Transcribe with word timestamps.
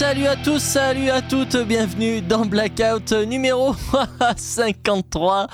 Salut 0.00 0.26
à 0.28 0.34
tous, 0.34 0.60
salut 0.60 1.10
à 1.10 1.20
toutes, 1.20 1.58
bienvenue 1.58 2.22
dans 2.22 2.46
Blackout 2.46 3.12
numéro 3.12 3.74
53. 4.34 5.46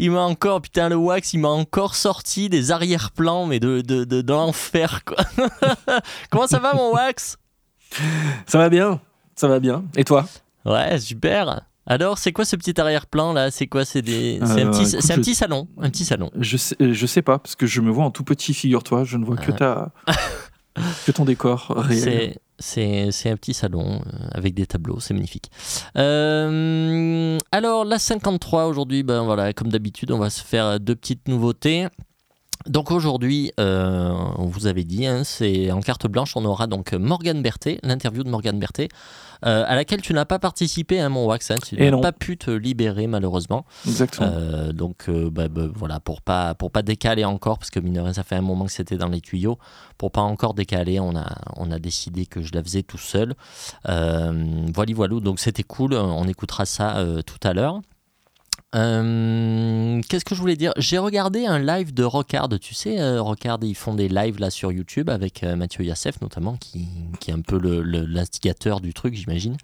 Il 0.00 0.10
m'a 0.10 0.22
encore, 0.22 0.60
putain, 0.62 0.88
le 0.88 0.96
wax, 0.96 1.32
il 1.32 1.38
m'a 1.38 1.50
encore 1.50 1.94
sorti 1.94 2.48
des 2.48 2.72
arrière-plans, 2.72 3.46
mais 3.46 3.60
de, 3.60 3.82
de, 3.82 4.02
de, 4.02 4.32
l'enfer, 4.32 5.04
quoi. 5.04 5.18
Comment 6.30 6.48
ça 6.48 6.58
va, 6.58 6.74
mon 6.74 6.92
wax? 6.92 7.36
Ça 8.48 8.58
va 8.58 8.68
bien, 8.68 9.00
ça 9.36 9.46
va 9.46 9.60
bien. 9.60 9.84
Et 9.96 10.02
toi? 10.02 10.26
Ouais, 10.64 10.98
super. 10.98 11.62
Alors, 11.86 12.18
c'est 12.18 12.32
quoi 12.32 12.44
ce 12.44 12.56
petit 12.56 12.80
arrière-plan 12.80 13.32
là? 13.32 13.52
C'est 13.52 13.68
quoi? 13.68 13.84
C'est 13.84 14.02
des... 14.02 14.40
un, 14.42 14.58
Euh, 14.58 14.70
petit... 14.72 14.88
écoute, 14.88 15.02
c'est 15.02 15.12
un 15.12 15.16
je- 15.16 15.20
petit 15.20 15.36
salon, 15.36 15.68
un 15.80 15.88
petit 15.90 16.04
salon. 16.04 16.32
je 16.36 16.56
sais, 16.56 16.74
euh, 16.80 16.92
je 16.92 17.06
sais 17.06 17.22
pas, 17.22 17.38
parce 17.38 17.54
que 17.54 17.66
je 17.66 17.80
me 17.80 17.92
vois 17.92 18.04
en 18.06 18.10
tout 18.10 18.24
petit, 18.24 18.54
figure-toi. 18.54 19.04
Je 19.04 19.18
ne 19.18 19.24
vois 19.24 19.36
que 19.36 19.52
ta. 19.52 19.92
que 21.06 21.12
ton 21.12 21.24
décor 21.24 21.72
réel. 21.76 22.38
C'est 22.58 23.08
un 23.26 23.36
petit 23.36 23.54
salon 23.54 24.00
euh, 24.06 24.28
avec 24.32 24.54
des 24.54 24.66
tableaux, 24.66 25.00
c'est 25.00 25.14
magnifique. 25.14 25.50
Euh, 25.96 27.38
alors 27.52 27.84
la 27.84 27.98
53 27.98 28.66
aujourd'hui, 28.66 29.02
ben 29.02 29.22
voilà, 29.22 29.52
comme 29.52 29.68
d'habitude, 29.68 30.12
on 30.12 30.18
va 30.18 30.30
se 30.30 30.42
faire 30.42 30.78
deux 30.78 30.94
petites 30.94 31.28
nouveautés. 31.28 31.88
Donc 32.66 32.90
aujourd'hui, 32.90 33.52
euh, 33.60 34.10
on 34.36 34.46
vous 34.46 34.66
avait 34.66 34.84
dit, 34.84 35.06
hein, 35.06 35.22
c'est 35.22 35.70
en 35.70 35.80
carte 35.80 36.06
blanche, 36.06 36.34
on 36.34 36.44
aura 36.46 36.66
donc 36.66 36.94
Morgane 36.94 37.42
Berthet, 37.42 37.78
l'interview 37.82 38.24
de 38.24 38.30
Morgane 38.30 38.58
Berthet, 38.58 38.88
euh, 39.44 39.64
à 39.66 39.74
laquelle 39.74 40.00
tu 40.00 40.14
n'as 40.14 40.24
pas 40.24 40.38
participé, 40.38 40.98
hein, 40.98 41.10
mon 41.10 41.26
wax, 41.26 41.50
hein, 41.50 41.56
tu 41.62 41.76
n'as 41.76 41.98
pas 41.98 42.12
pu 42.12 42.38
te 42.38 42.50
libérer 42.50 43.06
malheureusement. 43.06 43.66
Exactement. 43.86 44.30
Euh, 44.32 44.72
donc 44.72 45.10
bah, 45.10 45.48
bah, 45.48 45.68
voilà, 45.74 46.00
pour 46.00 46.22
pas 46.22 46.54
pour 46.54 46.70
pas 46.70 46.80
décaler 46.80 47.26
encore, 47.26 47.58
parce 47.58 47.70
que 47.70 47.80
mine 47.80 47.94
de 47.94 48.00
rien, 48.00 48.14
ça 48.14 48.22
fait 48.22 48.36
un 48.36 48.42
moment 48.42 48.64
que 48.64 48.72
c'était 48.72 48.96
dans 48.96 49.08
les 49.08 49.20
tuyaux, 49.20 49.58
pour 49.98 50.10
pas 50.10 50.22
encore 50.22 50.54
décaler, 50.54 50.98
on 51.00 51.14
a 51.16 51.36
on 51.56 51.70
a 51.70 51.78
décidé 51.78 52.24
que 52.24 52.40
je 52.40 52.52
la 52.54 52.62
faisais 52.62 52.82
tout 52.82 52.98
seul. 52.98 53.34
Voilà, 53.84 54.92
voilà. 54.94 55.20
Donc 55.20 55.38
c'était 55.38 55.64
cool. 55.64 55.92
On 55.94 56.26
écoutera 56.26 56.64
ça 56.64 57.04
tout 57.26 57.46
à 57.46 57.52
l'heure. 57.52 57.80
Euh, 58.74 60.00
Qu'est-ce 60.08 60.24
que 60.24 60.34
je 60.34 60.40
voulais 60.40 60.56
dire? 60.56 60.72
J'ai 60.76 60.98
regardé 60.98 61.46
un 61.46 61.58
live 61.58 61.92
de 61.94 62.04
Rockard. 62.04 62.48
Tu 62.60 62.74
sais, 62.74 63.00
euh, 63.00 63.20
Rockard, 63.22 63.58
ils 63.62 63.74
font 63.74 63.94
des 63.94 64.08
lives 64.08 64.38
là 64.40 64.50
sur 64.50 64.72
YouTube 64.72 65.10
avec 65.10 65.42
euh, 65.44 65.56
Mathieu 65.56 65.84
Yassef 65.84 66.20
notamment, 66.20 66.56
qui, 66.56 66.88
qui 67.20 67.30
est 67.30 67.34
un 67.34 67.40
peu 67.40 67.58
le- 67.58 67.82
le- 67.82 68.04
l'instigateur 68.04 68.80
du 68.80 68.92
truc, 68.94 69.14
j'imagine. 69.14 69.56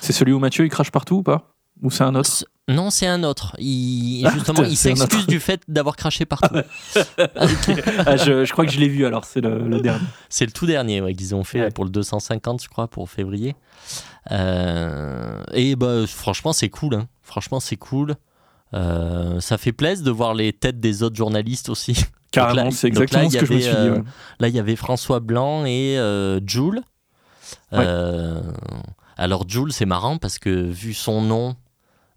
C'est 0.00 0.12
celui 0.12 0.32
où 0.32 0.38
Mathieu 0.38 0.64
il 0.64 0.70
crache 0.70 0.90
partout 0.90 1.16
ou 1.16 1.22
pas? 1.22 1.52
Ou 1.82 1.90
c'est 1.90 2.02
un 2.04 2.14
autre? 2.16 2.44
Non, 2.66 2.90
c'est 2.90 3.06
un 3.06 3.22
autre. 3.22 3.54
Il, 3.58 4.26
Ah, 4.26 4.30
justement, 4.34 4.58
putain, 4.58 4.68
il 4.70 4.76
c'est 4.76 4.90
un 4.92 4.96
s'excuse 4.96 5.26
du 5.26 5.40
fait 5.40 5.62
d'avoir 5.68 5.96
craché 5.96 6.24
partout. 6.26 6.56
ah, 8.06 8.16
je, 8.16 8.44
je 8.44 8.52
crois 8.52 8.66
que 8.66 8.72
je 8.72 8.78
l'ai 8.80 8.88
vu 8.88 9.06
alors, 9.06 9.24
c'est 9.24 9.40
le, 9.40 9.66
le 9.66 9.80
dernier. 9.80 10.04
C'est 10.28 10.44
le 10.44 10.50
tout 10.52 10.66
dernier 10.66 11.00
ouais, 11.00 11.14
qu'ils 11.14 11.34
ont 11.34 11.44
fait 11.44 11.60
Ouais. 11.62 11.70
pour 11.70 11.84
le 11.84 11.90
250, 11.90 12.62
je 12.62 12.68
crois, 12.68 12.88
pour 12.88 13.08
février. 13.08 13.54
Euh, 14.32 15.42
et 15.52 15.76
bah, 15.76 16.06
franchement, 16.06 16.52
c'est 16.52 16.68
cool. 16.68 16.94
hein. 16.94 17.06
Franchement, 17.22 17.60
c'est 17.60 17.76
cool. 17.76 18.16
Euh, 18.74 19.40
ça 19.40 19.56
fait 19.58 19.72
plaisir 19.72 20.04
de 20.04 20.10
voir 20.10 20.34
les 20.34 20.52
têtes 20.52 20.78
des 20.80 21.02
autres 21.02 21.16
journalistes 21.16 21.68
aussi. 21.68 22.04
Carrément, 22.30 22.64
là- 22.64 22.70
c'est 22.70 22.88
là, 22.88 23.00
exactement 23.02 23.22
y 23.24 23.30
ce 23.30 23.38
que 23.38 23.46
je 23.46 23.52
me 23.54 23.60
suis 23.60 23.70
dit. 23.70 23.76
euh, 23.76 23.96
ouais. 23.96 24.02
Là, 24.40 24.48
il 24.48 24.54
y 24.54 24.58
avait 24.58 24.76
François 24.76 25.20
Blanc 25.20 25.64
et 25.64 25.96
euh, 25.98 26.40
Jules. 26.46 26.82
Ouais. 27.72 27.84
Alors, 29.16 29.48
Jules, 29.48 29.72
c'est 29.72 29.86
marrant 29.86 30.18
parce 30.18 30.38
que 30.38 30.50
vu 30.50 30.92
son 30.94 31.22
nom, 31.22 31.56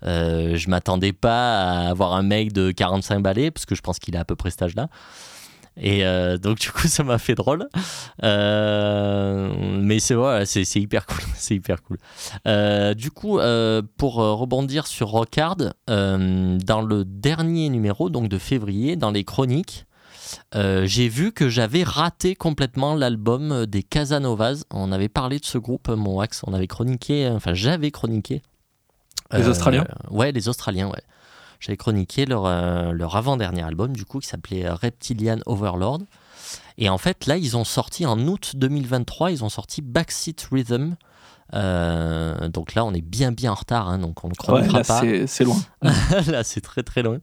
je 0.04 0.70
m'attendais 0.70 1.14
pas 1.14 1.62
à 1.62 1.90
avoir 1.90 2.14
un 2.14 2.24
mec 2.24 2.52
de 2.54 2.72
45 2.72 3.22
balais 3.22 3.52
parce 3.52 3.66
que 3.66 3.76
je 3.76 3.82
pense 3.82 4.00
qu'il 4.00 4.16
a 4.18 4.20
à 4.22 4.26
peu 4.26 4.36
près 4.36 4.50
cet 4.52 4.64
âge-là. 4.64 4.88
Et 5.78 6.06
euh, 6.06 6.38
donc, 6.38 6.60
du 6.60 6.72
coup, 6.72 6.82
ça 6.88 7.04
m'a 7.04 7.18
fait 7.18 7.36
drôle. 7.36 7.68
Euh, 8.24 9.54
mais 9.80 10.00
c'est 10.00 10.14
voilà, 10.14 10.46
c'est 10.46 10.64
hyper 10.76 11.06
cool. 11.06 11.20
C'est 11.36 11.56
hyper 11.56 11.82
cool. 11.82 11.98
Euh, 12.48 12.94
du 12.94 13.10
coup, 13.10 13.40
pour 13.98 14.16
rebondir 14.16 14.88
sur 14.88 15.10
Rockard, 15.10 15.58
dans 15.88 16.82
le 16.88 17.04
dernier 17.06 17.70
numéro, 17.70 18.10
donc 18.10 18.30
de 18.30 18.38
février, 18.38 18.96
dans 18.96 19.12
les 19.12 19.24
chroniques, 19.24 19.86
j'ai 20.54 21.10
vu 21.10 21.32
que 21.32 21.50
j'avais 21.50 21.84
raté 21.84 22.36
complètement 22.36 22.96
l'album 22.96 23.66
des 23.66 23.84
Casanovas. 23.84 24.64
On 24.72 24.92
avait 24.92 25.10
parlé 25.10 25.40
de 25.40 25.46
ce 25.46 25.58
groupe, 25.58 25.90
mon 25.90 26.20
axe, 26.20 26.42
on 26.46 26.54
avait 26.54 26.68
chroniqué, 26.68 27.28
enfin 27.28 27.54
j'avais 27.54 27.92
chroniqué. 27.92 28.42
Les 29.34 29.48
Australiens 29.48 29.86
Ouais, 30.10 30.32
les 30.32 30.48
Australiens, 30.48 30.90
ouais. 30.90 31.02
J'avais 31.62 31.78
chroniqué 31.78 32.26
leur, 32.26 32.46
euh, 32.46 32.92
leur 32.92 33.16
avant-dernier 33.16 33.62
album, 33.64 33.96
du 33.96 34.04
coup, 34.04 34.20
qui 34.20 34.28
s'appelait 34.28 34.70
Reptilian 34.70 35.38
Overlord. 35.46 36.00
Et 36.78 36.90
en 36.90 36.98
fait, 36.98 37.28
là, 37.28 37.38
ils 37.38 37.56
ont 37.56 37.64
sorti 37.64 38.06
en 38.06 38.20
août 38.28 38.52
2023, 38.56 39.32
ils 39.32 39.44
ont 39.46 39.50
sorti 39.50 39.82
Backseat 39.82 40.48
Rhythm. 40.52 40.96
Euh, 41.54 42.48
donc 42.50 42.76
là, 42.76 42.86
on 42.86 42.94
est 42.94 43.02
bien, 43.02 43.32
bien 43.32 43.52
en 43.52 43.56
retard, 43.56 43.90
hein, 43.90 43.98
donc 44.00 44.24
on 44.24 44.28
ne 44.28 44.32
Ouais, 44.32 44.38
chroniquera 44.38 44.78
là, 44.80 44.84
pas. 44.86 45.00
c'est 45.02 45.28
c'est 45.28 45.44
loin. 45.44 45.58
Là, 46.28 46.44
c'est 46.44 46.62
très 46.62 46.82
très 46.82 47.04
loin. 47.04 47.20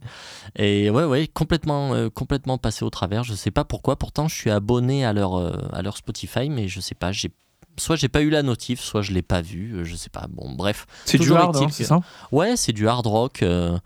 Et 0.56 0.90
ouais, 0.90 1.04
ouais, 1.04 1.26
complètement, 1.26 1.94
euh, 1.94 2.10
complètement 2.10 2.58
passé 2.58 2.84
au 2.84 2.90
travers. 2.90 3.24
Je 3.24 3.34
sais 3.34 3.50
pas 3.50 3.64
pourquoi. 3.64 3.96
Pourtant, 3.96 4.28
je 4.28 4.34
suis 4.34 4.50
abonné 4.50 5.04
à 5.06 5.12
leur, 5.12 5.34
à 5.74 5.82
leur 5.82 5.96
Spotify, 5.96 6.50
mais 6.50 6.68
je 6.68 6.80
sais 6.80 6.94
pas. 6.94 7.10
J'ai 7.10 7.30
soit 7.78 7.94
j'ai 7.96 8.08
pas 8.08 8.22
eu 8.22 8.28
la 8.30 8.42
notif, 8.42 8.80
soit 8.80 9.02
je 9.02 9.12
l'ai 9.12 9.22
pas 9.22 9.40
vu. 9.40 9.80
Je 9.84 9.96
sais 9.96 10.10
pas. 10.10 10.26
Bon, 10.28 10.52
bref. 10.52 10.86
C'est 11.06 11.18
du 11.18 11.32
hard, 11.32 11.56
hein, 11.56 11.68
c'est 11.70 11.84
ça? 11.84 12.00
Ouais, 12.30 12.56
c'est 12.56 12.72
du 12.72 12.86
hard 12.88 13.06
rock. 13.06 13.42
euh, 13.42 13.78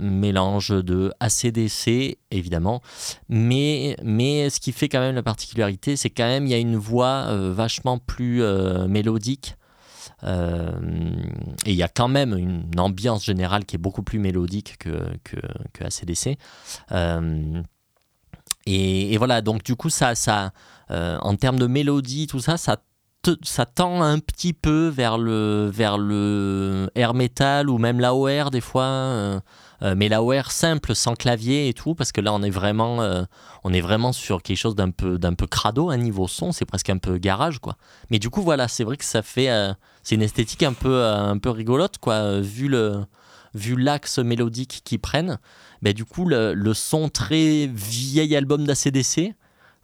mélange 0.00 0.70
de 0.70 1.12
ACDC 1.20 2.18
évidemment 2.30 2.82
mais 3.28 3.96
mais 4.02 4.50
ce 4.50 4.58
qui 4.58 4.72
fait 4.72 4.88
quand 4.88 5.00
même 5.00 5.14
la 5.14 5.22
particularité 5.22 5.96
c'est 5.96 6.10
quand 6.10 6.26
même 6.26 6.46
il 6.46 6.50
y 6.50 6.54
a 6.54 6.58
une 6.58 6.76
voix 6.76 7.26
euh, 7.28 7.52
vachement 7.52 7.98
plus 7.98 8.42
euh, 8.42 8.88
mélodique 8.88 9.56
euh, 10.24 10.72
et 11.64 11.72
il 11.72 11.76
y 11.76 11.82
a 11.82 11.88
quand 11.88 12.08
même 12.08 12.36
une 12.36 12.78
ambiance 12.78 13.24
générale 13.24 13.64
qui 13.64 13.76
est 13.76 13.78
beaucoup 13.78 14.02
plus 14.02 14.18
mélodique 14.18 14.76
que, 14.78 15.16
que, 15.22 15.84
ACDC. 15.84 16.38
Euh, 16.92 17.62
et, 18.66 19.16
voilà, 19.16 19.40
donc 19.40 19.62
du 19.62 19.76
coup, 19.76 19.90
ça, 19.90 20.14
ça, 20.14 20.52
euh, 20.90 21.18
en 21.20 21.36
termes 21.36 21.58
de 21.58 21.66
mélodie, 21.66 22.26
tout 22.26 22.40
ça, 22.40 22.56
ça, 22.56 22.76
ça 23.42 23.66
tend 23.66 24.02
un 24.02 24.18
petit 24.18 24.52
peu 24.52 24.88
vers 24.88 25.18
le, 25.18 25.70
vers 25.72 25.98
le 25.98 26.90
air 26.94 27.14
metal 27.14 27.68
ou 27.70 27.78
même 27.78 28.00
l'AOR 28.00 28.50
des 28.50 28.60
fois. 28.60 28.84
euh, 28.84 29.40
euh, 29.82 29.94
mais 29.96 30.08
l'AOR 30.08 30.50
simple, 30.50 30.94
sans 30.94 31.14
clavier 31.14 31.68
et 31.68 31.72
tout, 31.72 31.94
parce 31.94 32.10
que 32.10 32.20
là, 32.20 32.32
on 32.32 32.42
est 32.42 32.50
vraiment, 32.50 33.00
euh, 33.00 33.22
on 33.62 33.72
est 33.72 33.80
vraiment 33.80 34.12
sur 34.12 34.42
quelque 34.42 34.56
chose 34.56 34.74
d'un 34.74 34.90
peu, 34.90 35.18
d'un 35.18 35.34
peu 35.34 35.46
crado, 35.46 35.90
un 35.90 35.96
niveau 35.96 36.26
son, 36.26 36.50
c'est 36.50 36.64
presque 36.64 36.90
un 36.90 36.98
peu 36.98 37.18
garage, 37.18 37.60
quoi. 37.60 37.76
Mais 38.10 38.18
du 38.18 38.28
coup, 38.28 38.42
voilà, 38.42 38.66
c'est 38.66 38.82
vrai 38.82 38.96
que 38.96 39.04
ça 39.04 39.22
fait, 39.22 39.50
euh, 39.50 39.72
c'est 40.02 40.16
une 40.16 40.22
esthétique 40.22 40.64
un 40.64 40.72
peu, 40.72 41.04
un 41.04 41.38
peu 41.38 41.50
rigolote, 41.50 41.98
quoi, 41.98 42.40
vu 42.40 42.66
le, 42.66 43.04
vu 43.54 43.76
l'axe 43.76 44.18
mélodique 44.18 44.82
qu'ils 44.84 44.98
prennent. 44.98 45.38
Ben, 45.80 45.92
du 45.92 46.04
coup, 46.04 46.24
le, 46.24 46.54
le 46.54 46.74
son 46.74 47.08
très 47.08 47.70
vieil 47.72 48.34
album 48.34 48.66
d'ACDC, 48.66 49.34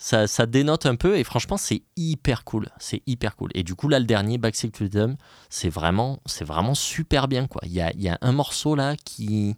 ça, 0.04 0.26
ça 0.26 0.44
dénote 0.44 0.84
un 0.84 0.96
peu 0.96 1.16
et 1.16 1.24
franchement, 1.24 1.56
c'est 1.56 1.80
hyper 1.96 2.44
cool. 2.44 2.68
C'est 2.78 3.00
hyper 3.06 3.36
cool. 3.36 3.48
Et 3.54 3.62
du 3.62 3.74
coup, 3.74 3.88
là, 3.88 3.98
le 3.98 4.04
dernier, 4.04 4.36
Backseat 4.36 4.76
Rhythm, 4.76 5.16
c'est 5.48 5.70
vraiment, 5.70 6.18
c'est 6.26 6.44
vraiment 6.44 6.74
super 6.74 7.26
bien, 7.26 7.46
quoi. 7.46 7.62
Il 7.64 7.72
y 7.72 7.80
a, 7.80 7.90
y 7.96 8.10
a 8.10 8.18
un 8.20 8.32
morceau 8.32 8.74
là 8.74 8.96
qui, 9.02 9.56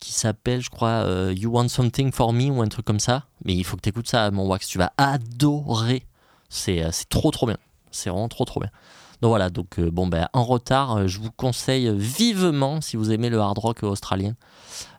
qui 0.00 0.14
s'appelle, 0.14 0.62
je 0.62 0.70
crois, 0.70 1.04
euh, 1.04 1.34
You 1.36 1.50
Want 1.50 1.68
Something 1.68 2.12
For 2.12 2.32
Me 2.32 2.48
ou 2.48 2.62
un 2.62 2.68
truc 2.68 2.86
comme 2.86 2.98
ça. 2.98 3.26
Mais 3.44 3.54
il 3.54 3.62
faut 3.62 3.76
que 3.76 3.82
tu 3.82 3.90
écoutes 3.90 4.08
ça, 4.08 4.30
mon 4.30 4.46
wax. 4.46 4.66
Tu 4.68 4.78
vas 4.78 4.94
adorer. 4.96 6.06
Euh, 6.68 6.88
c'est 6.90 7.08
trop, 7.10 7.30
trop 7.30 7.44
bien. 7.44 7.58
C'est 7.90 8.08
vraiment 8.08 8.28
trop, 8.28 8.46
trop 8.46 8.60
bien. 8.60 8.70
Donc 9.20 9.30
voilà, 9.30 9.50
donc 9.50 9.78
euh, 9.78 9.90
bon, 9.90 10.06
ben, 10.06 10.28
en 10.32 10.44
retard, 10.44 10.96
euh, 10.96 11.06
je 11.08 11.18
vous 11.18 11.30
conseille 11.32 11.92
vivement, 11.96 12.80
si 12.80 12.96
vous 12.96 13.10
aimez 13.10 13.30
le 13.30 13.38
hard 13.40 13.58
rock 13.58 13.82
australien, 13.82 14.34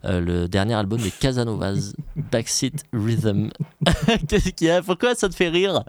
euh, 0.04 0.19
le 0.19 0.50
dernier 0.50 0.74
album 0.74 1.00
des 1.00 1.12
Casanovas, 1.12 1.94
Backseat 2.31 2.83
Rhythm. 2.92 3.50
Qu'est-ce 4.27 4.50
qu'il 4.50 4.68
y 4.68 4.71
a? 4.71 4.81
Pourquoi 4.81 5.16
ça 5.16 5.30
te 5.30 5.36
fait 5.36 5.50
rire? 5.50 5.83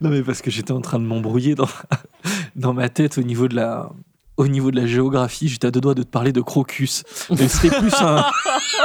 Non, 0.00 0.10
mais 0.10 0.22
parce 0.22 0.40
que 0.40 0.50
j'étais 0.50 0.72
en 0.72 0.80
train 0.80 0.98
de 0.98 1.04
m'embrouiller 1.04 1.54
dans, 1.54 1.68
dans 2.56 2.72
ma 2.72 2.88
tête 2.88 3.18
au 3.18 3.22
niveau 3.22 3.48
de 3.48 3.56
la. 3.56 3.90
Au 4.38 4.46
niveau 4.46 4.70
de 4.70 4.80
la 4.80 4.86
géographie, 4.86 5.48
j'étais 5.48 5.66
à 5.66 5.72
deux 5.72 5.80
doigts 5.80 5.96
de 5.96 6.04
te 6.04 6.08
parler 6.08 6.32
de 6.32 6.40
crocus. 6.40 7.02
Mais 7.28 7.48
c'était 7.48 7.76
plus 7.76 7.92
un. 8.00 8.24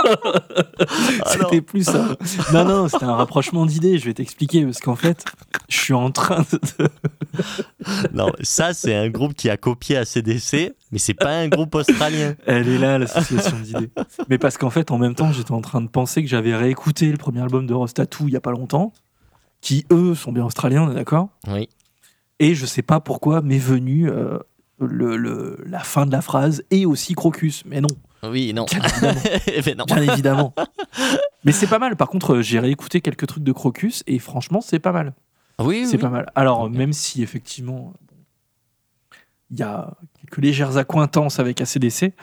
c'était 1.28 1.62
plus 1.62 1.88
un. 1.90 2.18
Non, 2.52 2.66
non, 2.66 2.88
c'était 2.88 3.06
un 3.06 3.16
rapprochement 3.16 3.68
d'idées. 3.68 4.00
Je 4.00 4.06
vais 4.06 4.16
t'expliquer 4.16 4.66
parce 4.66 4.80
qu'en 4.80 4.96
fait, 4.96 5.24
je 5.70 5.78
suis 5.78 5.94
en 5.94 6.12
train 6.12 6.44
de. 6.52 6.90
Non, 8.14 8.32
ça 8.42 8.74
c'est 8.74 8.96
un 8.96 9.10
groupe 9.10 9.34
qui 9.34 9.50
a 9.50 9.58
copié 9.58 9.98
ACDC, 9.98 10.76
mais 10.92 11.00
c'est 11.00 11.14
pas 11.14 11.36
un 11.36 11.48
groupe 11.48 11.74
australien. 11.76 12.36
Elle 12.46 12.68
est 12.68 12.78
là, 12.78 12.98
l'association 12.98 13.60
d'idées. 13.60 13.90
Mais 14.30 14.38
parce 14.38 14.58
qu'en 14.58 14.70
fait, 14.70 14.92
en 14.92 14.98
même 14.98 15.16
temps, 15.16 15.32
j'étais 15.32 15.52
en 15.52 15.62
train 15.62 15.82
de 15.82 15.88
penser 15.88 16.24
que 16.24 16.30
j'avais 16.30 16.56
réécouté 16.56 17.12
le 17.12 17.18
premier 17.18 17.42
album 17.42 17.66
de 17.66 17.74
Rostatu 17.74 18.24
il 18.28 18.34
y 18.34 18.36
a 18.36 18.42
pas 18.42 18.52
longtemps, 18.52 18.94
qui 19.62 19.86
eux 19.92 20.16
sont 20.16 20.32
bien 20.32 20.46
australiens, 20.46 20.84
on 20.84 20.92
est 20.92 20.96
d'accord? 20.96 21.30
Oui. 21.48 21.70
Et 22.40 22.56
je 22.56 22.66
sais 22.66 22.82
pas 22.82 23.00
pourquoi 23.00 23.42
m'est 23.42 23.58
venu 23.58 24.10
euh, 24.10 24.38
le, 24.80 25.18
le- 25.18 25.64
la 25.66 25.80
fin 25.80 26.06
de 26.06 26.12
la 26.12 26.22
phrase 26.22 26.64
et 26.72 26.86
aussi 26.86 27.14
Crocus. 27.14 27.64
Mais 27.66 27.82
non, 27.82 27.88
Oui, 28.24 28.54
non. 28.54 28.66
bien 28.66 28.82
évidemment. 28.86 29.22
Mais 29.66 29.76
non. 29.76 29.86
bien 29.86 30.02
évidemment. 30.14 30.54
Mais 31.44 31.52
c'est 31.52 31.68
pas 31.68 31.80
mal. 31.80 31.96
Par 31.96 32.08
contre, 32.10 32.42
j'ai 32.42 32.60
réécouté 32.60 33.02
quelques 33.02 33.28
trucs 33.28 33.44
de 33.44 33.52
Crocus 33.52 34.04
et 34.08 34.20
franchement, 34.20 34.62
c'est 34.62 34.80
pas 34.80 34.92
mal. 34.92 35.14
Oui, 35.60 35.86
c'est 35.86 35.98
oui. 35.98 36.02
pas 36.02 36.10
mal. 36.10 36.32
Alors, 36.36 36.70
même 36.70 36.94
si 36.94 37.22
effectivement, 37.22 37.94
il 39.52 39.60
y 39.60 39.64
a 39.64 39.92
quelques 40.20 40.38
légères 40.44 40.78
accointances 40.78 41.40
avec 41.40 41.62
ACDC, 41.62 42.14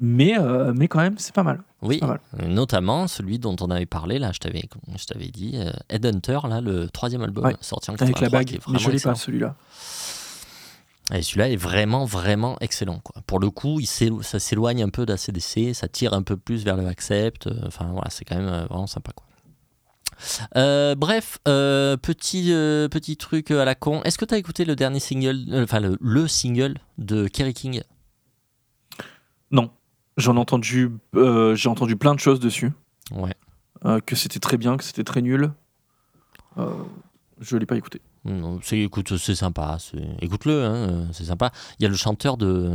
mais, 0.00 0.38
euh, 0.38 0.72
mais 0.76 0.86
quand 0.86 1.00
même, 1.00 1.18
c'est 1.18 1.34
pas 1.34 1.42
mal. 1.42 1.60
Oui, 1.82 1.98
pas 1.98 2.06
mal. 2.06 2.20
notamment 2.48 3.08
celui 3.08 3.40
dont 3.40 3.56
on 3.60 3.70
avait 3.70 3.86
parlé, 3.86 4.20
là, 4.20 4.30
je 4.32 4.38
t'avais, 4.38 4.62
je 4.96 5.04
t'avais 5.06 5.26
dit, 5.28 5.52
euh, 5.56 5.72
Headhunter, 5.88 6.38
là, 6.48 6.60
le 6.60 6.88
troisième 6.88 7.22
album 7.22 7.44
Ouais, 7.46 7.56
sorti 7.60 7.90
en 7.90 7.94
Avec 7.94 8.20
la 8.20 8.28
83, 8.28 8.38
bague, 8.38 8.46
qui 8.46 8.54
est 8.56 8.68
mais 8.72 8.78
je 8.78 8.90
l'ai 8.92 9.00
pas 9.00 9.14
celui-là. 9.16 9.56
Et 11.14 11.22
celui-là 11.22 11.48
est 11.48 11.56
vraiment, 11.56 12.04
vraiment 12.04 12.58
excellent. 12.60 12.98
Quoi. 13.00 13.22
Pour 13.26 13.38
le 13.40 13.48
coup, 13.50 13.80
il 13.80 13.86
ça 13.86 14.38
s'éloigne 14.38 14.82
un 14.82 14.90
peu 14.90 15.06
d'ACDC, 15.06 15.74
ça 15.74 15.88
tire 15.88 16.12
un 16.12 16.22
peu 16.22 16.36
plus 16.36 16.64
vers 16.64 16.76
le 16.76 16.86
Accept. 16.86 17.46
euh, 17.46 17.54
Enfin, 17.66 17.86
voilà, 17.92 18.10
c'est 18.10 18.24
quand 18.26 18.36
même 18.36 18.48
euh, 18.48 18.66
vraiment 18.66 18.86
sympa. 18.86 19.12
Quoi. 19.12 19.24
Euh, 20.56 20.94
bref, 20.96 21.38
euh, 21.48 21.96
petit, 21.96 22.52
euh, 22.52 22.88
petit 22.88 23.16
truc 23.16 23.50
à 23.52 23.64
la 23.64 23.74
con. 23.74 24.02
Est-ce 24.02 24.18
que 24.18 24.24
tu 24.26 24.34
as 24.34 24.38
écouté 24.38 24.64
le 24.66 24.76
dernier 24.76 25.00
single, 25.00 25.44
enfin 25.62 25.80
le, 25.80 25.96
le 26.00 26.28
single 26.28 26.74
de 26.98 27.26
Kerry 27.28 27.54
King? 27.54 27.82
Non, 29.50 29.70
j'en 30.18 30.36
ai 30.36 30.40
entendu, 30.40 30.90
j'ai 31.54 31.68
entendu 31.70 31.96
plein 31.96 32.14
de 32.14 32.20
choses 32.20 32.40
dessus, 32.40 32.72
Ouais. 33.12 33.34
que 34.04 34.14
c'était 34.16 34.40
très 34.40 34.58
bien, 34.58 34.76
que 34.76 34.84
c'était 34.84 35.04
très 35.04 35.22
nul. 35.22 35.52
Je 37.40 37.56
l'ai 37.56 37.66
pas 37.66 37.76
écouté. 37.76 38.00
Non, 38.24 38.58
c'est, 38.62 38.78
écoute, 38.80 39.16
c'est 39.16 39.34
sympa. 39.34 39.76
c'est- 39.80 39.96
Écoute-le, 40.20 40.64
hein, 40.64 40.74
euh, 40.74 41.04
c'est 41.12 41.24
sympa. 41.24 41.50
Il 41.78 41.82
y 41.84 41.86
a 41.86 41.88
le 41.88 41.94
chanteur 41.96 42.36
de, 42.36 42.70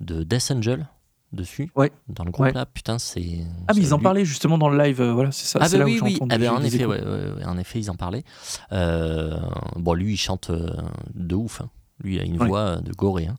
de 0.00 0.22
Death 0.24 0.50
Angel 0.50 0.86
dessus, 1.32 1.70
Ouais. 1.74 1.90
dans 2.08 2.24
le 2.24 2.30
groupe 2.30 2.46
Ouais. 2.46 2.52
là. 2.52 2.64
Putain, 2.66 2.98
c'est. 2.98 3.44
Ah, 3.68 3.72
mais 3.74 3.80
ils 3.82 3.94
en 3.94 3.98
parlaient 3.98 4.24
justement 4.24 4.56
dans 4.58 4.68
le 4.68 4.78
live, 4.78 5.00
euh, 5.00 5.12
voilà, 5.12 5.32
c'est 5.32 5.46
ça. 5.46 5.58
Ah 5.62 5.68
c'est 5.68 5.78
bah 5.78 5.80
là 5.80 5.84
oui, 5.86 5.98
où 6.00 6.04
oui. 6.04 6.18
Ah 6.30 6.38
bah 6.38 6.52
en 6.52 6.62
effet, 6.62 6.84
ouais, 6.84 7.00
en 7.44 7.58
effet, 7.58 7.80
ils 7.80 7.90
en 7.90 7.96
parlaient. 7.96 8.24
Euh, 8.72 9.36
bon, 9.76 9.94
lui, 9.94 10.12
il 10.14 10.16
chante 10.16 10.50
de 10.52 11.34
ouf. 11.34 11.60
hein. 11.60 11.70
Lui, 12.02 12.16
il 12.16 12.20
a 12.20 12.24
une 12.24 12.38
voix 12.38 12.76
de 12.76 12.92
goré. 12.92 13.26
hein. 13.26 13.36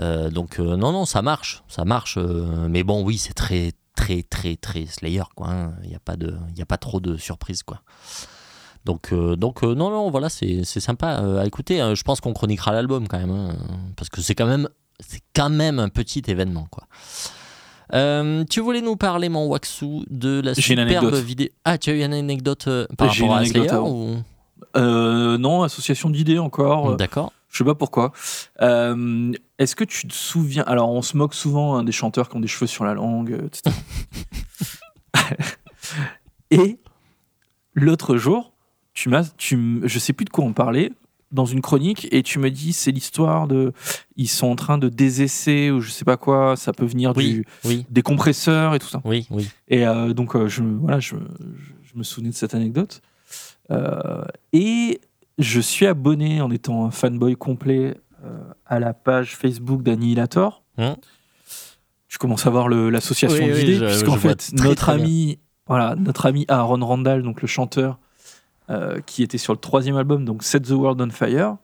Euh, 0.00 0.30
donc 0.30 0.58
non, 0.60 0.92
non, 0.92 1.04
ça 1.04 1.22
marche, 1.22 1.62
ça 1.68 1.84
marche. 1.84 2.18
mais 2.18 2.82
bon, 2.84 3.02
oui, 3.04 3.18
c'est 3.18 3.34
très, 3.34 3.72
très, 3.96 4.22
très, 4.22 4.56
très 4.56 4.86
Slayer, 4.86 5.22
quoi. 5.34 5.50
hein. 5.50 5.74
Il 5.84 5.88
n'y 5.90 5.96
a 5.96 6.00
pas 6.00 6.16
de, 6.16 6.36
il 6.50 6.58
y 6.58 6.62
a 6.62 6.66
pas 6.66 6.78
trop 6.78 7.00
de 7.00 7.16
surprises, 7.16 7.62
quoi. 7.64 7.82
Donc, 8.84 9.12
euh, 9.12 9.36
donc 9.36 9.62
euh, 9.62 9.74
non, 9.74 9.90
non, 9.90 10.10
voilà, 10.10 10.28
c'est 10.28 10.64
sympa 10.64 11.20
euh, 11.22 11.40
à 11.40 11.46
écouter. 11.46 11.80
hein. 11.80 11.94
Je 11.94 12.02
pense 12.02 12.20
qu'on 12.20 12.32
chroniquera 12.32 12.72
l'album 12.72 13.06
quand 13.08 13.18
même, 13.18 13.30
hein, 13.30 13.54
parce 13.96 14.08
que 14.08 14.20
c'est 14.22 14.34
quand 14.34 14.46
même, 14.46 14.68
c'est 15.00 15.20
quand 15.34 15.50
même 15.50 15.78
un 15.78 15.88
petit 15.88 16.22
événement, 16.28 16.66
quoi. 16.70 16.84
Tu 18.50 18.60
voulais 18.60 18.80
nous 18.82 18.96
parler, 18.96 19.28
mon 19.28 19.46
Waxu, 19.48 20.04
de 20.10 20.40
la 20.40 20.54
superbe 20.54 21.14
vidéo. 21.16 21.48
Ah, 21.64 21.76
tu 21.76 21.90
as 21.90 21.94
eu 21.94 22.04
une 22.04 22.14
anecdote 22.14 22.68
par 22.96 23.08
rapport 23.08 23.26
une 23.26 23.32
à 23.32 23.36
anecdote 23.38 23.68
Slayer 23.68 23.82
ou... 23.82 25.38
Non, 25.38 25.62
association 25.64 26.08
d'idées 26.10 26.38
encore. 26.38 26.90
euh, 26.90 26.96
D'accord. 26.96 27.32
Je 27.50 27.58
sais 27.58 27.64
pas 27.64 27.74
pourquoi. 27.74 28.12
Euh, 28.62 29.32
Est-ce 29.58 29.74
que 29.74 29.82
tu 29.82 30.06
te 30.06 30.14
souviens 30.14 30.62
Alors, 30.68 30.88
on 30.90 31.02
se 31.02 31.16
moque 31.16 31.34
souvent 31.34 31.74
hein, 31.74 31.82
des 31.82 31.90
chanteurs 31.90 32.28
qui 32.28 32.36
ont 32.36 32.40
des 32.40 32.46
cheveux 32.46 32.68
sur 32.68 32.84
la 32.84 32.94
langue, 32.94 33.36
etc. 33.44 33.74
Et 36.52 36.78
l'autre 37.74 38.16
jour, 38.16 38.52
tu 39.00 39.08
m'as, 39.08 39.32
tu, 39.38 39.80
je 39.84 39.98
sais 39.98 40.12
plus 40.12 40.24
de 40.26 40.30
quoi 40.30 40.44
on 40.44 40.52
parlait 40.52 40.92
dans 41.32 41.46
une 41.46 41.60
chronique, 41.62 42.08
et 42.12 42.22
tu 42.24 42.38
me 42.40 42.50
dis 42.50 42.72
c'est 42.72 42.90
l'histoire 42.90 43.46
de, 43.46 43.72
ils 44.16 44.28
sont 44.28 44.48
en 44.48 44.56
train 44.56 44.78
de 44.78 44.88
désesser 44.88 45.70
ou 45.70 45.80
je 45.80 45.90
sais 45.90 46.04
pas 46.04 46.16
quoi. 46.16 46.56
Ça 46.56 46.72
peut 46.72 46.84
venir 46.84 47.12
Oui, 47.16 47.34
du, 47.34 47.44
oui, 47.64 47.86
des 47.88 48.02
compresseurs 48.02 48.74
et 48.74 48.78
tout 48.80 48.88
ça. 48.88 49.00
oui, 49.04 49.26
oui. 49.30 49.48
Et 49.68 49.86
euh, 49.86 50.12
donc, 50.12 50.34
euh, 50.34 50.48
je, 50.48 50.62
voilà, 50.62 50.98
je, 51.00 51.14
je- 51.16 51.92
je 51.92 51.98
me 51.98 52.02
souvenais 52.02 52.30
de 52.30 52.34
cette 52.34 52.54
anecdote. 52.54 53.00
Euh, 53.70 54.22
et 54.52 55.00
je 55.38 55.60
suis 55.60 55.86
abonné 55.86 56.40
en 56.40 56.50
étant 56.50 56.84
un 56.84 56.90
fanboy 56.90 57.36
complet 57.36 57.94
à 58.66 58.78
la 58.80 58.92
page 58.92 59.34
Facebook 59.36 59.82
d'Annihilator. 59.82 60.62
Hum. 60.78 60.96
Tu 62.08 62.18
commences 62.18 62.46
à 62.46 62.50
voir 62.50 62.68
l'association 62.68 63.44
Oui, 63.46 63.52
d'idées, 63.64 63.86
puisqu'en 63.86 64.16
fait, 64.16 64.34
très, 64.36 64.56
notre 64.66 64.74
très 64.82 64.96
bien. 64.96 65.04
ami, 65.04 65.38
voilà, 65.66 65.94
notre 65.96 66.26
ami 66.26 66.44
Aaron 66.48 66.84
Randall, 66.84 67.22
donc 67.22 67.40
le 67.40 67.46
chanteur, 67.48 67.98
euh, 68.70 69.00
qui 69.04 69.22
était 69.22 69.38
sur 69.38 69.52
le 69.52 69.58
troisième 69.58 69.96
album, 69.96 70.24
donc 70.24 70.42
Set 70.44 70.64
the 70.64 70.70
World 70.70 71.00
on 71.00 71.10
Fire, 71.10 71.56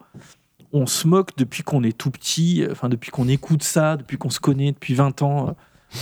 on 0.72 0.86
se 0.86 1.06
moque 1.06 1.36
depuis 1.36 1.62
qu'on 1.62 1.84
est 1.84 1.96
tout 1.96 2.10
petit, 2.10 2.62
euh, 2.64 2.72
enfin 2.72 2.88
depuis 2.88 3.10
qu'on 3.10 3.28
écoute 3.28 3.62
ça, 3.62 3.96
depuis 3.96 4.18
qu'on 4.18 4.30
se 4.30 4.40
connaît 4.40 4.72
depuis 4.72 4.94
20 4.94 5.22
ans, 5.22 5.48
euh, 5.48 5.52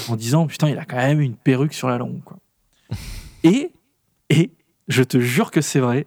en 0.08 0.16
disant 0.16 0.46
putain, 0.46 0.70
il 0.70 0.78
a 0.78 0.84
quand 0.84 0.96
même 0.96 1.20
une 1.20 1.36
perruque 1.36 1.74
sur 1.74 1.88
la 1.88 1.98
langue. 1.98 2.22
Quoi. 2.24 2.38
et, 3.44 3.70
et, 4.30 4.50
je 4.88 5.02
te 5.02 5.18
jure 5.20 5.50
que 5.50 5.60
c'est 5.60 5.80
vrai, 5.80 6.06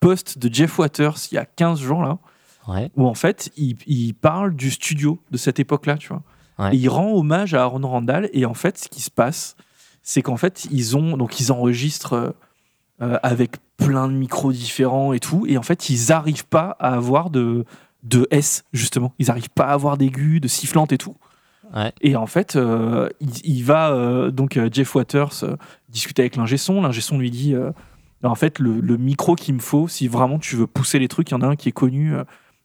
post 0.00 0.38
de 0.38 0.52
Jeff 0.52 0.78
Waters 0.78 1.16
il 1.32 1.36
y 1.36 1.38
a 1.38 1.44
15 1.44 1.80
jours 1.80 2.02
là, 2.02 2.18
Ouais. 2.66 2.90
où 2.96 3.06
en 3.06 3.14
fait 3.14 3.50
il, 3.56 3.76
il 3.86 4.12
parle 4.12 4.54
du 4.54 4.70
studio 4.70 5.18
de 5.30 5.38
cette 5.38 5.58
époque-là, 5.58 5.96
tu 5.96 6.08
vois. 6.08 6.22
Ouais. 6.58 6.74
Et 6.74 6.78
il 6.78 6.88
rend 6.88 7.12
hommage 7.14 7.54
à 7.54 7.62
Aaron 7.62 7.86
Randall. 7.88 8.28
Et 8.34 8.44
en 8.44 8.52
fait, 8.52 8.76
ce 8.76 8.88
qui 8.88 9.00
se 9.00 9.10
passe, 9.10 9.56
c'est 10.02 10.22
qu'en 10.22 10.36
fait, 10.36 10.66
ils 10.70 10.96
ont 10.96 11.16
donc 11.16 11.40
ils 11.40 11.52
enregistrent 11.52 12.34
euh, 13.00 13.16
avec 13.22 13.58
plein 13.76 14.08
de 14.08 14.12
micros 14.12 14.50
différents 14.50 15.12
et 15.12 15.20
tout. 15.20 15.46
Et 15.46 15.56
en 15.56 15.62
fait, 15.62 15.88
ils 15.88 16.08
n'arrivent 16.08 16.46
pas 16.46 16.76
à 16.80 16.94
avoir 16.94 17.30
de 17.30 17.64
de 18.02 18.26
S 18.32 18.64
justement. 18.72 19.12
Ils 19.20 19.28
n'arrivent 19.28 19.50
pas 19.50 19.66
à 19.66 19.72
avoir 19.72 19.96
d'aigus, 19.96 20.40
de 20.40 20.48
sifflantes 20.48 20.92
et 20.92 20.98
tout. 20.98 21.14
Ouais. 21.76 21.92
Et 22.00 22.16
en 22.16 22.26
fait, 22.26 22.56
euh, 22.56 23.08
il, 23.20 23.30
il 23.44 23.62
va 23.62 23.90
euh, 23.92 24.32
donc 24.32 24.58
Jeff 24.72 24.96
Waters 24.96 25.44
discuter 25.88 26.22
avec 26.22 26.34
l'ingé 26.34 26.56
son. 26.56 26.82
L'ingé 26.82 27.00
son 27.00 27.18
lui 27.18 27.30
dit 27.30 27.54
en 28.24 28.34
fait 28.34 28.58
le, 28.58 28.80
le 28.80 28.96
micro 28.96 29.36
qu'il 29.36 29.54
me 29.54 29.60
faut, 29.60 29.86
si 29.86 30.08
vraiment 30.08 30.40
tu 30.40 30.56
veux 30.56 30.66
pousser 30.66 30.98
les 30.98 31.06
trucs, 31.06 31.30
il 31.30 31.34
y 31.34 31.36
en 31.36 31.42
a 31.42 31.46
un 31.46 31.54
qui 31.54 31.68
est 31.68 31.72
connu. 31.72 32.14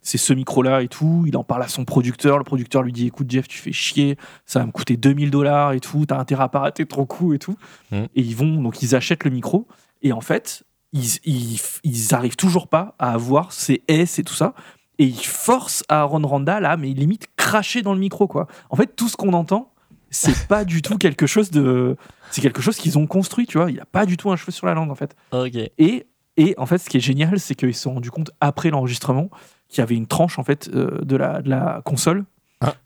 c'est 0.01 0.17
ce 0.17 0.33
micro-là 0.33 0.81
et 0.81 0.87
tout. 0.87 1.25
Il 1.27 1.37
en 1.37 1.43
parle 1.43 1.61
à 1.61 1.67
son 1.67 1.85
producteur. 1.85 2.39
Le 2.39 2.43
producteur 2.43 2.81
lui 2.81 2.91
dit 2.91 3.05
Écoute, 3.05 3.29
Jeff, 3.29 3.47
tu 3.47 3.59
fais 3.59 3.71
chier. 3.71 4.17
Ça 4.47 4.61
va 4.61 4.65
me 4.65 4.71
coûter 4.71 4.97
2000 4.97 5.29
dollars 5.29 5.73
et 5.73 5.79
tout. 5.79 6.07
T'as 6.07 6.17
intérêt 6.17 6.45
à 6.45 6.49
pas 6.49 6.61
rater 6.61 6.87
trop 6.87 7.05
coup 7.05 7.33
et 7.33 7.39
tout. 7.39 7.55
Mhm. 7.91 8.07
Et 8.15 8.21
ils 8.21 8.35
vont, 8.35 8.61
donc 8.63 8.81
ils 8.81 8.95
achètent 8.95 9.25
le 9.25 9.31
micro. 9.31 9.67
Et 10.03 10.13
en 10.13 10.21
fait, 10.21 10.63
ils, 10.91 11.17
ils, 11.25 11.59
ils 11.83 12.13
arrivent 12.13 12.35
toujours 12.35 12.67
pas 12.67 12.95
à 12.99 13.13
avoir 13.13 13.51
ces 13.51 13.83
S 13.87 14.19
et 14.19 14.23
tout 14.23 14.33
ça. 14.33 14.53
Et 14.99 15.05
ils 15.05 15.25
forcent 15.25 15.83
Aaron 15.89 16.25
Randall 16.27 16.65
à, 16.65 16.77
mais 16.77 16.89
limite, 16.89 17.27
cracher 17.35 17.81
dans 17.81 17.93
le 17.93 17.99
micro, 17.99 18.27
quoi. 18.27 18.47
En 18.69 18.75
fait, 18.75 18.95
tout 18.95 19.09
ce 19.09 19.17
qu'on 19.17 19.33
entend, 19.33 19.73
c'est 20.11 20.47
pas 20.47 20.65
du 20.65 20.83
tout 20.83 20.99
quelque 20.99 21.25
chose 21.25 21.49
de. 21.49 21.97
C'est 22.29 22.41
quelque 22.41 22.61
chose 22.61 22.77
qu'ils 22.77 22.99
ont 22.99 23.07
construit, 23.07 23.47
tu 23.47 23.57
vois. 23.57 23.71
Il 23.71 23.79
a 23.79 23.85
pas 23.85 24.05
du 24.05 24.17
tout 24.17 24.31
un 24.31 24.35
cheveu 24.35 24.51
sur 24.51 24.67
la 24.67 24.75
langue, 24.75 24.91
en 24.91 24.95
fait. 24.95 25.15
Ok. 25.31 25.55
Et, 25.55 26.05
et 26.37 26.53
en 26.57 26.67
fait, 26.67 26.77
ce 26.77 26.89
qui 26.89 26.97
est 26.97 26.99
génial, 27.01 27.39
c'est 27.39 27.55
qu'ils 27.55 27.73
se 27.73 27.81
sont 27.81 27.95
rendus 27.95 28.11
compte 28.11 28.29
après 28.39 28.69
l'enregistrement 28.69 29.29
qu'il 29.73 29.79
y 29.79 29.81
avait 29.81 29.95
une 29.95 30.07
tranche 30.07 30.37
en 30.37 30.43
fait 30.43 30.69
euh, 30.73 30.99
de, 31.03 31.15
la, 31.15 31.41
de 31.41 31.49
la 31.49 31.81
console. 31.83 32.25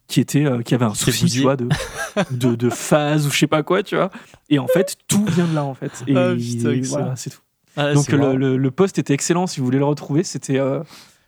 Qui 0.08 0.20
était 0.22 0.46
euh, 0.46 0.62
qui 0.62 0.74
avait 0.76 0.86
un 0.86 0.94
souci, 0.94 1.24
bousillé. 1.24 1.42
tu 1.42 1.44
vois, 1.44 1.56
de, 1.58 1.68
de, 2.32 2.56
de 2.56 2.70
phase 2.70 3.28
ou 3.28 3.32
je 3.32 3.38
sais 3.38 3.48
pas 3.48 3.64
quoi, 3.64 3.84
tu 3.84 3.96
vois. 3.96 4.10
Et 4.50 4.60
en 4.60 4.68
fait, 4.68 4.96
tout 5.08 5.26
vient 5.26 5.46
de 5.48 5.54
là 5.56 5.64
en 5.66 5.74
fait. 5.74 6.04
Et 6.08 6.16
Ah, 6.16 6.34
excellent. 6.34 6.82
voilà, 6.90 7.16
c'est 7.16 7.30
tout. 7.30 7.40
Ah, 7.76 7.94
Donc 7.94 8.08
le, 8.10 8.36
le, 8.36 8.58
le 8.58 8.72
post 8.72 8.98
était 9.00 9.14
excellent. 9.14 9.46
Si 9.48 9.60
vous 9.60 9.66
voulez 9.66 9.78
le 9.80 9.86
retrouver, 9.86 10.24
c'était 10.24 10.60
euh, 10.60 10.82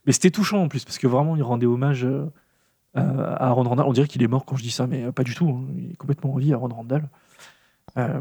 mais 0.05 0.13
c'était 0.13 0.31
touchant 0.31 0.63
en 0.63 0.67
plus 0.67 0.83
parce 0.85 0.97
que 0.97 1.07
vraiment 1.07 1.35
il 1.35 1.43
rendait 1.43 1.65
hommage 1.67 2.05
euh, 2.05 2.25
à 2.95 3.47
Aaron 3.49 3.63
Randall. 3.63 3.85
On 3.87 3.93
dirait 3.93 4.07
qu'il 4.07 4.23
est 4.23 4.27
mort 4.27 4.45
quand 4.45 4.55
je 4.55 4.63
dis 4.63 4.71
ça, 4.71 4.87
mais 4.87 5.11
pas 5.11 5.23
du 5.23 5.35
tout. 5.35 5.47
hein. 5.49 5.71
Il 5.77 5.91
est 5.91 5.95
complètement 5.97 6.33
en 6.33 6.37
vie, 6.37 6.53
Aaron 6.53 6.69
Randall. 6.69 7.07
Euh, 7.99 8.19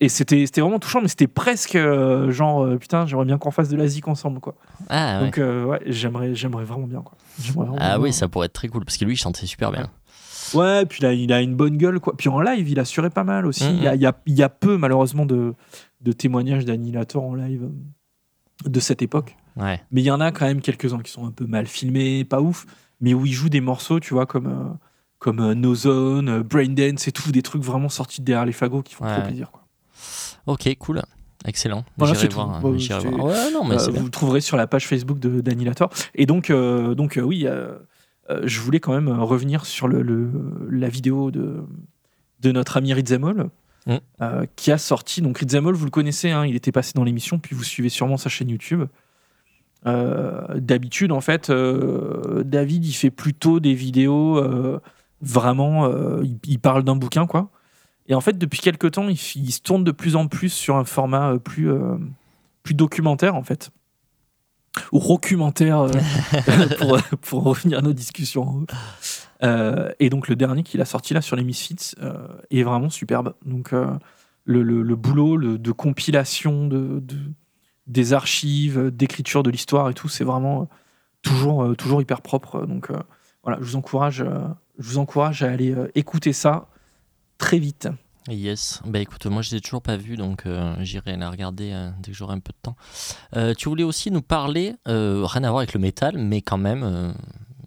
et 0.00 0.08
c'était 0.08 0.46
c'était 0.46 0.60
vraiment 0.60 0.78
touchant, 0.78 1.00
mais 1.02 1.08
c'était 1.08 1.26
presque 1.26 1.74
euh, 1.76 2.30
genre 2.30 2.64
euh, 2.64 2.76
putain, 2.78 3.06
j'aimerais 3.06 3.24
bien 3.26 3.38
qu'on 3.38 3.50
fasse 3.50 3.68
de 3.68 3.76
la 3.76 3.86
zik 3.86 4.08
ensemble 4.08 4.40
quoi. 4.40 4.54
Ah, 4.88 5.20
ouais. 5.20 5.24
Donc 5.26 5.36
ouais, 5.38 5.80
j'aimerais 5.86 6.34
j'aimerais 6.34 6.64
vraiment 6.64 6.86
bien 6.86 7.02
quoi. 7.02 7.16
Vraiment 7.38 7.76
ah 7.78 7.96
bien. 7.96 8.00
oui, 8.00 8.12
ça 8.12 8.28
pourrait 8.28 8.46
être 8.46 8.52
très 8.52 8.68
cool 8.68 8.84
parce 8.84 8.96
que 8.96 9.04
lui, 9.04 9.14
il 9.14 9.16
chantait 9.16 9.46
super 9.46 9.70
bien. 9.72 9.90
Ouais, 10.54 10.86
puis 10.86 11.02
là, 11.02 11.12
il 11.12 11.30
a 11.32 11.40
une 11.42 11.54
bonne 11.56 11.76
gueule 11.76 12.00
quoi. 12.00 12.14
Puis 12.16 12.28
en 12.28 12.40
live, 12.40 12.68
il 12.68 12.80
assurait 12.80 13.10
pas 13.10 13.24
mal 13.24 13.44
aussi. 13.46 13.64
Mhm. 13.64 13.76
Il 13.76 13.82
y, 13.82 13.88
a, 13.88 13.94
il 13.96 14.00
y 14.00 14.06
a- 14.06 14.16
il 14.26 14.34
y 14.34 14.42
a 14.42 14.48
peu 14.48 14.78
malheureusement 14.78 15.26
de, 15.26 15.54
de 16.00 16.12
témoignages 16.12 16.64
d'Annihilator 16.64 17.22
en 17.22 17.34
live 17.34 17.68
de 18.64 18.80
cette 18.80 19.02
époque. 19.02 19.36
Ouais. 19.56 19.80
Mais 19.90 20.00
il 20.00 20.04
y 20.04 20.10
en 20.10 20.20
a 20.20 20.32
quand 20.32 20.46
même 20.46 20.60
quelques-uns 20.60 21.00
qui 21.00 21.10
sont 21.10 21.26
un 21.26 21.32
peu 21.32 21.46
mal 21.46 21.66
filmés, 21.66 22.24
pas 22.24 22.40
ouf, 22.40 22.64
mais 23.00 23.12
où 23.14 23.26
il 23.26 23.32
joue 23.32 23.48
des 23.48 23.60
morceaux, 23.60 24.00
tu 24.00 24.14
vois, 24.14 24.24
comme, 24.26 24.78
comme 25.18 25.40
euh, 25.40 25.54
No 25.54 25.74
Zone, 25.74 26.28
euh, 26.28 26.42
Braindance 26.42 27.08
et 27.08 27.12
tout, 27.12 27.32
des 27.32 27.42
trucs 27.42 27.62
vraiment 27.62 27.88
sortis 27.88 28.20
de 28.20 28.26
derrière 28.26 28.46
les 28.46 28.52
fagots 28.52 28.82
qui 28.82 28.94
font 28.94 29.04
Ouais. 29.04 29.14
trop 29.14 29.26
plaisir. 29.26 29.50
Quoi. 29.50 29.62
Ok, 30.46 30.68
cool. 30.78 31.02
Excellent. 31.44 31.84
Voilà, 31.96 32.14
J'irai 32.14 32.26
c'est 32.26 32.32
voir. 32.34 32.56
tout. 32.60 32.62
Bon, 32.68 32.78
j'irai 32.78 33.00
c'était- 33.00 33.14
voir. 33.14 33.26
Ouais, 33.26 33.50
non, 33.52 33.64
mais 33.64 33.76
Euh, 33.80 33.90
vous 33.92 34.04
le 34.04 34.10
trouverez 34.10 34.40
sur 34.40 34.56
la 34.56 34.66
page 34.66 34.86
Facebook 34.86 35.18
de- 35.18 35.40
d'Annihilator. 35.40 35.90
Et 36.14 36.26
donc, 36.26 36.50
euh, 36.50 36.94
donc 36.94 37.16
euh, 37.16 37.22
oui, 37.22 37.46
je 38.44 38.60
voulais 38.60 38.80
quand 38.80 38.92
même 38.92 39.08
revenir 39.08 39.64
sur 39.66 39.88
le, 39.88 40.02
le- 40.02 40.30
la 40.70 40.88
vidéo 40.88 41.30
de, 41.30 41.62
de 42.40 42.52
notre 42.52 42.76
ami 42.76 42.92
Ritzemol. 42.92 43.50
Mm. 43.86 43.96
qui 44.56 44.70
a 44.70 44.76
sorti, 44.76 45.22
donc 45.22 45.38
Ritzemol, 45.38 45.74
vous 45.74 45.86
le 45.86 45.90
connaissez, 45.90 46.30
hein, 46.30 46.44
il 46.44 46.54
était 46.54 46.72
passé 46.72 46.92
dans 46.94 47.04
l'émission, 47.04 47.38
puis 47.38 47.56
vous 47.56 47.64
suivez 47.64 47.88
sûrement 47.88 48.18
sa 48.18 48.28
chaîne 48.28 48.50
YouTube. 48.50 48.84
D'habitude, 49.86 51.12
en 51.12 51.20
fait, 51.22 51.50
David, 51.50 52.84
il 52.84 52.92
fait 52.92 53.10
plutôt 53.10 53.60
des 53.60 53.74
vidéos 53.74 54.42
vraiment, 55.20 55.86
euh, 55.86 56.22
il, 56.44 56.58
parle 56.58 56.84
d'un 56.84 56.96
bouquin, 56.96 57.26
quoi. 57.26 57.50
Et 58.08 58.14
en 58.14 58.20
fait, 58.20 58.38
depuis 58.38 58.60
quelques 58.60 58.92
temps, 58.92 59.08
il, 59.08 59.16
se 59.16 59.60
tourne 59.60 59.84
de 59.84 59.92
plus 59.92 60.16
en 60.16 60.28
plus 60.28 60.48
sur 60.48 60.76
un 60.76 60.84
format 60.84 61.32
euh, 61.32 61.38
plus, 61.38 61.70
euh, 61.70 61.96
plus 62.62 62.74
documentaire, 62.74 63.34
en 63.34 63.42
fait. 63.42 63.70
ou 64.92 65.00
documentaire 65.00 65.80
euh, 66.48 66.98
pour, 67.20 67.44
revenir 67.44 67.78
à 67.78 67.82
nos 67.82 67.92
discussions. 67.92 68.66
Et 70.00 70.10
donc 70.10 70.28
le 70.28 70.34
dernier 70.34 70.62
qu'il 70.64 70.80
a 70.80 70.84
sorti 70.84 71.14
là 71.14 71.20
sur 71.20 71.36
les 71.36 71.44
Misfits 71.44 71.94
est 72.50 72.62
vraiment 72.62 72.90
superbe. 72.90 73.34
Donc 73.44 73.72
le, 74.44 74.94
boulot 74.96 75.38
de 75.58 75.72
compilation 75.72 76.66
de, 76.66 77.00
de- 77.00 77.16
des 77.86 78.12
archives, 78.12 78.90
d'écriture 78.90 79.42
de 79.42 79.50
l'histoire 79.50 79.88
et 79.90 79.94
tout, 79.94 80.08
c'est 80.08 80.24
vraiment 80.24 80.68
toujours, 81.22 81.76
toujours 81.76 82.02
hyper 82.02 82.20
propre. 82.20 82.66
Donc 82.66 82.90
voilà, 83.44 83.58
je 83.60 83.66
vous 83.66 83.76
encourage, 83.76 84.24
je 84.78 84.88
vous 84.88 84.98
encourage 84.98 85.42
à 85.42 85.50
aller 85.50 85.72
euh, 85.72 85.90
écouter 85.94 86.32
ça 86.32 86.68
très 87.38 87.58
vite. 87.58 87.88
Yes, 88.30 88.82
bah 88.84 88.98
écoute, 88.98 89.24
moi 89.24 89.40
je 89.40 89.54
l'ai 89.54 89.60
toujours 89.62 89.80
pas 89.80 89.96
vu, 89.96 90.18
donc 90.18 90.44
euh, 90.44 90.74
j'irai 90.80 91.16
la 91.16 91.30
regarder 91.30 91.70
euh, 91.72 91.88
dès 92.00 92.10
que 92.10 92.16
j'aurai 92.16 92.34
un 92.34 92.40
peu 92.40 92.52
de 92.52 92.58
temps. 92.62 92.76
Euh, 93.34 93.54
tu 93.54 93.70
voulais 93.70 93.84
aussi 93.84 94.10
nous 94.10 94.20
parler, 94.20 94.74
rien 94.84 95.44
à 95.44 95.48
voir 95.48 95.58
avec 95.58 95.72
le 95.72 95.80
métal, 95.80 96.18
mais 96.18 96.42
quand 96.42 96.58
même, 96.58 97.14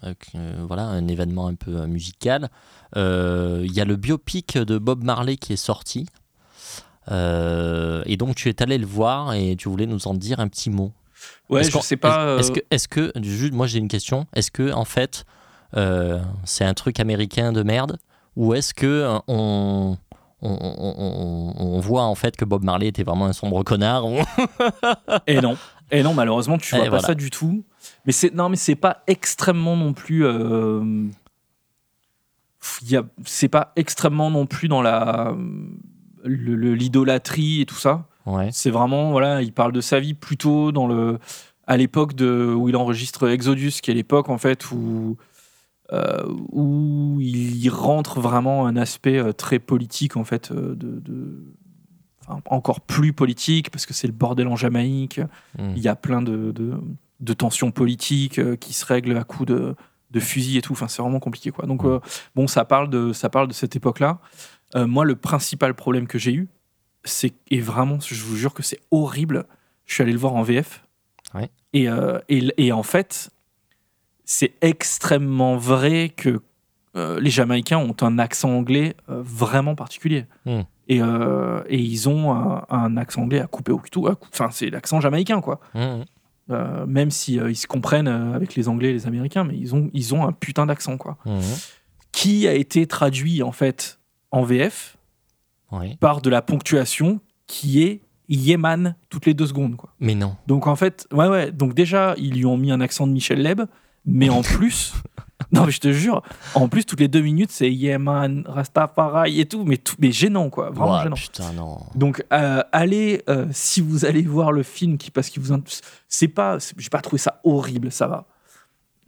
avec, 0.03 0.33
voilà, 0.67 0.83
un 0.83 1.07
événement 1.07 1.47
un 1.47 1.55
peu 1.55 1.87
musical. 1.87 2.49
Il 2.95 3.71
y 3.73 3.81
a 3.81 3.85
le 3.85 3.95
biopic 3.95 4.59
de 4.59 4.77
Bob 4.77 5.03
Marley 5.03 5.37
qui 5.37 5.53
est 5.53 5.57
sorti, 5.57 6.05
et 7.09 8.17
donc 8.17 8.35
tu 8.35 8.47
es 8.47 8.61
allé 8.61 8.77
le 8.77 8.85
voir 8.85 9.33
et 9.33 9.55
tu 9.55 9.67
voulais 9.67 9.87
nous 9.87 10.07
en 10.07 10.13
dire 10.13 10.39
un 10.39 10.47
petit 10.47 10.69
mot. 10.69 10.91
Ouais, 11.49 11.63
je 11.63 11.75
sais 11.79 11.97
pas. 11.97 12.37
Est-ce 12.37 12.51
que, 12.51 12.59
est-ce 12.69 12.87
que, 12.87 13.11
juste, 13.19 13.53
moi 13.53 13.65
j'ai 13.65 13.79
une 13.79 13.87
question, 13.87 14.27
est-ce 14.35 14.51
que 14.51 14.71
en 14.71 14.85
fait 14.85 15.25
c'est 16.43 16.65
un 16.65 16.73
truc 16.73 16.99
américain 16.99 17.51
de 17.51 17.63
merde? 17.63 17.97
Ou 18.35 18.53
est-ce 18.53 18.73
que 18.73 18.85
euh, 18.87 19.19
on, 19.27 19.97
on, 20.41 20.49
on- 20.49 20.95
on- 20.97 21.53
on 21.75 21.79
voit 21.79 22.03
en 22.03 22.15
fait 22.15 22.35
que 22.37 22.45
Bob 22.45 22.63
Marley 22.63 22.87
était 22.87 23.03
vraiment 23.03 23.25
un 23.25 23.33
sombre 23.33 23.63
connard 23.63 24.05
Et 25.27 25.41
non. 25.41 25.57
Et 25.91 26.03
non, 26.03 26.13
malheureusement, 26.13 26.57
tu 26.57 26.73
Et 26.73 26.77
vois 26.77 26.85
pas 26.85 26.89
voilà. 26.91 27.07
ça 27.07 27.13
du 27.15 27.29
tout. 27.29 27.63
Mais 28.05 28.13
c'est 28.13 28.33
non, 28.33 28.47
mais 28.47 28.55
c'est 28.55 28.75
pas 28.75 29.03
extrêmement 29.07 29.75
non 29.75 29.91
plus. 29.93 30.25
euh, 30.25 30.81
C'est 33.25 33.49
pas 33.49 33.73
extrêmement 33.75 34.29
non 34.29 34.45
plus 34.45 34.67
dans 34.67 34.81
la 34.81 35.35
l'idolâtrie 36.23 37.61
et 37.61 37.65
tout 37.65 37.75
ça. 37.75 38.05
Ouais. 38.27 38.49
C'est 38.51 38.69
vraiment 38.69 39.11
voilà, 39.11 39.41
il 39.41 39.51
parle 39.51 39.71
de 39.71 39.81
sa 39.81 39.99
vie 39.99 40.13
plutôt 40.13 40.71
dans 40.71 40.87
le 40.87 41.17
à 41.67 41.77
l'époque 41.77 42.13
de 42.13 42.53
où 42.55 42.69
il 42.69 42.75
enregistre 42.75 43.27
Exodus, 43.29 43.71
qui 43.81 43.89
est 43.91 43.93
l'époque 43.95 44.29
en 44.29 44.37
fait 44.37 44.71
où 44.71 45.17
euh, 45.19 45.23
où 46.51 47.17
il 47.19 47.57
y 47.57 47.69
rentre 47.69 48.19
vraiment 48.21 48.65
un 48.65 48.77
aspect 48.77 49.17
euh, 49.17 49.33
très 49.33 49.59
politique 49.59 50.15
en 50.17 50.23
fait 50.23 50.51
euh, 50.51 50.75
de, 50.75 50.99
de- 50.99 51.43
enfin, 52.25 52.41
encore 52.45 52.81
plus 52.81 53.13
politique 53.13 53.69
parce 53.71 53.85
que 53.85 53.93
c'est 53.93 54.07
le 54.07 54.13
bordel 54.13 54.47
en 54.47 54.55
Jamaïque. 54.55 55.19
Mm. 55.59 55.73
Il 55.75 55.81
y 55.81 55.87
a 55.87 55.95
plein 55.95 56.21
de, 56.21 56.51
de, 56.51 56.73
de 57.19 57.33
tensions 57.33 57.71
politiques 57.71 58.39
euh, 58.39 58.55
qui 58.55 58.73
se 58.73 58.85
règlent 58.85 59.17
à 59.17 59.23
coups 59.23 59.47
de, 59.49 59.75
de 60.11 60.19
fusil 60.19 60.57
et 60.57 60.61
tout. 60.61 60.73
Enfin, 60.73 60.87
c'est 60.87 61.01
vraiment 61.01 61.19
compliqué 61.19 61.51
quoi. 61.51 61.65
Donc 61.65 61.83
euh, 61.83 61.99
bon, 62.35 62.47
ça 62.47 62.63
parle 62.65 62.89
de 62.89 63.11
ça 63.13 63.29
parle 63.29 63.47
de 63.47 63.53
cette 63.53 63.75
époque-là. 63.75 64.19
Euh, 64.75 64.87
moi, 64.87 65.03
le 65.03 65.15
principal 65.17 65.73
problème 65.73 66.07
que 66.07 66.17
j'ai 66.17 66.33
eu, 66.33 66.47
c'est 67.03 67.33
et 67.49 67.59
vraiment, 67.59 67.99
je 67.99 68.23
vous 68.23 68.37
jure 68.37 68.53
que 68.53 68.63
c'est 68.63 68.79
horrible. 68.91 69.45
Je 69.85 69.93
suis 69.95 70.03
allé 70.03 70.13
le 70.13 70.19
voir 70.19 70.35
en 70.35 70.43
VF. 70.43 70.85
Ouais. 71.33 71.49
Et, 71.73 71.89
euh, 71.89 72.19
et, 72.29 72.47
et 72.57 72.71
en 72.71 72.83
fait, 72.83 73.29
c'est 74.31 74.53
extrêmement 74.61 75.57
vrai 75.57 76.07
que 76.07 76.41
euh, 76.95 77.19
les 77.19 77.29
Jamaïcains 77.29 77.77
ont 77.77 77.95
un 77.99 78.17
accent 78.17 78.49
anglais 78.49 78.95
euh, 79.09 79.21
vraiment 79.21 79.75
particulier. 79.75 80.25
Mm. 80.45 80.61
Et, 80.87 81.01
euh, 81.01 81.61
et 81.67 81.77
ils 81.77 82.07
ont 82.07 82.33
un, 82.33 82.65
un 82.69 82.95
accent 82.95 83.23
anglais 83.23 83.41
à 83.41 83.47
couper 83.47 83.73
au 83.73 83.77
couteau. 83.77 84.09
Enfin, 84.31 84.49
c'est 84.51 84.69
l'accent 84.69 85.01
jamaïcain, 85.01 85.41
quoi. 85.41 85.59
Mm. 85.73 86.03
Euh, 86.49 86.85
même 86.85 87.11
si 87.11 87.35
ils 87.35 87.55
se 87.57 87.67
comprennent 87.67 88.07
avec 88.07 88.55
les 88.55 88.69
Anglais 88.69 88.89
et 88.89 88.93
les 88.93 89.05
Américains, 89.05 89.43
mais 89.43 89.57
ils 89.57 89.75
ont, 89.75 89.89
ils 89.93 90.15
ont 90.15 90.25
un 90.25 90.31
putain 90.31 90.65
d'accent, 90.65 90.97
quoi. 90.97 91.17
Qui 92.13 92.47
a 92.47 92.53
été 92.53 92.87
traduit, 92.87 93.43
en 93.43 93.51
fait, 93.51 93.99
en 94.31 94.43
VF 94.43 94.97
par 95.99 96.21
de 96.21 96.29
la 96.29 96.41
ponctuation 96.41 97.19
qui 97.47 97.83
est 97.83 98.01
Yéman 98.29 98.95
toutes 99.09 99.25
les 99.25 99.33
deux 99.33 99.47
secondes, 99.47 99.75
quoi. 99.75 99.93
Mais 99.99 100.15
non. 100.15 100.37
Donc 100.47 100.67
en 100.67 100.75
fait, 100.77 101.05
ouais, 101.11 101.27
ouais. 101.27 101.51
Donc 101.51 101.73
déjà, 101.73 102.15
ils 102.17 102.33
lui 102.33 102.45
ont 102.45 102.57
mis 102.57 102.71
un 102.71 102.79
accent 102.79 103.07
de 103.07 103.11
Michel 103.11 103.41
Leb, 103.41 103.61
mais 104.05 104.29
en 104.29 104.41
plus, 104.41 104.93
non, 105.51 105.65
mais 105.65 105.71
je 105.71 105.79
te 105.79 105.91
jure, 105.91 106.21
en 106.53 106.67
plus, 106.67 106.85
toutes 106.85 106.99
les 106.99 107.07
deux 107.07 107.21
minutes, 107.21 107.51
c'est 107.51 107.71
Yeman, 107.71 108.43
Rastafari 108.45 109.39
et 109.39 109.45
tout, 109.45 109.63
mais, 109.65 109.77
tout, 109.77 109.95
mais 109.99 110.11
gênant, 110.11 110.49
quoi. 110.49 110.69
Vraiment 110.69 110.93
Ouah, 110.93 111.03
gênant. 111.03 111.15
putain, 111.15 111.53
non. 111.53 111.79
Donc, 111.95 112.23
euh, 112.31 112.63
allez, 112.71 113.23
euh, 113.29 113.47
si 113.51 113.81
vous 113.81 114.05
allez 114.05 114.23
voir 114.23 114.51
le 114.51 114.63
film, 114.63 114.97
qui, 114.97 115.11
parce 115.11 115.29
qu'il 115.29 115.41
vous. 115.41 115.55
C'est 116.07 116.27
pas. 116.27 116.57
J'ai 116.77 116.89
pas 116.89 117.01
trouvé 117.01 117.19
ça 117.19 117.39
horrible, 117.43 117.91
ça 117.91 118.07
va. 118.07 118.25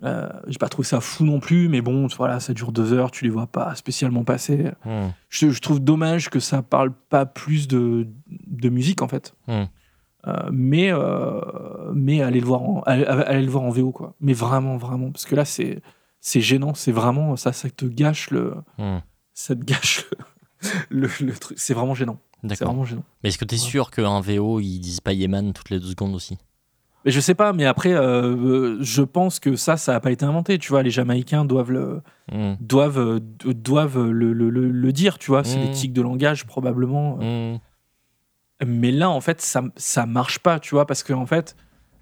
Euh, 0.03 0.27
j'ai 0.47 0.57
pas 0.57 0.67
trouvé 0.67 0.85
ça 0.85 0.99
fou 0.99 1.23
non 1.23 1.39
plus, 1.39 1.69
mais 1.69 1.79
bon, 1.79 2.07
voilà, 2.17 2.41
ça 2.41 2.53
dure 2.53 2.73
deux 2.73 2.91
heures, 2.91 3.09
tu 3.09 3.23
les 3.23 3.29
vois 3.29 3.47
pas 3.47 3.73
spécialement 3.75 4.25
passer. 4.25 4.71
Mm. 4.83 5.07
Je, 5.29 5.49
je 5.49 5.61
trouve 5.61 5.79
dommage 5.79 6.29
que 6.29 6.41
ça 6.41 6.61
parle 6.61 6.91
pas 6.91 7.25
plus 7.25 7.69
de, 7.69 8.07
de 8.27 8.69
musique, 8.69 9.01
en 9.01 9.07
fait. 9.07 9.33
Mm. 9.47 9.63
Euh, 10.27 10.49
mais, 10.51 10.91
euh, 10.91 11.41
mais 11.93 12.21
allez 12.21 12.39
le 12.39 12.45
voir 12.45 12.61
en, 12.63 12.81
allez, 12.85 13.03
allez 13.05 13.43
le 13.43 13.51
voir 13.51 13.63
en 13.63 13.69
VO, 13.69 13.91
quoi. 13.91 14.13
Mais 14.21 14.33
vraiment, 14.33 14.77
vraiment, 14.77 15.11
parce 15.11 15.25
que 15.25 15.35
là, 15.35 15.43
c'est, 15.45 15.81
c'est 16.21 16.39
gênant, 16.41 16.73
c'est 16.73 16.93
vraiment, 16.93 17.35
ça, 17.35 17.51
ça 17.51 17.69
te 17.69 17.85
gâche 17.85 18.29
le, 18.31 18.53
Mm. 18.77 18.99
ça 19.33 19.55
te 19.55 19.63
gâche 19.63 20.05
le, 20.89 21.07
le- 21.19 21.25
le 21.25 21.33
truc. 21.33 21.57
C'est 21.59 21.73
vraiment 21.73 21.93
gênant. 21.93 22.17
C'est 22.49 22.63
vraiment 22.65 22.85
gênant. 22.85 23.03
Mais 23.23 23.29
est-ce 23.29 23.37
que 23.37 23.45
tu 23.45 23.55
es 23.55 23.57
Ouais. 23.57 23.63
sûr 23.69 23.89
qu'en 23.91 24.19
VO 24.21 24.59
ils 24.59 24.79
disent 24.79 24.99
pas 25.01 25.13
Yeman 25.13 25.53
toutes 25.53 25.69
les 25.69 25.79
deux 25.79 25.87
secondes 25.91 26.13
aussi? 26.15 26.37
Mais 27.05 27.11
je 27.11 27.19
sais 27.19 27.35
pas, 27.35 27.51
mais 27.51 27.65
après, 27.65 27.91
euh, 27.93 28.77
je 28.81 29.01
pense 29.01 29.39
que 29.41 29.57
ça, 29.57 29.75
ça 29.75 29.91
n'a 29.91 29.99
pas 29.99 30.11
été 30.11 30.23
inventé. 30.23 30.57
Tu 30.57 30.69
vois, 30.69 30.83
les 30.83 30.89
Jamaïcains 30.89 31.43
doivent 31.43 31.71
le, 31.71 32.01
Mm. 32.31 32.53
doivent, 32.61 33.19
doivent 33.45 34.09
le, 34.09 34.31
le- 34.31 34.49
le- 34.49 34.69
le 34.71 34.91
dire. 34.93 35.17
Tu 35.19 35.31
vois, 35.31 35.43
c'est 35.43 35.57
Mm. 35.59 35.65
des 35.65 35.71
tics 35.71 35.93
de 35.93 36.01
langage 36.01 36.45
probablement. 36.45 37.17
Mm. 37.17 37.59
Mais 38.65 38.91
là, 38.91 39.09
en 39.09 39.21
fait, 39.21 39.41
ça, 39.41 39.63
ça 39.75 40.05
marche 40.05 40.39
pas. 40.39 40.59
Tu 40.59 40.75
vois, 40.75 40.85
parce 40.85 41.03
que 41.03 41.13
en 41.13 41.25
fait, 41.25 41.55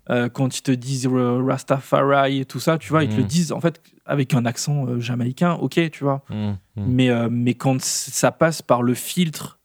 euh, 0.10 0.30
quand 0.30 0.58
ils 0.58 0.62
te 0.62 0.72
disent 0.72 1.08
euh, 1.08 1.42
Rastafari 1.44 2.40
et 2.42 2.46
tout 2.46 2.60
ça, 2.60 2.78
tu 2.78 2.90
vois, 2.90 3.04
ils 3.04 3.10
te 3.10 3.16
le 3.16 3.24
Mm. 3.24 3.28
disent 3.28 3.52
en 3.52 3.62
fait 3.62 3.82
avec 4.06 4.34
un 4.34 4.46
accent 4.46 4.86
euh, 4.88 5.00
jamaïcain. 5.00 5.54
Ok, 5.54 5.80
tu 5.92 6.04
vois. 6.04 6.24
Mm. 6.30 6.36
Mm. 6.36 6.58
Mais, 6.76 7.10
euh, 7.10 7.30
mais 7.32 7.54
quand 7.54 7.82
ça 7.82 8.32
passe 8.32 8.62
par 8.62 8.84
le 8.84 8.94
filtre 8.94 9.60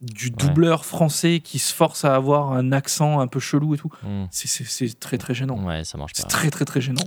du 0.00 0.30
doubleur 0.30 0.86
français 0.86 1.40
qui 1.40 1.58
se 1.58 1.74
force 1.74 2.06
à 2.06 2.14
avoir 2.14 2.52
un 2.52 2.72
accent 2.72 3.20
un 3.20 3.26
peu 3.26 3.38
chelou 3.40 3.74
et 3.74 3.78
tout, 3.78 3.90
Mm. 4.02 4.24
c'est- 4.30 4.48
c'est 4.48 4.64
c'est 4.64 4.98
très 4.98 5.18
très 5.18 5.34
gênant. 5.34 5.62
Ouais, 5.66 5.84
ça 5.84 5.98
marche 5.98 6.12
C'est 6.14 6.22
pas. 6.22 6.28
très 6.28 6.50
très 6.50 6.64
très 6.64 6.80
gênant. 6.80 7.04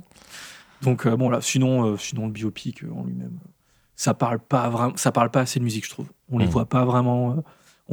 Donc 0.84 1.08
bon 1.08 1.30
là, 1.30 1.40
sinon 1.42 1.98
sinon 1.98 2.26
le 2.28 2.32
biopic 2.34 2.84
en 2.96 3.04
lui-même, 3.06 3.40
ça 3.96 4.14
parle 4.14 4.40
pas 4.40 4.70
vraiment, 4.70 4.94
ça 4.98 5.12
parle 5.12 5.32
pas 5.32 5.40
assez 5.42 5.60
de 5.60 5.64
musique, 5.64 5.86
je 5.86 5.90
trouve. 5.92 6.08
On 6.30 6.38
les 6.38 6.46
voit 6.46 6.66
pas 6.66 6.84
vraiment, 6.86 7.42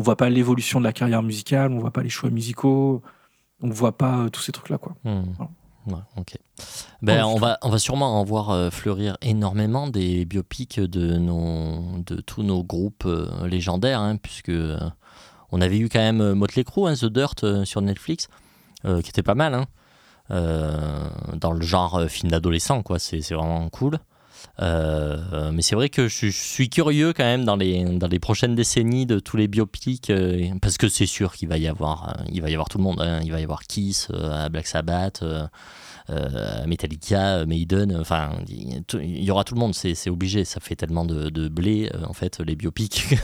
on 0.01 0.03
voit 0.03 0.17
pas 0.17 0.31
l'évolution 0.31 0.79
de 0.79 0.85
la 0.87 0.95
carrière 0.95 1.23
musicale, 1.23 1.73
on 1.73 1.79
voit 1.79 1.91
pas 1.91 2.03
les 2.03 2.09
choix 2.09 2.31
musicaux, 2.31 3.03
on 3.61 3.69
voit 3.69 3.99
pas 3.99 4.21
euh, 4.21 4.29
tous 4.31 4.41
ces 4.41 4.51
trucs 4.51 4.71
là 4.71 4.79
quoi. 4.79 4.95
Hmm. 5.05 5.25
Voilà. 5.37 5.51
Ouais, 5.87 6.03
ok. 6.17 6.39
Ben, 7.03 7.25
on, 7.25 7.37
va, 7.37 7.59
on 7.61 7.69
va 7.69 7.79
sûrement 7.79 8.19
en 8.19 8.25
voir 8.25 8.49
euh, 8.49 8.71
fleurir 8.71 9.19
énormément 9.21 9.89
des 9.89 10.25
biopics 10.25 10.81
de, 10.81 11.19
nos, 11.19 11.99
de 12.07 12.23
tous 12.23 12.43
nos 12.43 12.65
groupes 12.65 13.05
euh, 13.05 13.47
légendaires, 13.47 14.01
hein, 14.01 14.17
puisque 14.17 14.53
on 15.53 15.61
avait 15.61 15.79
eu 15.79 15.91
quand 15.91 15.99
même 15.99 16.33
Motley 16.33 16.65
Crue, 16.65 16.89
hein, 16.89 16.95
The 16.95 17.05
Dirt 17.05 17.65
sur 17.65 17.83
Netflix, 17.83 18.29
euh, 18.87 19.03
qui 19.03 19.11
était 19.11 19.23
pas 19.23 19.35
mal, 19.35 19.55
hein, 19.55 19.67
euh, 20.31 21.09
dans 21.35 21.53
le 21.53 21.61
genre 21.61 22.03
film 22.09 22.31
d'adolescent, 22.31 22.83
quoi. 22.83 22.99
C'est 22.99 23.21
c'est 23.21 23.35
vraiment 23.35 23.69
cool. 23.69 23.99
Euh, 24.61 25.51
mais 25.53 25.63
c'est 25.63 25.75
vrai 25.75 25.89
que 25.89 26.09
je, 26.09 26.29
suis- 26.29 26.69
curieux 26.69 27.13
quand 27.13 27.25
même 27.25 27.45
dans 27.45 27.57
les, 27.57 27.85
dans 27.85 28.07
les 28.07 28.19
prochaines 28.19 28.55
décennies 28.55 29.07
de 29.07 29.19
tous 29.19 29.37
les 29.37 29.49
biopics, 29.49 30.11
euh, 30.11 30.51
parce 30.61 30.77
que 30.77 30.89
c'est 30.89 31.07
sûr 31.07 31.35
qu'il 31.35 31.49
va 31.49 31.57
y 31.59 31.67
avoir, 31.67 32.11
euh, 32.11 32.23
il 32.33 32.43
va 32.43 32.51
y 32.51 32.53
avoir 32.55 32.69
tout 32.69 32.79
le 32.79 32.85
monde. 32.85 33.01
hein. 33.01 33.21
Il 33.25 33.33
va 33.33 33.41
y 33.41 33.43
avoir 33.43 33.63
Kiss, 33.63 34.09
Black 34.51 34.67
Sabbath, 34.67 35.25
Metallica, 36.67 37.47
Maiden, 37.47 37.97
enfin, 38.01 38.31
il 38.49 39.25
y 39.25 39.31
aura 39.31 39.45
tout 39.45 39.55
le 39.55 39.61
monde, 39.61 39.75
c'est 39.75 40.11
obligé. 40.11 40.45
Ça 40.45 40.61
fait 40.61 40.77
tellement 40.77 41.05
de, 41.05 41.31
de 41.31 41.49
blé, 41.49 41.91
en 42.07 42.13
fait, 42.13 42.41
les 42.41 42.57
biopics. 42.57 43.15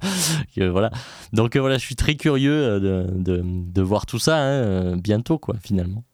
voilà. 0.56 0.90
Donc 1.32 1.56
voilà, 1.56 1.78
je 1.78 1.84
suis 1.84 1.96
très 1.96 2.14
curieux 2.14 2.80
de, 2.80 3.06
de, 3.14 3.82
voir 3.82 4.06
tout 4.06 4.18
ça 4.18 4.38
hein, 4.38 4.96
bientôt, 4.96 5.38
quoi, 5.38 5.56
finalement. 5.62 6.04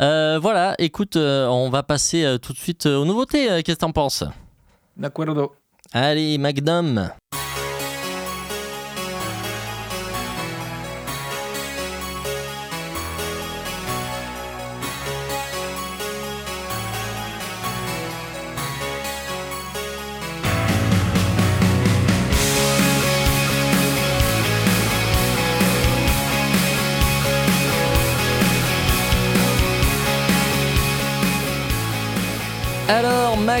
Euh, 0.00 0.38
voilà, 0.40 0.74
écoute, 0.78 1.16
euh, 1.16 1.46
on 1.46 1.70
va 1.70 1.82
passer 1.82 2.24
euh, 2.24 2.38
tout 2.38 2.52
de 2.52 2.58
suite 2.58 2.86
aux 2.86 3.04
nouveautés. 3.04 3.62
Qu'est-ce 3.62 3.76
que 3.76 3.80
t'en 3.80 3.92
penses? 3.92 4.24
D'accordo. 4.96 5.52
Allez, 5.92 6.38
Magnum 6.38 7.10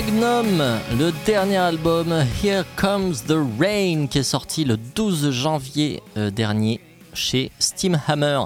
Magnum, 0.04 0.62
le 0.98 1.12
dernier 1.24 1.58
album 1.58 2.12
Here 2.42 2.64
Comes 2.76 3.14
the 3.28 3.36
Rain 3.60 4.06
qui 4.08 4.18
est 4.18 4.24
sorti 4.24 4.64
le 4.64 4.76
12 4.76 5.30
janvier 5.30 6.02
euh, 6.16 6.30
dernier 6.30 6.80
chez 7.14 7.52
Steamhammer. 7.60 8.40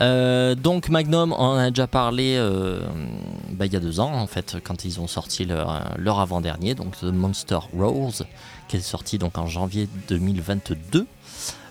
Euh, 0.00 0.54
donc 0.54 0.88
Magnum, 0.88 1.32
on 1.32 1.36
en 1.36 1.56
a 1.56 1.70
déjà 1.70 1.88
parlé 1.88 2.36
euh, 2.38 2.80
bah, 3.50 3.66
il 3.66 3.72
y 3.72 3.76
a 3.76 3.80
deux 3.80 3.98
ans 3.98 4.12
en 4.12 4.28
fait 4.28 4.58
quand 4.62 4.84
ils 4.84 5.00
ont 5.00 5.08
sorti 5.08 5.44
leur, 5.44 5.84
leur 5.96 6.20
avant-dernier, 6.20 6.74
donc 6.74 6.96
The 6.98 7.04
Monster 7.04 7.58
Rose, 7.76 8.24
qui 8.68 8.76
est 8.76 8.80
sorti 8.80 9.18
donc 9.18 9.36
en 9.36 9.46
janvier 9.46 9.88
2022. 10.08 11.06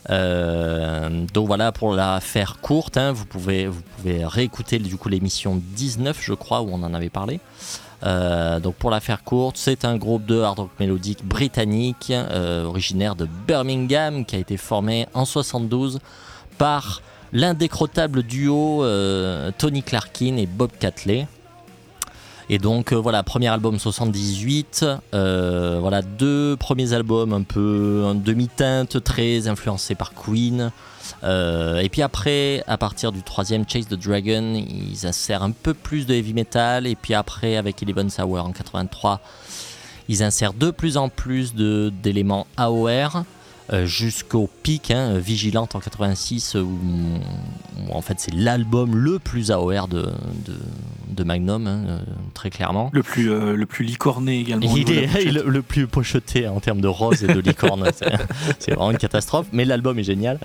Euh, 0.09 1.25
donc 1.33 1.47
voilà, 1.47 1.71
pour 1.71 1.93
la 1.93 2.19
faire 2.19 2.57
courte, 2.61 2.97
hein, 2.97 3.11
vous, 3.11 3.25
pouvez, 3.25 3.67
vous 3.67 3.81
pouvez 3.97 4.25
réécouter 4.25 4.79
du 4.79 4.97
coup 4.97 5.09
l'émission 5.09 5.61
19, 5.75 6.17
je 6.21 6.33
crois, 6.33 6.61
où 6.61 6.69
on 6.71 6.83
en 6.83 6.93
avait 6.93 7.09
parlé. 7.09 7.39
Euh, 8.03 8.59
donc 8.59 8.75
pour 8.75 8.91
la 8.91 8.99
faire 8.99 9.23
courte, 9.23 9.57
c'est 9.57 9.85
un 9.85 9.97
groupe 9.97 10.25
de 10.25 10.39
hard 10.39 10.59
rock 10.59 10.69
mélodique 10.79 11.25
britannique, 11.25 12.11
euh, 12.11 12.63
originaire 12.65 13.15
de 13.15 13.27
Birmingham, 13.47 14.25
qui 14.25 14.35
a 14.35 14.39
été 14.39 14.57
formé 14.57 15.07
en 15.13 15.25
72 15.25 15.99
par 16.57 17.01
l'indécrottable 17.33 18.23
duo 18.23 18.85
Tony 19.57 19.83
Clarkin 19.83 20.37
et 20.37 20.45
Bob 20.45 20.71
Catley. 20.79 21.27
Et 22.49 22.59
donc 22.59 22.93
euh, 22.93 22.95
voilà, 22.95 23.23
premier 23.23 23.47
album 23.47 23.77
78, 23.77 24.85
euh, 25.13 25.79
voilà 25.81 26.01
deux 26.01 26.55
premiers 26.55 26.93
albums 26.93 27.33
un 27.33 27.43
peu 27.43 28.03
en 28.05 28.15
demi-teinte, 28.15 29.03
très 29.03 29.47
influencés 29.47 29.95
par 29.95 30.13
Queen. 30.13 30.71
Euh, 31.23 31.79
et 31.79 31.89
puis 31.89 32.01
après, 32.01 32.63
à 32.67 32.77
partir 32.77 33.11
du 33.11 33.23
troisième 33.23 33.67
Chase 33.67 33.87
the 33.87 33.95
Dragon, 33.95 34.53
ils 34.55 35.05
insèrent 35.05 35.43
un 35.43 35.51
peu 35.51 35.73
plus 35.73 36.05
de 36.05 36.13
heavy 36.13 36.33
metal. 36.33 36.87
Et 36.87 36.95
puis 36.95 37.13
après, 37.13 37.57
avec 37.57 37.81
Eleven 37.81 38.09
Sour 38.09 38.45
en 38.45 38.51
83, 38.51 39.21
ils 40.09 40.23
insèrent 40.23 40.53
de 40.53 40.71
plus 40.71 40.97
en 40.97 41.09
plus 41.09 41.53
d'éléments 41.55 42.47
AOR. 42.57 43.23
Euh, 43.73 43.85
jusqu'au 43.85 44.49
pic, 44.63 44.91
hein, 44.91 45.17
Vigilante 45.17 45.75
en 45.75 45.81
86, 45.81 46.55
où, 46.55 46.79
en 47.91 48.01
fait 48.01 48.17
c'est 48.17 48.33
l'album 48.33 48.95
le 48.95 49.19
plus 49.19 49.51
AOR 49.51 49.89
de, 49.89 50.03
de, 50.45 50.55
Magnum, 51.23 51.67
hein, 51.67 51.83
euh, 51.87 51.99
très 52.33 52.49
clairement. 52.49 52.89
Le 52.93 53.03
plus, 53.03 53.31
euh, 53.31 53.55
le 53.55 53.65
plus 53.65 53.83
licorné 53.85 54.39
également. 54.39 54.73
Il 54.75 54.91
est 54.91 55.31
le, 55.31 55.61
plus 55.61 55.87
pocheté 55.87 56.47
en 56.47 56.59
termes 56.59 56.81
de 56.81 56.87
rose 56.87 57.23
et 57.23 57.27
de 57.27 57.39
licorne, 57.39 57.85
c'est 58.59 58.71
vraiment 58.71 58.91
une 58.91 58.97
catastrophe, 58.97 59.47
mais 59.51 59.65
l'album 59.65 59.97
est 59.99 60.03
génial. 60.03 60.39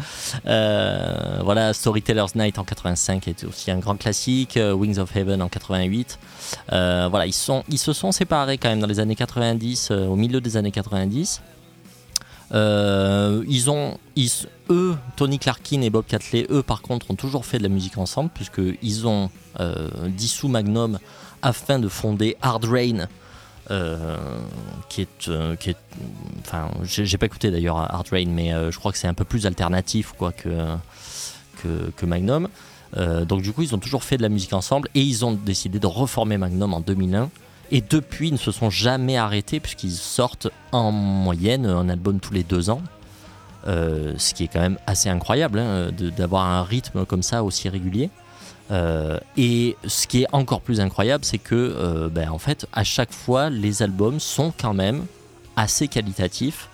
voilà, 0.44 1.72
Storyteller's 1.72 2.34
Night 2.34 2.58
en 2.58 2.64
85 2.64 3.28
est 3.28 3.44
aussi 3.44 3.70
un 3.70 3.78
grand 3.78 3.96
classique, 3.96 4.58
Wings 4.58 4.98
of 4.98 5.14
Heaven 5.14 5.42
en 5.42 5.48
88. 5.48 6.18
voilà, 6.68 7.26
ils, 7.26 7.32
sont, 7.32 7.64
ils 7.68 7.78
se 7.78 7.92
sont 7.92 8.12
séparés 8.12 8.58
quand 8.58 8.68
même 8.68 8.80
dans 8.80 8.86
les 8.86 9.00
années 9.00 9.16
90, 9.16 9.90
au 9.90 10.16
milieu 10.16 10.40
des 10.40 10.56
années 10.56 10.72
90. 10.72 11.40
Euh, 12.54 13.44
ils 13.48 13.70
ont, 13.70 13.98
eux, 14.70 14.96
Tony 15.16 15.38
Clarkin 15.38 15.80
et 15.80 15.90
Bob 15.90 16.04
Catley, 16.06 16.46
eux 16.50 16.62
par 16.62 16.82
contre, 16.82 17.10
ont 17.10 17.14
toujours 17.14 17.46
fait 17.46 17.58
de 17.58 17.62
la 17.62 17.68
musique 17.68 17.98
ensemble, 17.98 18.30
puisqu'ils 18.32 19.06
ont 19.06 19.30
euh, 19.60 19.88
dissous 20.08 20.48
Magnum 20.48 20.98
afin 21.40 21.78
de 21.78 21.88
fonder 21.88 22.36
Hard 22.42 22.64
Rain, 22.64 23.08
euh, 23.70 24.16
qui 24.88 25.02
est, 25.02 25.30
enfin, 26.40 26.68
j'ai 26.82 27.18
pas 27.18 27.26
écouté 27.26 27.50
d'ailleurs 27.50 27.78
Hard 27.78 28.08
Rain, 28.10 28.28
mais 28.28 28.52
je 28.70 28.78
crois 28.78 28.92
que 28.92 28.98
c'est 28.98 29.08
un 29.08 29.14
peu 29.14 29.24
plus 29.24 29.46
alternatif 29.46 30.12
quoi 30.18 30.32
que, 30.32 30.76
que 31.62 32.06
Magnum. 32.06 32.48
donc 32.96 33.40
du 33.40 33.52
coup, 33.52 33.62
ils 33.62 33.74
ont 33.74 33.78
toujours 33.78 34.04
fait 34.04 34.18
de 34.18 34.22
la 34.22 34.28
musique 34.28 34.52
ensemble 34.52 34.88
et 34.94 35.00
ils 35.00 35.24
ont 35.24 35.32
décidé 35.32 35.78
de 35.78 35.86
reformer 35.86 36.36
Magnum 36.36 36.74
en 36.74 36.80
2001 36.80 37.30
et 37.72 37.80
depuis, 37.80 38.28
ils 38.28 38.34
ne 38.34 38.38
se 38.38 38.52
sont 38.52 38.68
jamais 38.68 39.16
arrêtés 39.16 39.58
puisqu'ils 39.58 39.92
sortent 39.92 40.48
en 40.72 40.92
moyenne 40.92 41.64
un 41.64 41.88
album 41.88 42.20
tous 42.20 42.34
les 42.34 42.42
deux 42.42 42.68
ans. 42.68 42.82
Euh, 43.66 44.12
ce 44.18 44.34
qui 44.34 44.44
est 44.44 44.48
quand 44.48 44.60
même 44.60 44.78
assez 44.86 45.08
incroyable 45.08 45.58
hein, 45.58 45.90
d'avoir 46.16 46.44
un 46.44 46.64
rythme 46.64 47.06
comme 47.06 47.22
ça 47.22 47.42
aussi 47.42 47.70
régulier. 47.70 48.10
Euh, 48.70 49.18
et 49.38 49.76
ce 49.86 50.06
qui 50.06 50.22
est 50.22 50.26
encore 50.32 50.60
plus 50.60 50.80
incroyable, 50.80 51.24
c'est 51.24 51.38
que 51.38 51.54
euh, 51.54 52.10
ben, 52.10 52.28
en 52.28 52.38
fait, 52.38 52.66
à 52.74 52.84
chaque 52.84 53.12
fois, 53.12 53.48
les 53.48 53.82
albums 53.82 54.20
sont 54.20 54.52
quand 54.56 54.74
même 54.74 55.06
assez 55.56 55.88
qualitatifs, 55.88 56.68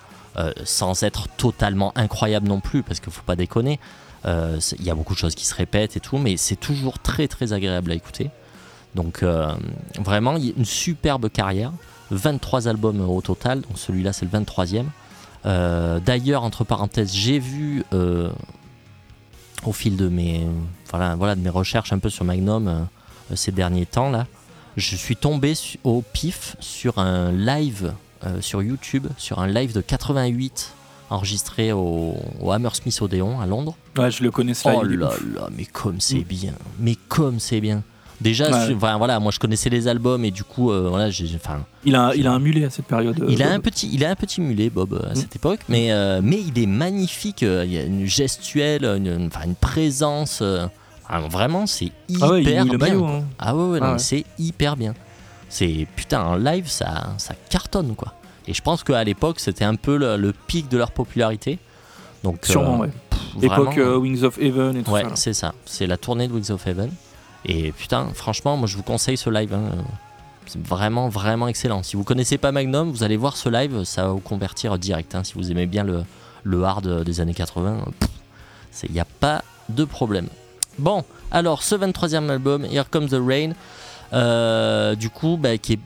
sans 0.63 1.03
être 1.03 1.27
totalement 1.37 1.93
incroyables 1.97 2.47
non 2.47 2.61
plus, 2.61 2.85
parce 2.85 3.01
qu'il 3.01 3.09
ne 3.09 3.15
faut 3.15 3.25
pas 3.25 3.35
déconner. 3.35 3.81
Il 4.25 4.85
y 4.85 4.89
a 4.89 4.95
beaucoup 4.95 5.15
de 5.15 5.19
choses 5.19 5.35
qui 5.35 5.45
se 5.45 5.55
répètent 5.55 5.97
et 5.97 6.01
tout, 6.01 6.19
mais 6.19 6.37
c'est 6.37 6.55
toujours 6.55 7.01
très 7.01 7.27
très 7.27 7.53
agréable 7.53 7.91
à 7.91 7.95
écouter. 7.97 8.31
Donc 8.95 9.23
euh, 9.23 9.53
vraiment, 9.99 10.37
il 10.37 10.47
y 10.47 10.51
a 10.51 10.53
une 10.57 10.65
superbe 10.65 11.29
carrière. 11.31 11.73
23 12.11 12.69
albums 12.69 13.03
au 13.03 13.21
total, 13.21 13.61
donc 13.61 13.77
celui-là 13.77 14.15
c'est 14.15 14.25
le 14.25 14.39
23e. 14.39 14.85
Euh, 15.45 16.01
d'ailleurs, 16.01 16.43
entre 16.43 16.65
parenthèses, 16.65 17.13
j'ai 17.13 17.39
vu 17.39 17.85
euh, 17.93 18.31
au 19.67 19.73
fil 19.73 19.95
de 19.97 20.09
mes, 20.09 20.47
voilà, 20.91 21.17
voilà, 21.17 21.35
de 21.35 21.43
mes 21.43 21.51
recherches 21.51 21.93
un 21.93 21.99
peu 21.99 22.09
sur 22.09 22.25
Magnum 22.25 22.87
ces 23.35 23.53
derniers 23.53 23.85
temps, 23.85 24.09
là, 24.09 24.27
je 24.79 24.97
suis 24.97 25.17
tombé 25.17 25.53
au 25.85 26.01
pif 26.01 26.57
sur 26.61 26.99
un 26.99 27.31
live 27.31 27.93
sur 28.41 28.63
YouTube, 28.63 29.07
sur 29.19 29.39
un 29.39 29.47
live 29.47 29.75
de 29.75 29.83
88 29.83 30.73
enregistré 31.11 31.73
au, 31.73 32.17
Hammersmith 32.49 33.01
Odeon 33.01 33.41
à 33.41 33.47
Londres. 33.47 33.77
Ouais, 33.97 34.11
je 34.11 34.23
le 34.23 34.31
connais 34.31 34.55
ça. 34.55 34.75
Oh 34.77 34.83
là 34.83 35.11
là, 35.35 35.49
mais 35.57 35.65
comme 35.65 36.01
c'est 36.01 36.21
mm. 36.21 36.25
bien, 36.25 36.53
mais 36.79 36.97
comme 37.09 37.41
c'est 37.41 37.61
bien. 37.61 37.83
Déjà, 38.21 38.73
voilà, 38.75 39.21
moi 39.21 39.31
je 39.33 39.39
connaissais 39.39 39.71
les 39.71 39.87
albums 39.87 40.25
et 40.25 40.31
du 40.31 40.43
coup, 40.43 40.71
euh, 40.71 40.89
voilà, 40.89 41.11
j'ai, 41.11 41.29
enfin. 41.37 41.65
Il 41.85 41.95
a, 41.95 42.13
il 42.17 42.27
a 42.27 42.33
un 42.33 42.41
mulet 42.41 42.65
à 42.65 42.71
cette 42.71 42.87
période. 42.87 43.25
Il 43.29 43.43
a 43.43 43.53
un 43.53 43.61
petit, 43.61 43.89
il 43.93 44.05
a 44.05 44.11
un 44.11 44.17
petit 44.17 44.41
mulet, 44.41 44.71
Bob, 44.71 45.01
à 45.09 45.13
mm. 45.13 45.15
cette 45.17 45.37
époque, 45.37 45.61
mais, 45.69 45.93
euh, 45.93 46.21
mais 46.23 46.41
il 46.41 46.61
est 46.61 46.67
magnifique. 46.67 47.43
Euh, 47.45 47.65
il 47.65 47.73
y 47.73 47.79
a 47.79 47.85
une 47.85 48.07
gestuelle, 48.07 48.85
une, 48.85 49.31
une 49.45 49.55
présence. 49.55 50.43
vraiment, 51.31 51.67
c'est 51.67 51.93
hyper 52.09 52.67
ah 52.71 52.77
bien. 52.77 52.99
Hein. 52.99 53.23
Ah 53.39 53.55
ouais, 53.55 53.71
ouais, 53.71 53.79
ah 53.81 53.99
c'est 53.99 54.25
hyper 54.39 54.77
bien. 54.77 54.95
C'est 55.49 55.87
putain, 55.95 56.23
en 56.23 56.37
live, 56.37 56.69
ça, 56.69 57.15
ça 57.19 57.35
cartonne 57.49 57.95
quoi. 57.95 58.15
Et 58.49 58.55
je 58.55 58.63
pense 58.63 58.83
qu'à 58.83 59.05
l'époque, 59.05 59.41
c'était 59.41 59.65
un 59.65 59.77
peu 59.77 59.97
le, 59.97 60.33
pic 60.47 60.69
de 60.69 60.77
leur 60.77 60.91
popularité. 60.91 61.59
Donc, 62.25 62.41
Sûrement, 62.43 62.81
ouais. 62.81 62.91
Époque 63.41 63.79
Wings 64.01 64.25
of 64.25 64.39
Heaven 64.39 64.77
et 64.77 64.83
tout 64.83 64.91
ouais, 64.91 65.03
ça. 65.03 65.07
Ouais, 65.09 65.13
c'est 65.15 65.35
ça. 65.35 65.55
C'est 65.67 65.87
la 65.87 65.97
tournée 65.97 66.27
de 66.27 66.33
Wings 66.33 66.51
of 66.51 66.67
Heaven. 66.67 66.91
Et 67.49 67.73
putain, 67.73 68.09
franchement, 68.15 68.57
moi 68.57 68.69
je 68.69 68.77
vous 68.77 68.83
conseille 68.83 69.17
ce 69.17 69.31
live. 69.31 69.53
Hein. 69.55 69.71
C'est 70.47 70.65
vraiment, 70.65 71.09
vraiment 71.09 71.49
excellent. 71.49 71.83
Si 71.83 71.97
vous 71.97 72.05
connaissez 72.05 72.39
pas 72.39 72.53
Magnum, 72.53 72.91
vous 72.91 73.03
allez 73.03 73.17
voir 73.17 73.37
ce 73.37 73.49
live, 73.49 73.85
ça 73.85 74.05
va 74.05 74.11
vous 74.11 74.21
convertir 74.21 74.79
direct. 74.79 75.15
Hein. 75.15 75.25
Si 75.25 75.35
vous 75.35 75.51
aimez 75.51 75.67
bien 75.67 75.85
le, 75.85 76.05
le 76.45 76.63
hard 76.63 77.03
des 77.05 77.21
années 77.21 77.35
80, 77.35 77.85
il 78.85 78.93
n'y 78.93 79.01
a 79.01 79.05
pas 79.05 79.43
de 79.69 79.85
problème. 79.85 80.29
Bon, 80.79 81.05
alors 81.31 81.63
ce 81.63 81.75
23e 81.75 82.29
album, 82.31 82.65
Here 82.65 82.89
Comes 82.91 83.09
the 83.09 83.21
Rain, 83.21 83.53
euh, 84.13 84.95
du 84.95 85.11
coup, 85.11 85.37
bah, 85.41 85.59
qui 85.59 85.75
est 85.75 85.81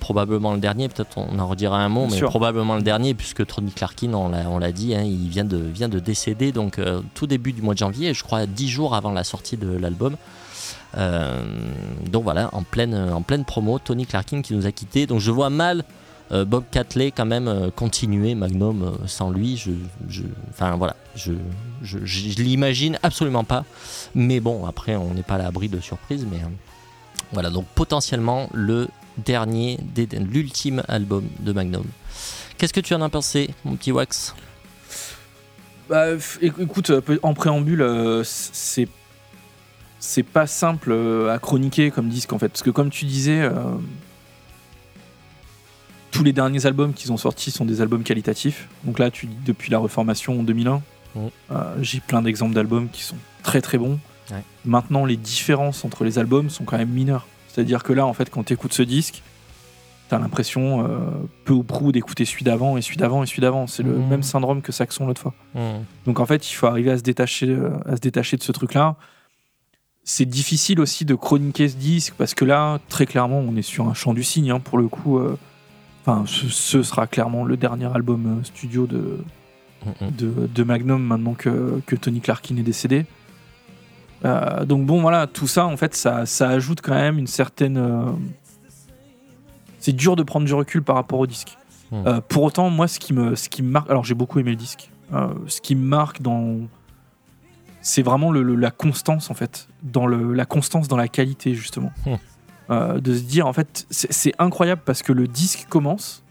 probablement 0.00 0.54
le 0.54 0.60
dernier, 0.60 0.88
peut-être 0.88 1.18
on 1.18 1.38
en 1.38 1.46
redira 1.46 1.78
un 1.78 1.88
mot, 1.88 2.06
mais 2.10 2.20
probablement 2.20 2.76
le 2.76 2.82
dernier, 2.82 3.14
puisque 3.14 3.44
Tony 3.46 3.72
Clarkin, 3.72 4.14
on 4.14 4.58
l'a 4.58 4.72
dit, 4.72 4.94
hein, 4.94 5.02
il 5.02 5.28
vient 5.28 5.44
de, 5.44 5.58
vient 5.58 5.88
de 5.88 5.98
décéder, 5.98 6.52
donc 6.52 6.78
euh, 6.78 7.02
tout 7.14 7.26
début 7.26 7.52
du 7.52 7.60
mois 7.60 7.74
de 7.74 7.78
janvier, 7.78 8.14
je 8.14 8.22
crois 8.22 8.46
10 8.46 8.68
jours 8.68 8.94
avant 8.94 9.12
la 9.12 9.24
sortie 9.24 9.56
de 9.56 9.68
l'album. 9.76 10.16
Euh, 10.96 11.44
donc 12.10 12.24
voilà, 12.24 12.48
en 12.52 12.62
pleine, 12.62 12.94
en 12.94 13.22
pleine 13.22 13.44
promo, 13.44 13.78
Tony 13.78 14.06
Clarkin 14.06 14.42
qui 14.42 14.54
nous 14.54 14.66
a 14.66 14.72
quittés. 14.72 15.06
Donc 15.06 15.20
je 15.20 15.30
vois 15.30 15.50
mal 15.50 15.84
euh, 16.32 16.44
Bob 16.44 16.64
Catley 16.70 17.10
quand 17.10 17.26
même 17.26 17.48
euh, 17.48 17.70
continuer 17.70 18.34
Magnum 18.34 18.98
sans 19.06 19.30
lui. 19.30 19.56
Je, 19.56 19.70
je, 20.08 20.22
enfin 20.50 20.76
voilà, 20.76 20.96
je, 21.14 21.32
je, 21.82 21.98
je 22.04 22.42
l'imagine 22.42 22.98
absolument 23.02 23.44
pas. 23.44 23.64
Mais 24.14 24.40
bon, 24.40 24.66
après 24.66 24.96
on 24.96 25.14
n'est 25.14 25.22
pas 25.22 25.34
à 25.34 25.38
l'abri 25.38 25.68
de 25.68 25.80
surprises. 25.80 26.26
Mais 26.30 26.38
voilà, 27.32 27.50
donc 27.50 27.66
potentiellement 27.74 28.48
le 28.54 28.88
dernier, 29.18 29.78
l'ultime 29.96 30.82
album 30.88 31.24
de 31.40 31.52
Magnum. 31.52 31.84
Qu'est-ce 32.56 32.72
que 32.72 32.80
tu 32.80 32.94
en 32.94 33.02
as 33.02 33.08
pensé, 33.08 33.50
mon 33.64 33.76
petit 33.76 33.92
Wax? 33.92 34.34
Bah, 35.88 36.06
écoute, 36.40 36.92
en 37.22 37.34
préambule, 37.34 38.22
c'est 38.24 38.88
c'est 40.08 40.22
pas 40.22 40.46
simple 40.46 40.90
euh, 40.90 41.30
à 41.30 41.38
chroniquer 41.38 41.90
comme 41.90 42.08
disque 42.08 42.32
en 42.32 42.38
fait. 42.38 42.48
Parce 42.48 42.62
que 42.62 42.70
comme 42.70 42.88
tu 42.88 43.04
disais, 43.04 43.42
euh, 43.42 43.52
tous 46.10 46.24
les 46.24 46.32
derniers 46.32 46.64
albums 46.64 46.94
qu'ils 46.94 47.12
ont 47.12 47.18
sortis 47.18 47.50
sont 47.50 47.66
des 47.66 47.82
albums 47.82 48.02
qualitatifs. 48.02 48.68
Donc 48.84 48.98
là, 48.98 49.10
tu 49.10 49.26
dis 49.26 49.36
depuis 49.44 49.70
la 49.70 49.78
reformation 49.78 50.40
en 50.40 50.42
2001, 50.42 50.80
euh, 51.18 51.74
j'ai 51.82 52.00
plein 52.00 52.22
d'exemples 52.22 52.54
d'albums 52.54 52.88
qui 52.88 53.02
sont 53.02 53.18
très 53.42 53.60
très 53.60 53.76
bons. 53.76 53.98
Maintenant, 54.64 55.04
les 55.04 55.16
différences 55.16 55.84
entre 55.84 56.04
les 56.04 56.18
albums 56.18 56.48
sont 56.48 56.64
quand 56.64 56.78
même 56.78 56.90
mineures. 56.90 57.26
C'est-à-dire 57.48 57.82
que 57.82 57.92
là, 57.92 58.06
en 58.06 58.12
fait, 58.12 58.30
quand 58.30 58.44
tu 58.44 58.54
écoutes 58.54 58.74
ce 58.74 58.82
disque, 58.82 59.22
t'as 60.08 60.18
l'impression 60.18 60.86
peu 61.44 61.54
ou 61.54 61.62
prou 61.62 61.92
d'écouter 61.92 62.26
celui 62.26 62.44
d'avant 62.44 62.76
et 62.76 62.82
celui 62.82 62.98
d'avant 62.98 63.22
et 63.22 63.26
celui 63.26 63.40
d'avant. 63.40 63.66
C'est 63.66 63.82
le 63.82 63.92
mmh. 63.92 64.08
même 64.08 64.22
syndrome 64.22 64.60
que 64.60 64.70
Saxon 64.70 65.06
l'autre 65.06 65.22
fois. 65.22 65.34
Mmh. 65.54 65.60
Donc 66.04 66.20
en 66.20 66.26
fait, 66.26 66.50
il 66.50 66.54
faut 66.54 66.66
arriver 66.66 66.90
à 66.90 66.98
se 66.98 67.02
détacher, 67.02 67.56
à 67.86 67.96
se 67.96 68.00
détacher 68.00 68.36
de 68.36 68.42
ce 68.42 68.52
truc-là 68.52 68.96
c'est 70.08 70.24
difficile 70.24 70.80
aussi 70.80 71.04
de 71.04 71.14
chroniquer 71.14 71.68
ce 71.68 71.76
disque 71.76 72.14
parce 72.16 72.34
que 72.34 72.44
là, 72.44 72.78
très 72.88 73.04
clairement, 73.04 73.40
on 73.40 73.56
est 73.56 73.62
sur 73.62 73.88
un 73.88 73.94
chant 73.94 74.14
du 74.14 74.22
cygne 74.24 74.50
hein, 74.50 74.60
pour 74.60 74.78
le 74.78 74.88
coup. 74.88 75.18
euh, 75.18 75.36
Enfin, 76.00 76.24
ce, 76.26 76.82
sera 76.82 77.06
clairement 77.06 77.44
le 77.44 77.58
dernier 77.58 77.84
album 77.94 78.38
euh, 78.40 78.44
studio 78.44 78.86
de, 78.86 79.18
Mm, 79.84 80.04
mm. 80.04 80.10
de, 80.10 80.46
de 80.54 80.62
Magnum 80.64 81.02
maintenant 81.02 81.34
que, 81.34 81.80
que 81.86 81.96
Tony 81.96 82.20
Clarkin 82.20 82.56
est 82.56 82.62
décédé. 82.62 83.06
Euh, 84.24 84.64
donc 84.64 84.86
bon, 84.86 85.00
voilà, 85.00 85.26
tout 85.26 85.46
ça, 85.46 85.66
en 85.66 85.76
fait, 85.76 85.94
ça, 85.94 86.26
ça 86.26 86.48
ajoute 86.48 86.80
quand 86.80 86.94
même 86.94 87.18
une 87.18 87.26
certaine... 87.26 87.76
euh, 87.76 88.10
C'est 89.78 89.92
dur 89.92 90.16
de 90.16 90.22
prendre 90.22 90.46
du 90.46 90.54
recul 90.54 90.82
par 90.82 90.96
rapport 90.96 91.20
au 91.20 91.26
disque. 91.26 91.56
Euh, 91.92 92.20
pour 92.20 92.42
autant, 92.42 92.68
moi, 92.70 92.88
ce 92.88 92.98
qui 92.98 93.12
me, 93.14 93.34
ce 93.34 93.48
qui 93.48 93.62
me 93.62 93.70
marque... 93.70 93.88
Alors, 93.88 94.04
j'ai 94.04 94.14
beaucoup 94.14 94.38
aimé 94.40 94.50
le 94.50 94.56
disque. 94.56 94.90
Ce 95.46 95.60
qui 95.60 95.74
me 95.74 95.84
marque 95.86 96.20
dans... 96.20 96.56
C'est 97.88 98.02
vraiment 98.02 98.30
le- 98.30 98.42
le- 98.42 98.54
la 98.54 98.70
constance, 98.70 99.30
en 99.30 99.34
fait. 99.34 99.66
Dans 99.82 100.06
le, 100.06 100.34
la 100.34 100.44
constance 100.44 100.88
dans 100.88 100.96
la 100.98 101.08
qualité, 101.08 101.54
justement. 101.54 101.90
Hmm. 102.04 102.14
Euh, 102.70 103.00
de 103.00 103.14
se 103.14 103.22
dire, 103.22 103.46
en 103.46 103.54
fait, 103.54 103.86
c'est 103.90 104.34
incroyable 104.38 104.82
parce 104.84 105.02
que 105.02 105.12
le 105.12 105.26
disque 105.26 105.66
commence 105.70 106.22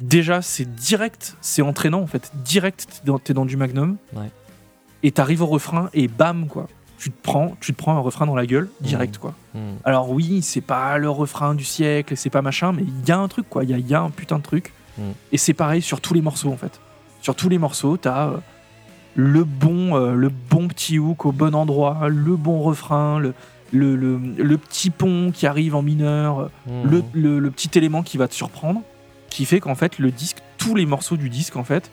déjà 0.00 0.42
c'est 0.42 0.66
direct, 0.76 1.36
c'est 1.40 1.62
entraînant 1.62 2.00
en 2.02 2.06
fait. 2.06 2.30
Direct, 2.44 3.00
t'es 3.02 3.06
dans, 3.06 3.18
dans 3.34 3.44
du 3.46 3.56
Magnum. 3.56 3.96
Ouais. 4.14 4.30
Et 5.02 5.10
t'arrives 5.12 5.42
au 5.42 5.46
refrain 5.46 5.90
et 5.94 6.08
bam 6.08 6.46
quoi. 6.46 6.68
Tu 6.98 7.10
te 7.10 7.20
prends, 7.22 7.56
tu 7.60 7.72
te 7.72 7.78
prends 7.78 7.96
un 7.96 8.00
refrain 8.00 8.26
dans 8.26 8.34
la 8.36 8.46
gueule 8.46 8.68
direct 8.80 9.18
quoi. 9.18 9.34
Mm. 9.54 9.58
Alors 9.84 10.10
oui, 10.10 10.42
c'est 10.42 10.60
pas 10.60 10.98
le 10.98 11.08
refrain 11.10 11.54
du 11.54 11.64
siècle, 11.64 12.16
c'est 12.16 12.30
pas 12.30 12.42
machin, 12.42 12.72
mais 12.72 12.82
il 12.82 13.08
y 13.08 13.12
a 13.12 13.18
un 13.18 13.28
truc 13.28 13.48
quoi. 13.48 13.64
Il 13.64 13.70
y 13.70 13.74
a, 13.74 13.78
il 13.78 13.86
y 13.88 13.94
a 13.94 14.00
un 14.02 14.10
putain 14.10 14.38
de 14.38 14.42
truc. 14.42 14.72
Et 15.32 15.38
c'est 15.38 15.54
pareil 15.54 15.80
sur 15.80 16.00
tous 16.00 16.12
les 16.12 16.20
morceaux 16.22 16.52
en 16.52 16.56
fait. 16.56 16.80
Sur 17.22 17.34
tous 17.36 17.48
les 17.48 17.58
morceaux, 17.58 17.96
t'as 17.96 18.28
euh, 18.28 18.36
le 19.20 19.42
bon, 19.42 19.96
euh, 19.96 20.14
le 20.14 20.28
bon 20.28 20.68
petit 20.68 21.00
hook 21.00 21.26
au 21.26 21.32
bon 21.32 21.52
endroit, 21.56 22.08
le 22.08 22.36
bon 22.36 22.60
refrain, 22.62 23.18
le, 23.18 23.34
le, 23.72 23.96
le- 23.96 24.16
le 24.18 24.58
petit 24.58 24.90
pont 24.90 25.32
qui 25.34 25.44
arrive 25.48 25.74
en 25.74 25.82
mineur, 25.82 26.38
euh, 26.38 26.84
Mm. 26.84 27.02
le, 27.14 27.38
le- 27.40 27.50
petit 27.50 27.76
élément 27.76 28.04
qui 28.04 28.16
va 28.16 28.28
te 28.28 28.34
surprendre, 28.34 28.80
qui 29.28 29.44
fait 29.44 29.58
qu'en 29.58 29.74
fait 29.74 29.98
le 29.98 30.12
disque, 30.12 30.38
tous 30.56 30.76
les 30.76 30.86
morceaux 30.86 31.16
du 31.16 31.28
disque 31.30 31.56
en 31.56 31.64
fait, 31.64 31.90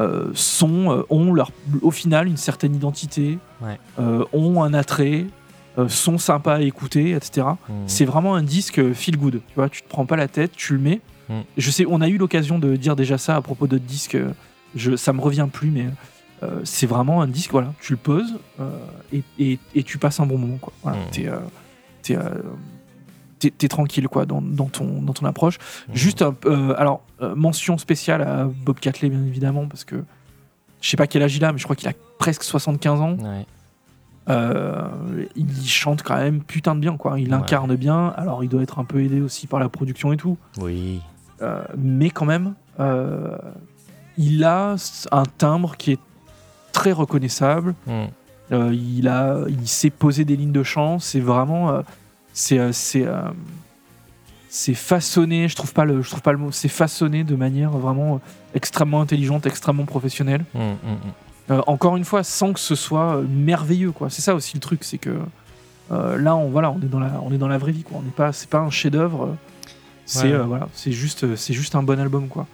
euh, 0.00 0.30
sont, 0.34 0.90
euh, 0.90 1.02
ont 1.10 1.32
leur, 1.32 1.52
au 1.80 1.92
final 1.92 2.26
une 2.26 2.36
certaine 2.36 2.74
identité, 2.74 3.38
Ouais. 3.62 3.78
euh, 4.00 4.24
ont 4.32 4.60
un 4.64 4.74
attrait, 4.74 5.26
sont 5.86 6.18
sympas 6.18 6.56
à 6.56 6.60
écouter, 6.62 7.12
etc. 7.12 7.46
Mm. 7.68 7.72
C'est 7.86 8.04
vraiment 8.04 8.34
un 8.34 8.42
disque 8.42 8.92
feel 8.94 9.16
good. 9.16 9.34
Tu 9.46 9.54
vois, 9.54 9.68
tu 9.68 9.82
te 9.82 9.88
prends 9.88 10.06
pas 10.06 10.16
la 10.16 10.26
tête, 10.26 10.50
tu 10.56 10.72
le 10.72 10.80
mets. 10.80 11.00
Mm. 11.28 11.34
Je 11.56 11.70
sais, 11.70 11.84
on 11.88 12.00
a 12.00 12.08
eu 12.08 12.18
l'occasion 12.18 12.58
de 12.58 12.74
dire 12.74 12.96
déjà 12.96 13.16
ça 13.16 13.36
à 13.36 13.40
propos 13.42 13.68
d'autres 13.68 13.84
disques. 13.84 14.18
Je, 14.74 14.96
ça 14.96 15.12
me 15.12 15.20
revient 15.20 15.46
plus, 15.52 15.70
mais 15.70 15.86
euh, 16.42 16.60
c'est 16.64 16.86
vraiment 16.86 17.20
un 17.22 17.26
disque. 17.28 17.50
Voilà, 17.52 17.72
tu 17.80 17.92
le 17.92 17.98
poses 17.98 18.38
euh, 18.60 18.70
et, 19.12 19.22
et- 19.38 19.58
et 19.74 19.82
tu 19.82 19.98
passes 19.98 20.20
un 20.20 20.26
bon 20.26 20.38
moment. 20.38 20.58
Quoi. 20.58 20.72
Voilà, 20.82 20.98
Mm. 20.98 21.10
t'es, 21.10 21.26
euh, 21.28 21.38
t'es, 22.02 22.18
t'es- 23.38 23.50
t'es 23.50 23.68
tranquille 23.68 24.08
quoi 24.08 24.26
dans, 24.26 24.40
dans 24.42 24.66
ton 24.66 25.02
dans 25.02 25.12
ton 25.12 25.26
approche. 25.26 25.58
Mm. 25.88 25.94
Juste, 25.94 26.22
un 26.22 26.34
alors 26.76 27.02
mention 27.36 27.78
spéciale 27.78 28.22
à 28.22 28.44
Bob 28.44 28.78
Catley 28.80 29.08
bien 29.10 29.24
évidemment 29.24 29.66
parce 29.66 29.84
que 29.84 30.04
je 30.80 30.88
sais 30.88 30.96
pas 30.96 31.06
quel 31.08 31.22
âge 31.22 31.36
il 31.36 31.44
a, 31.44 31.52
mais 31.52 31.58
je 31.58 31.64
crois 31.64 31.74
qu'il 31.76 31.88
a 31.88 31.92
presque 32.18 32.42
75 32.44 33.00
ans. 33.00 33.16
Ouais. 33.18 33.44
Il 35.36 35.66
chante 35.66 36.02
quand 36.02 36.16
même 36.16 36.42
putain 36.42 36.74
de 36.74 36.80
bien 36.80 36.96
quoi. 36.96 37.18
Il 37.18 37.28
Ouais. 37.28 37.34
incarne 37.34 37.74
bien. 37.76 38.08
Alors 38.16 38.44
il 38.44 38.48
doit 38.48 38.62
être 38.62 38.78
un 38.78 38.84
peu 38.84 39.02
aidé 39.02 39.20
aussi 39.20 39.46
par 39.46 39.58
la 39.60 39.68
production 39.68 40.12
et 40.12 40.16
tout, 40.16 40.36
Oui. 40.58 41.00
Mais 41.76 42.10
quand 42.10 42.26
même, 42.26 42.54
il 44.16 44.44
a 44.44 44.74
un 45.12 45.22
timbre 45.38 45.76
qui 45.76 45.92
est 45.92 45.98
très 46.72 46.92
reconnaissable. 46.92 47.74
Mm. 47.86 48.04
Euh, 48.50 48.74
il 48.74 49.08
a, 49.08 49.40
il 49.48 49.68
sait 49.68 49.90
poser 49.90 50.24
des 50.24 50.36
lignes 50.36 50.52
de 50.52 50.62
chant. 50.62 50.98
C'est 50.98 51.20
vraiment, 51.20 51.70
euh, 51.70 51.82
c'est, 52.32 52.58
euh, 52.58 52.72
c'est, 52.72 53.06
c'est 54.48 54.74
façonné. 54.74 55.48
Je 55.48 55.56
trouve 55.56 55.72
pas 55.72 55.84
le, 55.84 56.02
je 56.02 56.08
trouve 56.08 56.22
pas 56.22 56.32
le 56.32 56.38
mot. 56.38 56.50
C'est 56.50 56.68
façonné 56.68 57.24
de 57.24 57.36
manière 57.36 57.70
vraiment 57.70 58.20
extrêmement 58.54 59.00
intelligente, 59.00 59.46
extrêmement 59.46 59.84
professionnelle. 59.84 60.44
Mm, 60.54 60.60
mm, 60.60 60.72
mm. 60.72 60.96
Euh, 61.50 61.62
encore 61.66 61.96
une 61.96 62.04
fois, 62.04 62.22
sans 62.22 62.52
que 62.52 62.60
ce 62.60 62.74
soit 62.74 63.22
merveilleux, 63.28 63.92
quoi. 63.92 64.10
C'est 64.10 64.22
ça 64.22 64.34
aussi 64.34 64.54
le 64.54 64.60
truc, 64.60 64.84
c'est 64.84 64.98
que 64.98 65.18
là, 65.90 66.36
on 66.36 66.48
voilà, 66.50 66.70
on 66.70 66.78
est 66.80 66.88
dans 66.88 67.00
la, 67.00 67.20
on 67.22 67.32
est 67.32 67.38
dans 67.38 67.48
la 67.48 67.58
vraie 67.58 67.72
vie, 67.72 67.82
quoi. 67.82 67.98
On 67.98 68.02
n'est 68.02 68.10
pas, 68.10 68.32
c'est 68.32 68.48
pas 68.50 68.58
un 68.60 68.70
chef-d'œuvre. 68.70 69.36
C'est 70.04 70.32
Ouais. 70.32 70.38
voilà, 70.38 70.68
c'est 70.72 70.92
juste, 70.92 71.36
c'est 71.36 71.52
juste 71.52 71.74
un 71.74 71.82
bon 71.82 72.00
album, 72.00 72.28
quoi. 72.28 72.46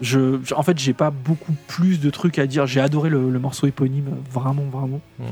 Je, 0.00 0.38
je- 0.44 0.54
en 0.54 0.62
fait, 0.62 0.78
j'ai 0.78 0.92
pas 0.94 1.10
beaucoup 1.10 1.54
plus 1.66 2.00
de 2.00 2.10
trucs 2.10 2.38
à 2.38 2.46
dire. 2.46 2.66
J'ai 2.66 2.80
adoré 2.80 3.08
le, 3.10 3.30
le 3.30 3.38
morceau 3.38 3.66
éponyme, 3.66 4.10
vraiment, 4.32 4.64
vraiment. 4.70 5.00
Mm. 5.18 5.24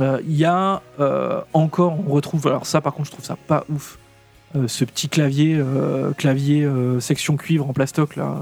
Euh, 0.00 0.20
Il 0.26 0.34
y 0.36 0.44
a 0.44 0.82
euh, 1.00 1.40
encore, 1.52 1.96
on 2.06 2.12
retrouve. 2.12 2.46
Alors 2.46 2.66
ça, 2.66 2.80
par 2.80 2.94
contre, 2.94 3.06
je 3.08 3.12
trouve 3.12 3.24
ça 3.24 3.36
pas 3.36 3.64
ouf. 3.68 3.98
Euh, 4.56 4.68
ce 4.68 4.84
petit 4.84 5.08
clavier, 5.08 5.60
clavier 6.16 6.68
section 7.00 7.36
cuivre 7.36 7.68
en 7.68 7.72
plastoc 7.72 8.14
là, 8.16 8.36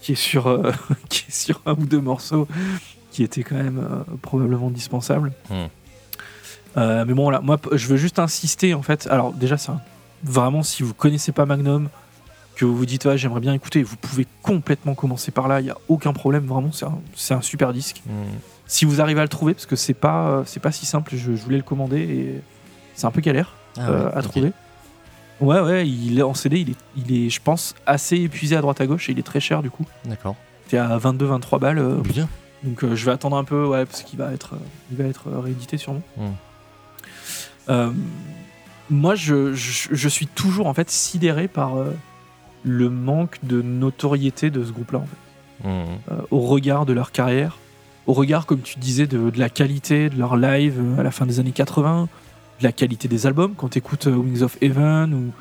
qui 0.00 0.12
est 0.12 0.16
sur, 0.16 0.44
qui 1.08 1.24
est 1.28 1.32
sur 1.34 1.60
un 1.66 1.72
ou 1.72 1.84
deux 1.86 2.00
morceaux, 2.00 2.46
qui 3.10 3.22
était 3.24 3.42
quand 3.42 3.56
même 3.56 4.04
probablement 4.22 4.70
dispensable. 4.70 5.32
Mm. 5.50 5.54
Euh, 6.78 7.04
mais 7.06 7.14
bon, 7.14 7.22
voilà, 7.24 7.40
moi, 7.40 7.58
je 7.72 7.86
veux 7.88 7.96
juste 7.96 8.18
insister 8.18 8.74
en 8.74 8.82
fait. 8.82 9.06
Alors 9.10 9.32
déjà, 9.32 9.56
ça, 9.56 9.80
vraiment, 10.22 10.62
si 10.62 10.82
vous 10.82 10.94
connaissez 10.94 11.32
pas 11.32 11.46
Magnum, 11.46 11.88
que 12.56 12.64
vous 12.64 12.74
vous 12.74 12.86
dites, 12.86 13.04
ouais, 13.04 13.18
j'aimerais 13.18 13.40
bien 13.40 13.52
écouter, 13.52 13.82
vous 13.82 13.96
pouvez 13.96 14.26
complètement 14.42 14.94
commencer 14.94 15.30
par 15.30 15.46
là. 15.46 15.60
Il 15.60 15.66
y 15.66 15.70
a 15.70 15.76
aucun 15.88 16.12
problème, 16.12 16.46
vraiment, 16.46 16.72
c'est 16.72 16.86
un, 16.86 17.36
un 17.36 17.42
super 17.42 17.72
disque. 17.72 18.02
Mm. 18.06 18.10
Si 18.66 18.84
vous 18.84 19.00
arrivez 19.00 19.20
à 19.20 19.22
le 19.22 19.28
trouver, 19.28 19.54
parce 19.54 19.66
que 19.66 19.76
c'est 19.76 19.94
pas, 19.94 20.28
euh, 20.28 20.42
c'est 20.46 20.58
pas 20.58 20.72
si 20.72 20.86
simple. 20.86 21.12
Je, 21.14 21.36
je 21.36 21.42
voulais 21.42 21.58
le 21.58 21.62
commander 21.62 22.00
et 22.00 22.40
c'est 22.94 23.06
un 23.06 23.10
peu 23.10 23.20
galère 23.20 23.54
Ah 23.76 23.88
euh, 23.88 24.06
ouais, 24.08 24.16
à 24.16 24.22
trouver. 24.22 24.52
Ouais, 25.40 25.60
ouais, 25.60 25.86
il 25.86 26.18
est 26.18 26.22
en 26.22 26.32
CD, 26.32 26.60
il 26.60 26.70
est, 26.70 26.76
il 26.96 27.26
est, 27.26 27.30
je 27.30 27.40
pense, 27.42 27.74
assez 27.84 28.16
épuisé 28.16 28.56
à 28.56 28.62
droite 28.62 28.80
à 28.80 28.86
gauche 28.86 29.10
et 29.10 29.12
il 29.12 29.18
est 29.18 29.22
très 29.22 29.40
cher 29.40 29.62
du 29.62 29.70
coup. 29.70 29.84
D'accord. 30.06 30.34
T'es 30.68 30.78
à 30.78 30.96
22-23 30.96 31.60
balles, 31.60 31.78
euh, 31.78 32.00
Bien. 32.02 32.26
donc 32.64 32.82
euh, 32.82 32.96
je 32.96 33.04
vais 33.04 33.12
attendre 33.12 33.36
un 33.36 33.44
peu, 33.44 33.66
ouais, 33.66 33.84
parce 33.84 34.02
qu'il 34.02 34.18
va 34.18 34.32
être, 34.32 34.54
il 34.90 34.96
va 34.96 35.04
être 35.04 35.30
réédité 35.30 35.76
sûrement. 35.76 36.02
Mm. 37.68 37.90
Moi, 38.88 39.14
je, 39.14 39.52
je, 39.52 39.88
je 39.90 40.08
suis 40.08 40.26
toujours 40.26 40.68
en 40.68 40.74
fait 40.74 40.88
sidéré 40.90 41.48
par 41.48 41.74
le 42.68 42.90
manque 42.90 43.38
de 43.44 43.62
notoriété 43.62 44.50
de 44.50 44.64
ce 44.64 44.72
groupe-là, 44.72 44.98
en 44.98 45.02
fait, 45.06 45.68
Mm. 45.68 45.68
euh, 46.12 46.14
au 46.30 46.40
regard 46.40 46.84
de 46.84 46.92
leur 46.92 47.12
carrière, 47.12 47.56
au 48.06 48.12
regard, 48.12 48.44
comme 48.44 48.60
tu 48.60 48.78
disais, 48.78 49.06
de, 49.06 49.30
de 49.30 49.38
la 49.38 49.48
qualité 49.48 50.10
de 50.10 50.18
leur 50.18 50.36
live 50.36 50.74
euh, 50.78 51.00
à 51.00 51.02
la 51.02 51.10
fin 51.10 51.24
des 51.26 51.40
années 51.40 51.52
80, 51.52 52.08
de 52.58 52.64
la 52.64 52.72
qualité 52.72 53.08
des 53.08 53.26
albums. 53.26 53.54
Quand 53.56 53.68
tu 53.70 53.78
écoutes 53.78 54.06
Wings 54.06 54.42
of 54.42 54.58
Heaven 54.60 55.14
ou, 55.14 55.32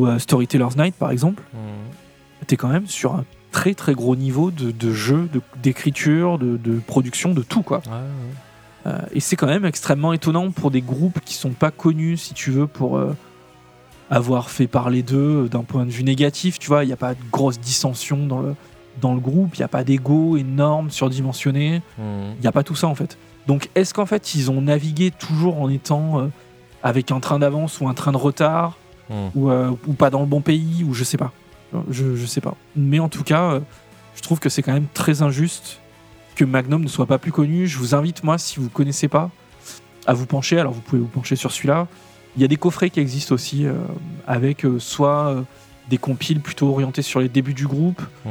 ou 0.00 0.06
euh, 0.06 0.18
Storyteller's 0.18 0.76
Night, 0.76 0.94
par 0.96 1.10
exemple, 1.12 1.42
Mm. 1.52 2.44
t'es 2.48 2.56
quand 2.56 2.68
même 2.68 2.86
sur 2.88 3.14
un 3.14 3.24
très 3.52 3.74
très 3.74 3.92
gros 3.94 4.16
niveau 4.16 4.50
de, 4.50 4.70
de 4.72 4.92
jeu, 4.92 5.28
de- 5.32 5.42
d'écriture, 5.62 6.38
de, 6.38 6.56
de 6.56 6.78
production, 6.80 7.34
de 7.34 7.42
tout 7.42 7.62
quoi. 7.62 7.82
Ouais, 7.86 7.92
ouais. 7.92 8.92
Euh, 8.92 8.98
et 9.12 9.20
c'est 9.20 9.36
quand 9.36 9.46
même 9.46 9.64
extrêmement 9.64 10.12
étonnant 10.12 10.50
pour 10.50 10.70
des 10.72 10.80
groupes 10.80 11.20
qui 11.24 11.34
sont 11.34 11.50
pas 11.50 11.70
connus, 11.70 12.16
si 12.16 12.34
tu 12.34 12.50
veux, 12.50 12.66
pour 12.66 12.96
euh, 12.98 13.14
avoir 14.12 14.50
fait 14.50 14.66
parler 14.66 15.02
d'eux 15.02 15.48
d'un 15.48 15.64
point 15.64 15.84
de 15.84 15.90
vue 15.90 16.04
négatif. 16.04 16.58
Tu 16.58 16.68
vois, 16.68 16.84
il 16.84 16.86
n'y 16.86 16.92
a 16.92 16.96
pas 16.96 17.14
de 17.14 17.20
grosse 17.30 17.58
dissension 17.58 18.26
dans 18.26 18.40
le, 18.40 18.54
dans 19.00 19.14
le 19.14 19.20
groupe, 19.20 19.56
il 19.56 19.60
n'y 19.60 19.64
a 19.64 19.68
pas 19.68 19.82
d'ego 19.82 20.36
énorme, 20.36 20.90
surdimensionné. 20.90 21.82
Mm. 21.98 22.02
Il 22.36 22.40
n'y 22.40 22.46
a 22.46 22.52
pas 22.52 22.62
tout 22.62 22.76
ça 22.76 22.86
en 22.86 22.94
fait. 22.94 23.18
Donc 23.46 23.70
est-ce 23.74 23.92
qu'en 23.92 24.06
fait 24.06 24.34
ils 24.36 24.50
ont 24.50 24.62
navigué 24.62 25.10
toujours 25.10 25.60
en 25.60 25.68
étant 25.68 26.20
euh, 26.20 26.26
avec 26.84 27.10
un 27.10 27.18
train 27.18 27.40
d'avance 27.40 27.80
ou 27.80 27.88
un 27.88 27.94
train 27.94 28.12
de 28.12 28.16
retard 28.16 28.76
Mm. 29.12 29.14
ou, 29.34 29.50
euh, 29.50 29.70
ou 29.86 29.92
pas 29.92 30.10
dans 30.10 30.20
le 30.20 30.26
bon 30.26 30.40
pays 30.40 30.84
ou 30.84 30.94
je 30.94 31.04
sais 31.04 31.18
pas. 31.18 31.32
Je, 31.90 32.16
je 32.16 32.26
sais 32.26 32.40
pas. 32.40 32.54
Mais 32.76 32.98
en 32.98 33.08
tout 33.08 33.24
cas, 33.24 33.52
euh, 33.52 33.60
je 34.14 34.22
trouve 34.22 34.38
que 34.38 34.48
c'est 34.48 34.62
quand 34.62 34.72
même 34.72 34.88
très 34.92 35.22
injuste 35.22 35.80
que 36.36 36.44
Magnum 36.44 36.82
ne 36.82 36.88
soit 36.88 37.06
pas 37.06 37.18
plus 37.18 37.32
connu. 37.32 37.66
Je 37.66 37.78
vous 37.78 37.94
invite 37.94 38.24
moi, 38.24 38.38
si 38.38 38.60
vous 38.60 38.68
connaissez 38.68 39.08
pas, 39.08 39.30
à 40.06 40.12
vous 40.12 40.26
pencher. 40.26 40.58
Alors 40.58 40.72
vous 40.72 40.80
pouvez 40.80 41.00
vous 41.00 41.08
pencher 41.08 41.36
sur 41.36 41.50
celui-là. 41.50 41.88
Il 42.36 42.42
y 42.42 42.44
a 42.44 42.48
des 42.48 42.56
coffrets 42.56 42.90
qui 42.90 43.00
existent 43.00 43.34
aussi 43.34 43.66
euh, 43.66 43.74
avec 44.26 44.64
euh, 44.64 44.78
soit 44.78 45.28
euh, 45.28 45.42
des 45.90 45.98
compiles 45.98 46.40
plutôt 46.40 46.68
orientés 46.68 47.02
sur 47.02 47.20
les 47.20 47.28
débuts 47.28 47.54
du 47.54 47.66
groupe 47.66 48.00
Mm. 48.24 48.28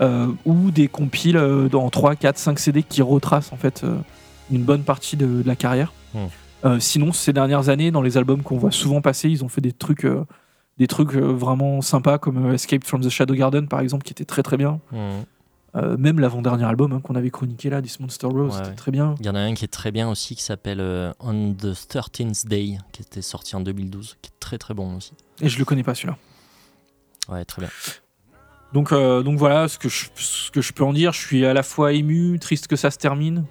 euh, 0.00 0.26
ou 0.44 0.70
des 0.70 0.88
compiles 0.88 1.40
dans 1.70 1.90
3, 1.90 2.16
4, 2.16 2.38
5 2.38 2.58
CD 2.58 2.82
qui 2.82 3.02
retracent 3.02 3.52
en 3.52 3.56
fait 3.56 3.84
une 4.50 4.62
bonne 4.62 4.82
partie 4.84 5.16
de, 5.16 5.26
de 5.42 5.46
la 5.46 5.56
carrière. 5.56 5.92
Mm. 6.14 6.18
Euh, 6.64 6.78
sinon, 6.80 7.12
ces 7.12 7.32
dernières 7.32 7.68
années, 7.68 7.90
dans 7.90 8.02
les 8.02 8.16
albums 8.16 8.42
qu'on 8.42 8.56
voit 8.56 8.70
souvent 8.70 9.00
passer, 9.00 9.28
ils 9.28 9.44
ont 9.44 9.48
fait 9.48 9.60
des 9.60 9.72
trucs, 9.72 10.06
des 10.78 10.86
trucs 10.86 11.14
vraiment 11.14 11.80
sympas 11.82 12.18
comme 12.18 12.52
Escape 12.54 12.84
from 12.84 13.02
the 13.02 13.08
Shadow 13.10 13.34
Garden 13.34 13.66
par 13.68 13.80
exemple, 13.80 14.04
qui 14.04 14.12
était 14.12 14.24
très 14.24 14.42
très 14.42 14.56
bien. 14.56 14.80
Mm. 14.92 14.96
Euh, 15.74 15.96
même 15.96 16.20
l'avant-dernier 16.20 16.64
album 16.64 16.92
hein, 16.92 17.00
qu'on 17.02 17.14
avait 17.14 17.30
chroniqué 17.30 17.70
là, 17.70 17.80
This 17.80 17.98
Monster 17.98 18.26
Rose, 18.26 18.50
Ouais, 18.52 18.56
c'était 18.58 18.68
ouais. 18.68 18.74
très 18.74 18.92
bien. 18.92 19.14
Il 19.20 19.26
y 19.26 19.30
en 19.30 19.34
a 19.34 19.40
un 19.40 19.54
qui 19.54 19.64
est 19.64 19.68
très 19.72 19.90
bien 19.90 20.08
aussi 20.10 20.36
qui 20.36 20.42
s'appelle 20.42 20.80
euh, 20.80 21.12
On 21.18 21.54
the 21.54 21.72
13th 21.74 22.46
Day, 22.46 22.76
qui 22.92 23.00
était 23.02 23.22
sorti 23.22 23.56
en 23.56 23.60
2012, 23.60 24.18
qui 24.20 24.28
est 24.28 24.38
très 24.38 24.58
très 24.58 24.74
bon 24.74 24.96
aussi. 24.96 25.14
Et 25.40 25.48
je 25.48 25.58
le 25.58 25.64
connais 25.64 25.82
pas 25.82 25.94
celui-là. 25.94 26.18
Ouais, 27.30 27.44
très 27.46 27.62
bien. 27.62 27.70
Donc, 28.74 28.92
euh, 28.92 29.22
donc 29.22 29.38
voilà 29.38 29.66
ce 29.68 29.78
que, 29.78 29.88
je, 29.88 30.06
ce 30.14 30.50
que 30.50 30.60
je 30.60 30.72
peux 30.74 30.84
en 30.84 30.92
dire. 30.92 31.12
Je 31.12 31.20
suis 31.20 31.46
à 31.46 31.54
la 31.54 31.62
fois 31.62 31.92
ému, 31.92 32.38
triste 32.38 32.66
que 32.66 32.76
ça 32.76 32.90
se 32.90 32.98
termine. 32.98 33.44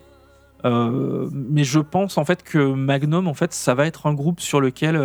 Mais 0.63 1.63
je 1.63 1.79
pense 1.79 2.19
en 2.19 2.25
fait 2.25 2.43
que 2.43 2.59
Magnum, 2.59 3.27
en 3.27 3.33
fait, 3.33 3.51
ça 3.51 3.73
va 3.73 3.87
être 3.87 4.05
un 4.05 4.13
groupe 4.13 4.39
sur 4.39 4.61
lequel 4.61 4.95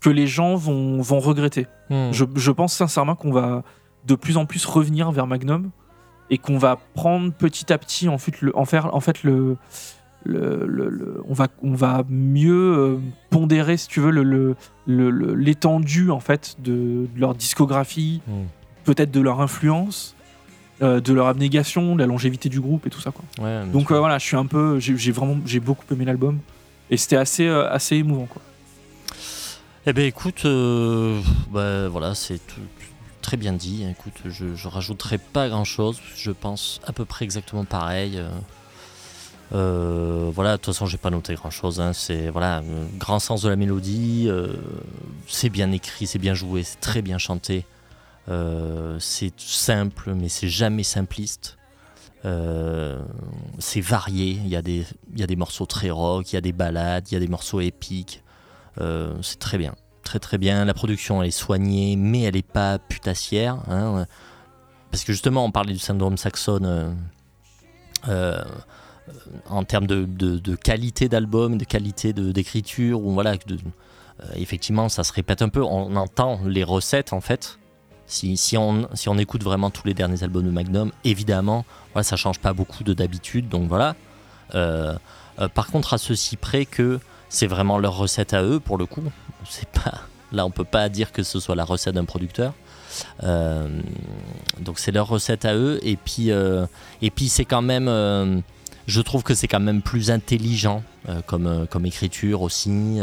que 0.00 0.08
les 0.10 0.26
gens 0.26 0.54
vont, 0.54 1.02
vont 1.02 1.20
regretter. 1.20 1.66
Hmm. 1.90 2.10
Je, 2.12 2.24
je 2.36 2.50
pense 2.52 2.72
sincèrement 2.72 3.16
qu'on 3.16 3.32
va 3.32 3.64
de 4.06 4.14
plus 4.14 4.38
en 4.38 4.46
plus 4.46 4.64
revenir 4.64 5.10
vers 5.12 5.26
Magnum 5.26 5.70
et 6.30 6.38
qu'on 6.38 6.58
va 6.58 6.78
prendre 6.94 7.32
petit 7.32 7.72
à 7.72 7.78
petit 7.78 8.08
en 8.08 8.18
fait 8.18 8.40
le, 8.40 8.56
en 8.56 8.64
faire, 8.64 8.94
en 8.94 9.00
fait 9.00 9.22
le, 9.22 9.56
le, 10.24 10.66
le- 10.66 10.88
le- 10.88 11.22
on 11.28 11.34
va 11.34 11.46
on 11.62 11.74
va 11.74 12.02
mieux 12.08 12.76
euh, 12.76 12.96
pondérer 13.30 13.76
si 13.76 13.86
tu 13.88 14.00
veux 14.00 14.10
le- 14.10 14.56
l'étendue 15.34 16.10
en 16.10 16.20
fait 16.20 16.56
de, 16.58 17.06
de 17.14 17.20
leur 17.20 17.34
discographie, 17.34 18.20
Hmm. 18.26 18.44
peut-être 18.84 19.10
de 19.12 19.20
leur 19.20 19.40
influence, 19.40 20.16
euh, 20.82 21.00
de 21.00 21.12
leur 21.12 21.26
abnégation, 21.28 21.94
de 21.94 22.00
la 22.00 22.06
longévité 22.06 22.48
du 22.48 22.60
groupe 22.60 22.86
et 22.86 22.90
tout 22.90 23.00
ça 23.00 23.12
quoi. 23.12 23.24
Ouais, 23.38 23.62
bien 23.62 23.66
Donc 23.72 23.92
euh, 23.92 23.98
voilà, 23.98 24.18
je 24.18 24.24
suis 24.26 24.36
un 24.36 24.46
peu, 24.46 24.80
j'ai 24.80 25.12
vraiment, 25.12 25.36
j'ai 25.46 25.60
beaucoup 25.60 25.84
aimé 25.92 26.04
l'album 26.04 26.38
et 26.90 26.96
c'était 26.96 27.16
assez 27.16 27.46
euh, 27.46 27.70
assez 27.70 27.96
émouvant 27.96 28.26
quoi. 28.26 28.42
Eh 29.88 29.92
ben 29.92 30.04
écoute, 30.04 30.44
bah, 31.52 31.88
voilà, 31.88 32.14
c'est 32.16 32.44
tout- 32.44 32.60
très 33.26 33.36
bien 33.36 33.52
dit. 33.52 33.84
Écoute, 33.90 34.14
je, 34.24 34.54
je 34.54 34.68
rajouterai 34.68 35.18
pas 35.18 35.48
grand 35.48 35.64
chose. 35.64 36.00
Je 36.14 36.30
pense 36.30 36.80
à 36.86 36.92
peu 36.92 37.04
près 37.04 37.24
exactement 37.24 37.64
pareil. 37.64 38.18
euh. 38.18 38.28
Euh, 39.52 40.30
voilà, 40.32 40.52
de 40.52 40.56
toute 40.58 40.66
façon, 40.66 40.86
j'ai 40.86 40.96
pas 40.96 41.10
noté 41.10 41.34
grand 41.34 41.50
chose. 41.50 41.82
C'est 41.92 42.30
voilà, 42.30 42.58
euh, 42.58 42.86
grand 42.98 43.18
sens 43.18 43.42
de 43.42 43.48
la 43.48 43.56
mélodie. 43.56 44.30
c'est 45.26 45.48
bien 45.48 45.72
écrit, 45.72 46.06
c'est 46.06 46.20
bien 46.20 46.34
joué, 46.34 46.62
c'est 46.62 46.78
très 46.78 47.02
bien 47.02 47.18
chanté. 47.18 47.66
C'est 48.28 49.32
simple, 49.40 50.14
mais 50.14 50.28
c'est 50.28 50.48
jamais 50.48 50.84
simpliste. 50.84 51.58
C'est 52.22 53.80
varié. 53.80 54.38
Il 54.44 54.48
y, 54.48 54.56
a 54.56 54.62
des, 54.62 54.84
il 55.14 55.18
y 55.18 55.24
a 55.24 55.26
des 55.26 55.36
morceaux 55.36 55.66
très 55.66 55.90
rock, 55.90 56.32
il 56.32 56.36
y 56.36 56.38
a 56.38 56.40
des 56.40 56.52
ballades, 56.52 57.10
il 57.10 57.14
y 57.14 57.16
a 57.16 57.20
des 57.20 57.28
morceaux 57.28 57.60
épiques. 57.60 58.22
C'est 58.78 59.40
très 59.40 59.58
bien, 59.58 59.74
très 60.06 60.18
très 60.20 60.38
bien. 60.38 60.64
La 60.64 60.72
production 60.72 61.20
elle 61.20 61.28
est 61.28 61.30
soignée, 61.30 61.96
mais 61.96 62.22
elle 62.22 62.34
n'est 62.34 62.42
pas 62.42 62.78
putassière. 62.78 63.56
hein. 63.68 64.06
Parce 64.90 65.04
que 65.04 65.12
justement, 65.12 65.44
on 65.44 65.50
parlait 65.50 65.74
du 65.74 65.78
syndrome 65.78 66.16
saxon 66.16 66.60
euh, 66.62 66.90
euh, 68.08 68.42
en 69.50 69.64
termes 69.64 69.86
de, 69.86 70.04
de- 70.06 70.54
qualité 70.56 71.08
d'album, 71.08 71.58
de 71.58 71.64
qualité 71.64 72.12
d'écriture, 72.14 73.02
ou 73.02 73.12
voilà, 73.12 73.32
euh, 73.32 74.24
effectivement, 74.36 74.88
ça 74.88 75.04
se 75.04 75.12
répète 75.12 75.42
un 75.42 75.50
peu. 75.50 75.62
On 75.62 75.96
entend 75.96 76.40
les 76.46 76.64
recettes 76.64 77.12
en 77.12 77.20
fait. 77.20 77.58
Si, 78.06 78.36
si 78.36 78.56
on, 78.56 78.88
si 78.94 79.08
on 79.08 79.18
écoute 79.18 79.42
vraiment 79.42 79.70
tous 79.70 79.86
les 79.86 79.92
derniers 79.92 80.22
albums 80.22 80.44
de 80.46 80.50
Magnum, 80.50 80.92
évidemment, 81.04 81.64
voilà, 81.92 82.04
ça 82.04 82.16
change 82.16 82.38
pas 82.38 82.52
beaucoup 82.52 82.84
de 82.84 82.94
d'habitude. 82.94 83.48
Donc 83.48 83.68
voilà. 83.68 83.96
Par 84.52 85.66
contre, 85.66 85.92
à 85.92 85.98
ceci 85.98 86.36
près 86.36 86.64
que 86.64 87.00
c'est 87.28 87.46
vraiment 87.46 87.78
leur 87.78 87.96
recette 87.96 88.34
à 88.34 88.42
eux 88.42 88.60
pour 88.60 88.78
le 88.78 88.86
coup. 88.86 89.02
C'est 89.48 89.68
pas 89.68 90.02
là, 90.32 90.46
on 90.46 90.50
peut 90.50 90.64
pas 90.64 90.88
dire 90.88 91.12
que 91.12 91.22
ce 91.22 91.40
soit 91.40 91.54
la 91.54 91.64
recette 91.64 91.94
d'un 91.94 92.04
producteur. 92.04 92.52
Euh, 93.24 93.80
donc 94.60 94.78
c'est 94.78 94.92
leur 94.92 95.08
recette 95.08 95.44
à 95.44 95.54
eux 95.54 95.78
et 95.82 95.96
puis 95.96 96.30
euh, 96.30 96.66
et 97.02 97.10
puis 97.10 97.28
c'est 97.28 97.44
quand 97.44 97.60
même, 97.60 97.88
euh, 97.88 98.40
je 98.86 99.00
trouve 99.02 99.22
que 99.22 99.34
c'est 99.34 99.48
quand 99.48 99.60
même 99.60 99.82
plus 99.82 100.10
intelligent 100.10 100.82
comme 101.26 101.66
comme 101.70 101.86
écriture 101.86 102.42
aussi. 102.42 102.98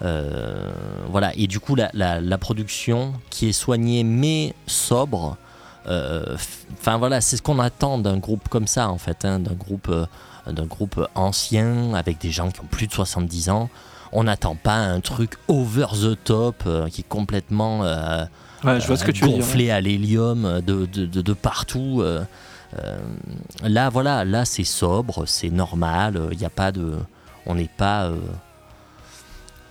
voilà 0.00 1.32
et 1.36 1.46
du 1.46 1.60
coup 1.60 1.74
la, 1.74 1.90
la, 1.92 2.38
production 2.38 3.12
qui 3.28 3.48
est 3.48 3.52
soignée 3.52 4.04
mais 4.04 4.54
sobre. 4.66 5.36
Enfin 5.86 6.98
voilà, 6.98 7.20
c'est 7.20 7.36
ce 7.36 7.42
qu'on 7.42 7.58
attend 7.58 7.98
d'un 7.98 8.18
groupe 8.18 8.48
comme 8.48 8.66
ça 8.66 8.88
en 8.88 8.98
fait, 8.98 9.24
hein, 9.24 9.40
d'un 9.40 9.54
groupe 9.54 9.90
d'un 10.52 10.66
groupe 10.66 11.06
ancien 11.14 11.94
avec 11.94 12.18
des 12.20 12.30
gens 12.30 12.50
qui 12.50 12.60
ont 12.60 12.68
plus 12.70 12.86
de 12.86 12.92
70 12.92 13.50
ans. 13.50 13.68
On 14.12 14.24
n'attend 14.24 14.54
pas 14.56 14.76
un 14.76 15.00
truc 15.00 15.32
over 15.48 15.86
the 16.00 16.18
top 16.24 16.62
euh, 16.66 16.88
qui 16.88 17.02
est 17.02 17.08
complètement 17.08 17.84
euh, 17.84 18.24
Ouais, 18.64 18.80
je 18.80 18.86
vois 18.86 18.96
ce 18.96 19.04
que 19.04 19.10
tu 19.12 19.22
veux 19.24 19.28
dire. 19.28 19.38
gonflé 19.38 19.70
à 19.70 19.80
l'hélium 19.80 20.44
euh, 20.44 20.60
de, 20.60 20.86
de, 20.86 21.06
de- 21.06 21.20
de 21.22 21.32
partout. 21.32 22.02
là, 23.62 23.88
voilà, 23.90 24.24
là 24.24 24.44
c'est 24.44 24.64
sobre, 24.64 25.26
c'est 25.26 25.50
normal. 25.50 26.28
Il 26.32 26.38
n'y 26.38 26.44
a 26.44 26.50
pas 26.50 26.72
de, 26.72 26.94
on 27.46 27.54
n'est 27.54 27.68
pas. 27.76 28.10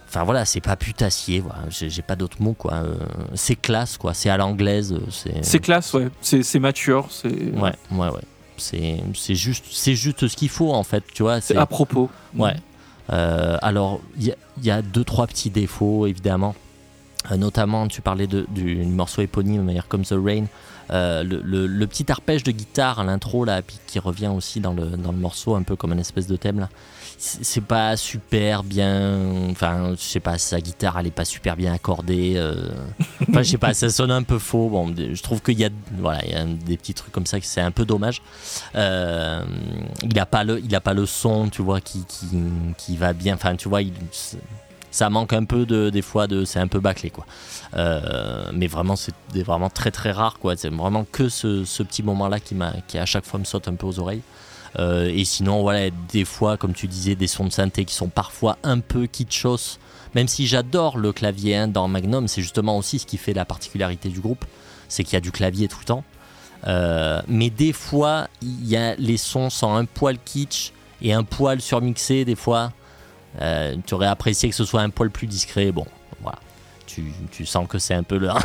Enfin 0.08 0.24
voilà, 0.24 0.46
c'est 0.46 0.62
pas 0.62 0.76
putassier. 0.76 1.42
Voilà, 1.42 1.64
j'ai 1.70 2.02
pas 2.02 2.16
d'autres 2.16 2.42
mots 2.42 2.54
quoi. 2.54 2.76
euh, 2.76 2.96
c'est 3.34 3.56
classe 3.56 3.98
quoi. 3.98 4.14
C'est 4.14 4.30
à 4.30 4.38
l'anglaise. 4.38 4.96
C'est. 5.42 5.60
Classe, 5.60 5.94
ouais. 5.94 6.10
C'est 6.22 6.44
c'est 6.44 6.60
mature, 6.60 7.08
c'est 7.12 7.28
Ouais, 7.28 7.74
ouais, 7.92 8.08
ouais. 8.10 8.22
C'est 8.58 8.98
c'est 9.16 9.36
juste, 9.36 9.66
c'est 9.72 9.96
juste 9.96 10.28
ce 10.28 10.36
qu'il 10.36 10.50
faut 10.50 10.74
en 10.74 10.84
fait, 10.84 11.04
tu 11.14 11.24
vois. 11.24 11.42
c'est 11.42 11.54
à 11.62 11.66
propos. 11.66 12.10
Ouais. 12.36 12.56
Euh, 13.12 13.58
alors, 13.62 14.02
il 14.18 14.26
y, 14.28 14.32
a- 14.32 14.36
il 14.58 14.66
y 14.66 14.72
a 14.72 14.82
deux, 14.82 15.04
trois 15.04 15.28
petits 15.28 15.50
défauts, 15.50 16.08
évidemment. 16.08 16.56
Euh, 17.32 17.38
notamment, 17.38 17.88
tu 17.88 18.02
parlais 18.02 18.28
de, 18.28 18.46
du 18.50 18.76
morceau 18.86 19.22
éponyme, 19.22 19.70
Here 19.70 19.86
Comes 19.88 20.04
the 20.06 20.16
Rain. 20.22 20.46
Euh, 20.92 21.24
le, 21.24 21.42
le- 21.44 21.68
le 21.68 21.88
petit 21.88 22.10
arpège 22.12 22.44
de 22.44 22.52
guitare 22.52 23.00
à 23.00 23.04
l'intro, 23.04 23.46
là, 23.46 23.62
qui 23.88 24.00
revient 24.00 24.28
aussi 24.36 24.60
dans 24.60 24.74
le, 24.74 24.86
dans 24.98 25.12
le 25.12 25.18
morceau, 25.18 25.56
un 25.56 25.64
peu 25.64 25.76
comme 25.76 25.94
une 25.94 26.00
espèce 26.00 26.28
de 26.28 26.36
thème, 26.38 26.60
là. 26.60 26.70
C'est 27.20 27.64
pas 27.64 27.98
super 27.98 28.64
bien. 28.64 29.50
Enfin, 29.50 29.94
je 29.96 30.02
sais 30.02 30.20
pas, 30.20 30.38
sa 30.38 30.62
guitare, 30.62 31.00
elle 31.00 31.08
est 31.08 31.12
pas 31.12 31.26
super 31.26 31.56
bien 31.56 31.74
accordée. 31.74 32.34
euh. 32.38 32.70
Enfin, 33.30 33.42
je 33.42 33.50
sais 33.50 33.58
pas, 33.58 33.74
ça 33.74 33.90
sonne 33.90 34.12
un 34.12 34.22
peu 34.24 34.38
faux. 34.38 34.70
Bon, 34.70 34.94
je 34.96 35.22
trouve 35.24 35.42
qu'il 35.42 35.58
y 35.60 35.66
a, 35.66 35.70
voilà, 35.98 36.24
il 36.26 36.32
y 36.32 36.36
a 36.36 36.46
des 36.46 36.78
petits 36.78 36.94
trucs 36.94 37.12
comme 37.12 37.26
ça, 37.26 37.40
que 37.40 37.46
c'est 37.46 37.60
un 37.62 37.72
peu 37.72 37.86
dommage. 37.86 38.22
Euh, 38.76 39.44
il 40.04 40.18
a 40.20 40.26
pas 40.28 40.44
le, 40.44 40.60
il 40.64 40.74
a 40.76 40.80
pas 40.82 40.94
le 40.94 41.08
son, 41.08 41.50
tu 41.50 41.64
vois, 41.64 41.82
qui, 41.82 42.06
qui, 42.06 42.28
qui 42.78 42.98
va 42.98 43.14
bien. 43.14 43.34
Enfin, 43.34 43.56
tu 43.56 43.68
vois, 43.68 43.82
il, 43.82 43.94
ça 44.92 45.10
manque 45.10 45.34
un 45.34 45.44
peu 45.44 45.66
de, 45.66 45.90
des 45.90 46.02
fois 46.04 46.28
de, 46.28 46.46
c'est 46.46 46.60
un 46.60 46.68
peu 46.68 46.80
bâclé, 46.80 47.10
quoi. 47.10 47.26
Euh, 47.76 48.50
mais 48.54 48.68
vraiment, 48.68 48.96
c'est 48.96 49.14
vraiment 49.44 49.70
très 49.72 49.92
très 49.92 50.12
rare, 50.12 50.38
quoi. 50.40 50.56
C'est 50.56 50.70
vraiment 50.70 51.06
que 51.12 51.30
ce, 51.30 51.66
ce 51.66 51.82
petit 51.82 52.04
moment-là 52.04 52.40
qui 52.40 52.54
m'a, 52.54 52.74
qui 52.88 53.00
à 53.00 53.06
chaque 53.08 53.26
fois 53.26 53.40
me 53.40 53.46
saute 53.46 53.68
un 53.68 53.74
peu 53.76 53.88
aux 53.88 54.00
oreilles. 54.00 54.22
Euh, 54.80 55.12
et 55.14 55.26
sinon, 55.26 55.62
voilà, 55.62 55.90
des 56.12 56.26
fois, 56.26 56.58
comme 56.58 56.74
tu 56.74 56.88
disais, 56.88 57.16
des 57.16 57.28
sons 57.28 57.46
de 57.46 57.52
synthé 57.52 57.86
qui 57.86 57.96
sont 57.96 58.10
parfois 58.10 58.58
un 58.64 58.80
peu 58.80 59.08
kitschos. 59.08 59.80
Même 60.16 60.28
si 60.28 60.48
j'adore 60.48 60.98
le 60.98 61.12
clavier 61.12 61.56
hein, 61.56 61.68
dans 61.68 61.88
Magnum, 61.88 62.28
c'est 62.28 62.42
justement 62.42 62.78
aussi 62.78 63.00
ce 63.00 63.06
qui 63.06 63.18
fait 63.18 63.34
la 63.34 63.46
particularité 63.46 64.10
du 64.10 64.20
groupe, 64.20 64.46
c'est 64.88 65.04
qu'il 65.04 65.14
y 65.14 65.18
a 65.18 65.22
du 65.22 65.32
clavier 65.32 65.68
tout 65.68 65.80
le 65.80 65.86
temps. 65.86 66.04
Euh, 66.68 67.22
mais 67.28 67.50
des 67.50 67.74
fois, 67.74 68.28
il 68.42 68.68
y 68.68 68.76
a, 68.78 68.96
les 68.96 69.18
sons 69.18 69.50
sont 69.50 69.74
un 69.74 69.86
poil 69.86 70.18
kitsch 70.24 70.72
et 71.02 71.14
un 71.14 71.24
poil 71.24 71.62
surmixé. 71.62 72.26
Des 72.26 72.36
fois, 72.36 72.72
Euh, 73.40 73.76
tu 73.86 73.94
aurais 73.94 74.08
apprécié 74.08 74.50
que 74.50 74.56
ce 74.56 74.66
soit 74.66 74.82
un 74.82 74.90
poil 74.90 75.12
plus 75.12 75.28
discret. 75.28 75.72
Tu, 77.32 77.46
sens 77.46 77.68
que 77.68 77.78
c'est 77.78 77.94
un 77.94 78.04
peu 78.04 78.18
leur, 78.18 78.40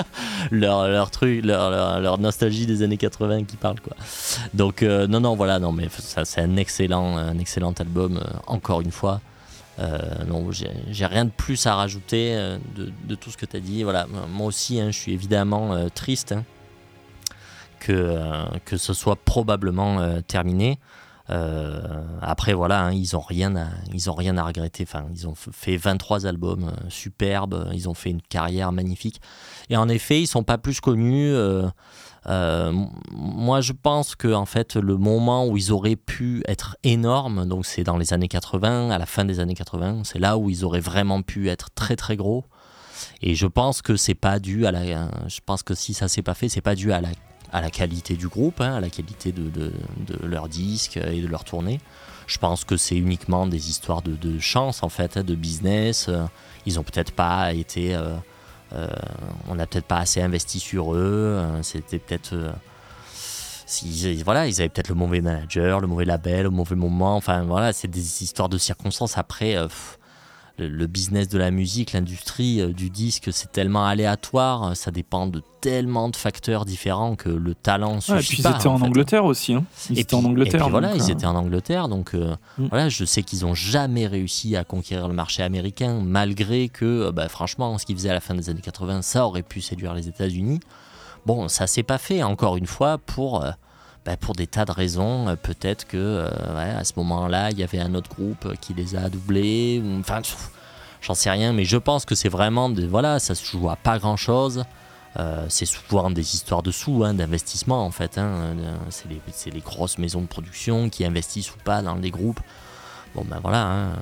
leur, 0.50 0.88
leur 0.88 1.10
truc, 1.10 1.44
leur, 1.44 2.00
leur, 2.00 2.18
nostalgie 2.18 2.66
des 2.66 2.82
années 2.82 2.96
80 2.96 3.44
qui 3.44 3.56
parle, 3.56 3.80
quoi. 3.80 3.96
Donc, 4.52 4.82
euh, 4.82 5.06
non, 5.06 5.20
non, 5.20 5.36
voilà, 5.36 5.58
non, 5.58 5.72
mais 5.72 5.88
ça, 5.90 6.24
c'est 6.24 6.40
un 6.40 6.56
excellent, 6.56 7.16
un 7.16 7.38
excellent 7.38 7.72
album, 7.72 8.18
euh, 8.18 8.38
encore 8.46 8.80
une 8.80 8.90
fois. 8.90 9.20
Euh, 9.78 9.98
non, 10.26 10.50
j'ai 10.52 11.06
rien 11.06 11.24
de 11.24 11.30
plus 11.30 11.66
à 11.66 11.74
rajouter 11.74 12.36
de, 12.76 13.14
tout 13.14 13.30
ce 13.30 13.36
que 13.36 13.46
tu 13.46 13.56
as 13.56 13.60
dit. 13.60 13.82
Voilà, 13.82 14.06
moi 14.06 14.46
aussi, 14.46 14.80
hein, 14.80 14.90
je 14.90 14.98
suis 14.98 15.12
évidemment 15.12 15.88
triste 15.90 16.32
hein, 16.32 16.44
que, 17.80 18.16
que 18.64 18.76
ce 18.76 18.92
soit 18.92 19.16
probablement 19.16 20.20
terminé. 20.28 20.78
Euh, 21.30 21.80
après, 22.20 22.52
voilà, 22.52 22.84
hein, 22.84 22.92
ils 22.92 23.16
ont 23.16 23.20
rien 23.20 23.56
à, 23.56 23.68
rien 24.16 24.36
à 24.36 24.44
regretter. 24.44 24.84
Enfin, 24.86 25.06
ils 25.12 25.26
ont 25.26 25.34
fait 25.34 25.76
23 25.76 26.26
albums 26.26 26.64
euh, 26.64 26.90
superbes. 26.90 27.70
Ils 27.72 27.88
ont 27.88 27.94
fait 27.94 28.10
une 28.10 28.22
carrière 28.22 28.72
magnifique. 28.72 29.20
Et 29.70 29.76
en 29.76 29.88
effet, 29.88 30.20
ils 30.20 30.26
sont 30.26 30.44
pas 30.44 30.58
plus 30.58 30.80
connus. 30.80 31.32
euh, 31.32 32.72
moi, 33.10 33.60
je 33.60 33.72
pense 33.72 34.14
que 34.16 34.32
en 34.32 34.46
fait, 34.46 34.76
le 34.76 34.96
moment 34.96 35.46
où 35.46 35.56
ils 35.56 35.72
auraient 35.72 35.96
pu 35.96 36.42
être 36.46 36.76
énormes, 36.82 37.46
donc 37.46 37.66
c'est 37.66 37.84
dans 37.84 37.96
les 37.96 38.12
années 38.12 38.28
80, 38.28 38.90
à 38.90 38.98
la 38.98 39.06
fin 39.06 39.24
des 39.24 39.40
années 39.40 39.54
80, 39.54 40.02
c'est 40.04 40.18
là 40.18 40.36
où 40.38 40.50
ils 40.50 40.64
auraient 40.64 40.80
vraiment 40.80 41.22
pu 41.22 41.48
être 41.48 41.70
très 41.74 41.96
très 41.96 42.16
gros. 42.16 42.44
Et 43.20 43.34
je 43.34 43.46
pense 43.46 43.82
que 43.82 43.96
c'est 43.96 44.14
pas 44.14 44.38
dû 44.38 44.66
à. 44.66 44.72
Je 45.26 45.40
pense 45.44 45.62
que 45.62 45.74
si 45.74 45.94
ça 45.94 46.08
s'est 46.08 46.22
pas 46.22 46.34
fait, 46.34 46.48
c'est 46.48 46.60
pas 46.60 46.74
dû 46.74 46.92
à 46.92 47.00
la 47.00 47.08
à 47.54 47.60
la 47.60 47.70
qualité 47.70 48.16
du 48.16 48.26
groupe, 48.28 48.60
hein, 48.60 48.74
à 48.74 48.80
la 48.80 48.90
qualité 48.90 49.30
de, 49.30 49.48
de, 49.48 49.72
de 50.08 50.26
leurs 50.26 50.48
disques 50.48 50.96
et 50.98 51.22
de 51.22 51.26
leur 51.28 51.44
tournée. 51.44 51.80
Je 52.26 52.38
pense 52.38 52.64
que 52.64 52.76
c'est 52.76 52.96
uniquement 52.96 53.46
des 53.46 53.70
histoires 53.70 54.02
de, 54.02 54.38
chance, 54.40 54.82
en 54.82 54.88
fait, 54.88 55.16
hein, 55.16 55.22
de 55.22 55.34
business. 55.36 56.06
Euh, 56.08 56.24
Ils 56.66 56.80
ont 56.80 56.82
peut-être 56.82 57.12
pas 57.12 57.52
été. 57.52 57.94
euh, 57.94 58.16
euh, 58.72 58.88
on 59.48 59.54
n'a 59.54 59.66
peut-être 59.66 59.86
pas 59.86 59.98
assez 59.98 60.20
investi 60.20 60.58
sur 60.58 60.94
eux. 60.94 61.40
C'était 61.62 62.00
peut-être. 62.00 62.34
voilà, 64.24 64.48
ils 64.48 64.60
avaient 64.60 64.68
peut-être 64.68 64.88
le 64.88 64.96
mauvais 64.96 65.20
manager, 65.20 65.80
le 65.80 65.86
mauvais 65.86 66.04
label, 66.04 66.44
le 66.44 66.50
mauvais 66.50 66.74
moment. 66.74 67.14
Enfin, 67.14 67.44
voilà, 67.44 67.72
c'est 67.72 67.88
des 67.88 68.22
histoires 68.24 68.48
de 68.48 68.58
circonstances. 68.58 69.16
Après, 69.16 69.56
le, 70.58 70.86
business 70.86 71.28
de 71.28 71.38
la 71.38 71.50
musique, 71.50 71.92
l'industrie 71.92 72.60
euh, 72.60 72.72
du 72.72 72.90
disque, 72.90 73.30
c'est 73.32 73.50
tellement 73.50 73.86
aléatoire, 73.86 74.64
euh, 74.64 74.74
ça 74.74 74.90
dépend 74.90 75.26
de 75.26 75.42
tellement 75.60 76.08
de 76.08 76.16
facteurs 76.16 76.64
différents 76.64 77.16
que 77.16 77.28
le 77.28 77.54
talent 77.54 78.00
suffit 78.00 78.18
et 78.18 78.36
puis 78.36 78.42
pas. 78.42 78.50
ils 78.50 78.56
étaient 78.56 78.66
en, 78.68 78.78
fait. 78.78 78.84
Angleterre 78.84 79.24
aussi. 79.24 79.54
Hein. 79.54 79.64
Ils 79.90 79.98
Et 79.98 80.02
étaient 80.02 80.14
en 80.14 80.24
Angleterre. 80.24 80.60
Et 80.60 80.64
puis 80.64 80.70
voilà, 80.70 80.92
donc, 80.92 80.98
ils 80.98 81.10
euh, 81.10 81.14
étaient 81.14 81.26
en 81.26 81.34
Angleterre, 81.34 81.88
donc 81.88 82.14
euh, 82.14 82.36
Mm. 82.58 82.66
voilà, 82.68 82.88
je 82.88 83.04
sais 83.04 83.22
qu'ils 83.22 83.44
ont 83.46 83.54
jamais 83.54 84.06
réussi 84.06 84.56
à 84.56 84.64
conquérir 84.64 85.08
le 85.08 85.14
marché 85.14 85.42
américain, 85.42 86.00
malgré 86.02 86.68
que, 86.68 87.10
bah, 87.10 87.28
franchement, 87.28 87.76
ce 87.78 87.86
qu'ils 87.86 87.96
faisaient 87.96 88.10
à 88.10 88.14
la 88.14 88.20
fin 88.20 88.34
des 88.34 88.50
années 88.50 88.60
80, 88.60 89.02
ça 89.02 89.26
aurait 89.26 89.42
pu 89.42 89.60
séduire 89.60 89.94
les 89.94 90.08
États-Unis. 90.08 90.60
Bon, 91.26 91.48
ça 91.48 91.66
s'est 91.66 91.82
pas 91.82 91.98
fait, 91.98 92.22
encore 92.22 92.56
une 92.56 92.66
fois, 92.66 92.98
pour, 92.98 93.42
euh, 93.42 93.50
bah, 94.04 94.16
pour 94.16 94.34
des 94.34 94.46
tas 94.46 94.64
de 94.64 94.72
raisons. 94.72 95.28
Euh, 95.28 95.36
Peut-être 95.36 95.86
que, 95.86 95.96
euh, 95.96 96.78
à 96.78 96.84
ce 96.84 96.92
moment-là, 96.96 97.50
il 97.50 97.58
y 97.58 97.62
avait 97.62 97.80
un 97.80 97.94
autre 97.94 98.10
groupe 98.10 98.54
qui 98.60 98.74
les 98.74 98.96
a 98.96 99.08
doublés. 99.08 99.82
ou- 99.84 100.00
Enfin, 100.00 100.20
j'en 101.00 101.14
sais 101.14 101.30
rien, 101.30 101.52
mais 101.52 101.64
je 101.64 101.76
pense 101.76 102.04
que 102.04 102.14
c'est 102.14 102.28
vraiment, 102.28 102.68
de, 102.70 102.86
voilà, 102.86 103.18
ça 103.18 103.34
se 103.34 103.44
joue 103.44 103.68
pas 103.82 103.98
grand-chose. 103.98 104.64
Euh, 105.16 105.46
c'est 105.48 105.66
souvent 105.66 106.10
des 106.10 106.34
histoires 106.34 106.62
de 106.62 106.72
sous, 106.72 107.04
hein, 107.04 107.14
d'investissement 107.14 107.84
en 107.86 107.92
fait. 107.92 108.18
hein. 108.18 108.26
Euh, 108.58 108.76
C'est 108.90 109.08
les, 109.08 109.20
c'est 109.32 109.50
les 109.50 109.60
grosses 109.60 109.96
maisons 109.98 110.20
de 110.22 110.26
production 110.26 110.90
qui 110.90 111.04
investissent 111.04 111.52
ou 111.54 111.58
pas 111.64 111.82
dans 111.82 111.94
les 111.94 112.10
groupes. 112.10 112.40
Bon 113.14 113.24
ben 113.24 113.38
voilà. 113.40 113.62
hein. 113.64 113.92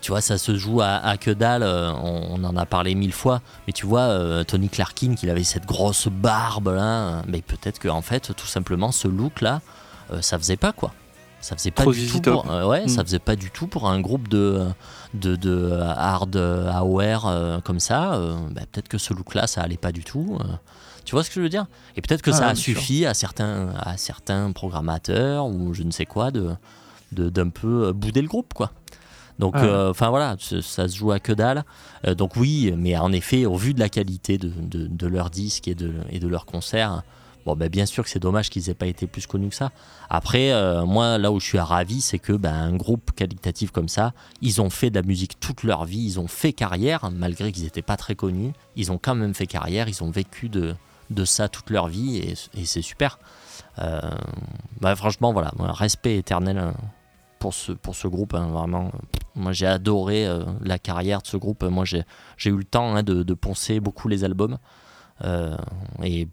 Tu 0.00 0.10
vois, 0.12 0.20
ça 0.20 0.38
se 0.38 0.56
joue 0.56 0.80
à, 0.80 0.96
à 0.96 1.16
que 1.16 1.30
dalle. 1.30 1.62
euh, 1.62 1.92
On, 1.92 2.40
on 2.40 2.44
en 2.44 2.56
a 2.56 2.66
parlé 2.66 2.94
mille 2.94 3.12
fois. 3.12 3.40
Mais 3.66 3.72
tu 3.72 3.86
vois, 3.86 4.00
euh, 4.02 4.44
Tony 4.44 4.68
Clarkin, 4.68 5.14
qu'il 5.14 5.30
avait 5.30 5.44
cette 5.44 5.66
grosse 5.66 6.08
barbe 6.08 6.68
là. 6.68 7.22
Mais 7.26 7.42
peut-être 7.42 7.78
que 7.78 7.88
en 7.88 8.02
fait, 8.02 8.34
tout 8.36 8.46
simplement, 8.46 8.92
ce 8.92 9.08
look 9.08 9.40
là, 9.40 9.60
euh, 10.12 10.20
ça 10.22 10.38
faisait 10.38 10.56
pas 10.56 10.72
quoi. 10.72 10.92
Ça 11.42 11.56
faisait 11.56 11.70
pas 11.70 11.84
Trop 11.84 11.92
du 11.94 12.06
tout 12.06 12.20
pour, 12.20 12.44
ouais, 12.68 12.86
ça 12.86 13.00
Mm. 13.02 13.06
faisait 13.06 13.18
pas 13.18 13.34
du 13.34 13.50
tout 13.50 13.66
pour 13.66 13.88
un 13.88 13.98
groupe 14.00 14.28
de 14.28 14.66
de, 15.14 15.36
de 15.36 15.72
hard 15.96 16.36
euh, 16.36 17.60
comme 17.62 17.80
ça. 17.80 18.20
bah, 18.50 18.60
peut-être 18.70 18.88
que 18.88 18.98
ce 18.98 19.14
look 19.14 19.34
là, 19.34 19.46
ça 19.46 19.62
allait 19.62 19.76
pas 19.78 19.90
du 19.92 20.04
tout. 20.04 20.38
tu 21.04 21.12
vois 21.14 21.24
ce 21.24 21.30
que 21.30 21.36
je 21.36 21.40
veux 21.40 21.48
dire? 21.48 21.66
Et 21.96 22.02
peut-être 22.02 22.20
que 22.22 22.30
Ah, 22.30 22.34
ça 22.34 22.48
a 22.48 22.54
sûr. 22.54 22.76
suffi 22.76 23.06
à 23.06 23.14
certains 23.14 23.70
à 23.80 23.96
certains 23.96 24.52
programmateurs 24.52 25.46
ou 25.46 25.72
je 25.74 25.82
ne 25.82 25.90
sais 25.90 26.04
quoi 26.06 26.30
de 26.30 26.50
de- 27.12 27.28
d'un 27.30 27.48
peu 27.48 27.92
bouder 27.92 28.22
le 28.22 28.28
groupe 28.28 28.52
quoi. 28.54 28.70
Donc, 29.40 29.54
Ah 29.56 29.64
euh, 29.64 29.90
enfin 29.90 30.10
voilà, 30.10 30.36
ça 30.38 30.86
se 30.88 30.96
joue 30.96 31.10
à 31.12 31.18
que 31.18 31.32
dalle. 31.32 31.64
Euh, 32.06 32.14
donc 32.14 32.36
oui, 32.36 32.72
mais 32.76 32.96
en 32.96 33.10
effet, 33.10 33.46
au 33.46 33.56
vu 33.56 33.74
de 33.74 33.80
la 33.80 33.88
qualité 33.88 34.38
de, 34.38 34.48
de, 34.48 34.86
de 34.86 35.06
leurs 35.06 35.30
disques 35.30 35.66
et 35.66 35.74
de, 35.74 35.94
et 36.10 36.20
de 36.20 36.28
leurs 36.28 36.44
concerts, 36.44 37.02
bon, 37.46 37.56
ben, 37.56 37.68
bien 37.68 37.86
sûr 37.86 38.04
que 38.04 38.10
c'est 38.10 38.20
dommage 38.20 38.50
qu'ils 38.50 38.68
aient 38.68 38.74
pas 38.74 38.86
été 38.86 39.06
plus 39.06 39.26
connus 39.26 39.48
que 39.48 39.54
ça. 39.54 39.72
Après, 40.10 40.52
euh, 40.52 40.84
moi, 40.84 41.16
là 41.16 41.32
où 41.32 41.40
je 41.40 41.46
suis 41.46 41.58
ravi, 41.58 42.02
c'est 42.02 42.18
que 42.18 42.34
ben, 42.34 42.52
un 42.52 42.76
groupe 42.76 43.12
qualitatif 43.16 43.70
comme 43.70 43.88
ça, 43.88 44.12
ils 44.42 44.60
ont 44.60 44.70
fait 44.70 44.90
de 44.90 44.96
la 44.96 45.02
musique 45.02 45.40
toute 45.40 45.62
leur 45.62 45.86
vie, 45.86 46.04
ils 46.04 46.20
ont 46.20 46.28
fait 46.28 46.52
carrière, 46.52 47.10
malgré 47.10 47.50
qu'ils 47.50 47.64
n'étaient 47.64 47.80
pas 47.82 47.96
très 47.96 48.14
connus. 48.14 48.52
Ils 48.76 48.92
ont 48.92 48.98
quand 49.02 49.14
même 49.14 49.34
fait 49.34 49.46
carrière, 49.46 49.88
ils 49.88 50.04
ont 50.04 50.10
vécu 50.10 50.50
de, 50.50 50.74
de 51.08 51.24
ça 51.24 51.48
toute 51.48 51.70
leur 51.70 51.88
vie 51.88 52.18
et, 52.18 52.34
et 52.60 52.66
c'est 52.66 52.82
super. 52.82 53.18
Euh, 53.78 54.00
bah, 54.80 54.94
franchement, 54.96 55.32
voilà, 55.32 55.50
respect 55.58 56.18
éternel 56.18 56.58
euh, 56.58 56.70
pour 57.40 57.54
ce, 57.54 57.72
pour 57.72 57.96
ce 57.96 58.06
groupe, 58.06 58.34
hein, 58.34 58.48
vraiment. 58.48 58.92
Moi, 59.34 59.52
j'ai 59.52 59.66
adoré 59.66 60.26
euh, 60.26 60.44
la 60.60 60.78
carrière 60.78 61.22
de 61.22 61.26
ce 61.26 61.36
groupe. 61.36 61.64
Moi, 61.64 61.84
j'ai 61.84 62.04
eu 62.44 62.56
le 62.56 62.64
temps 62.64 62.94
hein, 62.94 63.02
de, 63.02 63.24
de 63.24 63.34
poncer 63.34 63.80
beaucoup 63.80 64.06
les 64.06 64.22
albums. 64.22 64.58
Euh, 65.24 65.56
et 66.02 66.28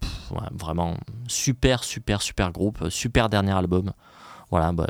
vraiment, 0.52 0.94
super, 1.26 1.82
super, 1.82 2.22
super 2.22 2.52
groupe. 2.52 2.88
Super 2.90 3.28
dernier 3.28 3.52
album. 3.52 3.92
Voilà, 4.50 4.72
bah, 4.72 4.86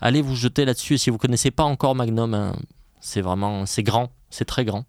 allez 0.00 0.20
vous 0.20 0.34
jeter 0.34 0.64
là-dessus. 0.64 0.98
Si 0.98 1.10
vous 1.10 1.18
connaissez 1.18 1.50
pas 1.50 1.64
encore 1.64 1.94
Magnum, 1.94 2.34
hein, 2.34 2.56
c'est 3.00 3.22
vraiment, 3.22 3.64
c'est 3.64 3.84
grand, 3.84 4.10
c'est 4.30 4.44
très 4.44 4.64
grand. 4.64 4.84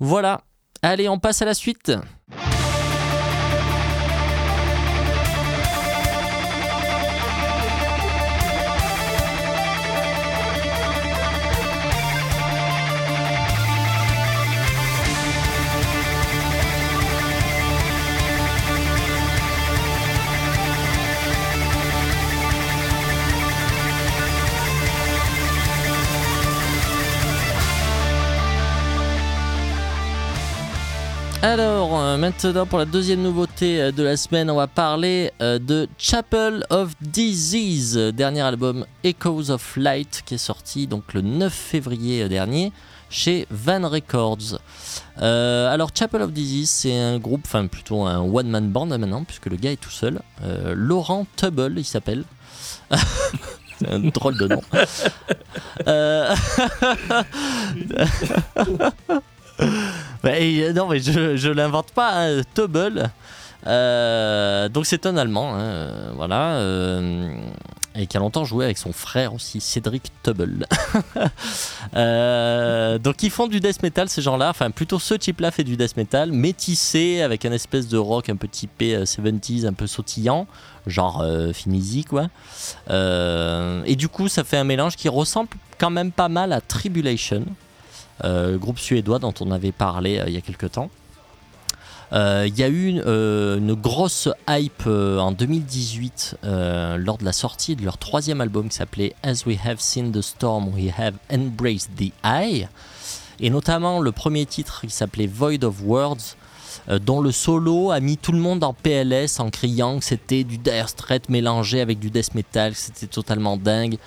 Voilà. 0.00 0.40
Allez, 0.82 1.08
on 1.08 1.18
passe 1.18 1.42
à 1.42 1.44
la 1.44 1.54
suite. 1.54 1.92
Alors, 31.40 31.96
euh, 31.96 32.16
maintenant 32.16 32.66
pour 32.66 32.80
la 32.80 32.84
deuxième 32.84 33.22
nouveauté 33.22 33.80
euh, 33.80 33.92
de 33.92 34.02
la 34.02 34.16
semaine, 34.16 34.50
on 34.50 34.56
va 34.56 34.66
parler 34.66 35.30
euh, 35.40 35.60
de 35.60 35.88
Chapel 35.96 36.64
of 36.68 36.94
Disease, 37.00 37.96
dernier 38.12 38.40
album 38.40 38.84
Echoes 39.04 39.52
of 39.52 39.76
Light 39.76 40.24
qui 40.26 40.34
est 40.34 40.38
sorti 40.38 40.88
le 41.14 41.20
9 41.20 41.52
février 41.52 42.28
dernier 42.28 42.72
chez 43.08 43.46
Van 43.52 43.88
Records. 43.88 44.58
Alors 45.16 45.90
Chapel 45.94 46.22
of 46.22 46.32
Disease, 46.32 46.70
c'est 46.70 46.98
un 46.98 47.20
groupe, 47.20 47.42
enfin 47.44 47.68
plutôt 47.68 48.02
un 48.02 48.18
one 48.18 48.48
man 48.48 48.68
band 48.72 48.86
maintenant 48.86 49.22
puisque 49.22 49.46
le 49.46 49.56
gars 49.56 49.70
est 49.70 49.80
tout 49.80 49.90
seul. 49.90 50.20
Laurent 50.74 51.24
Tubble, 51.36 51.74
il 51.76 51.84
s'appelle. 51.84 52.24
c'est 53.78 53.88
un 53.88 54.00
drôle 54.00 54.36
de 54.38 54.48
nom. 54.48 54.62
Bah, 60.22 60.30
euh, 60.34 60.72
non, 60.72 60.88
mais 60.88 60.98
je, 60.98 61.48
l'invente 61.50 61.92
pas, 61.92 62.10
hein, 62.12 62.42
Tubble. 62.54 63.10
Euh, 63.66 64.68
donc 64.68 64.86
c'est 64.86 65.06
un 65.06 65.16
Allemand, 65.16 65.54
hein, 65.54 65.60
euh, 65.60 66.12
voilà, 66.14 66.60
et 68.00 68.06
qui 68.06 68.16
a 68.16 68.20
longtemps 68.20 68.44
joué 68.44 68.64
avec 68.64 68.78
son 68.78 68.92
frère 68.92 69.34
aussi, 69.34 69.60
Cédric 69.60 70.12
Tubble. 70.22 70.66
Donc 73.02 73.22
ils 73.22 73.30
font 73.30 73.48
du 73.48 73.58
death 73.58 73.82
metal 73.82 74.08
ces 74.08 74.22
gens-là, 74.22 74.50
enfin 74.50 74.70
plutôt 74.70 75.00
ce 75.00 75.14
type-là 75.14 75.50
fait 75.50 75.64
du 75.64 75.76
death 75.76 75.96
metal, 75.96 76.30
métissé 76.30 77.22
avec 77.22 77.44
un 77.44 77.52
espèce 77.52 77.88
de 77.88 77.98
rock 77.98 78.28
un 78.28 78.36
peu 78.36 78.46
typé 78.46 78.94
euh, 78.94 79.04
70s, 79.04 79.66
un 79.66 79.72
peu 79.72 79.88
sautillant, 79.88 80.46
genre 80.86 81.24
Finisi 81.52 82.04
quoi. 82.04 82.28
Et 82.88 83.96
du 83.96 84.08
coup 84.08 84.28
ça 84.28 84.44
fait 84.44 84.58
un 84.58 84.64
mélange 84.64 84.94
qui 84.96 85.08
ressemble 85.08 85.48
quand 85.78 85.90
même 85.90 86.12
pas 86.12 86.28
mal 86.28 86.52
à 86.52 86.60
Tribulation 86.60 87.44
groupe 88.22 88.78
suédois 88.78 89.18
dont 89.18 89.34
on 89.40 89.50
avait 89.50 89.72
parlé 89.72 90.18
euh, 90.18 90.24
il 90.26 90.34
y 90.34 90.36
a 90.36 90.40
quelques 90.40 90.72
temps. 90.72 90.90
Euh, 92.12 92.46
Il 92.48 92.58
y 92.58 92.62
a 92.62 92.68
eu 92.68 92.88
une, 92.88 93.02
euh, 93.06 93.74
grosse 93.74 94.28
hype 94.48 94.84
euh, 94.86 95.18
en 95.18 95.32
2018 95.32 96.38
euh, 96.44 96.96
lors 96.96 97.18
de 97.18 97.24
la 97.24 97.32
sortie 97.32 97.76
de 97.76 97.84
leur 97.84 97.98
troisième 97.98 98.40
album 98.40 98.68
qui 98.68 98.76
s'appelait 98.76 99.14
As 99.22 99.44
We 99.46 99.58
Have 99.64 99.78
Seen 99.78 100.10
the 100.10 100.22
Storm, 100.22 100.68
We 100.74 100.90
Have 100.96 101.14
Embraced 101.30 101.90
the 101.96 102.12
Eye. 102.24 102.68
Et 103.40 103.50
notamment 103.50 104.00
le 104.00 104.10
premier 104.10 104.46
titre 104.46 104.80
qui 104.80 104.90
s'appelait 104.90 105.26
Void 105.26 105.64
of 105.64 105.82
Words, 105.84 106.36
euh, 106.88 106.98
dont 106.98 107.20
le 107.20 107.30
solo 107.30 107.90
a 107.90 108.00
mis 108.00 108.16
tout 108.16 108.32
le 108.32 108.38
monde 108.38 108.64
en 108.64 108.72
PLS 108.72 109.38
en 109.38 109.50
criant 109.50 109.98
que 109.98 110.04
c'était 110.06 110.44
du 110.44 110.56
Dire 110.56 110.88
Straits 110.88 111.28
mélangé 111.28 111.80
avec 111.82 111.98
du 111.98 112.10
death 112.10 112.34
metal, 112.34 112.72
que 112.72 112.78
c'était 112.78 113.06
totalement 113.06 113.58
dingue. 113.58 113.98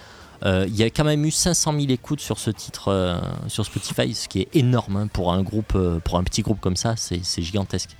Euh, 0.43 0.65
Il 0.67 0.75
y 0.75 0.83
a 0.83 0.87
quand 0.87 1.03
même 1.03 1.23
eu 1.25 1.31
500 1.31 1.73
000 1.73 1.85
écoutes 1.91 2.21
sur 2.21 2.39
ce 2.39 2.49
titre 2.49 2.87
euh, 2.89 3.19
sur 3.47 3.65
Spotify, 3.65 4.13
ce 4.13 4.27
qui 4.27 4.41
est 4.41 4.55
énorme 4.55 4.95
hein, 4.97 5.07
pour 5.07 5.31
un 5.31 5.41
groupe, 5.41 5.73
euh, 5.75 5.99
pour 5.99 6.17
un 6.17 6.23
petit 6.23 6.41
groupe 6.41 6.59
comme 6.59 6.75
ça, 6.75 6.95
c'est 6.95 7.41
gigantesque. 7.41 7.95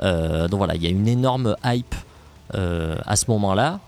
Donc 0.00 0.54
voilà, 0.54 0.76
il 0.76 0.82
y 0.82 0.86
a 0.86 0.90
une 0.90 1.08
énorme 1.08 1.56
hype 1.64 1.94
à 2.52 3.16
ce 3.16 3.24
moment-là. 3.28 3.80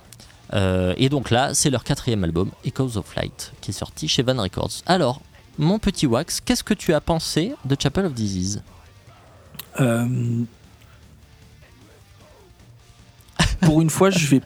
Euh, 0.53 0.95
et 0.97 1.09
donc 1.09 1.31
là, 1.31 1.55
c'est 1.55 1.71
leur 1.71 1.85
quatrième 1.85 2.25
album, 2.25 2.51
Echoes 2.65 2.97
of 2.97 3.15
Light, 3.15 3.53
qui 3.61 3.71
est 3.71 3.75
sorti 3.75 4.09
chez 4.09 4.23
Van 4.23 4.41
Records. 4.41 4.83
Alors, 4.87 5.21
mon 5.59 5.79
petit 5.79 6.07
Wax, 6.07 6.41
qu'est-ce 6.41 6.65
que 6.65 6.75
tu 6.75 6.93
as 6.93 7.01
pensé 7.01 7.55
de 7.65 7.77
Chapel 7.81 8.07
of 8.07 8.15
Disease? 8.15 8.63
Euh, 9.81 10.45
pour 13.61 13.81
une 13.81 13.91
fois, 13.91 14.11
je 14.11 14.27
vais, 14.27 14.41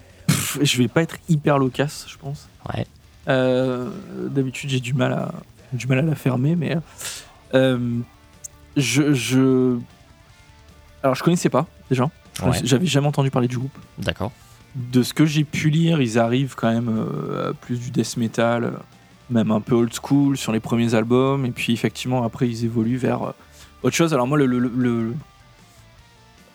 je 0.61 0.79
vais 0.79 0.89
pas 0.89 1.03
être 1.03 1.16
hyper 1.29 1.59
loquace, 1.59 2.05
je 2.09 2.18
pense. 2.18 2.49
Ouais. 2.75 2.87
Euh, 3.29 3.89
D'habitude, 4.29 4.70
j'ai 4.70 4.81
du 4.81 4.95
mal 4.95 5.12
à, 5.12 5.33
du 5.72 5.87
mal 5.87 5.99
à 5.99 6.03
la 6.03 6.14
fermer, 6.14 6.57
mais 6.57 6.77
euh, 7.55 7.79
je, 8.77 9.12
je, 9.14 9.77
alors 11.03 11.14
je 11.14 11.22
connaissais 11.22 11.49
pas 11.49 11.66
déjà. 11.91 12.11
Ouais. 12.43 12.59
J'avais 12.64 12.87
jamais 12.87 13.07
entendu 13.07 13.31
parler 13.31 13.49
du 13.49 13.59
groupe. 13.59 13.77
D'accord. 13.99 14.33
De 14.75 15.03
ce 15.05 15.14
que 15.14 15.25
j'ai 15.25 15.45
pu 15.45 15.70
lire, 15.70 16.03
ils 16.03 16.18
arrivent 16.18 16.55
quand 16.57 16.72
même 16.72 16.89
euh, 16.89 17.51
à 17.51 17.55
plus 17.55 17.79
du 17.79 17.91
death 17.91 18.16
metal, 18.16 18.72
même 19.31 19.51
un 19.53 19.61
peu 19.61 19.75
old 19.77 19.93
school 19.95 20.37
sur 20.37 20.53
les 20.53 20.61
premiers 20.61 20.95
albums, 20.95 21.47
et 21.47 21.51
puis 21.53 21.72
effectivement 21.72 22.25
après 22.25 22.49
ils 22.49 22.64
évoluent 22.64 22.97
vers 22.97 23.33
autre 23.83 23.95
chose. 23.97 24.12
Alors 24.12 24.27
moi 24.27 24.37
le, 24.37 24.47
le, 24.47 24.59
le- 24.59 24.70
le- 24.77 25.14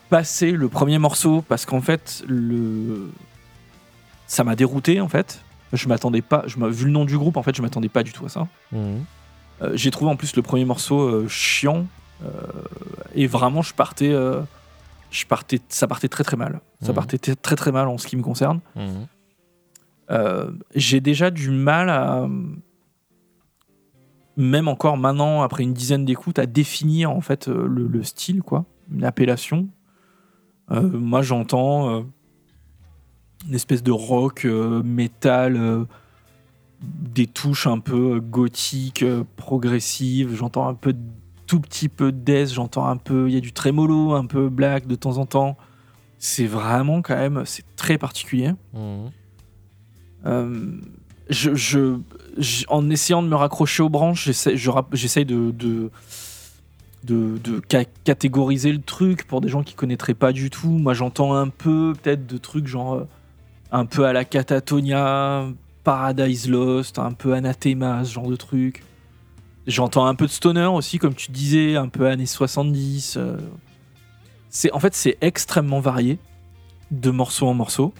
passer 0.09 0.51
le 0.51 0.67
premier 0.70 0.97
morceau 0.97 1.43
parce 1.47 1.65
qu'en 1.65 1.82
fait 1.82 2.24
le 2.28 3.09
ça 4.28 4.43
m'a 4.43 4.55
dérouté 4.55 4.99
en 5.01 5.07
fait. 5.07 5.41
Je 5.74 5.88
m'attendais 5.88 6.22
pas, 6.22 6.43
je 6.47 6.57
vu 6.57 6.86
le 6.86 6.91
nom 6.91 7.05
du 7.05 7.17
groupe 7.17 7.38
en 7.38 7.43
fait, 7.43 7.55
je 7.55 7.61
m'attendais 7.61 7.89
pas 7.89 8.03
du 8.03 8.11
tout 8.11 8.26
à 8.26 8.30
ça. 8.30 8.47
Mhm. 8.72 9.03
Euh, 9.61 9.72
j'ai 9.76 9.91
trouvé 9.91 10.09
en 10.11 10.15
plus 10.15 10.36
le 10.36 10.41
premier 10.41 10.65
morceau 10.65 10.99
euh, 11.01 11.28
chiant. 11.28 11.86
euh, 12.24 12.30
et 13.13 13.28
vraiment, 13.28 13.61
je 13.61 13.74
partais, 13.74 14.13
je 15.11 15.26
partais. 15.26 15.59
Ça 15.70 15.88
partait 15.88 16.07
très 16.09 16.24
très 16.24 16.38
mal. 16.38 16.59
Ça 16.82 16.89
Mhm. 16.89 16.95
partait 16.95 17.17
très 17.36 17.55
très 17.55 17.72
mal 17.72 17.88
en 17.88 17.97
ce 17.97 18.07
qui 18.07 18.15
me 18.17 18.24
concerne. 18.24 18.59
Mhm. 18.76 19.07
J'ai 20.76 21.01
déjà 21.01 21.30
du 21.32 21.49
mal 21.51 21.89
à. 21.89 22.28
Même 24.38 24.67
encore 24.70 24.97
maintenant, 24.97 25.41
après 25.41 25.63
une 25.63 25.74
dizaine 25.74 26.05
d'écoutes, 26.05 26.39
à 26.39 26.45
définir 26.45 27.11
en 27.11 27.20
fait 27.22 27.47
le, 27.49 27.88
le 27.88 28.03
style, 28.03 28.41
quoi, 28.41 28.65
une 28.91 29.03
appellation. 29.03 29.67
Moi, 30.72 31.22
j'entends 31.22 32.05
une 33.47 33.55
espèce 33.55 33.83
de 33.83 33.91
rock, 33.91 34.45
euh, 34.45 34.83
métal, 34.83 35.55
euh, 35.55 35.85
des 36.81 37.27
touches 37.27 37.67
un 37.67 37.79
peu 37.79 38.15
euh, 38.15 38.19
gothiques, 38.19 39.05
progressives. 39.35 40.35
J'entends 40.35 40.67
un 40.67 40.73
peu, 40.73 40.95
tout 41.47 41.59
petit 41.59 41.89
peu 41.89 42.11
de 42.11 42.17
death. 42.17 42.53
J'entends 42.53 42.85
un 42.87 42.97
peu, 42.97 43.27
il 43.29 43.33
y 43.33 43.37
a 43.37 43.41
du 43.41 43.53
trémolo, 43.53 44.13
un 44.13 44.25
peu 44.25 44.49
black 44.49 44.87
de 44.87 44.95
temps 44.95 45.17
en 45.17 45.25
temps. 45.25 45.57
C'est 46.17 46.45
vraiment 46.47 47.01
quand 47.01 47.15
même, 47.15 47.43
c'est 47.45 47.63
très 47.75 47.97
particulier. 47.97 48.51
Mhm. 48.73 49.11
Euh, 50.25 50.77
je, 51.29 51.55
je- 51.55 52.65
en 52.67 52.89
essayant 52.89 53.21
de 53.23 53.27
me 53.27 53.35
raccrocher 53.35 53.83
aux 53.83 53.89
branches, 53.89 54.29
je 54.31 54.85
j'essaye 54.93 55.25
de, 55.25 55.51
de, 55.51 55.91
de, 57.05 57.37
de 57.37 57.61
ca- 57.71 57.85
catégoriser 58.03 58.71
le 58.73 58.81
truc 58.81 59.25
pour 59.27 59.39
des 59.39 59.47
gens 59.47 59.63
qui 59.63 59.75
connaîtraient 59.75 60.13
pas 60.13 60.33
du 60.33 60.49
tout. 60.49 60.69
Moi, 60.69 60.93
j'entends 60.93 61.33
un 61.35 61.47
peu, 61.47 61.93
peut-être, 62.01 62.27
de 62.27 62.37
trucs 62.37 62.67
genre 62.67 63.05
un 63.72 63.86
peu 63.86 64.05
à 64.05 64.13
la 64.13 64.26
Catatonia, 64.26 65.47
Paradise 65.84 66.49
Lost, 66.49 66.99
un 66.99 67.11
peu 67.11 67.34
Anathema, 67.34 68.03
ce 68.03 68.13
genre 68.13 68.30
de 68.30 68.36
truc. 68.36 68.84
J'entends 69.67 70.05
un 70.05 70.15
peu 70.15 70.26
de 70.26 70.32
stoner 70.32 70.65
aussi, 70.65 70.97
comme 70.97 71.13
tu 71.13 71.32
disais, 71.32 71.76
un 71.76 71.88
peu 71.88 72.07
années 72.07 72.26
70. 72.26 73.17
euh. 73.17 73.38
C'est 74.49 74.72
en 74.72 74.80
fait 74.80 74.95
c'est 74.95 75.17
extrêmement 75.22 75.80
varié 75.80 76.17
de 76.91 77.11
morceau 77.11 77.47
en 77.47 77.53
morceau. 77.53 77.93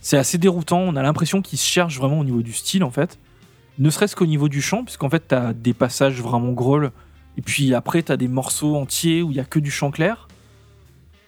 C'est 0.00 0.16
assez 0.16 0.38
déroutant. 0.38 0.80
On 0.80 0.96
a 0.96 1.02
l'impression 1.02 1.42
qu'ils 1.42 1.58
se 1.58 1.66
cherchent 1.66 1.98
vraiment 1.98 2.20
au 2.20 2.24
niveau 2.24 2.42
du 2.42 2.52
style, 2.52 2.84
en 2.84 2.90
fait. 2.90 3.18
Ne 3.78 3.90
serait-ce 3.90 4.16
qu'au 4.16 4.26
niveau 4.26 4.48
du 4.48 4.62
chant, 4.62 4.84
puisqu'en 4.84 5.10
fait, 5.10 5.24
t'as 5.28 5.52
des 5.52 5.74
passages 5.74 6.20
vraiment 6.20 6.52
groll. 6.52 6.92
Et 7.36 7.42
puis 7.42 7.74
après, 7.74 8.02
t'as 8.02 8.16
des 8.16 8.28
morceaux 8.28 8.76
entiers 8.76 9.22
où 9.22 9.30
il 9.30 9.36
y 9.36 9.40
a 9.40 9.44
que 9.44 9.58
du 9.58 9.70
chant 9.70 9.90
clair. 9.90 10.27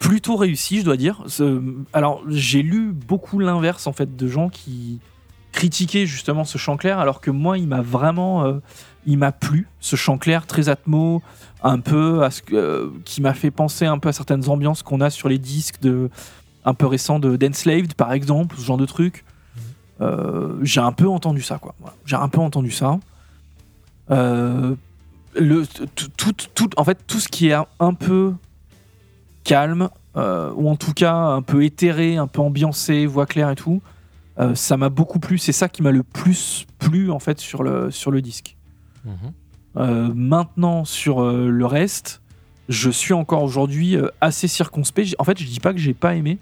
Plutôt 0.01 0.34
réussi, 0.34 0.80
je 0.80 0.84
dois 0.84 0.96
dire. 0.96 1.22
Alors, 1.92 2.22
j'ai 2.28 2.62
lu 2.62 2.90
beaucoup 2.92 3.38
l'inverse, 3.38 3.86
en 3.86 3.92
fait, 3.92 4.16
de 4.16 4.26
gens 4.26 4.48
qui 4.48 4.98
critiquaient 5.53 6.07
justement 6.07 6.44
ce 6.44 6.59
chant 6.59 6.76
clair, 6.76 6.98
alors 6.98 7.20
que 7.20 7.30
moi, 7.30 7.57
il 7.59 7.68
m'a 7.68 7.80
vraiment. 7.82 8.44
euh, 8.44 8.59
il 9.07 9.16
m'a 9.18 9.32
plu, 9.32 9.66
ce 9.80 9.96
chant 9.96 10.18
clair 10.18 10.46
très 10.46 10.68
atmo, 10.68 11.22
un 11.62 11.78
peu 11.80 12.22
à 12.22 12.30
ce 12.30 12.42
euh, 12.53 12.90
qui 13.05 13.22
m'a 13.22 13.32
fait 13.34 13.51
penser 13.51 13.86
un 13.86 13.98
peu 13.98 14.11
à 14.11 14.12
certaines 14.12 14.48
ambiances 14.51 14.82
qu'on 14.82 15.01
a 15.01 15.09
sur 15.09 15.28
les 15.30 15.38
disques 15.38 15.80
de 15.80 16.11
un 16.66 16.74
peu 16.74 16.84
récents 16.86 17.18
de 17.18 17.36
Denslaved 17.36 17.94
par 17.94 18.12
exemple, 18.12 18.57
ce 18.59 18.62
genre 18.64 18.76
de 18.76 18.84
truc. 18.84 19.24
Euh, 20.03 20.59
j'ai 20.62 20.80
un 20.80 20.92
peu 20.92 21.09
entendu 21.09 21.40
ça 21.40 21.57
quoi. 21.59 21.74
Voilà. 21.80 21.94
J'ai 22.05 22.16
un 22.16 22.28
peu 22.28 22.40
entendu 22.40 22.70
ça. 22.70 22.98
Euh, 24.11 24.74
le 25.34 25.66
tout, 25.94 26.09
tout, 26.18 26.32
tout- 26.55 26.70
en 26.76 26.84
fait 26.84 26.98
tout 27.07 27.20
ce 27.20 27.28
qui 27.28 27.48
est 27.48 27.57
un 27.78 27.94
peu 27.94 28.34
calme 29.45 29.91
euh, 30.16 30.53
ou 30.57 30.68
en 30.68 30.76
tout 30.76 30.93
cas 30.93 31.14
un 31.14 31.43
peu 31.43 31.64
éthéré, 31.64 32.16
un 32.16 32.26
peu 32.26 32.41
ambiancé, 32.41 33.07
voix 33.07 33.26
claire 33.26 33.51
et 33.51 33.55
tout, 33.55 33.80
euh, 34.38 34.55
ça 34.55 34.76
m'a 34.76 34.88
beaucoup 34.88 35.20
plu. 35.20 35.38
C'est 35.38 35.53
ça 35.53 35.68
qui 35.68 35.82
m'a 35.82 35.93
le 35.93 36.03
plus 36.03 36.66
plu 36.78 37.11
en 37.11 37.18
fait 37.18 37.38
sur 37.38 37.62
le 37.62 37.91
sur 37.91 38.11
le 38.11 38.20
disque. 38.20 38.57
Mhm. 39.05 39.12
Euh, 39.76 40.11
maintenant, 40.14 40.84
sur 40.84 41.22
le 41.22 41.66
reste, 41.66 42.22
je 42.68 42.91
suis 42.91 43.14
encore 43.14 43.43
aujourd'hui 43.43 43.97
assez 44.20 44.49
circonspect. 44.49 45.14
En 45.18 45.24
fait, 45.24 45.38
je 45.38 45.47
dis 45.47 45.61
pas 45.61 45.72
que 45.72 45.78
j'ai 45.78 45.95
pas 45.95 46.16
aimé, 46.16 46.38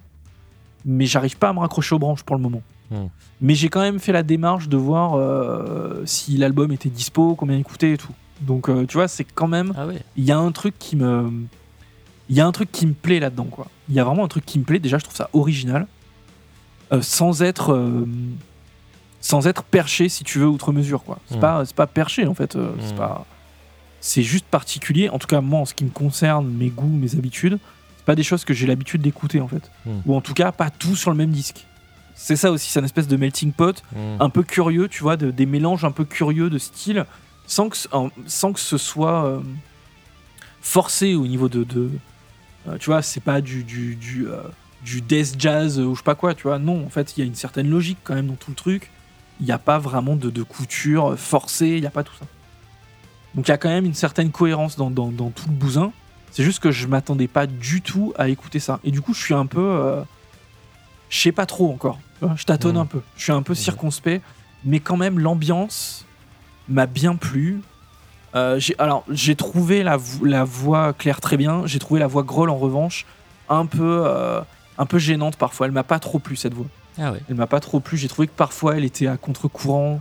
mais 0.87 1.05
j'arrive 1.05 1.37
pas 1.37 1.51
à 1.51 1.53
me 1.53 1.59
raccrocher 1.59 1.95
aux 1.95 1.99
branches 1.99 2.23
pour 2.23 2.37
le 2.37 2.43
moment. 2.43 2.63
Hmm. 2.91 3.09
Mais 3.43 3.55
j'ai 3.55 3.69
quand 3.69 3.83
même 3.83 3.99
fait 3.99 4.13
la 4.13 4.23
démarche 4.23 4.71
de 4.71 4.79
voir 4.79 5.19
si 6.07 6.39
l'album 6.39 6.73
était 6.73 6.89
dispo, 6.89 7.35
combien 7.35 7.57
il 7.57 7.65
coûtait 7.65 7.93
et 7.93 7.99
tout. 7.99 8.15
Donc, 8.41 8.71
tu 8.87 8.97
vois, 8.97 9.09
c'est 9.09 9.25
quand 9.25 9.49
même. 9.49 9.75
Ah 9.77 9.87
ouais. 9.87 10.01
Il 10.17 10.25
y 10.25 10.33
a 10.33 10.39
un 10.39 10.53
truc 10.53 10.75
qui 10.79 10.97
me. 10.97 11.31
Il 12.31 12.37
y 12.37 12.41
a 12.41 12.47
un 12.47 12.53
truc 12.53 12.71
qui 12.71 12.87
me 12.87 12.93
plaît 12.93 13.21
là-dedans, 13.21 13.45
quoi. 13.51 13.69
Il 13.89 13.95
y 13.95 14.01
a 14.01 14.05
vraiment 14.05 14.25
un 14.25 14.29
truc 14.29 14.45
qui 14.45 14.59
me 14.59 14.65
plaît. 14.65 14.79
Déjà, 14.79 14.99
je 14.99 15.05
trouve 15.05 15.17
ça 15.17 15.31
original. 15.33 15.87
Euh, 16.93 17.03
sans 17.03 17.43
être. 17.43 17.73
euh, 17.73 18.07
sans 19.21 19.47
être 19.49 19.65
perché, 19.65 20.09
si 20.09 20.23
tu 20.25 20.39
veux, 20.39 20.47
outre 20.47 20.73
mesure, 20.73 21.03
quoi. 21.05 21.19
C'est 21.29 21.37
Mm. 21.39 21.41
pas, 21.41 21.65
c'est 21.67 21.75
pas 21.75 21.87
perché, 21.89 22.27
en 22.27 22.35
fait. 22.35 22.55
euh, 22.57 22.71
C'est 22.81 22.95
Mm. 22.95 22.99
pas. 22.99 23.27
C'est 24.01 24.23
juste 24.23 24.45
particulier. 24.47 25.09
En 25.09 25.19
tout 25.19 25.27
cas, 25.27 25.41
moi, 25.41 25.61
en 25.61 25.65
ce 25.65 25.75
qui 25.75 25.85
me 25.85 25.91
concerne, 25.91 26.47
mes 26.49 26.69
goûts, 26.69 26.87
mes 26.87 27.15
habitudes, 27.17 27.59
c'est 27.97 28.05
pas 28.05 28.15
des 28.15 28.23
choses 28.23 28.45
que 28.45 28.55
j'ai 28.55 28.67
l'habitude 28.67 29.03
d'écouter, 29.03 29.41
en 29.41 29.49
fait. 29.49 29.71
Mm. 29.87 29.91
Ou 30.07 30.15
en 30.15 30.21
tout 30.21 30.35
cas, 30.35 30.53
pas 30.53 30.71
tout 30.71 30.95
sur 30.97 31.11
le 31.11 31.17
même 31.17 31.31
disque. 31.31 31.67
C'est 32.15 32.37
ça 32.37 32.51
aussi, 32.53 32.71
c'est 32.71 32.79
une 32.79 32.85
espèce 32.85 33.09
de 33.09 33.17
melting 33.17 33.53
pot 33.53 33.83
un 34.21 34.29
peu 34.31 34.43
curieux, 34.43 34.89
tu 34.89 35.03
vois, 35.03 35.17
de- 35.17 35.31
des 35.31 35.47
mélanges 35.47 35.85
un 35.85 35.93
peu 35.93 36.05
curieux 36.05 36.49
de 36.51 36.59
styles, 36.59 37.05
sans 37.47 37.69
que, 37.69 37.77
ce- 37.77 37.89
en- 37.93 38.11
sans 38.27 38.53
que 38.53 38.61
ce 38.61 38.77
soit 38.79 39.41
forcé 40.61 41.15
au 41.15 41.27
niveau 41.27 41.49
de. 41.49 41.65
de 41.65 41.91
tu 42.79 42.87
vois, 42.91 43.03
c'est 43.03 43.21
pas 43.21 43.41
du, 43.41 43.65
du, 43.65 43.95
du, 43.97 44.27
euh, 44.29 44.43
du 44.85 45.01
death 45.01 45.37
jazz 45.39 45.79
euh, 45.79 45.85
ou 45.85 45.95
je 45.95 46.01
sais 46.01 46.05
pas 46.05 46.15
quoi, 46.15 46.35
tu 46.35 46.43
vois. 46.45 46.59
Non, 46.59 46.85
en 46.85 46.91
fait, 46.91 47.17
il 47.17 47.21
y 47.21 47.23
a 47.23 47.27
une 47.27 47.35
certaine 47.35 47.71
logique 47.71 47.99
quand 48.05 48.15
même 48.15 48.27
dans 48.27 48.35
tout 48.35 48.51
le 48.51 48.57
truc. 48.57 48.91
Il 49.41 49.47
n'y 49.47 49.53
a 49.53 49.59
pas 49.59 49.79
vraiment 49.79 50.17
de, 50.17 50.31
de 50.31 50.43
couture 50.43 51.17
forcée, 51.19 51.69
il 51.69 51.81
n'y 51.81 51.87
a 51.87 51.91
pas 51.91 52.03
tout 52.03 52.15
ça. 52.19 52.27
Donc 53.35 53.47
il 53.47 53.51
y 53.51 53.55
a 53.55 53.59
quand 53.59 53.69
même 53.69 53.85
une 53.85 53.95
certaine 53.95 54.31
cohérence 54.33 54.77
dans, 54.77 54.91
dans, 54.91 55.09
dans 55.13 55.31
tout 55.31 55.47
le 55.49 55.55
bousin. 55.55 55.93
C'est 56.33 56.43
juste 56.45 56.59
que 56.61 56.71
je 56.73 56.87
m'attendais 56.89 57.29
pas 57.29 57.47
du 57.47 57.81
tout 57.81 58.13
à 58.19 58.29
écouter 58.29 58.59
ça. 58.59 58.81
Et 58.85 58.91
du 58.91 59.01
coup, 59.01 59.15
je 59.15 59.21
suis 59.23 59.35
un 59.35 59.47
peu. 59.47 59.61
euh, 59.61 60.03
je 61.09 61.19
sais 61.21 61.33
pas 61.33 61.47
trop 61.47 61.71
encore. 61.73 61.99
Je 62.37 62.45
tâtonne 62.45 62.75
Mhm. 62.75 62.83
un 62.83 62.87
peu. 62.87 63.01
Je 63.17 63.23
suis 63.23 63.33
un 63.33 63.43
peu 63.43 63.55
circonspect. 63.55 64.23
Mais 64.65 64.81
quand 64.81 64.97
même, 64.97 65.19
l'ambiance 65.21 66.05
m'a 66.69 66.87
bien 66.87 67.15
plu. 67.15 67.61
Euh, 68.35 68.61
alors, 68.79 69.05
j'ai 69.09 69.35
trouvé 69.37 69.83
la, 69.83 69.97
vo- 69.97 70.25
la 70.25 70.45
voix 70.45 70.93
claire 70.93 71.21
très 71.21 71.37
bien. 71.37 71.67
J'ai 71.67 71.79
trouvé 71.79 71.99
la 72.01 72.07
voix 72.07 72.23
groll, 72.23 72.51
en 72.51 72.57
revanche, 72.59 73.07
un 73.49 73.67
peu, 73.67 74.03
euh, 74.07 74.41
un 74.77 74.87
peu 74.87 74.99
gênante 74.99 75.37
parfois. 75.37 75.67
Elle 75.67 75.73
m'a 75.73 75.83
pas 75.85 75.99
trop 75.99 76.19
plu, 76.19 76.37
cette 76.37 76.55
voix. 76.55 76.67
Ah 76.99 77.13
ouais. 77.13 77.21
Elle 77.29 77.37
m'a 77.37 77.47
pas 77.47 77.61
trop 77.61 77.81
plu. 77.81 77.97
J'ai 77.97 78.09
trouvé 78.09 78.29
que 78.29 78.33
parfois, 78.37 78.77
elle 78.77 78.85
était 78.85 79.07
à 79.07 79.17
contre-courant. 79.17 80.01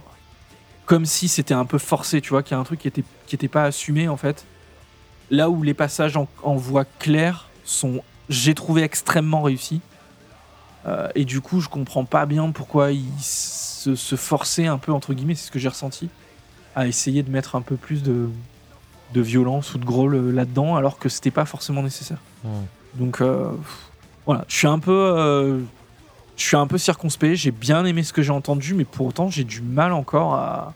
Comme 0.85 1.05
si 1.05 1.27
c'était 1.27 1.53
un 1.53 1.65
peu 1.65 1.77
forcé, 1.77 2.21
tu 2.21 2.29
vois, 2.29 2.43
qu'il 2.43 2.51
y 2.51 2.57
a 2.57 2.59
un 2.59 2.63
truc 2.63 2.79
qui 2.79 2.87
était, 2.87 3.03
qui 3.25 3.35
était 3.35 3.47
pas 3.49 3.63
assumé, 3.63 4.07
en 4.07 4.17
fait. 4.17 4.45
Là 5.29 5.49
où 5.49 5.63
les 5.63 5.73
passages 5.73 6.15
en, 6.15 6.27
en 6.43 6.55
voix 6.55 6.85
claire 6.99 7.49
sont, 7.65 8.01
j'ai 8.29 8.55
trouvé 8.55 8.83
extrêmement 8.83 9.41
réussis. 9.41 9.81
Euh, 10.85 11.09
et 11.15 11.25
du 11.25 11.41
coup, 11.41 11.59
je 11.59 11.67
comprends 11.67 12.05
pas 12.05 12.25
bien 12.25 12.51
pourquoi 12.51 12.93
ils 12.93 13.03
se, 13.19 13.95
se 13.95 14.15
forçaient 14.15 14.67
un 14.67 14.77
peu, 14.77 14.93
entre 14.93 15.13
guillemets, 15.13 15.35
c'est 15.35 15.47
ce 15.47 15.51
que 15.51 15.59
j'ai 15.59 15.67
ressenti, 15.67 16.09
à 16.77 16.85
essayer 16.85 17.23
de 17.23 17.31
mettre 17.31 17.55
un 17.55 17.63
peu 17.63 17.75
plus 17.75 18.03
de, 18.03 18.29
de 19.15 19.21
violence 19.21 19.73
ou 19.73 19.79
de 19.79 19.85
growl 19.85 20.13
euh, 20.13 20.31
là-dedans, 20.31 20.75
alors 20.75 20.99
que 20.99 21.09
c'était 21.09 21.31
pas 21.31 21.45
forcément 21.45 21.81
nécessaire. 21.81 22.19
Donc 22.93 23.19
euh, 23.19 23.49
voilà, 24.27 24.45
je 24.47 24.55
suis 24.55 24.67
un 24.67 24.77
peu, 24.77 24.91
euh, 24.91 25.59
je 26.37 26.43
suis 26.43 26.55
un 26.55 26.67
peu 26.67 26.77
circonspect. 26.77 27.35
J'ai 27.35 27.49
bien 27.51 27.83
aimé 27.83 28.03
ce 28.03 28.13
que 28.13 28.21
j'ai 28.21 28.31
entendu, 28.31 28.75
mais 28.75 28.85
pour 28.85 29.07
autant 29.07 29.27
j'ai 29.27 29.43
du 29.43 29.61
mal 29.61 29.91
encore 29.91 30.35
à, 30.35 30.75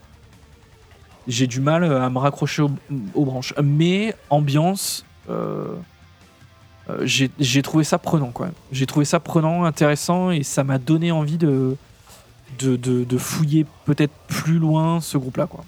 j'ai 1.28 1.46
du 1.46 1.62
mal 1.62 1.84
à 1.84 2.10
me 2.10 2.18
raccrocher 2.18 2.64
aux, 2.64 2.72
aux 3.14 3.26
branches. 3.26 3.54
Mais 3.62 4.16
ambiance, 4.32 5.06
euh, 5.30 5.76
euh, 6.90 7.06
j'ai 7.06 7.30
j'ai 7.40 7.62
trouvé 7.62 7.84
ça 7.84 8.00
prenant 8.00 8.32
quand 8.32 8.46
même. 8.46 8.60
J'ai 8.72 8.88
trouvé 8.88 9.06
ça 9.06 9.20
prenant, 9.20 9.66
intéressant, 9.66 10.32
et 10.32 10.42
ça 10.42 10.64
m'a 10.64 10.80
donné 10.80 11.12
envie 11.12 11.38
de 11.38 11.78
de, 12.60 12.76
de- 12.76 13.04
de 13.04 13.18
fouiller 13.18 13.66
peut-être 13.86 14.14
plus 14.28 14.58
loin 14.60 15.02
ce 15.02 15.18
groupe-là 15.18 15.48
quoi. 15.48 15.64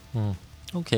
Ok. 0.74 0.96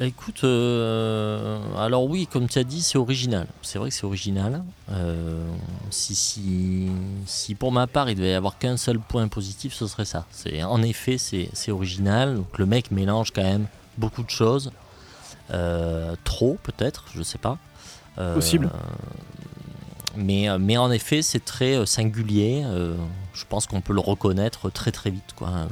Écoute, 0.00 0.42
euh, 0.42 1.58
alors 1.78 2.04
oui, 2.10 2.26
comme 2.26 2.48
tu 2.48 2.58
as 2.58 2.64
dit, 2.64 2.82
c'est 2.82 2.98
original. 2.98 3.46
C'est 3.62 3.78
vrai 3.78 3.90
que 3.90 3.94
c'est 3.94 4.04
original. 4.04 4.64
Euh, 4.90 5.46
si, 5.90 6.16
si, 6.16 6.88
si 7.26 7.54
pour 7.54 7.70
ma 7.70 7.86
part, 7.86 8.10
il 8.10 8.16
devait 8.16 8.32
y 8.32 8.34
avoir 8.34 8.58
qu'un 8.58 8.76
seul 8.76 8.98
point 8.98 9.28
positif, 9.28 9.72
ce 9.72 9.86
serait 9.86 10.04
ça. 10.04 10.26
C'est 10.32 10.64
en 10.64 10.82
effet, 10.82 11.16
c'est 11.18 11.70
original. 11.70 12.34
Donc 12.34 12.58
le 12.58 12.66
mec 12.66 12.90
mélange 12.90 13.30
quand 13.32 13.44
même 13.44 13.66
beaucoup 13.96 14.24
de 14.24 14.30
choses. 14.30 14.72
Euh, 15.52 16.16
trop 16.24 16.58
peut-être, 16.64 17.04
je 17.14 17.22
sais 17.22 17.38
pas. 17.38 17.58
Possible. 18.16 18.70
Mais, 20.16 20.48
euh, 20.48 20.58
mais 20.58 20.76
en 20.76 20.90
effet, 20.90 21.22
c'est 21.22 21.44
très 21.44 21.76
euh, 21.76 21.86
singulier. 21.86 22.62
Euh, 22.64 22.96
je 23.32 23.44
pense 23.48 23.66
qu'on 23.66 23.80
peut 23.80 23.92
le 23.92 24.00
reconnaître 24.00 24.70
très 24.70 24.92
très 24.92 25.10
vite. 25.10 25.34
Quoi. 25.36 25.68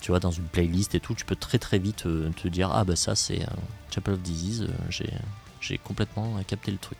Tu 0.00 0.12
vois, 0.12 0.20
dans 0.20 0.30
une 0.30 0.44
playlist 0.44 0.94
et 0.94 1.00
tout, 1.00 1.14
tu 1.14 1.24
peux 1.24 1.36
très 1.36 1.58
très 1.58 1.78
vite 1.78 2.04
te 2.36 2.48
dire 2.48 2.70
Ah, 2.72 2.84
bah 2.84 2.96
ça, 2.96 3.14
c'est 3.14 3.40
Chapel 3.90 4.14
of 4.14 4.20
Disease. 4.20 4.68
j'ai, 4.90 5.78
complètement 5.78 6.36
capté 6.46 6.70
le 6.70 6.78
truc. 6.78 6.98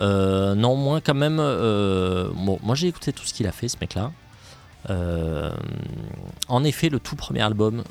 Non, 0.00 0.74
moi, 0.76 1.00
quand 1.00 1.14
même, 1.14 1.36
bon, 1.36 2.58
moi 2.62 2.74
j'ai 2.74 2.88
écouté 2.88 3.12
tout 3.12 3.24
ce 3.24 3.34
qu'il 3.34 3.46
a 3.46 3.52
fait, 3.52 3.68
ce 3.68 3.76
mec-là. 3.80 4.12
En 6.48 6.64
effet, 6.64 6.88
le 6.88 6.98
tout 6.98 7.14
premier 7.16 7.42
album, 7.42 7.84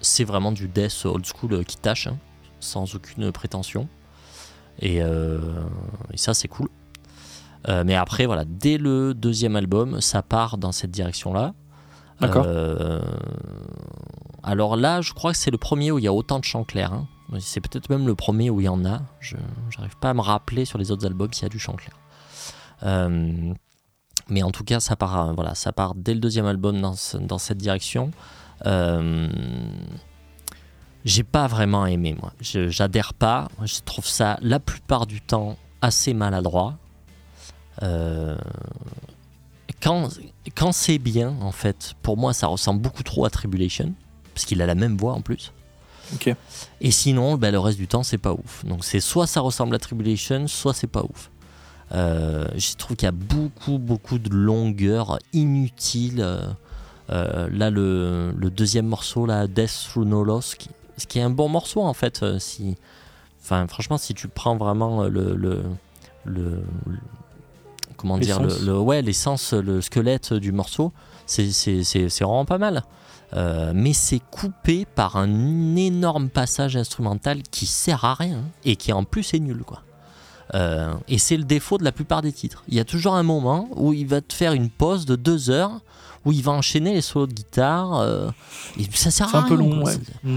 c'est 0.00 0.24
vraiment 0.24 0.52
du 0.52 0.66
death 0.66 1.04
old 1.04 1.26
school 1.26 1.64
qui 1.64 1.76
tâche, 1.76 2.08
hein, 2.08 2.16
sans 2.60 2.94
aucune 2.94 3.30
prétention. 3.30 3.88
Et, 4.80 5.02
euh, 5.02 5.38
et 6.12 6.16
ça, 6.16 6.34
c'est 6.34 6.48
cool. 6.48 6.68
Euh, 7.68 7.82
mais 7.84 7.94
après, 7.94 8.26
voilà, 8.26 8.44
dès 8.46 8.78
le 8.78 9.14
deuxième 9.14 9.56
album, 9.56 10.00
ça 10.00 10.22
part 10.22 10.58
dans 10.58 10.72
cette 10.72 10.90
direction-là. 10.90 11.54
D'accord. 12.20 12.44
Euh, 12.46 13.00
alors 14.42 14.76
là, 14.76 15.00
je 15.00 15.12
crois 15.12 15.32
que 15.32 15.38
c'est 15.38 15.50
le 15.50 15.58
premier 15.58 15.90
où 15.90 15.98
il 15.98 16.04
y 16.04 16.08
a 16.08 16.12
autant 16.12 16.38
de 16.38 16.44
chants 16.44 16.64
clairs. 16.64 16.92
hein. 16.92 17.06
C'est 17.40 17.60
peut-être 17.60 17.90
même 17.90 18.06
le 18.06 18.14
premier 18.14 18.50
où 18.50 18.60
il 18.60 18.64
y 18.64 18.68
en 18.68 18.84
a. 18.84 19.00
Je 19.20 19.36
n'arrive 19.78 19.96
pas 20.00 20.10
à 20.10 20.14
me 20.14 20.20
rappeler 20.20 20.64
sur 20.64 20.78
les 20.78 20.92
autres 20.92 21.04
albums 21.06 21.32
s'il 21.32 21.42
y 21.42 21.46
a 21.46 21.48
du 21.48 21.58
chant 21.58 21.74
clair. 21.74 21.96
Mais 24.28 24.42
en 24.42 24.50
tout 24.50 24.64
cas, 24.64 24.80
ça 24.80 24.96
part, 24.96 25.34
voilà, 25.34 25.54
ça 25.54 25.72
part 25.72 25.94
dès 25.94 26.14
le 26.14 26.20
deuxième 26.20 26.46
album 26.46 26.80
dans, 26.80 26.94
ce- 26.94 27.16
dans 27.16 27.38
cette 27.38 27.58
direction. 27.58 28.10
Euh, 28.64 29.28
j'ai 31.06 31.22
pas 31.22 31.46
vraiment 31.46 31.86
aimé, 31.86 32.16
moi. 32.20 32.32
J'adhère 32.40 33.14
pas. 33.14 33.48
Je 33.64 33.78
trouve 33.84 34.06
ça, 34.06 34.38
la 34.42 34.58
plupart 34.58 35.06
du 35.06 35.20
temps, 35.20 35.56
assez 35.80 36.12
maladroit. 36.12 36.76
Euh, 37.82 38.36
quand 39.80 40.08
quand 40.56 40.72
c'est 40.72 40.98
bien, 40.98 41.36
en 41.40 41.52
fait, 41.52 41.94
pour 42.02 42.16
moi, 42.16 42.32
ça 42.32 42.48
ressemble 42.48 42.82
beaucoup 42.82 43.04
trop 43.04 43.24
à 43.24 43.30
Tribulation. 43.30 43.94
Parce 44.34 44.44
qu'il 44.44 44.60
a 44.60 44.66
la 44.66 44.74
même 44.74 44.96
voix 44.96 45.12
en 45.12 45.20
plus. 45.20 45.52
Ok. 46.12 46.34
Et 46.80 46.90
sinon, 46.90 47.36
ben, 47.36 47.52
le 47.52 47.60
reste 47.60 47.78
du 47.78 47.86
temps, 47.86 48.02
c'est 48.02 48.18
pas 48.18 48.32
ouf. 48.32 48.64
Donc 48.64 48.84
c'est 48.84 49.00
soit 49.00 49.28
ça 49.28 49.40
ressemble 49.40 49.76
à 49.76 49.78
Tribulation, 49.78 50.48
soit 50.48 50.74
c'est 50.74 50.86
pas 50.88 51.04
ouf. 51.04 51.30
Euh, 51.92 52.46
je 52.56 52.74
trouve 52.74 52.96
qu'il 52.96 53.06
y 53.06 53.08
a 53.08 53.12
beaucoup, 53.12 53.78
beaucoup 53.78 54.18
de 54.18 54.30
longueur 54.30 55.20
inutile. 55.32 56.20
Euh, 56.20 56.46
euh, 57.10 57.48
là, 57.52 57.70
le, 57.70 58.32
le 58.36 58.50
deuxième 58.50 58.86
morceau, 58.86 59.24
là, 59.24 59.46
Death 59.46 59.86
Through 59.88 60.06
No 60.06 60.24
Loss, 60.24 60.56
qui, 60.56 60.68
ce 60.96 61.06
qui 61.06 61.18
est 61.18 61.22
un 61.22 61.30
bon 61.30 61.48
morceau 61.48 61.82
en 61.82 61.94
fait. 61.94 62.22
euh, 62.22 62.38
si, 62.38 62.76
enfin, 63.42 63.66
franchement, 63.68 63.98
si 63.98 64.14
tu 64.14 64.28
prends 64.28 64.56
vraiment 64.56 65.04
le, 65.04 65.34
le, 65.36 65.64
le- 66.24 66.62
le- 66.86 66.98
comment 67.96 68.18
dire, 68.18 68.40
le, 68.40 68.46
L'essence. 68.48 68.62
le- 68.62 68.78
ouais, 68.78 69.02
l'essence, 69.02 69.52
le 69.52 69.80
squelette 69.80 70.32
du 70.34 70.52
morceau, 70.52 70.92
c'est 71.26 71.50
c'est- 71.52 71.84
c'est- 71.84 72.08
c'est 72.08 72.24
vraiment 72.24 72.44
pas 72.44 72.58
mal. 72.58 72.82
Euh, 73.34 73.72
mais 73.74 73.92
c'est 73.92 74.20
coupé 74.30 74.86
par 74.94 75.16
un 75.16 75.74
énorme 75.76 76.28
passage 76.28 76.76
instrumental 76.76 77.42
qui 77.50 77.66
sert 77.66 78.04
à 78.04 78.14
rien 78.14 78.42
et 78.64 78.76
qui 78.76 78.92
en 78.92 79.02
plus 79.02 79.34
est 79.34 79.40
nul 79.40 79.64
quoi. 79.64 79.82
Euh, 80.54 80.94
et 81.08 81.18
c'est 81.18 81.36
le 81.36 81.42
défaut 81.42 81.76
de 81.76 81.82
la 81.82 81.90
plupart 81.90 82.22
des 82.22 82.32
titres. 82.32 82.62
Il 82.68 82.74
y 82.74 82.80
a 82.80 82.84
toujours 82.84 83.16
un 83.16 83.24
moment 83.24 83.68
où 83.74 83.92
il 83.92 84.06
va 84.06 84.20
te 84.20 84.32
faire 84.32 84.52
une 84.52 84.70
pause 84.70 85.04
de 85.04 85.16
deux 85.16 85.50
heures 85.50 85.80
où 86.24 86.30
il 86.30 86.40
va 86.42 86.52
enchaîner 86.52 86.94
les 86.94 87.00
solos 87.02 87.26
de 87.26 87.32
guitare. 87.32 87.96
euh, 87.98 88.30
et 88.78 88.84
ça 88.94 89.10
sert 89.10 89.28
C'est 89.28 89.36
à 89.36 89.40
un 89.40 89.42
peu 89.42 89.54
rien, 89.56 89.68
long, 89.70 89.84
ouais. 89.84 89.92
C'est-. 89.92 90.28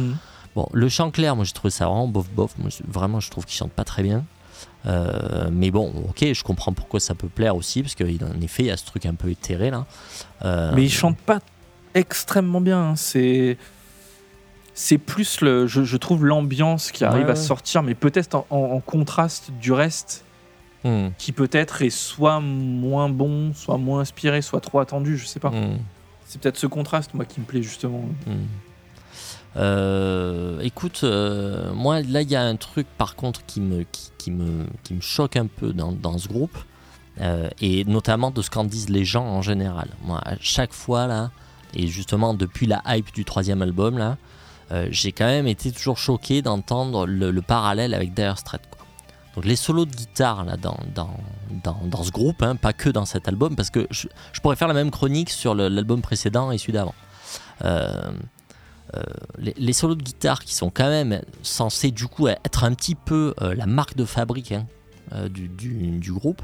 Bon, 0.59 0.67
le 0.73 0.89
chant 0.89 1.09
clair, 1.09 1.37
moi 1.37 1.45
j'ai 1.45 1.53
trouvé 1.53 1.71
ça 1.71 1.85
vraiment 1.85 2.07
bof 2.09 2.29
bof. 2.31 2.53
Moi, 2.57 2.69
vraiment, 2.85 3.21
je 3.21 3.29
trouve 3.31 3.45
qu'il 3.45 3.55
chante 3.55 3.71
pas 3.71 3.85
très 3.85 4.03
bien. 4.03 4.25
Euh, 4.85 5.49
mais 5.51 5.71
bon, 5.71 5.93
ok, 6.09 6.33
je 6.33 6.43
comprends 6.43 6.73
pourquoi 6.73 6.99
ça 6.99 7.15
peut 7.15 7.29
plaire 7.29 7.55
aussi, 7.55 7.81
parce 7.81 7.95
qu'en 7.95 8.05
effet, 8.41 8.63
il 8.63 8.65
y 8.65 8.71
a 8.71 8.75
ce 8.75 8.85
truc 8.85 9.05
un 9.05 9.13
peu 9.15 9.29
éthéré 9.29 9.71
là. 9.71 9.85
Euh, 10.43 10.73
Mais 10.75 10.83
il 10.83 10.89
chante 10.91 11.17
pas 11.17 11.39
extrêmement 11.93 12.59
bien. 12.59 12.89
hein. 12.89 12.95
C'est 12.97 13.57
c'est 14.73 14.97
plus 14.97 15.39
le, 15.41 15.65
je, 15.67 15.83
je 15.85 15.97
trouve 15.97 16.25
l'ambiance 16.25 16.91
qui 16.91 17.03
arrive 17.05 17.25
Ouais, 17.27 17.31
à 17.31 17.35
sortir, 17.37 17.83
mais 17.83 17.95
peut-être 17.95 18.35
en, 18.35 18.45
en- 18.49 18.57
en 18.75 18.79
contraste 18.81 19.51
du 19.61 19.71
reste, 19.71 20.25
hmm, 20.83 21.07
qui 21.17 21.31
peut-être 21.31 21.81
est 21.81 21.89
soit 21.89 22.39
moins 22.41 23.07
bon, 23.09 23.53
soit 23.53 23.77
moins 23.77 24.01
inspiré, 24.01 24.41
soit 24.41 24.59
trop 24.61 24.79
attendu. 24.79 25.17
Je 25.17 25.25
sais 25.25 25.39
pas. 25.39 25.51
hmm. 25.51 25.77
C'est 26.25 26.41
peut-être 26.41 26.57
ce 26.57 26.67
contraste 26.67 27.13
moi 27.13 27.23
qui 27.25 27.39
me 27.39 27.45
plaît 27.45 27.61
justement. 27.63 28.03
Hmm. 28.27 28.45
Euh, 29.57 30.59
écoute, 30.61 31.01
euh, 31.03 31.73
moi 31.73 32.01
là 32.01 32.21
il 32.21 32.29
y 32.29 32.35
a 32.35 32.43
un 32.43 32.55
truc 32.55 32.85
par 32.97 33.15
contre 33.15 33.43
qui 33.45 33.61
me, 33.61 33.83
qui, 34.17 34.29
me, 34.31 34.67
qui 34.83 34.93
me 34.93 35.01
choque 35.01 35.35
un 35.37 35.47
peu 35.47 35.73
dans, 35.73 35.91
dans 35.91 36.17
ce 36.19 36.27
groupe, 36.27 36.57
euh, 37.19 37.49
et 37.59 37.83
notamment 37.85 38.29
de 38.29 38.41
ce 38.41 38.49
qu'en 38.49 38.63
disent 38.63 38.89
les 38.89 39.05
gens 39.05 39.25
en 39.25 39.41
général. 39.41 39.89
Moi, 40.03 40.21
à 40.23 40.35
chaque 40.39 40.73
fois 40.73 41.07
là, 41.07 41.31
et 41.73 41.87
justement 41.87 42.33
depuis 42.35 42.67
la 42.67 42.81
hype 42.85 43.11
du 43.13 43.25
troisième 43.25 43.61
album 43.61 43.97
là, 43.97 44.17
j'ai 44.91 45.11
quand 45.11 45.25
même 45.25 45.47
été 45.47 45.71
toujours 45.71 45.97
choqué 45.97 46.43
d'entendre 46.43 47.07
le, 47.07 47.31
le 47.31 47.41
parallèle 47.41 47.95
avec 47.95 48.13
Dire 48.13 48.37
Straits. 48.37 48.61
Donc 49.35 49.45
les 49.45 49.55
solos 49.55 49.85
de 49.85 49.95
guitare 49.95 50.45
là 50.45 50.57
dans, 50.57 50.77
dans, 50.93 51.09
dans, 51.63 51.79
dans 51.85 52.03
ce 52.03 52.11
groupe, 52.11 52.43
hein, 52.43 52.55
pas 52.55 52.73
que 52.73 52.89
dans 52.89 53.05
cet 53.05 53.27
album, 53.27 53.55
parce 53.55 53.71
que 53.71 53.87
je, 53.89 54.07
je 54.31 54.41
pourrais 54.41 54.55
faire 54.55 54.67
la 54.67 54.75
même 54.75 54.91
chronique 54.91 55.31
sur 55.31 55.55
l'album 55.55 56.01
précédent 56.01 56.51
et 56.51 56.59
celui 56.59 56.73
d'avant. 56.73 56.93
Euh, 58.95 59.03
les, 59.37 59.73
solos 59.73 59.93
de 59.93 60.01
guitare 60.01 60.43
qui 60.43 60.55
sont 60.55 60.71
quand 60.71 60.89
même 60.89 61.21
censés 61.43 61.91
du 61.91 62.07
coup 62.07 62.27
être 62.27 62.63
un 62.63 62.73
petit 62.73 62.95
peu 62.95 63.35
euh, 63.39 63.53
la 63.53 63.67
marque 63.67 63.95
de 63.95 64.03
fabrique 64.03 64.51
hein, 64.51 64.65
euh, 65.13 65.29
du, 65.29 66.11
groupe 66.11 66.41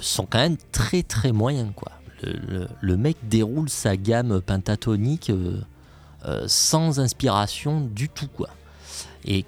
sont 0.00 0.24
quand 0.24 0.38
même 0.38 0.56
très 0.70 1.02
très 1.02 1.32
moyens 1.32 1.72
quoi. 1.74 1.90
Le, 2.80 2.96
mec 2.96 3.16
déroule 3.24 3.68
sa 3.68 3.96
gamme 3.96 4.40
pentatonique 4.40 5.30
sans 6.46 7.00
inspiration 7.00 7.80
du 7.80 8.08
tout 8.08 8.28
quoi. 8.28 8.48
Et, 9.24 9.44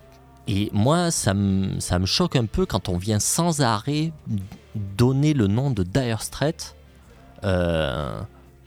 et 0.49 0.69
moi 0.73 1.11
ça 1.11 1.33
me 1.33 1.81
ça 1.81 1.99
me 1.99 2.07
choque 2.07 2.37
un 2.37 2.45
peu 2.47 2.67
quand 2.67 2.89
on 2.89 2.99
vient 2.99 3.21
sans 3.21 3.63
arrêt 3.63 4.13
donner 4.75 5.33
le 5.33 5.47
nom 5.47 5.71
de 5.71 5.85
Dire 5.85 6.23
Straits. 6.23 6.75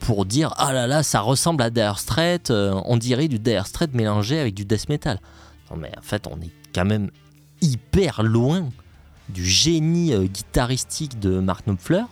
Pour 0.00 0.24
dire 0.24 0.52
ah 0.56 0.72
là 0.72 0.86
là 0.86 1.02
ça 1.02 1.20
ressemble 1.20 1.62
à 1.62 1.70
Dire 1.70 1.98
Straits 1.98 2.50
euh, 2.50 2.80
on 2.86 2.96
dirait 2.96 3.28
du 3.28 3.38
Dire 3.38 3.66
Straits 3.66 3.94
mélangé 3.94 4.40
avec 4.40 4.54
du 4.54 4.64
death 4.64 4.88
metal. 4.88 5.20
Non 5.70 5.76
mais 5.76 5.92
en 5.96 6.02
fait 6.02 6.26
on 6.26 6.40
est 6.40 6.50
quand 6.74 6.84
même 6.84 7.10
hyper 7.60 8.22
loin 8.22 8.68
du 9.28 9.44
génie 9.44 10.12
euh, 10.12 10.24
guitaristique 10.24 11.20
de 11.20 11.38
Mark 11.38 11.66
Knopfler 11.66 12.02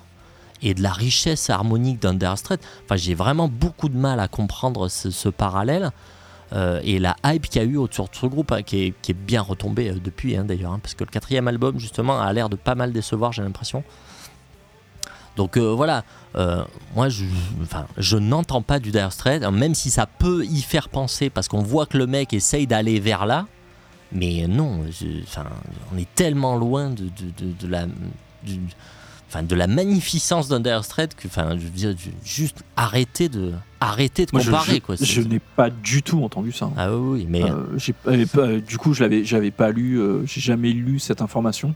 et 0.62 0.74
de 0.74 0.82
la 0.82 0.92
richesse 0.92 1.50
harmonique 1.50 2.00
d'un 2.00 2.14
Dire 2.14 2.38
Straits. 2.38 2.64
Enfin 2.84 2.96
j'ai 2.96 3.14
vraiment 3.14 3.48
beaucoup 3.48 3.88
de 3.88 3.96
mal 3.96 4.20
à 4.20 4.28
comprendre 4.28 4.88
ce, 4.88 5.28
parallèle 5.28 5.90
euh, 6.52 6.80
et 6.84 6.98
la 6.98 7.16
hype 7.24 7.48
qu'il 7.48 7.62
y 7.62 7.64
a 7.64 7.68
eu 7.68 7.76
autour 7.76 8.08
de 8.08 8.14
ce 8.14 8.26
groupe 8.26 8.52
hein, 8.52 8.62
qui, 8.62 8.84
est, 8.84 8.94
qui 9.02 9.12
est 9.12 9.14
bien 9.14 9.42
retombée 9.42 9.90
euh, 9.90 9.98
depuis 10.02 10.36
hein, 10.36 10.44
d'ailleurs 10.44 10.72
hein, 10.72 10.80
parce 10.82 10.94
que 10.94 11.04
le 11.04 11.10
quatrième 11.10 11.48
album 11.48 11.78
justement 11.78 12.20
a 12.20 12.32
l'air 12.32 12.48
de 12.48 12.56
pas 12.56 12.74
mal 12.74 12.92
décevoir 12.92 13.32
j'ai 13.32 13.42
l'impression 13.42 13.84
donc 15.38 15.56
euh, 15.56 15.72
voilà, 15.72 16.04
euh, 16.36 16.62
moi 16.94 17.08
je, 17.08 17.24
enfin, 17.62 17.86
je 17.96 18.16
n'entends 18.18 18.60
pas 18.60 18.78
du 18.80 18.90
Dire 18.90 19.12
Straits, 19.12 19.42
hein, 19.44 19.50
même 19.52 19.74
si 19.74 19.88
ça 19.88 20.04
peut 20.06 20.44
y 20.44 20.60
faire 20.60 20.90
penser, 20.90 21.30
parce 21.30 21.48
qu'on 21.48 21.62
voit 21.62 21.86
que 21.86 21.96
le 21.96 22.06
mec 22.06 22.34
essaye 22.34 22.66
d'aller 22.66 22.98
vers 23.00 23.24
là, 23.24 23.46
mais 24.12 24.46
non, 24.48 24.80
je- 24.90 25.22
enfin, 25.22 25.44
on 25.94 25.96
est 25.98 26.12
tellement 26.14 26.56
loin 26.56 26.90
de, 26.90 27.04
de, 27.04 27.30
de- 27.46 27.52
de 27.58 27.66
la, 27.68 27.86
du- 28.42 28.58
enfin, 29.28 29.42
de 29.44 29.54
la 29.54 29.66
magnificence 29.68 30.48
d'un 30.48 30.58
Dire 30.60 30.84
Straits 30.84 31.14
que, 31.14 31.28
enfin, 31.28 31.50
je 31.52 31.62
veux 31.64 31.70
dire, 31.70 31.90
ju- 31.96 32.12
juste 32.24 32.64
arrêter 32.76 33.28
de, 33.28 33.52
arrêter 33.80 34.26
de 34.26 34.30
Moi, 34.32 34.40
je- 34.42 34.50
comparer 34.50 34.74
je, 34.74 34.80
quoi. 34.80 34.96
je 34.96 35.04
C'est- 35.04 35.28
n'ai 35.28 35.38
pas 35.38 35.70
du 35.70 36.02
tout 36.02 36.24
entendu 36.24 36.50
ça. 36.50 36.64
hein. 36.66 36.72
Ah 36.76 36.92
oui, 36.96 37.26
mais 37.28 37.44
Euh, 37.44 37.78
euh, 38.08 38.60
du 38.60 38.76
coup, 38.76 38.92
je 38.92 39.02
l'avais, 39.04 39.24
j'avais 39.24 39.52
pas 39.52 39.70
lu, 39.70 40.00
euh, 40.00 40.26
j'ai 40.26 40.40
jamais 40.40 40.72
lu 40.72 40.98
cette 40.98 41.22
information. 41.22 41.74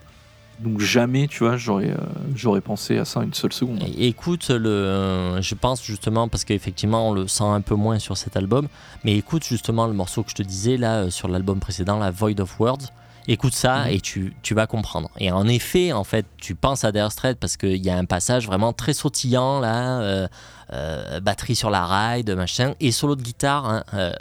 Donc 0.63 0.81
jamais, 0.81 1.27
tu 1.29 1.41
vois, 1.41 1.57
j'aurais, 1.57 1.91
euh, 1.91 1.97
j'aurais 2.35 2.61
pensé 2.61 2.99
à 2.99 3.05
ça 3.05 3.23
une 3.23 3.35
seule 3.35 3.53
seconde. 3.53 3.83
Écoute, 3.99 4.49
le, 4.51 4.69
euh, 4.69 5.43
je 5.43 5.55
pense 5.55 5.83
justement, 5.85 6.29
parce 6.29 6.45
qu'effectivement 6.45 7.09
on 7.09 7.13
le 7.13 7.27
sent 7.27 7.45
un 7.45 7.61
peu 7.61 7.75
moins 7.75 7.99
sur 7.99 8.17
cet 8.17 8.37
album, 8.37 8.69
mais 9.05 9.17
écoute 9.17 9.45
justement 9.45 9.87
le 9.87 9.93
morceau 9.93 10.23
que 10.23 10.31
je 10.31 10.37
te 10.37 10.43
disais 10.43 10.77
là 10.77 11.01
euh, 11.01 11.11
sur 11.11 11.27
l'album 11.29 11.59
précédent, 11.59 11.99
la 11.99 12.11
Void 12.11 12.39
of 12.41 12.61
Words. 12.61 12.89
Écoute 13.29 13.55
ça 13.55 13.85
Mhm. 13.85 13.91
et 13.93 14.01
tu, 14.01 14.35
tu 14.43 14.53
vas 14.55 14.67
comprendre. 14.67 15.09
Et 15.19 15.31
en 15.31 15.47
effet, 15.47 15.93
en 15.93 16.03
fait, 16.05 16.27
tu 16.39 16.55
penses 16.57 16.85
à 16.85 16.91
Dire 16.93 17.11
Straits 17.13 17.39
parce 17.39 17.57
qu'il 17.57 17.77
y 17.85 17.89
a 17.91 17.97
un 17.97 18.05
passage 18.05 18.47
vraiment 18.47 18.73
très 18.73 18.95
sautillant 18.95 19.61
là, 19.61 20.01
euh, 20.01 20.29
euh, 20.73 21.21
batterie 21.21 21.55
sur 21.55 21.71
la 21.71 21.87
ride, 21.87 22.31
machin, 22.37 22.75
et 22.81 22.91
solo 22.91 23.15
de 23.15 23.23
guitare 23.23 23.65
hein, 23.69 23.85
euh, 23.95 24.13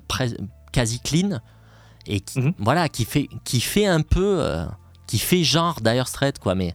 quasi 0.72 1.00
clean, 1.00 1.40
et 2.06 2.20
qui, 2.20 2.40
Mhm. 2.40 2.54
voilà, 2.60 2.90
qui 2.90 3.06
fait, 3.06 3.28
qui 3.44 3.60
fait 3.62 3.86
un 3.88 4.02
peu, 4.02 4.44
qui 5.12 5.20
fait 5.20 5.44
genre 5.44 5.82
Dire 5.82 6.08
Straits 6.08 6.40
quoi, 6.40 6.56
mais 6.56 6.74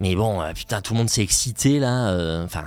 mais 0.00 0.16
bon, 0.16 0.42
euh, 0.42 0.52
putain, 0.52 0.80
tout 0.80 0.94
le 0.94 0.98
monde 0.98 1.08
s'est 1.08 1.22
excité 1.22 1.78
là. 1.78 2.08
euh, 2.08 2.44
Enfin, 2.44 2.64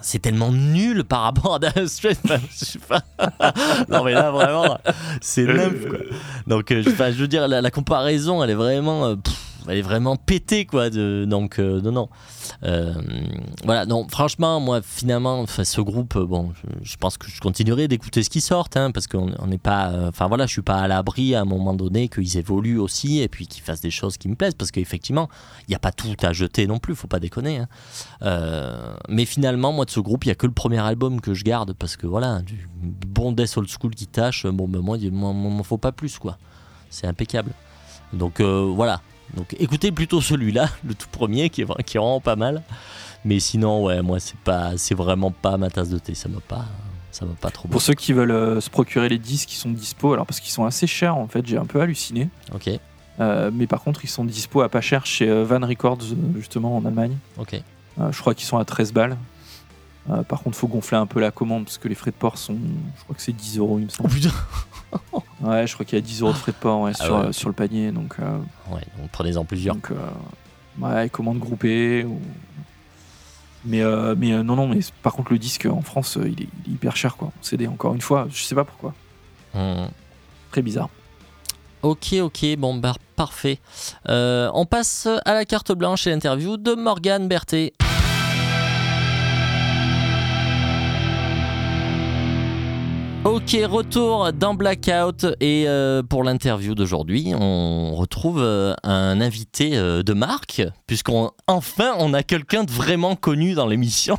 c'est- 0.00 0.18
tellement 0.20 0.50
nul 0.50 1.04
par 1.04 1.20
rapport 1.20 1.56
à 1.56 1.58
Dire 1.58 1.86
Straits. 1.86 2.18
non, 3.90 4.02
mais 4.02 4.14
là, 4.14 4.30
vraiment, 4.30 4.78
c'est 5.20 5.44
neuf 5.44 5.86
quoi. 5.86 5.98
Donc, 6.46 6.70
euh, 6.70 6.82
je, 6.82 6.90
veux 7.20 7.28
dire, 7.28 7.46
la, 7.48 7.70
comparaison, 7.70 8.42
elle 8.42 8.48
est 8.48 8.54
vraiment. 8.54 9.14
Elle 9.68 9.78
est 9.78 9.82
vraiment 9.82 10.16
pétée 10.16 10.66
quoi. 10.66 10.90
De, 10.90 11.24
donc 11.28 11.58
euh, 11.58 11.80
non 11.80 11.92
non. 11.92 12.08
Euh, 12.64 12.94
voilà 13.64 13.86
non 13.86 14.06
franchement 14.08 14.60
moi 14.60 14.80
finalement 14.82 15.40
enfin 15.40 15.64
ce 15.64 15.80
groupe 15.80 16.16
euh, 16.16 16.26
bon 16.26 16.52
je, 16.82 16.96
pense 16.96 17.16
que 17.16 17.28
je 17.28 17.40
continuerai 17.40 17.88
d'écouter 17.88 18.22
ce 18.22 18.30
qui 18.30 18.40
sort 18.40 18.68
hein, 18.74 18.90
parce 18.90 19.06
qu'on 19.06 19.32
on 19.38 19.46
n'est 19.46 19.58
pas 19.58 19.92
enfin 20.08 20.26
voilà 20.26 20.46
je 20.46 20.52
suis 20.52 20.62
pas 20.62 20.76
à 20.80 20.88
l'abri 20.88 21.34
à 21.34 21.40
un 21.40 21.44
moment 21.44 21.74
donné 21.74 22.08
qu'ils 22.08 22.36
évoluent 22.36 22.78
aussi 22.78 23.20
et 23.20 23.28
puis 23.28 23.46
qu'ils 23.46 23.62
fassent 23.62 23.80
des 23.80 23.90
choses 23.90 24.16
qui 24.16 24.28
me 24.28 24.34
plaisent 24.34 24.54
parce 24.54 24.70
qu'effectivement 24.70 25.28
il 25.62 25.70
n'y 25.70 25.74
a 25.76 25.78
pas 25.78 25.92
tout 25.92 26.14
à 26.22 26.32
jeter 26.32 26.66
non 26.66 26.78
plus 26.78 26.94
faut 26.94 27.06
pas 27.08 27.20
déconner. 27.20 27.58
hein. 28.20 28.96
Mais 29.08 29.24
finalement 29.24 29.72
moi 29.72 29.84
de 29.84 29.90
ce 29.90 30.00
groupe 30.00 30.24
il 30.24 30.28
y 30.28 30.32
a 30.32 30.36
que 30.36 30.46
le 30.46 30.52
premier 30.52 30.78
album 30.78 31.20
que 31.20 31.34
je 31.34 31.44
garde 31.44 31.72
parce 31.74 31.96
que 31.96 32.06
voilà 32.06 32.42
du 32.42 32.68
bon 32.76 33.32
death 33.32 33.56
old 33.56 33.68
school 33.68 33.94
qui 33.94 34.06
tâche 34.06 34.46
bon 34.46 34.68
ben 34.68 34.80
moi 34.80 34.96
il 35.00 35.12
m'en 35.12 35.62
faut 35.62 35.78
pas 35.78 35.92
plus 35.92 36.18
quoi. 36.18 36.38
C'est 36.90 37.06
impeccable. 37.06 37.52
Donc 38.12 38.40
voilà. 38.40 39.00
Donc 39.36 39.54
écoutez 39.58 39.92
plutôt 39.92 40.20
celui-là, 40.20 40.68
le 40.86 40.94
tout 40.94 41.08
premier, 41.10 41.48
qui 41.50 41.62
est, 41.62 41.64
vra- 41.64 41.82
qui 41.82 41.96
est 41.96 42.00
vraiment 42.00 42.20
pas 42.20 42.36
mal. 42.36 42.62
Mais 43.24 43.38
sinon, 43.40 43.84
ouais, 43.84 44.02
moi 44.02 44.18
c'est 44.20 44.36
pas, 44.38 44.72
c'est 44.76 44.94
vraiment 44.94 45.30
pas 45.30 45.56
ma 45.56 45.70
tasse 45.70 45.88
de 45.88 45.98
thé. 45.98 46.14
Ça 46.14 46.28
m'a 46.28 46.40
pas, 46.40 46.64
ça 47.12 47.24
m'a 47.24 47.34
pas 47.34 47.50
trop. 47.50 47.68
Pour 47.68 47.80
ceux 47.82 47.94
qui 47.94 48.12
veulent 48.12 48.30
euh, 48.32 48.60
se 48.60 48.68
procurer 48.68 49.08
les 49.08 49.18
disques 49.18 49.48
qui 49.50 49.56
sont 49.56 49.70
dispo, 49.70 50.12
alors 50.12 50.26
parce 50.26 50.40
qu'ils 50.40 50.52
sont 50.52 50.64
assez 50.64 50.86
chers 50.86 51.16
en 51.16 51.28
fait, 51.28 51.46
j'ai 51.46 51.56
un 51.56 51.64
peu 51.66 51.80
halluciné. 51.80 52.28
Ok, 52.54 52.68
Euh, 53.20 53.50
mais 53.52 53.66
par 53.66 53.82
contre, 53.82 54.04
ils 54.04 54.08
sont 54.08 54.24
dispo 54.24 54.62
à 54.62 54.68
pas 54.68 54.80
cher 54.80 55.04
chez 55.06 55.28
euh, 55.28 55.44
Van 55.44 55.60
Records, 55.66 55.98
justement 56.36 56.76
en 56.76 56.84
Allemagne. 56.84 57.16
ok. 57.38 57.62
Euh, 58.00 58.10
je 58.10 58.18
crois 58.20 58.34
qu'ils 58.34 58.46
sont 58.46 58.56
à 58.58 58.64
13 58.64 58.92
balles. 58.92 59.16
Par 60.28 60.42
contre, 60.42 60.56
faut 60.58 60.66
gonfler 60.66 60.96
un 60.98 61.06
peu 61.06 61.20
la 61.20 61.30
commande 61.30 61.64
parce 61.64 61.78
que 61.78 61.86
les 61.86 61.94
frais 61.94 62.10
de 62.10 62.16
port 62.16 62.36
sont. 62.36 62.56
Je 62.98 63.02
crois 63.04 63.14
que 63.14 63.22
c'est 63.22 63.32
10 63.36 63.58
euros, 63.58 63.78
il 63.78 63.84
me 63.84 63.88
Oh 63.90 63.94
semble. 64.02 64.08
putain. 64.10 64.32
Ouais, 65.40 65.66
je 65.66 65.74
crois 65.74 65.84
qu'il 65.84 65.98
y 65.98 66.02
a 66.02 66.04
10 66.04 66.22
euros 66.22 66.32
de 66.32 66.36
frais 66.36 66.52
de 66.52 66.56
port 66.56 66.80
ouais, 66.82 66.92
Ah 67.00 67.04
sur, 67.04 67.16
ouais. 67.16 67.32
sur 67.32 67.48
le 67.48 67.54
panier. 67.54 67.90
Donc, 67.90 68.14
euh, 68.20 68.38
Ouais, 68.70 68.80
donc 68.98 69.10
prenez-en 69.10 69.44
plusieurs. 69.44 69.74
donc 69.74 69.90
euh, 69.90 69.96
ouais, 70.80 71.08
commande 71.08 71.38
groupée. 71.38 72.04
ou- 72.04 72.20
Mais, 73.64 73.80
euh, 73.82 74.14
mais 74.16 74.30
non, 74.42 74.56
non, 74.56 74.68
mais 74.68 74.78
par 75.02 75.12
contre, 75.14 75.32
le 75.32 75.38
disque 75.38 75.66
en 75.66 75.82
France, 75.82 76.18
il 76.20 76.42
est, 76.42 76.48
il 76.66 76.72
est 76.72 76.74
hyper 76.74 76.96
cher 76.96 77.16
quoi. 77.16 77.28
En 77.28 77.42
CD, 77.42 77.66
encore 77.66 77.94
une 77.94 78.00
fois, 78.00 78.26
je 78.30 78.42
sais 78.42 78.54
pas 78.54 78.64
pourquoi. 78.64 78.94
Hmm. 79.54 79.86
Très 80.50 80.62
bizarre. 80.62 80.88
Ok, 81.82 82.12
ok, 82.20 82.44
bon, 82.58 82.76
bah, 82.76 82.94
parfait. 83.16 83.58
Euh, 84.08 84.48
on 84.54 84.66
passe 84.66 85.08
à 85.24 85.34
la 85.34 85.44
carte 85.44 85.72
blanche 85.72 86.06
et 86.06 86.10
l'interview 86.10 86.56
de 86.56 86.74
Morgane 86.74 87.26
Berthet. 87.26 87.72
Ok, 93.24 93.56
retour 93.68 94.32
dans 94.32 94.54
Blackout 94.54 95.26
et 95.40 95.68
euh, 95.68 96.02
pour 96.02 96.24
l'interview 96.24 96.74
d'aujourd'hui, 96.74 97.32
on 97.38 97.94
retrouve 97.94 98.42
euh, 98.42 98.74
un 98.82 99.20
invité 99.20 99.76
euh, 99.76 100.02
de 100.02 100.12
marque, 100.12 100.60
puisqu'on 100.88 101.30
enfin 101.46 101.92
on 101.98 102.14
a 102.14 102.24
quelqu'un 102.24 102.64
de 102.64 102.72
vraiment 102.72 103.14
connu 103.14 103.54
dans 103.54 103.68
l'émission, 103.68 104.18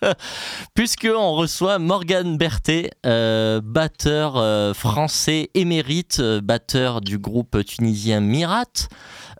puisqu'on 0.74 1.32
reçoit 1.32 1.78
Morgan 1.78 2.38
Berthet, 2.38 2.90
batteur 3.04 4.74
français 4.74 5.50
émérite, 5.52 6.22
batteur 6.42 7.02
du 7.02 7.18
groupe 7.18 7.62
tunisien 7.62 8.20
Mirat, 8.20 8.88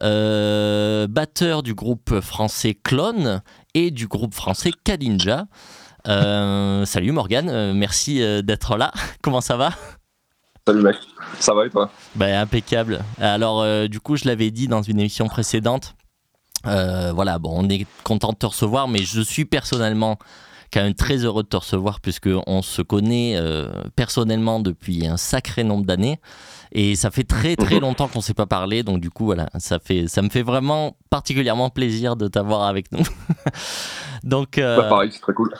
batteur 0.02 1.62
du 1.62 1.74
groupe 1.74 2.20
français 2.20 2.74
Clone 2.74 3.40
et 3.72 3.90
du 3.90 4.08
groupe 4.08 4.34
français 4.34 4.72
Kadinja. 4.84 5.46
Euh, 6.08 6.84
salut 6.86 7.12
Morgane, 7.12 7.48
euh, 7.50 7.72
merci 7.74 8.22
euh, 8.22 8.42
d'être 8.42 8.76
là. 8.76 8.92
Comment 9.22 9.40
ça 9.40 9.56
va? 9.56 9.70
Salut 10.66 10.82
mec, 10.82 10.96
ça 11.38 11.54
va 11.54 11.66
et 11.66 11.70
toi? 11.70 11.90
Ben, 12.14 12.40
Impeccable. 12.40 13.00
Alors 13.20 13.60
euh, 13.62 13.86
du 13.88 14.00
coup, 14.00 14.16
je 14.16 14.26
l'avais 14.26 14.50
dit 14.50 14.68
dans 14.68 14.82
une 14.82 15.00
émission 15.00 15.26
précédente. 15.28 15.94
euh, 16.66 17.12
voilà, 17.12 17.38
bon, 17.38 17.52
on 17.64 17.68
est 17.68 17.86
content 18.04 18.30
de 18.32 18.36
te 18.36 18.46
recevoir, 18.46 18.88
mais 18.88 19.00
je 19.02 19.20
suis 19.20 19.44
personnellement 19.44 20.18
quand 20.72 20.82
même 20.82 20.94
très 20.94 21.16
heureux 21.24 21.42
de 21.42 21.48
te 21.48 21.56
recevoir 21.56 21.98
puisque 22.00 22.28
on 22.46 22.62
se 22.62 22.80
connaît 22.80 23.34
euh, 23.36 23.68
personnellement 23.96 24.60
depuis 24.60 25.04
un 25.06 25.16
sacré 25.16 25.64
nombre 25.64 25.84
d'années 25.84 26.20
et 26.70 26.94
ça 26.94 27.10
fait 27.10 27.24
très 27.24 27.56
très 27.56 27.74
Mhm. 27.76 27.80
longtemps 27.80 28.06
qu'on 28.06 28.20
ne 28.20 28.22
s'est 28.22 28.34
pas 28.34 28.46
parlé 28.46 28.84
donc 28.84 29.00
du 29.00 29.10
coup 29.10 29.24
voilà 29.24 29.48
ça 29.58 29.80
fait 29.80 30.06
ça 30.06 30.22
me 30.22 30.28
fait 30.28 30.42
vraiment 30.44 30.96
particulièrement 31.10 31.70
plaisir 31.70 32.14
de 32.14 32.28
t'avoir 32.28 32.62
avec 32.68 32.92
nous 32.92 33.02
donc 34.22 34.58
euh, 34.58 34.76
Bah, 34.76 34.88
Pareil, 34.88 35.10
c'est 35.12 35.18
très 35.18 35.32
cool. 35.34 35.52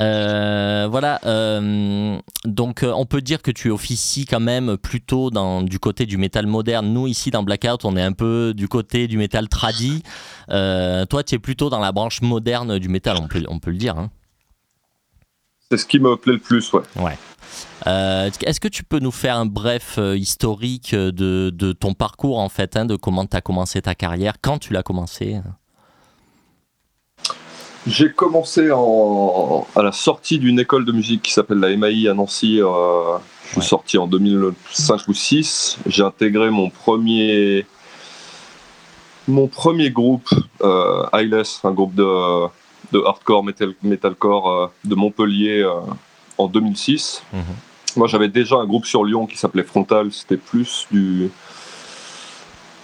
Euh, 0.00 0.86
voilà, 0.90 1.20
euh, 1.26 2.18
donc 2.44 2.82
euh, 2.82 2.92
on 2.94 3.04
peut 3.04 3.20
dire 3.20 3.42
que 3.42 3.50
tu 3.50 3.70
officies 3.70 4.26
quand 4.26 4.40
même 4.40 4.76
plutôt 4.76 5.30
dans, 5.30 5.62
du 5.62 5.78
côté 5.78 6.06
du 6.06 6.18
métal 6.18 6.46
moderne. 6.46 6.92
Nous, 6.92 7.06
ici 7.06 7.30
dans 7.30 7.42
Blackout, 7.42 7.84
on 7.84 7.96
est 7.96 8.02
un 8.02 8.12
peu 8.12 8.54
du 8.54 8.68
côté 8.68 9.08
du 9.08 9.18
métal 9.18 9.48
tradi. 9.48 10.02
Toi, 10.48 11.22
tu 11.24 11.34
es 11.34 11.38
plutôt 11.38 11.68
dans 11.70 11.80
la 11.80 11.92
branche 11.92 12.22
moderne 12.22 12.78
du 12.78 12.88
métal, 12.88 13.16
on 13.20 13.28
peut, 13.28 13.42
on 13.48 13.58
peut 13.58 13.70
le 13.70 13.78
dire. 13.78 13.98
hein. 13.98 14.10
C'est 15.70 15.78
ce 15.78 15.86
qui 15.86 15.98
me 16.00 16.16
plaît 16.16 16.32
le 16.34 16.38
plus, 16.38 16.72
ouais. 16.72 17.18
Euh, 17.86 18.30
Est-ce 18.44 18.60
que 18.60 18.68
tu 18.68 18.84
peux 18.84 19.00
nous 19.00 19.10
faire 19.10 19.36
un 19.36 19.46
bref 19.46 19.98
historique 20.16 20.94
de, 20.94 21.50
de 21.52 21.72
ton 21.72 21.92
parcours, 21.92 22.38
en 22.38 22.48
fait, 22.48 22.76
hein, 22.76 22.86
de 22.86 22.96
comment 22.96 23.26
tu 23.26 23.36
as 23.36 23.40
commencé 23.42 23.82
ta 23.82 23.94
carrière, 23.94 24.34
quand 24.40 24.58
tu 24.58 24.72
l'as 24.72 24.82
commencé 24.82 25.40
J'ai 27.86 28.12
commencé 28.12 28.70
en, 28.70 29.66
à 29.74 29.82
la 29.82 29.92
sortie 29.92 30.38
d'une 30.38 30.58
école 30.60 30.84
de 30.84 30.92
musique 30.92 31.22
qui 31.22 31.32
s'appelle 31.32 31.58
la 31.58 31.74
MAI 31.76 32.08
à 32.08 32.14
Nancy. 32.14 32.60
euh, 32.60 33.16
je 33.46 33.50
suis 33.52 33.60
Ouais. 33.60 33.66
sorti 33.66 33.96
en 33.96 34.06
2005 34.06 34.94
ou 35.08 35.12
2006. 35.12 35.78
J'ai 35.86 36.02
intégré 36.02 36.50
mon 36.50 36.68
premier, 36.68 37.64
mon 39.26 39.46
premier 39.46 39.90
groupe, 39.90 40.28
euh, 40.62 41.04
un 41.12 41.70
groupe 41.70 41.94
de, 41.94 42.46
de 42.92 43.02
hardcore, 43.06 43.42
metal, 43.44 43.72
metalcore 43.82 44.50
euh, 44.50 44.66
de 44.84 44.94
Montpellier 44.94 45.62
euh, 45.62 45.72
en 46.36 46.46
2006. 46.48 47.22
Mhm. 47.32 47.42
Moi, 47.96 48.06
j'avais 48.06 48.28
déjà 48.28 48.56
un 48.56 48.66
groupe 48.66 48.84
sur 48.84 49.02
Lyon 49.02 49.26
qui 49.26 49.38
s'appelait 49.38 49.62
Frontal. 49.64 50.12
C'était 50.12 50.36
plus 50.36 50.86
du, 50.90 51.30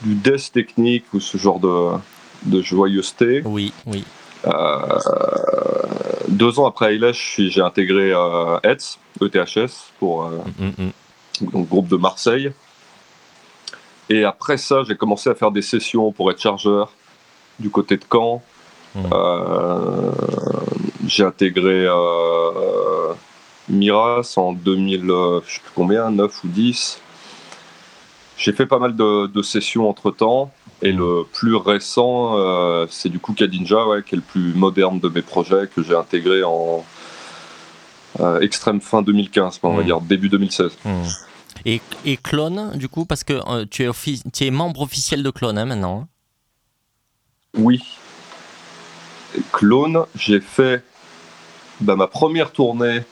du 0.02 0.14
death 0.14 0.50
technique 0.50 1.04
ou 1.12 1.20
ce 1.20 1.36
genre 1.36 1.60
de, 1.60 1.90
de 2.46 2.62
joyeuseté. 2.62 3.42
Oui, 3.44 3.72
oui. 3.86 4.02
Euh, 4.46 4.98
deux 6.28 6.58
ans 6.58 6.66
après 6.66 6.94
suis- 7.18 7.50
j'ai 7.50 7.60
intégré 7.60 8.12
euh, 8.12 8.58
ETS, 8.64 8.98
ETHS, 9.20 9.92
pour 9.98 10.24
euh, 10.24 10.30
Mm, 10.58 10.64
mm, 10.66 10.84
mm. 11.42 11.50
donc, 11.52 11.68
groupe 11.68 11.88
de 11.88 11.96
Marseille. 11.96 12.52
Et 14.10 14.24
après 14.24 14.56
ça, 14.58 14.82
j'ai 14.86 14.96
commencé 14.96 15.30
à 15.30 15.34
faire 15.34 15.50
des 15.50 15.62
sessions 15.62 16.12
pour 16.12 16.30
être 16.30 16.40
chargeur 16.40 16.90
du 17.58 17.70
côté 17.70 17.96
de 17.96 18.04
Caen. 18.10 18.42
Euh, 18.96 20.12
j'ai 21.06 21.24
intégré 21.24 21.86
euh, 21.86 23.12
Miras 23.68 24.34
en 24.36 24.52
2000, 24.52 25.10
euh, 25.10 25.40
je 25.46 25.54
sais 25.54 25.60
plus 25.60 25.72
combien, 25.74 26.10
9 26.10 26.44
ou 26.44 26.48
10. 26.48 27.00
J'ai 28.36 28.52
fait 28.52 28.66
pas 28.66 28.78
mal 28.78 28.94
de, 28.94 29.26
de 29.26 29.42
sessions 29.42 29.88
entre 29.88 30.10
temps. 30.10 30.52
Et 30.84 30.92
le 30.92 31.24
plus 31.32 31.56
récent, 31.56 32.36
euh, 32.38 32.86
c'est 32.90 33.08
du 33.08 33.18
coup 33.18 33.32
Kadinja, 33.32 33.86
ouais, 33.88 34.02
qui 34.02 34.14
est 34.14 34.18
le 34.18 34.22
plus 34.22 34.52
moderne 34.54 35.00
de 35.00 35.08
mes 35.08 35.22
projets 35.22 35.66
que 35.74 35.82
j'ai 35.82 35.94
intégré 35.96 36.44
en 36.44 36.84
euh, 38.20 38.38
extrême 38.40 38.80
fin 38.80 39.00
2015, 39.02 39.60
on 39.62 39.72
va 39.74 39.80
Mhm. 39.80 39.86
dire 39.86 40.00
début 40.02 40.28
2016. 40.28 40.72
Mm. 40.84 40.90
Et, 41.66 41.80
et 42.04 42.16
Clone, 42.18 42.72
du 42.76 42.88
coup, 42.88 43.06
parce 43.06 43.24
que 43.24 43.32
euh, 43.50 43.64
tu, 43.70 43.82
es 43.84 43.88
offi- 43.88 44.22
tu 44.32 44.44
es 44.44 44.50
membre 44.50 44.82
officiel 44.82 45.22
de 45.22 45.30
Clone 45.30 45.56
hein, 45.56 45.64
maintenant. 45.64 46.02
hein? 46.02 46.08
Oui. 47.56 47.82
Et 49.38 49.42
Clone, 49.52 50.04
j'ai 50.16 50.40
fait 50.40 50.84
bah, 51.80 51.96
ma 51.96 52.06
première 52.08 52.52
tournée 52.52 53.02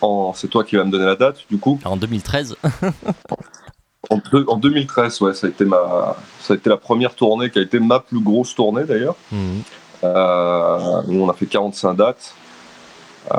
en. 0.00 0.32
C'est 0.34 0.48
toi 0.48 0.64
qui 0.64 0.76
vas 0.76 0.84
me 0.84 0.90
donner 0.90 1.04
la 1.04 1.16
date, 1.16 1.44
du 1.50 1.58
coup. 1.58 1.78
en 1.84 1.96
2013. 1.98 2.56
En, 4.08 4.16
deux- 4.32 4.44
en 4.48 4.56
2013, 4.56 5.20
ouais, 5.20 5.34
ça 5.34 5.46
a, 5.46 5.50
été 5.50 5.64
ma, 5.64 6.16
ça 6.40 6.54
a 6.54 6.56
été 6.56 6.70
la 6.70 6.78
première 6.78 7.14
tournée 7.14 7.50
qui 7.50 7.58
a 7.58 7.62
été 7.62 7.78
ma 7.78 8.00
plus 8.00 8.20
grosse 8.20 8.54
tournée 8.54 8.84
d'ailleurs. 8.84 9.16
Mhm. 9.30 9.62
Euh, 10.04 11.02
on 11.08 11.28
a 11.28 11.34
fait 11.34 11.46
45 11.46 11.94
dates. 11.94 12.34
euh, 13.32 13.36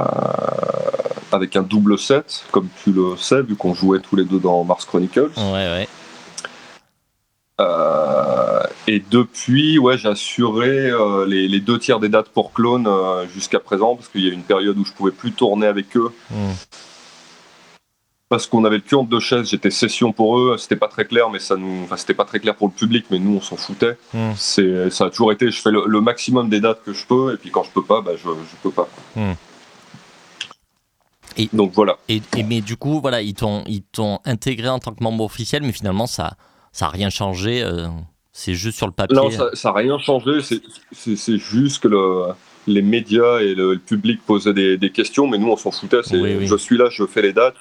avec 1.33 1.55
un 1.55 1.63
double 1.63 1.97
set, 1.97 2.43
comme 2.51 2.67
tu 2.83 2.91
le 2.91 3.15
sais, 3.17 3.41
vu 3.41 3.55
qu'on 3.55 3.73
jouait 3.73 3.99
tous 3.99 4.15
les 4.17 4.25
deux 4.25 4.39
dans 4.39 4.63
Mars 4.65 4.85
Chronicles. 4.85 5.31
Ouais, 5.37 5.51
ouais. 5.53 5.87
Euh, 7.59 8.61
et 8.87 9.01
depuis, 9.09 9.79
ouais, 9.79 9.97
j'ai 9.97 10.09
assuré 10.09 10.91
les, 11.27 11.47
les 11.47 11.59
deux 11.59 11.79
tiers 11.79 11.99
des 11.99 12.09
dates 12.09 12.29
pour 12.29 12.51
Clone 12.53 12.87
jusqu'à 13.33 13.59
présent, 13.59 13.95
parce 13.95 14.07
qu'il 14.09 14.21
y 14.21 14.27
a 14.27 14.29
eu 14.31 14.33
une 14.33 14.43
période 14.43 14.77
où 14.77 14.85
je 14.85 14.91
pouvais 14.91 15.11
plus 15.11 15.31
tourner 15.31 15.67
avec 15.67 15.95
eux, 15.97 16.11
Mhm. 16.31 16.53
Parce 18.31 18.47
qu'on 18.47 18.63
avait 18.63 18.77
le 18.77 18.81
cul 18.81 18.95
entre 18.95 19.09
deux 19.09 19.19
chaises. 19.19 19.49
J'étais 19.49 19.69
session 19.69 20.13
pour 20.13 20.39
eux, 20.39 20.55
c'était 20.57 20.77
pas 20.77 20.87
très 20.87 21.03
clair, 21.03 21.29
mais 21.29 21.37
ça 21.39 21.57
nous, 21.57 21.83
enfin, 21.83 21.97
c'était 21.97 22.13
pas 22.13 22.23
très 22.23 22.39
clair 22.39 22.55
pour 22.55 22.67
le 22.69 22.73
public, 22.73 23.05
mais 23.11 23.19
nous, 23.19 23.35
on 23.35 23.41
s'en 23.41 23.57
foutait. 23.57 23.97
Mhm. 24.13 24.33
C'est, 24.37 24.89
ça 24.89 25.05
a 25.05 25.09
toujours 25.09 25.33
été, 25.33 25.51
je 25.51 25.61
fais 25.61 25.69
le, 25.69 25.83
le 25.85 25.99
maximum 26.01 26.47
des 26.49 26.61
dates 26.61 26.81
que 26.85 26.93
je 26.93 27.05
peux, 27.05 27.33
et 27.33 27.37
puis 27.37 27.51
quand 27.51 27.63
je 27.63 27.71
peux 27.71 27.83
pas, 27.83 27.99
bah, 28.01 28.13
je, 28.15 28.23
je 28.23 28.55
peux 28.63 28.71
pas. 28.71 28.87
Mhm. 29.17 29.35
Et- 31.37 31.49
Donc 31.51 31.73
voilà. 31.73 31.97
Et, 32.07 32.21
et- 32.37 32.43
mais 32.43 32.61
du 32.61 32.77
coup, 32.77 33.01
voilà, 33.01 33.21
ils 33.21 33.33
t'ont, 33.33 33.63
ils 33.67 33.83
t'ont 33.83 34.19
intégré 34.23 34.69
en 34.69 34.79
tant 34.79 34.93
que 34.93 35.03
membre 35.03 35.25
officiel, 35.25 35.61
mais 35.63 35.73
finalement, 35.73 36.07
ça 36.07 36.33
ça 36.71 36.85
a 36.85 36.89
rien 36.89 37.09
changé. 37.09 37.61
euh, 37.61 37.87
C'est 38.31 38.53
juste 38.53 38.77
sur 38.77 38.87
le 38.87 38.93
papier. 38.93 39.17
Non, 39.17 39.29
ça 39.29 39.49
n'a 39.65 39.71
rien 39.73 39.99
changé. 39.99 40.39
C'est- 40.93 41.37
juste 41.37 41.83
que 41.83 41.89
le, 41.89 42.27
les 42.67 42.81
médias 42.81 43.39
et 43.41 43.55
le, 43.55 43.73
le 43.73 43.79
public 43.79 44.21
posaient 44.25 44.53
des, 44.53 44.77
des 44.77 44.89
questions, 44.89 45.27
mais 45.27 45.37
nous, 45.37 45.49
on 45.49 45.57
s'en 45.57 45.71
foutait. 45.71 45.99
C'est 46.01 46.15
Oui, 46.17 46.35
oui. 46.39 46.47
je 46.47 46.55
suis 46.55 46.77
là, 46.77 46.85
je 46.89 47.05
fais 47.05 47.21
les 47.21 47.33
dates. 47.33 47.55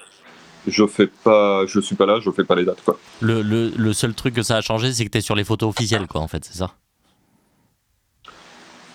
Je 0.69 0.87
fais 0.87 1.07
pas, 1.07 1.65
je 1.67 1.81
suis 1.81 1.95
pas 1.97 2.07
là, 2.07 2.19
je 2.21 2.31
fais 2.31 2.45
pas 2.45 2.55
les 2.55 2.65
dates. 2.65 2.83
Quoi. 2.85 2.99
Le, 3.21 3.43
le- 3.43 3.73
le 3.77 3.93
seul 3.93 4.15
truc 4.15 4.35
que 4.35 4.43
ça 4.43 4.57
a 4.57 4.61
changé, 4.61 4.93
c'est 4.93 5.05
que 5.05 5.11
tu 5.11 5.19
es 5.19 5.21
sur 5.23 5.35
les 5.35 5.45
photos 5.45 5.71
officielles, 5.71 6.07
quoi, 6.07 6.21
en 6.21 6.29
fait, 6.29 6.45
c'est 6.45 6.57
ça? 6.59 6.71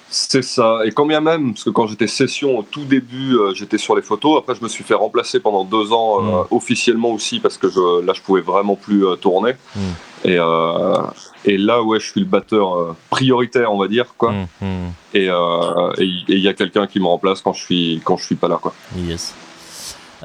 C'est 0.09 0.43
ça. 0.43 0.80
Et 0.86 0.91
quand 0.91 1.05
bien 1.05 1.20
même, 1.20 1.53
parce 1.53 1.66
que 1.66 1.72
quand 1.72 1.88
j'étais 1.88 2.07
session 2.07 2.57
au 2.59 2.63
tout 2.63 2.86
début, 2.86 3.36
euh, 3.36 3.53
j'étais 3.53 3.78
sur 3.78 3.95
les 3.97 4.01
photos. 4.01 4.38
Après, 4.39 4.55
je 4.55 4.63
me 4.63 4.70
suis 4.70 4.84
fait 4.84 4.93
remplacer 4.93 5.41
pendant 5.41 5.66
deux 5.66 5.91
ans 5.91 6.20
euh, 6.24 6.43
Mm. 6.43 6.47
officiellement 6.51 7.11
aussi 7.11 7.39
parce 7.41 7.57
que 7.57 7.70
je, 7.70 8.01
là, 8.01 8.13
je 8.13 8.22
pouvais 8.22 8.39
vraiment 8.41 8.76
plus 8.78 9.05
euh, 9.05 9.16
tourner. 9.18 9.53
Mm. 9.76 9.80
Et, 10.26 10.38
et 11.45 11.57
là, 11.57 11.84
ouais, 11.84 11.99
je 11.99 12.09
suis 12.11 12.22
le 12.22 12.26
batteur 12.28 12.95
prioritaire, 13.09 13.74
on 13.74 13.78
va 13.78 13.88
dire, 13.88 14.13
quoi. 14.18 14.34
Et 15.13 15.28
euh, 15.30 15.91
et 15.97 16.05
il 16.05 16.39
y 16.39 16.47
a 16.47 16.53
quelqu'un 16.53 16.88
qui 16.88 16.99
me 16.99 17.05
remplace 17.07 17.41
quand 17.41 17.53
je 17.53 17.61
suis 17.63 18.01
quand 18.03 18.16
je 18.18 18.26
suis 18.26 18.36
pas 18.36 18.47
là, 18.47 18.57
quoi. 18.61 18.74
Yes. 18.97 19.34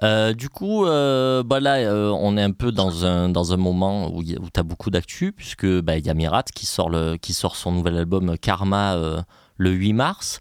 Euh, 0.02 0.32
du 0.32 0.48
coup, 0.48 0.86
euh, 0.86 1.42
bah 1.42 1.60
là, 1.60 1.76
euh, 1.76 2.08
on 2.08 2.36
est 2.36 2.42
un 2.42 2.52
peu 2.52 2.72
dans 2.72 3.04
un, 3.04 3.28
dans 3.28 3.52
un 3.52 3.56
moment 3.58 4.14
où, 4.14 4.22
tu 4.22 4.34
as 4.56 4.62
beaucoup 4.62 4.90
d'actu, 4.90 5.32
puisque 5.32 5.66
bah, 5.66 5.98
il 5.98 6.06
y 6.06 6.10
a 6.10 6.14
Mirat 6.14 6.44
qui 6.54 6.66
sort, 6.66 6.88
le, 6.88 7.16
qui 7.16 7.34
sort 7.34 7.56
son 7.56 7.72
nouvel 7.72 7.96
album 7.96 8.38
Karma 8.38 8.96
le 9.56 9.70
8 9.70 9.92
mars. 9.92 10.40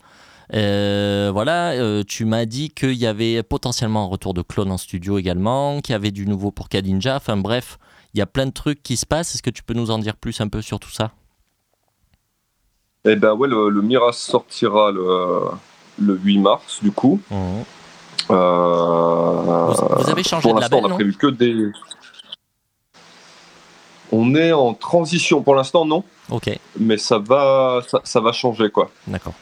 Voilà, 0.51 2.03
tu 2.05 2.25
m'as 2.25 2.45
dit 2.45 2.69
qu'il 2.69 2.93
y 2.93 3.05
avait 3.05 3.43
potentiellement 3.43 4.05
un 4.05 4.07
retour 4.07 4.33
de 4.33 4.41
clone 4.41 4.71
en 4.71 4.77
studio 4.77 5.17
également, 5.17 5.81
qu'il 5.81 5.93
y 5.93 5.95
avait 5.95 6.11
du 6.11 6.25
nouveau 6.25 6.51
pour 6.51 6.69
Kadinja. 6.69 7.17
Enfin 7.17 7.37
bref, 7.37 7.79
il 8.13 8.19
y 8.19 8.21
a 8.21 8.25
plein 8.25 8.45
de 8.45 8.51
trucs 8.51 8.81
qui 8.81 8.95
se 8.97 9.05
passent. 9.05 9.35
Est-ce 9.35 9.43
que 9.43 9.49
tu 9.49 9.63
peux 9.63 9.73
nous 9.73 9.91
en 9.91 9.99
dire 9.99 10.15
plus 10.15 10.39
un 10.41 10.47
peu 10.47 10.61
sur 10.61 10.79
tout 10.79 10.89
ça? 10.89 11.11
Et 13.05 13.15
ben 13.15 13.33
ouais, 13.33 13.47
le, 13.47 13.69
le 13.69 13.81
Miras 13.81 14.13
sortira 14.13 14.91
le, 14.91 15.51
le 15.99 16.17
8 16.17 16.39
mars, 16.39 16.79
du 16.81 16.91
coup. 16.91 17.21
Euh, 17.31 17.61
Vous- 18.29 20.03
vous 20.03 20.09
avez 20.09 20.23
changé 20.23 20.43
pour 20.43 20.55
de 20.55 20.61
l'instant, 20.61 20.77
label, 20.77 20.91
on 20.91 20.93
a 20.93 20.95
prévu 20.95 21.13
que 21.15 21.27
des. 21.27 21.71
On 24.11 24.33
est 24.35 24.51
en 24.51 24.73
transition. 24.73 25.41
Pour 25.41 25.55
l'instant, 25.55 25.85
non, 25.85 26.03
Ok, 26.29 26.49
mais 26.79 26.97
ça 26.97 27.19
va, 27.19 27.81
ça, 27.87 28.01
ça 28.03 28.19
va 28.19 28.31
changer, 28.31 28.69
quoi. 28.71 28.89
d'accord. 29.07 29.33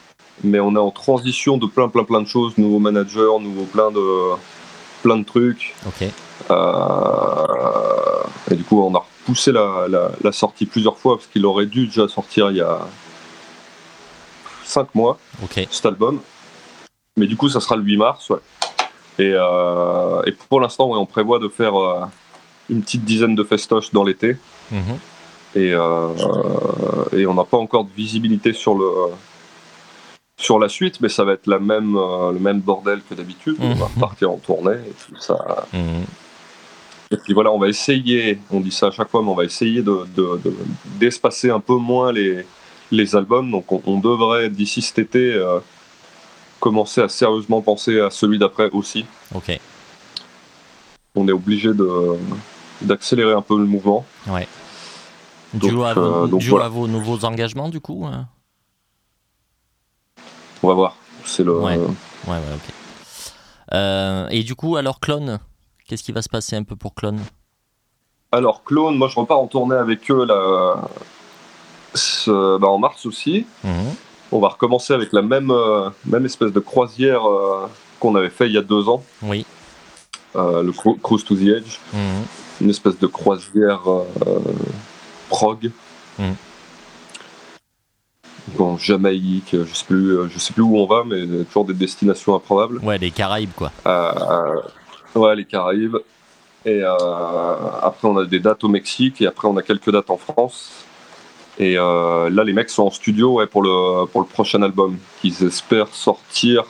Mais 0.44 0.60
on 0.60 0.74
est 0.74 0.78
en 0.78 0.90
transition 0.90 1.56
de 1.56 1.66
plein, 1.66 1.88
plein, 1.88 2.04
plein 2.04 2.20
de 2.22 2.28
choses. 2.28 2.56
Nouveau 2.58 2.78
manager, 2.78 3.40
nouveau 3.40 3.64
plein 3.64 3.90
de, 3.90 4.34
plein 5.02 5.16
de 5.16 5.24
trucs. 5.24 5.74
Ok, 5.86 6.08
Euh, 6.50 8.22
et 8.50 8.54
du 8.54 8.62
coup, 8.64 8.80
on 8.80 8.94
a 8.94 9.00
repoussé 9.00 9.50
la, 9.52 9.86
la- 9.88 10.12
la 10.22 10.32
sortie 10.32 10.64
plusieurs 10.66 10.96
fois 10.96 11.16
parce 11.16 11.26
qu'il 11.26 11.44
aurait 11.44 11.66
dû 11.66 11.86
déjà 11.88 12.06
sortir 12.06 12.50
il 12.52 12.58
y 12.58 12.60
a 12.60 12.78
5 14.64 14.94
mois, 14.94 15.18
ok, 15.42 15.66
cet 15.70 15.86
album. 15.86 16.20
Mais 17.16 17.26
du 17.26 17.36
coup, 17.36 17.48
ça 17.48 17.58
sera 17.60 17.74
le 17.76 17.82
8 17.82 17.96
mars, 17.96 18.30
ouais. 18.30 18.38
Et, 19.18 19.32
euh, 19.34 20.22
et 20.26 20.32
pour 20.32 20.60
l'instant, 20.60 20.88
ouais, 20.90 20.98
on 20.98 21.06
prévoit 21.06 21.38
de 21.38 21.48
faire 21.48 21.74
euh, 21.76 22.04
une 22.70 22.82
petite 22.82 23.04
dizaine 23.04 23.34
de 23.34 23.42
festoches 23.44 23.92
dans 23.92 24.04
l'été. 24.04 24.36
Mhm. 24.70 24.80
Et, 25.56 25.72
euh, 25.72 26.08
et 27.16 27.26
on 27.26 27.34
n'a 27.34 27.44
pas 27.44 27.56
encore 27.56 27.84
de 27.84 27.90
visibilité 27.96 28.52
sur 28.52 28.74
le 28.74 28.88
sur 30.40 30.60
la 30.60 30.68
suite, 30.68 31.00
mais 31.00 31.08
ça 31.08 31.24
va 31.24 31.32
être 31.32 31.48
la 31.48 31.58
même, 31.58 31.94
le 31.96 32.38
même 32.38 32.60
bordel 32.60 33.00
que 33.08 33.14
d'habitude. 33.14 33.56
On 33.60 33.70
va 33.74 33.86
Mhm. 33.86 33.92
repartir 33.96 34.30
en 34.30 34.36
tournée 34.36 34.76
et 34.88 34.92
tout 35.04 35.20
ça. 35.20 35.66
Mhm. 35.72 36.04
Et 37.10 37.16
puis 37.16 37.32
voilà, 37.34 37.50
on 37.50 37.58
va 37.58 37.66
essayer, 37.68 38.38
on 38.50 38.60
dit 38.60 38.70
ça 38.70 38.86
à 38.88 38.90
chaque 38.92 39.08
fois, 39.10 39.20
mais 39.22 39.30
on 39.30 39.34
va 39.34 39.44
essayer 39.44 39.82
de, 39.82 40.06
de- 40.14 40.38
de- 40.44 40.54
d'espacer 41.00 41.50
un 41.50 41.58
peu 41.58 41.74
moins 41.74 42.12
les, 42.12 42.46
les 42.92 43.16
albums. 43.16 43.50
Donc 43.50 43.72
on, 43.72 43.82
on 43.86 43.98
devrait, 43.98 44.48
d'ici 44.48 44.80
cet 44.80 45.00
été, 45.00 45.32
euh, 45.34 45.58
commencer 46.60 47.00
à 47.00 47.08
sérieusement 47.08 47.60
penser 47.62 48.00
à 48.00 48.10
celui 48.10 48.38
d'après 48.38 48.70
aussi. 48.70 49.04
ok. 49.34 49.58
On 51.14 51.26
est 51.26 51.32
obligé 51.32 51.72
de, 51.74 52.16
d'accélérer 52.82 53.32
un 53.32 53.42
peu 53.42 53.58
le 53.58 53.64
mouvement. 53.64 54.04
Dû, 55.54 55.70
Donc, 55.70 55.86
à, 55.86 55.94
vos, 55.94 56.00
euh, 56.00 56.26
donc 56.26 56.40
dû 56.40 56.50
voilà. 56.50 56.66
à 56.66 56.68
vos 56.68 56.86
nouveaux 56.86 57.24
engagements, 57.24 57.68
du 57.68 57.80
coup 57.80 58.04
hein 58.06 58.28
On 60.62 60.68
va 60.68 60.74
voir. 60.74 60.96
C'est 61.24 61.42
le, 61.42 61.58
Ouais. 61.58 61.76
Ouais, 61.76 61.86
ouais, 62.28 62.36
ok. 62.54 62.74
Euh, 63.74 64.28
et 64.30 64.42
du 64.44 64.54
coup, 64.54 64.76
alors, 64.76 65.00
Clone, 65.00 65.38
qu'est-ce 65.86 66.02
qui 66.02 66.12
va 66.12 66.22
se 66.22 66.28
passer 66.28 66.56
un 66.56 66.62
peu 66.62 66.76
pour 66.76 66.94
Clone? 66.94 67.20
Alors, 68.30 68.62
Clone, 68.62 68.96
moi 68.96 69.08
je 69.08 69.18
repars 69.18 69.40
en 69.40 69.46
tournée 69.46 69.76
avec 69.76 70.10
eux 70.10 70.24
là, 70.24 70.88
bah, 72.26 72.66
en 72.68 72.78
mars 72.78 73.06
aussi. 73.06 73.46
Mhm. 73.64 73.94
On 74.30 74.40
va 74.40 74.48
recommencer 74.48 74.92
avec 74.92 75.12
la 75.12 75.22
même, 75.22 75.50
euh, 75.50 75.88
même 76.04 76.26
espèce 76.26 76.52
de 76.52 76.60
croisière 76.60 77.26
euh, 77.28 77.66
qu'on 78.00 78.14
avait 78.14 78.28
fait 78.30 78.46
il 78.46 78.52
y 78.52 78.58
a 78.58 78.62
deux 78.62 78.88
ans, 78.88 79.02
Oui. 79.22 79.46
euh, 80.36 80.62
le 80.62 80.72
Cru- 80.72 80.98
Cruise 81.02 81.24
to 81.24 81.34
the 81.34 81.42
Edge. 81.48 81.78
Mhm. 81.94 82.00
Une 82.60 82.70
espèce 82.70 82.98
de 82.98 83.06
croisière 83.06 83.80
prog. 85.28 85.70
Mhm. 86.18 86.34
En 88.58 88.76
Jamaïque, 88.78 89.50
je 89.52 89.74
sais 89.74 89.84
plus, 89.84 90.16
je 90.30 90.38
sais 90.38 90.52
plus 90.52 90.62
où 90.62 90.76
on 90.78 90.86
va, 90.86 91.04
mais 91.06 91.44
toujours 91.44 91.64
des 91.66 91.74
destinations 91.74 92.34
improbables. 92.34 92.78
Ouais, 92.78 92.98
les 92.98 93.10
Caraïbes, 93.10 93.52
quoi. 93.54 93.70
Ouais, 95.14 95.36
les 95.36 95.44
Caraïbes. 95.44 95.96
Et 96.64 96.82
après, 96.82 98.08
on 98.08 98.16
a 98.18 98.24
des 98.24 98.40
dates 98.40 98.64
au 98.64 98.68
Mexique 98.68 99.20
et 99.22 99.26
après, 99.26 99.46
on 99.48 99.56
a 99.56 99.62
quelques 99.62 99.90
dates 99.92 100.10
en 100.10 100.16
France. 100.16 100.70
Et 101.58 101.76
euh, 101.76 102.30
là, 102.30 102.44
les 102.44 102.52
mecs 102.52 102.70
sont 102.70 102.84
en 102.84 102.90
studio 102.90 103.34
ouais, 103.34 103.46
pour, 103.46 103.62
le, 103.62 104.06
pour 104.06 104.20
le 104.20 104.26
prochain 104.26 104.62
album 104.62 104.96
qu'ils 105.20 105.42
espèrent 105.42 105.92
sortir, 105.92 106.64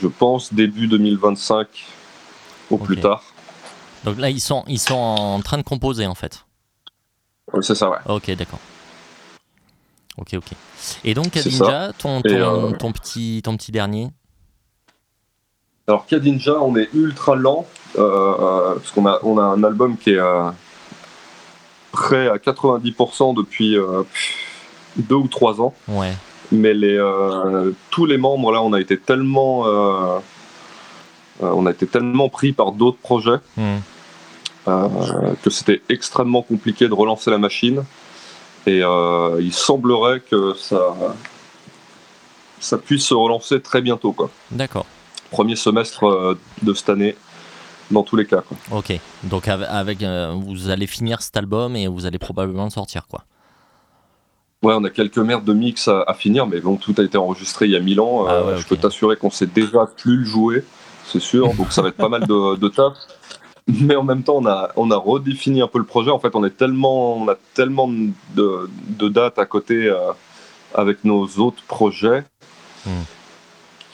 je 0.00 0.08
pense, 0.08 0.52
début 0.54 0.86
2025 0.86 1.68
au 2.70 2.78
plus 2.78 2.98
tard. 2.98 3.22
Donc 4.04 4.18
là, 4.18 4.30
ils 4.30 4.40
sont, 4.40 4.64
ils 4.66 4.78
sont 4.78 4.94
en 4.94 5.40
train 5.40 5.58
de 5.58 5.62
composer, 5.62 6.06
en 6.06 6.14
fait. 6.14 6.46
Ouais, 7.52 7.62
C'est 7.62 7.74
ça, 7.74 7.90
ouais. 7.90 7.98
Ok, 8.06 8.30
d'accord. 8.34 8.60
Ok, 10.16 10.34
ok. 10.34 10.52
Et 11.04 11.12
donc, 11.12 11.30
Kadinja, 11.30 11.92
ton, 11.98 12.22
euh, 12.24 12.70
ton, 12.72 12.92
petit, 12.92 13.42
ton 13.44 13.56
petit 13.56 13.72
dernier? 13.72 14.08
Alors, 15.86 16.06
Kadinja, 16.06 16.58
on 16.60 16.76
est 16.76 16.88
ultra 16.94 17.34
lent 17.34 17.66
euh, 17.98 18.74
parce 18.76 18.90
qu'on 18.92 19.06
a, 19.06 19.18
on 19.22 19.38
a 19.38 19.42
un 19.42 19.62
album 19.64 19.98
qui 19.98 20.12
est 20.12 20.20
prêt 21.94 22.28
à 22.28 22.36
90% 22.36 23.34
depuis 23.34 23.76
euh, 23.78 24.02
deux 24.96 25.14
ou 25.14 25.28
trois 25.28 25.60
ans. 25.60 25.72
Ouais. 25.88 26.12
mais 26.52 26.74
les, 26.74 26.96
euh, 26.98 27.72
tous 27.90 28.04
les 28.06 28.18
membres 28.18 28.52
là 28.52 28.60
on 28.62 28.72
a 28.74 28.80
été 28.80 28.98
tellement 28.98 29.66
euh, 29.66 30.18
on 31.40 31.66
a 31.66 31.70
été 31.70 31.86
tellement 31.86 32.28
pris 32.28 32.52
par 32.52 32.72
d'autres 32.72 32.98
projets 32.98 33.38
euh, 34.68 34.88
que 35.42 35.50
c'était 35.50 35.80
extrêmement 35.88 36.42
compliqué 36.42 36.86
de 36.88 36.94
relancer 36.94 37.30
la 37.30 37.38
machine 37.38 37.84
et 38.66 38.80
euh, 38.82 39.38
il 39.40 39.52
semblerait 39.52 40.20
que 40.20 40.54
ça 40.54 40.94
ça 42.60 42.78
puisse 42.78 43.04
se 43.06 43.14
relancer 43.14 43.60
très 43.60 43.80
bientôt 43.82 44.12
quoi 44.12 44.30
D'accord. 44.50 44.86
premier 45.30 45.56
semestre 45.56 46.36
de 46.62 46.74
cette 46.74 46.88
année 46.90 47.16
dans 47.90 48.02
tous 48.02 48.16
les 48.16 48.26
cas 48.26 48.42
quoi. 48.42 48.56
Ok. 48.72 48.98
Donc, 49.24 49.48
avec, 49.48 49.68
avec, 49.70 50.02
euh, 50.02 50.34
vous 50.36 50.70
allez 50.70 50.86
finir 50.86 51.22
cet 51.22 51.36
album 51.36 51.76
et 51.76 51.86
vous 51.88 52.06
allez 52.06 52.18
probablement 52.18 52.64
le 52.64 52.70
sortir, 52.70 53.06
quoi. 53.08 53.24
Ouais, 54.62 54.72
on 54.74 54.84
a 54.84 54.90
quelques 54.90 55.18
merdes 55.18 55.44
de 55.44 55.52
mix 55.52 55.88
à, 55.88 56.02
à 56.06 56.14
finir, 56.14 56.46
mais 56.46 56.60
bon, 56.60 56.76
tout 56.76 56.94
a 56.96 57.02
été 57.02 57.18
enregistré 57.18 57.66
il 57.66 57.72
y 57.72 57.76
a 57.76 57.80
1000 57.80 58.00
ans. 58.00 58.24
Ah 58.26 58.32
Euh, 58.32 58.54
ouais, 58.54 58.60
Je 58.62 58.66
peux 58.66 58.76
t'assurer 58.76 59.16
qu'on 59.16 59.30
sait 59.30 59.46
déjà 59.46 59.86
plus 59.86 60.16
le 60.18 60.24
jouer, 60.24 60.64
c'est 61.06 61.20
sûr. 61.20 61.52
Donc 61.54 61.70
ça 61.72 61.82
va 61.82 61.88
être 61.88 61.96
pas 61.96 62.08
mal 62.08 62.26
de, 62.26 62.56
de 62.56 62.68
taf. 62.68 62.94
Mais 63.66 63.96
en 63.96 64.02
même 64.02 64.22
temps, 64.22 64.36
on 64.36 64.46
a, 64.46 64.70
on 64.76 64.90
a 64.90 64.96
redéfini 64.96 65.62
un 65.62 65.68
peu 65.68 65.78
le 65.78 65.84
projet. 65.84 66.10
En 66.10 66.18
fait, 66.18 66.34
on, 66.34 66.44
est 66.44 66.56
tellement, 66.56 67.16
on 67.16 67.28
a 67.28 67.34
tellement 67.54 67.88
de, 67.88 68.70
de 68.88 69.08
dates 69.08 69.38
à 69.38 69.46
côté 69.46 69.86
euh, 69.86 70.12
avec 70.74 71.04
nos 71.04 71.26
autres 71.38 71.62
projets 71.66 72.24
Hmm. 72.86 73.04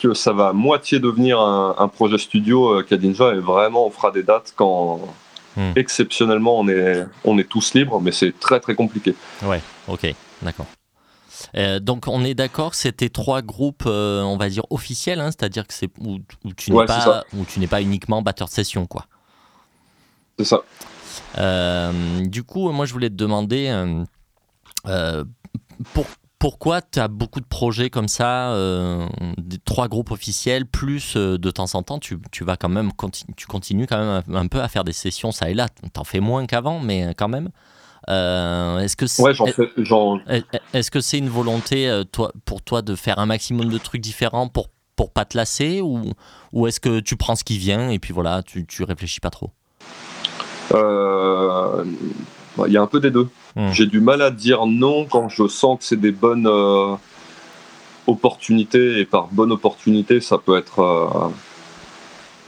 Que 0.01 0.15
ça 0.15 0.33
va 0.33 0.49
à 0.49 0.53
moitié 0.53 0.99
devenir 0.99 1.39
un, 1.41 1.75
un 1.79 1.89
projet 1.89 2.19
studio 2.19 2.79
euh, 2.79 2.83
Kadinja 2.83 3.35
et 3.35 3.39
vraiment 3.39 3.87
on 3.87 3.91
fera 3.91 4.11
des 4.11 4.23
dates 4.23 4.53
quand 4.57 5.01
Hmm. 5.57 5.73
exceptionnellement 5.75 6.61
on 6.61 6.69
est, 6.69 7.05
on 7.25 7.37
est 7.37 7.43
tous 7.49 7.75
libres, 7.75 8.01
mais 8.01 8.13
c'est 8.13 8.39
très 8.39 8.61
très 8.61 8.77
compliqué. 8.77 9.17
Ouais, 9.43 9.61
ok, 9.89 10.15
d'accord. 10.43 10.67
Euh, 11.57 11.81
donc 11.81 12.05
on 12.07 12.23
est 12.23 12.35
d'accord, 12.35 12.77
c'était 12.77 13.09
trois 13.09 13.43
groupes, 13.43 13.83
euh, 13.85 14.23
on 14.23 14.37
va 14.37 14.49
dire 14.49 14.63
officiels, 14.71 15.19
hein, 15.19 15.33
c'est-à-dire 15.33 15.67
que 15.67 15.75
c'est 15.75 15.91
où, 15.99 16.19
où 16.45 16.53
tu 16.57 16.71
n'es 16.71 16.77
Ouais, 16.77 16.87
pas, 16.87 17.01
ça. 17.01 17.25
où 17.37 17.45
tu 17.45 17.59
n'es 17.59 17.67
pas 17.67 17.83
uniquement 17.83 18.23
batteur 18.23 18.47
de 18.47 18.53
session, 18.53 18.87
quoi. 18.87 19.07
C'est 20.39 20.45
ça. 20.45 20.61
Euh, 21.39 21.93
du 22.27 22.45
coup, 22.45 22.71
moi 22.71 22.87
je 22.87 22.93
voulais 22.93 23.11
te 23.11 23.15
demander 23.17 23.73
pour- 25.93 26.07
pourquoi 26.41 26.83
tu 26.83 26.99
as 26.99 27.07
beaucoup 27.07 27.39
de 27.39 27.47
projets 27.47 27.91
comme 27.91 28.09
ça, 28.09 28.53
euh, 28.55 29.07
des 29.39 29.59
trois 29.59 29.87
groupes 29.87 30.11
officiels, 30.11 30.67
plus 30.67 31.15
euh, 31.17 31.39
de 31.39 31.51
temps 31.53 31.73
en 31.75 31.85
temps, 31.85 32.01
tu, 32.01 32.19
tu 32.33 32.43
vas 32.43 32.57
quand 32.57 32.69
même, 32.71 32.91
tu 33.37 33.47
continues 33.47 33.87
quand 33.87 33.99
même 33.99 34.23
un, 34.29 34.35
un 34.35 34.47
peu 34.49 34.61
à 34.61 34.67
faire 34.67 34.83
des 34.83 34.93
sessions 34.93 35.31
ça 35.31 35.51
et 35.51 35.55
là. 35.55 35.69
T'en 35.93 36.03
fais 36.03 36.19
moins 36.19 36.47
qu'avant, 36.47 36.81
mais 36.81 37.15
quand 37.17 37.29
même. 37.29 37.51
est-ce 38.09 38.97
que 38.97 39.07
c'est 39.07 39.23
Ouais, 39.23 39.35
est-ce 40.73 40.91
que 40.91 41.01
c'est 41.01 41.19
une 41.19 41.29
volonté 41.29 41.89
euh, 41.89 42.05
toi, 42.05 42.33
pour 42.45 42.63
toi 42.63 42.83
de 42.83 42.95
faire 42.95 43.19
un 43.19 43.27
maximum 43.27 43.69
de 43.69 43.79
trucs 43.79 44.01
différents 44.01 44.49
pour 44.49 44.69
pour 44.97 45.13
pas 45.13 45.25
te 45.25 45.37
lasser 45.37 45.81
ou, 45.81 46.13
ou 46.53 46.67
est-ce 46.67 46.79
que 46.81 47.01
tu 47.01 47.17
prends 47.17 47.35
ce 47.35 47.45
qui 47.45 47.57
vient 47.57 47.89
et 47.89 47.99
puis 47.99 48.13
voilà 48.13 48.43
tu, 48.43 48.67
tu 48.67 48.83
réfléchis 48.83 49.21
pas 49.21 49.31
trop? 49.31 49.51
Euh, 50.73 51.85
Il 52.67 52.73
y 52.73 52.77
a 52.77 52.83
un 52.83 52.87
peu 52.87 53.01
des 53.01 53.11
deux. 53.11 53.29
Hmm. 53.57 53.71
J'ai 53.73 53.87
du 53.87 54.01
mal 54.01 54.23
à 54.23 54.31
dire 54.31 54.67
non 54.67 55.05
quand 55.05 55.29
je 55.29 55.49
sens 55.49 55.79
que 55.79 55.85
c'est 55.85 56.01
des 56.01 56.13
bonnes 56.13 56.47
euh, 56.47 56.95
opportunités. 58.07 58.99
Et 58.99 59.05
par 59.05 59.29
bonne 59.29 59.53
opportunité, 59.53 60.21
ça 60.21 60.39
peut 60.39 60.57
être 60.57 60.81
euh, 60.81 61.29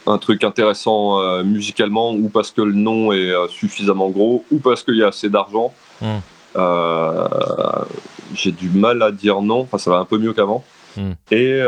un 0.07 0.19
truc 0.19 0.45
intéressant 0.45 1.21
euh, 1.21 1.45
musicalement, 1.45 2.13
ou 2.13 2.29
parce 2.29 2.51
que 2.51 2.63
le 2.63 2.73
nom 2.73 3.13
est 3.13 3.33
suffisamment 3.49 4.11
gros, 4.11 4.45
ou 4.51 4.59
parce 4.59 4.83
qu'il 4.83 4.97
y 4.97 5.03
a 5.03 5.09
assez 5.09 5.29
d'argent. 5.29 5.73
Hmm. 6.01 6.19
J'ai 8.35 8.53
du 8.53 8.71
mal 8.71 9.03
à 9.03 9.13
dire 9.13 9.43
non. 9.43 9.61
Enfin, 9.61 9.79
ça 9.79 9.91
va 9.91 9.99
un 9.99 10.05
peu 10.05 10.19
mieux 10.19 10.33
qu'avant. 10.33 10.65
Hmm. 10.97 11.13
Et, 11.31 11.61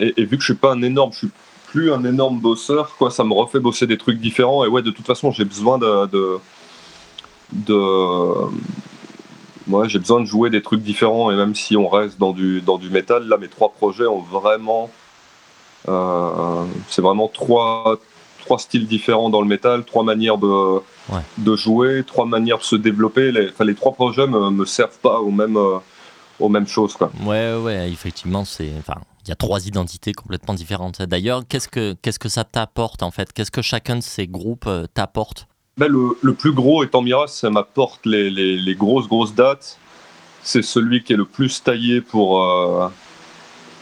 et, 0.00 0.20
et 0.20 0.24
vu 0.24 0.36
que 0.36 0.42
je 0.42 0.52
suis 0.52 0.54
pas 0.54 0.72
un 0.72 0.82
énorme, 0.82 1.12
je 1.12 1.18
suis 1.18 1.30
plus 1.72 1.90
un 1.92 2.04
énorme 2.04 2.38
bosseur, 2.38 2.84
quoi, 2.98 3.10
ça 3.10 3.24
me 3.24 3.32
refait 3.32 3.60
bosser 3.60 3.86
des 3.86 3.96
trucs 3.96 4.20
différents. 4.20 4.64
Et 4.66 4.68
ouais, 4.68 4.82
de 4.82 4.90
toute 4.90 5.06
façon, 5.06 5.30
j'ai 5.30 5.46
besoin 5.46 5.78
de, 5.78 6.06
de, 6.06 6.38
de- 7.52 8.46
ouais, 9.68 9.88
j'ai 9.88 9.98
besoin 9.98 10.20
de 10.20 10.26
jouer 10.26 10.50
des 10.50 10.62
trucs 10.62 10.82
différents. 10.82 11.30
Et 11.32 11.36
même 11.36 11.54
si 11.54 11.76
on 11.76 11.88
reste 11.88 12.18
dans 12.18 12.32
du 12.32 12.60
dans 12.60 12.78
du 12.78 12.90
métal, 12.90 13.26
là, 13.26 13.36
mes 13.38 13.48
trois 13.48 13.70
projets 13.72 14.06
ont 14.06 14.20
vraiment, 14.20 14.90
euh, 15.88 16.64
c'est 16.88 17.02
vraiment 17.02 17.28
trois 17.28 17.96
trois 18.40 18.58
styles 18.58 18.86
différents 18.86 19.30
dans 19.30 19.40
le 19.40 19.48
métal, 19.48 19.84
trois 19.84 20.04
manières 20.04 20.38
de 20.38 20.80
Ouais. 21.10 21.18
de 21.38 21.56
jouer, 21.56 22.04
trois 22.06 22.26
manières 22.26 22.58
de 22.58 22.62
se 22.62 22.76
développer. 22.76 23.32
Les, 23.32 23.48
les 23.70 23.74
trois 23.74 23.92
projets 23.92 24.26
me, 24.28 24.50
me 24.50 24.64
servent 24.64 24.98
pas 25.02 25.18
aux 25.20 25.32
mêmes 25.32 25.56
euh, 25.56 25.78
aux 26.38 26.48
mêmes 26.48 26.68
choses, 26.68 26.94
quoi. 26.94 27.10
Ouais, 27.24 27.54
ouais, 27.56 27.90
effectivement, 27.90 28.44
c'est. 28.44 28.70
Enfin, 28.78 29.00
il 29.24 29.28
y 29.28 29.32
a 29.32 29.36
trois 29.36 29.66
identités 29.66 30.12
complètement 30.12 30.54
différentes. 30.54 31.02
D'ailleurs, 31.02 31.42
qu'est-ce 31.48 31.68
que 31.68 31.94
qu'est-ce 32.02 32.18
que 32.18 32.28
ça 32.28 32.44
t'apporte 32.44 33.02
en 33.02 33.10
fait? 33.10 33.32
Qu'est-ce 33.32 33.50
que 33.50 33.62
chacun 33.62 33.96
de 33.96 34.02
ces 34.02 34.26
groupes 34.26 34.66
euh, 34.66 34.86
t'apporte? 34.92 35.46
Ben, 35.78 35.88
le, 35.88 36.18
le 36.20 36.34
plus 36.34 36.52
gros 36.52 36.84
étant 36.84 37.02
Miras, 37.02 37.28
ça 37.28 37.48
m'apporte 37.48 38.04
les, 38.04 38.30
les, 38.30 38.56
les 38.56 38.74
grosses 38.74 39.08
grosses 39.08 39.34
dates. 39.34 39.78
C'est 40.42 40.62
celui 40.62 41.02
qui 41.04 41.12
est 41.12 41.16
le 41.16 41.24
plus 41.24 41.62
taillé 41.62 42.00
pour, 42.00 42.42
euh, 42.42 42.88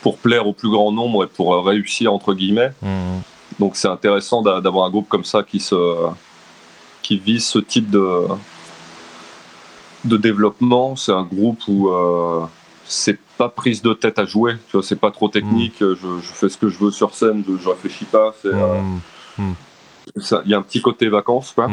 pour 0.03 0.19
plaire 0.19 0.47
au 0.47 0.53
plus 0.53 0.71
grand 0.71 0.93
nombre 0.93 1.25
et 1.25 1.27
pour 1.27 1.55
euh, 1.55 1.63
réussir 1.63 2.13
entre 2.13 2.35
guillemets. 2.35 2.73
Hmm. 2.83 3.21
Donc 3.59 3.77
c'est 3.77 3.89
intéressant 3.89 4.43
d'a- 4.43 4.61
d'avoir 4.61 4.87
un 4.87 4.91
groupe 4.91 5.09
comme 5.09 5.25
ça 5.25 5.43
qui, 5.43 5.59
se, 5.59 6.09
qui 7.03 7.19
vise 7.19 7.47
ce 7.47 7.59
type 7.59 7.91
de, 7.91 8.27
de 10.05 10.17
développement. 10.17 10.97
C'est 10.97 11.13
un 11.13 11.25
groupe 11.25 11.61
où 11.67 11.89
euh, 11.89 12.45
c'est 12.93 13.19
pas 13.39 13.49
prise 13.49 13.83
de 13.83 13.93
tête 13.95 14.19
à 14.19 14.25
jouer. 14.25 14.55
Tu 14.69 14.73
vois, 14.77 14.83
c'est 14.83 14.99
pas 14.99 15.11
trop 15.13 15.29
technique. 15.29 15.77
Je, 15.79 15.95
je 15.95 16.33
fais 16.33 16.49
ce 16.49 16.59
que 16.59 16.69
je 16.69 16.77
veux 16.79 16.91
sur 16.91 17.15
scène. 17.15 17.45
Je, 17.49 17.57
je 17.57 17.69
réfléchis 17.69 18.05
pas. 18.05 18.35
C'est, 18.43 18.49
euh, 18.49 18.81
ça- 20.17 20.43
Il 20.45 20.51
y 20.51 20.55
a 20.55 20.59
un 20.59 20.63
petit 20.63 20.83
côté 20.83 21.09
vacances. 21.09 21.53
Quoi. 21.55 21.69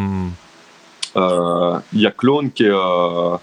Euh, 1.15 1.79
Il 1.93 2.01
y 2.01 2.05
a 2.05 2.11
Clone 2.11 2.51
qui 2.51 2.63
est, 2.65 2.71
euh, 2.71 3.35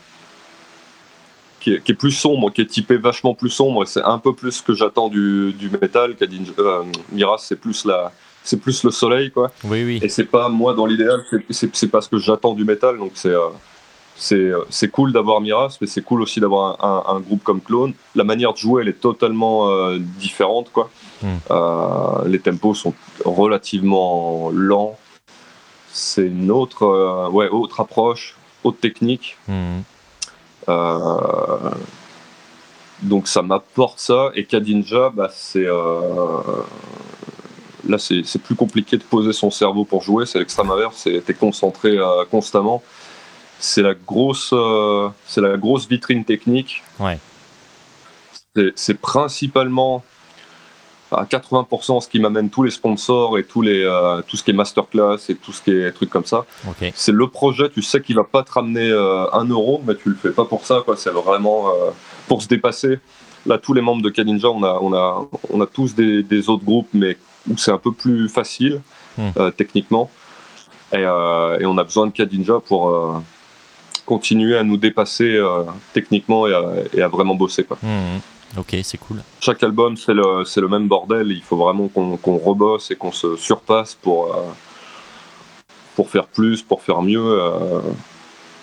qui 1.61 1.73
est, 1.75 1.83
qui 1.83 1.93
est 1.93 1.97
plus 1.97 2.13
sombre, 2.13 2.51
qui 2.53 2.61
est 2.61 2.67
typé 2.67 2.97
vachement 2.97 3.35
plus 3.35 3.51
sombre, 3.51 3.83
et 3.83 3.87
c'est 3.87 4.03
un 4.03 4.19
peu 4.19 4.35
plus 4.35 4.53
ce 4.53 4.63
que 4.63 4.75
j'attends 4.75 5.09
du, 5.09 5.53
du 5.53 5.69
métal. 5.71 6.15
Euh, 6.59 6.83
Miras, 7.11 7.39
c'est 7.39 7.57
plus, 7.57 7.85
la, 7.87 8.13
c'est 8.45 8.61
plus 8.61 8.85
le 8.85 8.91
soleil, 8.93 9.31
quoi. 9.33 9.51
Oui, 9.65 9.83
oui. 9.85 9.99
Et 10.03 10.09
c'est 10.09 10.25
pas, 10.27 10.49
moi, 10.49 10.75
dans 10.75 10.87
l'idéal, 10.87 11.25
c'est- 11.31 11.45
c'est 11.51 11.75
c'est 11.75 11.89
pas 11.89 12.01
ce 12.03 12.09
que 12.09 12.19
j'attends 12.19 12.55
du 12.55 12.65
métal, 12.65 12.99
donc 12.99 13.13
c'est. 13.15 13.31
euh, 13.31 13.49
c'est 14.17 14.37
euh, 14.37 14.65
c'est 14.71 14.89
cool 14.91 15.13
d'avoir 15.13 15.41
Miras, 15.41 15.77
mais 15.81 15.87
c'est 15.87 16.03
cool 16.03 16.23
aussi 16.23 16.41
d'avoir 16.41 16.85
un, 16.85 16.89
un- 17.13 17.17
un 17.17 17.21
groupe 17.21 17.43
comme 17.43 17.61
Clone. 17.61 17.95
La 18.15 18.25
manière 18.25 18.53
de 18.53 18.59
jouer, 18.59 18.83
elle 18.83 18.89
est 18.89 19.01
totalement 19.01 19.69
euh, 19.71 19.99
différente. 19.99 20.71
Quoi. 20.73 20.91
Mm. 21.23 21.29
Euh, 21.51 22.25
les 22.27 22.39
tempos 22.39 22.75
sont 22.75 22.95
relativement 23.25 24.51
lents. 24.53 24.97
C'est 25.93 26.27
une 26.27 26.51
autre, 26.51 26.85
euh, 26.85 27.29
ouais, 27.29 27.49
autre 27.49 27.81
approche, 27.81 28.37
autre 28.65 28.79
technique. 28.81 29.37
Hmm. 29.49 29.81
Donc 33.03 33.29
ça 33.29 33.43
m'apporte 33.43 33.99
ça. 33.99 34.31
Et 34.35 34.45
Kadinja, 34.45 35.11
bah, 35.11 35.29
c'est 35.33 35.67
là 37.87 37.99
c'est 37.99 38.43
plus 38.43 38.55
compliqué 38.55 38.97
de 38.97 39.03
poser 39.03 39.33
son 39.33 39.51
cerveau 39.51 39.85
pour 39.85 40.03
jouer. 40.03 40.27
C'est 40.27 40.39
l'extrême 40.39 40.71
inverse. 40.71 40.97
C'est 40.97 41.21
t'es 41.25 41.35
concentré 41.35 41.99
constamment. 42.31 42.83
C'est 43.61 43.83
la 43.83 43.95
grosse, 43.95 44.51
euh, 44.53 45.09
c'est 45.27 45.41
la 45.41 45.57
grosse 45.57 45.89
vitrine 45.89 46.25
technique. 46.25 46.83
Ouais. 47.01 47.19
C'est- 48.77 48.95
principalement 48.95 50.05
à 51.11 51.25
80% 51.27 52.01
ce 52.01 52.09
qui 52.09 52.19
m'amène 52.19 52.51
tous 52.51 52.63
les 52.65 52.71
sponsors 52.71 53.39
et 53.39 53.45
tous 53.45 53.63
les, 53.63 53.85
euh, 53.85 54.21
tout 54.27 54.37
ce 54.37 54.43
qui 54.43 54.51
est 54.51 54.55
masterclass 54.55 55.17
et 55.29 55.35
tout 55.37 55.53
ce 55.53 55.63
qui 55.63 55.71
est 55.71 55.93
trucs 55.93 56.11
comme 56.11 56.25
ça 56.25 56.45
c'est 56.95 57.13
le 57.13 57.29
projet, 57.29 57.69
tu 57.71 57.83
sais 57.83 58.01
qu'il 58.01 58.17
va 58.17 58.25
pas 58.25 58.43
te 58.43 58.53
ramener 58.53 58.89
euh, 58.91 59.27
un 59.33 59.45
euro, 59.45 59.81
mais 59.87 59.95
tu 59.95 60.09
le 60.09 60.17
fais 60.17 60.31
pas 60.31 60.45
pour 60.45 60.67
ça, 60.67 60.83
quoi. 60.85 60.97
C'est 60.97 61.11
vraiment 61.11 61.69
pour 62.27 62.43
se 62.43 62.49
dépasser. 62.49 62.99
Là, 63.47 63.59
tous 63.59 63.75
les 63.75 63.81
membres 63.81 64.03
de 64.03 64.09
Kaninja, 64.11 64.49
on 64.49 64.63
a, 64.65 64.79
on 64.81 64.93
a, 64.95 65.27
on 65.51 65.61
a 65.61 65.67
tous 65.67 65.95
des, 65.95 66.23
des 66.23 66.49
autres 66.49 66.65
groupes, 66.65 66.89
mais 66.95 67.17
où 67.49 67.57
c'est 67.59 67.71
un 67.73 67.79
peu 67.79 67.93
plus 67.93 68.29
facile 68.29 68.81
Hmm. 69.17 69.31
techniquement. 69.57 70.11
Et, 70.93 71.03
et 71.03 71.67
on 71.67 71.79
a 71.79 71.85
besoin 71.85 72.09
de 72.09 72.13
Kadinja 72.13 72.59
pour 72.59 73.23
continuer 74.05 74.57
à 74.57 74.63
nous 74.63 74.77
dépasser 74.77 75.37
euh, 75.37 75.65
techniquement 75.93 76.47
et 76.47 76.55
à, 76.55 76.65
et 76.93 77.03
à 77.03 77.09
vraiment 77.09 77.35
bosser. 77.35 77.65
Quoi. 77.65 77.79
Hmm. 77.83 78.19
Ok, 78.59 78.77
c'est 78.83 78.99
cool. 78.99 79.23
Chaque 79.41 79.63
album, 79.63 79.97
c'est 79.97 80.15
le, 80.15 80.69
même 80.69 80.87
bordel. 80.87 81.33
Il 81.33 81.43
faut 81.43 81.57
vraiment 81.57 81.89
qu'on 81.89 82.17
qu'on 82.17 82.39
rebosse 82.39 82.91
et 82.91 82.97
qu'on 82.97 83.13
se 83.13 83.37
surpasse 83.37 83.95
pour, 83.95 84.35
euh, 84.35 84.43
pour 85.97 86.09
faire 86.11 86.27
plus, 86.27 86.63
pour 86.63 86.83
faire 86.83 87.03
mieux. 87.03 87.25
euh. 87.25 87.81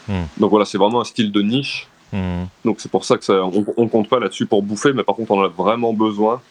Hmm. 0.07 0.23
Donc 0.37 0.49
voilà, 0.49 0.65
c'est 0.65 0.77
vraiment 0.77 1.01
un 1.01 1.05
style 1.05 1.31
de 1.31 1.41
niche. 1.41 1.87
Donc 2.65 2.81
c'est 2.81 2.91
pour 2.91 3.05
ça 3.05 3.17
que 3.17 3.23
ça, 3.23 3.41
on, 3.45 3.65
on 3.77 3.87
compte 3.87 4.09
pas 4.09 4.19
là-dessus 4.19 4.45
pour 4.45 4.63
bouffer, 4.63 4.91
mais 4.91 5.03
par 5.03 5.15
contre, 5.15 5.31
on 5.31 5.39
en 5.39 5.45
a 5.45 5.47
vraiment 5.47 5.93
besoin 5.93 6.41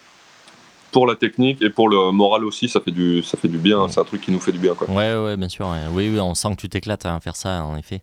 pour 0.91 1.07
la 1.07 1.15
technique 1.15 1.63
et 1.63 1.71
pour 1.71 1.89
le 1.89 2.13
moral 2.13 2.45
aussi. 2.45 2.69
Ça 2.69 2.81
fait 2.81 2.91
du, 2.91 3.23
ça 3.23 3.37
fait 3.37 3.49
du 3.49 3.59
bien. 3.59 3.89
C'est 3.89 4.01
un 4.01 4.05
truc 4.05 4.23
qui 4.23 4.31
nous 4.33 4.41
fait 4.41 4.53
du 4.53 4.59
bien. 4.59 4.75
Quoi. 4.75 4.89
Ouais, 4.91 5.15
ouais, 5.17 5.37
bien 5.37 5.49
sûr. 5.49 5.67
ouais. 5.67 5.83
Oui, 5.93 6.11
oui, 6.13 6.21
on 6.21 6.35
sent 6.35 6.51
que 6.57 6.61
tu 6.63 6.69
t'éclates 6.69 7.07
à 7.07 7.19
faire 7.21 7.37
ça, 7.37 7.65
en 7.65 7.77
effet. 7.77 8.01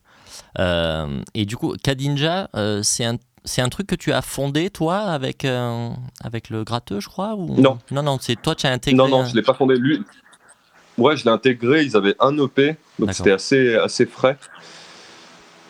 Euh, 0.59 1.19
et 1.33 1.45
du 1.45 1.57
coup, 1.57 1.75
Kadinja, 1.83 2.49
euh, 2.55 2.81
c'est 2.83 3.05
un, 3.05 3.17
c'est 3.45 3.61
un 3.61 3.69
truc 3.69 3.87
que 3.87 3.95
tu 3.95 4.11
as 4.11 4.21
fondé, 4.21 4.69
toi, 4.69 4.97
avec, 4.97 5.45
euh, 5.45 5.89
avec 6.23 6.49
le 6.49 6.63
gratteux, 6.63 6.99
je 6.99 7.07
crois 7.07 7.35
ou... 7.35 7.59
Non. 7.61 7.77
Non, 7.91 8.03
non, 8.03 8.17
c'est 8.21 8.35
toi, 8.41 8.55
tu 8.55 8.67
as 8.67 8.71
intégré. 8.71 8.97
Non, 8.97 9.07
non, 9.09 9.21
un- 9.21 9.25
je 9.25 9.35
l'ai 9.35 9.41
pas 9.41 9.53
fondé. 9.53 9.75
Lui, 9.77 10.03
ouais, 10.97 11.15
je 11.15 11.23
l'ai 11.25 11.31
intégré. 11.31 11.83
Ils 11.83 11.95
avaient 11.95 12.15
un 12.19 12.37
EP, 12.37 12.75
donc 12.99 13.13
c'était 13.13 13.31
assez, 13.31 13.75
assez 13.75 14.05
frais. 14.05 14.37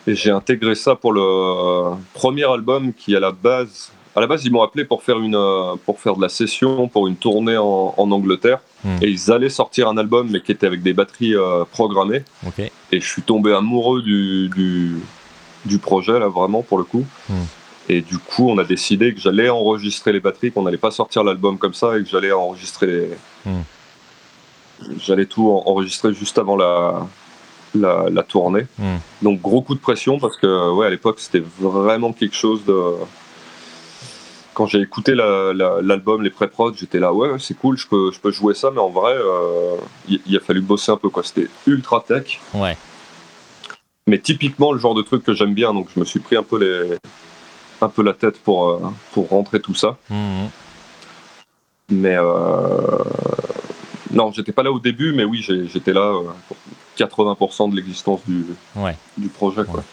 Et 0.06 0.14
j'ai 0.14 0.30
intégré 0.30 0.74
ça 0.74 0.94
pour 0.96 1.12
le 1.12 1.94
premier 2.14 2.44
album 2.50 2.94
qui, 2.94 3.14
à 3.14 3.20
la 3.20 3.30
base, 3.30 3.92
à 4.18 4.20
la 4.20 4.26
base, 4.26 4.44
ils 4.44 4.52
m'ont 4.52 4.62
appelé 4.62 4.84
pour 4.84 5.02
faire 5.02 5.20
une, 5.20 5.36
euh, 5.36 5.76
pour 5.86 6.00
faire 6.00 6.16
de 6.16 6.22
la 6.22 6.28
session 6.28 6.88
pour 6.88 7.06
une 7.06 7.16
tournée 7.16 7.56
en, 7.56 7.94
en 7.96 8.10
Angleterre. 8.10 8.58
Hmm. 8.84 8.96
Et 9.00 9.08
ils 9.08 9.30
allaient 9.30 9.48
sortir 9.48 9.88
un 9.88 9.96
album, 9.96 10.28
mais 10.30 10.40
qui 10.40 10.52
était 10.52 10.66
avec 10.66 10.82
des 10.82 10.92
batteries 10.92 11.36
euh, 11.36 11.64
programmées. 11.64 12.24
Et 12.90 13.00
je 13.00 13.06
suis 13.06 13.22
tombé 13.22 13.54
amoureux 13.54 14.02
du, 14.02 14.48
du, 14.48 14.96
du 15.64 15.78
projet, 15.78 16.18
là, 16.18 16.28
vraiment, 16.28 16.62
pour 16.62 16.78
le 16.78 16.84
coup. 16.84 17.06
Hmm. 17.28 17.46
Et 17.88 18.00
du 18.02 18.18
coup, 18.18 18.50
on 18.50 18.58
a 18.58 18.64
décidé 18.64 19.14
que 19.14 19.20
j'allais 19.20 19.48
enregistrer 19.48 20.12
les 20.12 20.20
batteries, 20.20 20.50
qu'on 20.52 20.62
n'allait 20.62 20.76
pas 20.76 20.90
sortir 20.90 21.22
l'album 21.22 21.56
comme 21.56 21.74
ça, 21.74 21.96
et 21.96 22.02
que 22.02 22.08
j'allais 22.08 22.32
enregistrer 22.32 22.86
les... 22.86 23.08
Hmm. 23.46 23.62
J'allais 25.00 25.26
tout 25.26 25.48
en- 25.48 25.62
enregistrer 25.66 26.12
juste 26.12 26.38
avant 26.38 26.56
la, 26.56 27.06
la, 27.74 28.10
la 28.10 28.22
tournée. 28.24 28.66
Donc, 29.22 29.40
gros 29.40 29.62
coup 29.62 29.76
de 29.76 29.80
pression, 29.80 30.18
parce 30.18 30.36
que, 30.36 30.72
ouais, 30.72 30.86
à 30.86 30.90
l'époque, 30.90 31.20
c'était 31.20 31.44
vraiment 31.60 32.12
quelque 32.12 32.36
chose 32.36 32.64
de... 32.64 32.78
Quand 34.58 34.66
j'ai 34.66 34.80
écouté 34.80 35.14
la- 35.14 35.52
la- 35.52 35.80
l'album, 35.80 36.20
les 36.20 36.30
pré-prod, 36.30 36.74
j'étais 36.76 36.98
là, 36.98 37.12
ouais, 37.12 37.28
c'est 37.38 37.54
cool, 37.56 37.78
je 37.78 37.86
peux, 37.86 38.10
je 38.10 38.18
peux 38.18 38.32
jouer 38.32 38.54
ça, 38.54 38.72
mais 38.72 38.80
en 38.80 38.88
vrai, 38.88 39.12
euh, 39.14 39.76
il 40.08 40.36
a 40.36 40.40
fallu 40.40 40.60
bosser 40.60 40.90
un 40.90 40.96
peu, 40.96 41.10
quoi. 41.10 41.22
C'était 41.22 41.46
ultra 41.68 42.00
tech. 42.04 42.40
Ouais. 42.54 42.76
Mais 44.08 44.18
typiquement 44.18 44.72
le 44.72 44.80
genre 44.80 44.96
de 44.96 45.02
truc 45.02 45.22
que 45.22 45.32
j'aime 45.32 45.54
bien, 45.54 45.72
donc 45.72 45.86
je 45.94 46.00
me 46.00 46.04
suis 46.04 46.18
pris 46.18 46.34
un 46.34 46.42
peu 46.42 46.58
les, 46.58 46.96
un 47.80 47.88
peu 47.88 48.02
la 48.02 48.14
tête 48.14 48.40
pour 48.42 48.68
euh, 48.68 48.80
pour 49.12 49.28
rentrer 49.28 49.60
tout 49.60 49.74
ça. 49.76 49.96
Hmm. 50.10 50.46
Mais 51.90 52.16
euh, 52.16 52.98
non, 54.10 54.32
j'étais 54.32 54.50
pas 54.50 54.64
là 54.64 54.72
au 54.72 54.80
début, 54.80 55.12
mais 55.12 55.22
oui, 55.24 55.40
j'étais 55.72 55.92
là 55.92 56.12
pour 56.48 56.56
80% 56.98 57.70
de 57.70 57.76
l'existence 57.76 58.22
du 58.26 58.44
Ouais. 58.74 58.96
du 59.16 59.28
projet. 59.28 59.62
Quoi. 59.64 59.84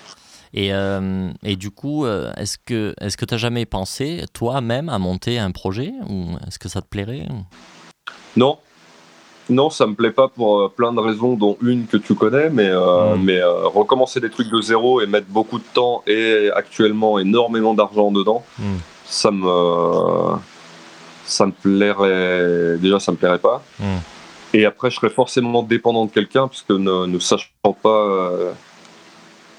Et, 0.57 0.73
euh, 0.73 1.29
et 1.43 1.57
du 1.57 1.69
coup, 1.69 2.05
euh, 2.05 2.31
est-ce 2.37 2.57
que 2.57 2.95
est-ce 3.01 3.17
que 3.17 3.25
tu 3.25 3.33
as 3.33 3.37
jamais 3.37 3.65
pensé, 3.65 4.23
toi-même, 4.33 4.87
à 4.89 4.97
monter 4.99 5.37
un 5.37 5.51
projet 5.51 5.91
Ou 6.09 6.27
est-ce 6.47 6.57
que 6.57 6.69
ça 6.69 6.81
te 6.81 6.87
plairait 6.87 7.27
Non, 8.37 8.57
Non, 9.49 9.69
ça 9.69 9.85
me 9.85 9.93
plaît 9.93 10.09
pas 10.11 10.27
pour 10.27 10.59
euh, 10.61 10.69
plein 10.75 10.91
de 10.91 10.99
raisons, 10.99 11.35
dont 11.35 11.55
une 11.61 11.85
que 11.85 11.97
tu 11.97 12.15
connais, 12.15 12.49
mais, 12.49 12.67
euh, 12.69 13.15
Mm. 13.15 13.23
mais 13.23 13.37
euh, 13.39 13.67
recommencer 13.67 14.19
des 14.19 14.31
trucs 14.31 14.49
de 14.49 14.59
zéro 14.59 15.01
et 15.01 15.05
mettre 15.05 15.27
beaucoup 15.27 15.59
de 15.59 15.63
temps 15.73 16.01
et 16.07 16.49
actuellement 16.55 17.19
énormément 17.19 17.75
d'argent 17.75 18.11
dedans, 18.11 18.43
Mm. 18.57 18.77
ça 19.05 19.29
me 19.29 20.35
ça 21.27 21.45
me 21.47 21.51
plairait 21.51 22.77
déjà 22.79 22.99
ça 22.99 23.11
me 23.11 23.17
plairait 23.17 23.37
pas. 23.39 23.61
Mm. 23.79 23.83
Et 24.53 24.65
après, 24.65 24.89
je 24.89 24.95
serais 24.95 25.09
forcément 25.11 25.61
dépendant 25.63 26.05
de 26.05 26.11
quelqu'un, 26.11 26.47
puisque 26.47 26.69
ne, 26.71 27.05
ne 27.05 27.19
sachant 27.19 27.73
pas 27.83 28.07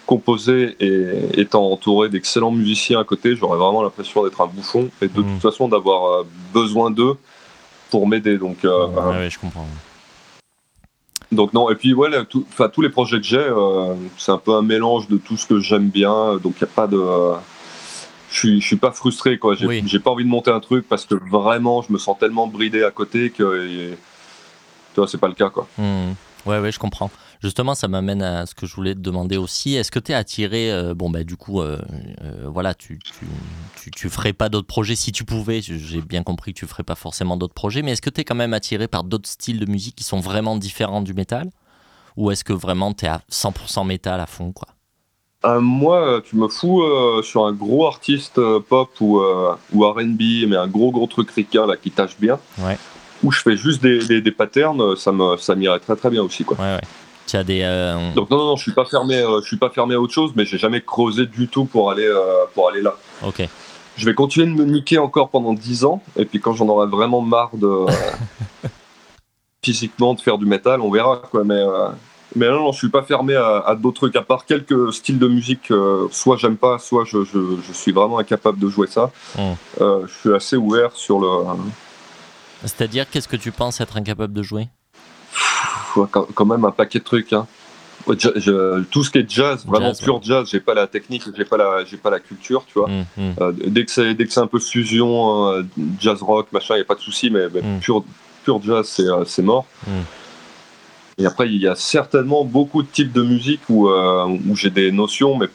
composer 0.07 0.76
et 0.80 1.40
étant 1.40 1.70
entouré 1.72 2.09
d'excellents 2.09 2.52
musiciens 2.52 3.00
à 3.00 3.04
côté, 3.04 3.34
j'aurais 3.36 3.59
vraiment 3.59 3.82
l'impression 3.82 4.22
d'être 4.24 4.40
un 4.40 4.46
bouffon 4.46 4.88
et 5.02 5.09
de 5.09 5.20
Mm. 5.20 5.32
toute 5.32 5.42
façon 5.42 5.68
d'avoir 5.68 6.20
euh, 6.20 6.26
besoin 6.54 6.90
d'eux 6.90 7.16
pour 7.90 8.07
m'aider. 8.07 8.38
Donc, 8.38 8.64
euh, 8.64 8.86
Ouais, 8.86 9.16
ouais, 9.18 9.30
je 9.30 9.38
comprends. 9.38 9.66
donc 11.32 11.52
non. 11.52 11.68
Et 11.70 11.74
puis 11.74 11.92
ouais, 11.92 12.09
là, 12.09 12.24
tout- 12.24 12.46
tous 12.72 12.80
les 12.82 12.88
projets 12.90 13.18
que 13.18 13.24
j'ai, 13.26 13.36
euh, 13.38 13.94
c'est 14.16 14.32
un 14.32 14.38
peu 14.38 14.54
un 14.54 14.62
mélange 14.62 15.09
de 15.09 15.16
tout 15.16 15.36
ce 15.36 15.46
que 15.46 15.59
j'aime 15.61 15.88
bien. 15.88 16.36
Donc 16.36 16.54
il 16.59 16.61
y 16.61 16.64
a 16.64 16.68
pas 16.68 16.86
de, 16.86 17.02
je 18.30 18.38
suis, 18.38 18.61
je 18.61 18.66
suis 18.66 18.76
pas 18.76 18.92
frustré 18.92 19.38
quoi. 19.38 19.54
J'ai 19.54 19.66
Oui. 19.66 19.98
pas 19.98 20.11
envie 20.11 20.24
de 20.24 20.28
monter 20.30 20.50
un 20.50 20.61
truc 20.61 20.86
parce 20.88 21.04
que 21.04 21.14
vraiment, 21.14 21.82
je 21.82 21.92
me 21.92 21.98
sens 21.98 22.16
tellement 22.18 22.46
bridé 22.46 22.84
à 22.84 22.90
côté 22.92 23.30
que, 23.30 23.66
et- 23.66 23.96
tu 24.94 25.00
vois, 25.00 25.09
c'est 25.09 25.18
pas 25.18 25.28
le 25.28 25.34
cas 25.34 25.50
quoi. 25.50 25.66
Hmm. 25.78 26.12
Ouais, 26.46 26.61
ouais, 26.61 26.70
je 26.72 26.78
comprends. 26.78 27.11
Justement, 27.43 27.74
ça 27.74 27.89
m'amène 27.89 28.22
à 28.22 28.47
ce 28.47 28.55
que 28.55 28.66
je 28.66 28.74
voulais 28.74 28.95
te 28.95 29.01
demander 29.01 29.37
aussi. 29.37 29.74
Est-ce 29.74 29.91
que 29.91 29.99
tu 29.99 30.12
es 30.12 30.14
attiré 30.14 30.72
euh, 30.72 30.95
Bon, 30.95 31.11
bah, 31.11 31.24
du 31.24 31.37
coup, 31.37 31.61
euh, 31.61 31.78
euh, 32.22 32.47
voilà, 32.47 32.74
tu, 32.74 32.99
tu, 32.99 33.26
tu, 33.80 33.91
tu 33.91 34.09
ferais 34.09 34.32
pas 34.32 34.49
d'autres 34.49 34.66
projets? 34.66 34.97
Si 34.97 35.12
tu 35.12 35.24
pouvais. 35.24 35.61
J'ai 35.61 36.01
bien 36.01 36.22
compris 36.22 36.55
que 36.55 36.61
tu 36.61 36.66
ferais 36.66 36.82
pas 36.82 36.95
forcément 36.95 37.37
d'autres 37.37 37.55
projets, 37.55 37.82
mais 37.82 37.93
est-ce 37.93 38.03
que 38.03 38.11
tu 38.11 38.20
es 38.20 38.24
quand 38.24 38.34
même 38.34 38.55
attiré 38.55 38.89
par 38.89 39.05
d'autres 39.05 39.28
styles 39.28 39.61
de 39.61 39.70
musique 39.70 39.97
qui 39.97 40.05
sont 40.05 40.20
vraiment 40.20 40.57
différents 40.57 41.03
du 41.03 41.14
métal? 41.14 41.51
Ou 42.16 42.30
est-ce 42.30 42.45
que 42.45 42.53
vraiment 42.53 42.95
tu 42.95 43.05
es 43.05 43.09
à 43.09 43.20
100% 43.30 43.87
métal 43.87 44.20
à 44.20 44.26
fond, 44.26 44.53
quoi? 44.53 44.68
Moi, 45.61 46.22
tu 46.24 46.34
me 46.34 46.49
fous 46.49 46.82
sur 47.22 47.47
un 47.47 47.53
gros 47.53 47.87
artiste 47.87 48.41
pop 48.68 48.91
ou, 49.01 49.20
ou 49.72 49.84
R&B, 49.84 50.49
mais 50.49 50.57
un 50.57 50.66
gros 50.66 50.91
gros 50.91 51.07
truc 51.07 51.30
ricain 51.30 51.66
là 51.66 51.76
qui 51.76 51.93
tâche 51.93 52.16
bien. 52.18 52.41
Ouais. 52.59 52.76
Où 53.22 53.30
je 53.30 53.41
fais 53.43 53.57
juste 53.57 53.80
des, 53.80 54.05
des, 54.05 54.20
des 54.20 54.32
patterns, 54.32 54.97
ça 54.97 55.12
me 55.12 55.37
ça 55.37 55.55
m'irait 55.55 55.78
très 55.78 55.95
très 55.95 56.11
bien 56.11 56.22
aussi 56.22 56.45
quoi. 56.45 56.57
Ouais, 56.59 56.74
ouais. 56.74 56.80
Tu 57.27 57.37
as 57.37 57.45
des. 57.45 57.62
euh, 57.62 58.12
Donc 58.14 58.31
non 58.31 58.37
non, 58.39 58.47
non 58.47 58.57
je 58.57 58.62
suis 58.62 58.72
pas 58.72 58.85
fermé, 58.85 59.16
euh, 59.16 59.41
je 59.43 59.47
suis 59.47 59.57
pas 59.57 59.70
fermé 59.70 59.95
à 59.95 60.01
autre 60.01 60.12
chose, 60.12 60.33
mais 60.37 60.45
j'ai 60.45 60.59
jamais 60.59 60.81
creusé 60.81 61.27
du 61.27 61.49
tout 61.49 61.64
pour 61.64 61.91
aller 61.91 62.07
euh, 62.07 62.45
pour 62.55 62.68
aller 62.68 62.83
là. 62.83 62.95
Ok. 63.24 63.49
Je 63.97 64.05
vais 64.05 64.14
continuer 64.14 64.47
de 64.47 64.53
me 64.53 64.64
niquer 64.64 64.99
encore 64.99 65.31
pendant 65.31 65.55
10 65.55 65.85
ans, 65.87 66.03
et 66.16 66.24
puis 66.27 66.39
quand 66.39 66.53
j'en 66.55 66.68
aurai 66.68 66.87
vraiment 66.87 67.20
marre 67.22 67.51
de 67.55 67.87
physiquement 69.64 70.14
de 70.14 70.20
faire 70.20 70.39
du 70.39 70.47
métal, 70.47 70.81
on 70.81 70.91
verra 70.91 71.16
quoi. 71.31 71.43
Mais 71.45 71.62
mais 72.35 72.49
non, 72.49 72.57
non, 72.64 72.72
je 72.72 72.79
suis 72.79 72.91
pas 72.91 73.03
fermé 73.03 73.35
à, 73.35 73.61
à 73.66 73.74
d'autres 73.74 73.97
trucs, 74.01 74.16
à 74.16 74.20
part 74.22 74.45
quelques 74.45 74.93
styles 74.93 75.18
de 75.18 75.27
musique, 75.29 75.72
soit 76.11 76.37
j'aime 76.37 76.57
pas, 76.59 76.79
soit 76.79 77.05
je, 77.07 77.24
je, 77.24 77.39
je 77.66 77.72
suis 77.72 77.93
vraiment 77.93 78.18
incapable 78.18 78.59
de 78.59 78.68
jouer 78.68 78.89
ça. 78.89 79.11
Mm. 79.39 79.41
Euh, 79.81 80.07
je 80.07 80.12
suis 80.14 80.35
assez 80.35 80.57
ouvert 80.57 80.93
sur 80.93 81.18
le 81.18 81.29
C'est-à-dire, 82.62 83.09
qu'est-ce 83.09 83.29
que 83.29 83.37
tu 83.37 83.53
penses 83.53 83.81
être 83.81 83.97
incapable 83.97 84.35
de 84.35 84.43
jouer? 84.43 84.68
Ouais, 85.97 86.07
quand, 86.11 86.44
même 86.44 86.64
un 86.64 86.70
paquet 86.70 86.99
de 86.99 87.05
trucs. 87.05 87.32
Hein. 87.32 87.47
Je- 88.09 88.82
tout 88.84 89.03
ce 89.03 89.11
qui 89.11 89.18
est 89.18 89.28
jazz, 89.28 89.64
vraiment 89.66 89.88
Jazz, 89.88 90.01
pur 90.01 90.20
jazz, 90.22 90.49
j'ai 90.49 90.61
pas 90.61 90.74
la 90.74 90.86
technique, 90.86 91.24
j'ai 91.36 91.44
pas 91.44 91.57
la, 91.57 91.84
j'ai 91.84 91.97
pas 91.97 92.11
la 92.11 92.20
culture, 92.20 92.64
tu 92.66 92.78
vois. 92.78 92.88
Hmm, 92.88 93.05
hmm. 93.16 93.32
Euh, 93.40 93.53
dès 93.66 93.84
que 93.84 93.90
c'est 93.90 94.14
dès 94.14 94.26
que 94.26 94.32
c'est 94.32 94.40
un 94.40 94.47
peu 94.47 94.61
fusion, 94.61 95.49
euh, 95.51 95.62
jazz 95.99 96.22
rock, 96.22 96.47
machin, 96.53 96.76
y 96.76 96.80
a 96.80 96.84
pas 96.84 96.94
de 96.94 97.01
souci, 97.01 97.30
mais, 97.30 97.49
mais 97.53 97.62
Mm. 97.62 97.80
pur 97.80 98.05
pur 98.44 98.62
jazz, 98.62 98.86
c'est 98.86 99.09
euh, 99.09 99.24
c'est 99.24 99.42
mort. 99.42 99.66
Mm. 99.88 99.90
Et 101.18 101.26
après, 101.26 101.49
il 101.49 101.57
y 101.57 101.66
a 101.66 101.74
certainement 101.74 102.44
beaucoup 102.44 102.82
de 102.82 102.88
types 102.88 103.12
de 103.12 103.22
musique 103.22 103.62
où 103.68 103.88
où 103.88 104.55
j'ai 104.55 104.70
des 104.70 104.92
notions, 104.92 105.36
mais 105.36 105.49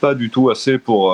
pas 0.00 0.14
du 0.14 0.30
tout 0.30 0.50
assez 0.50 0.78
pour 0.78 1.12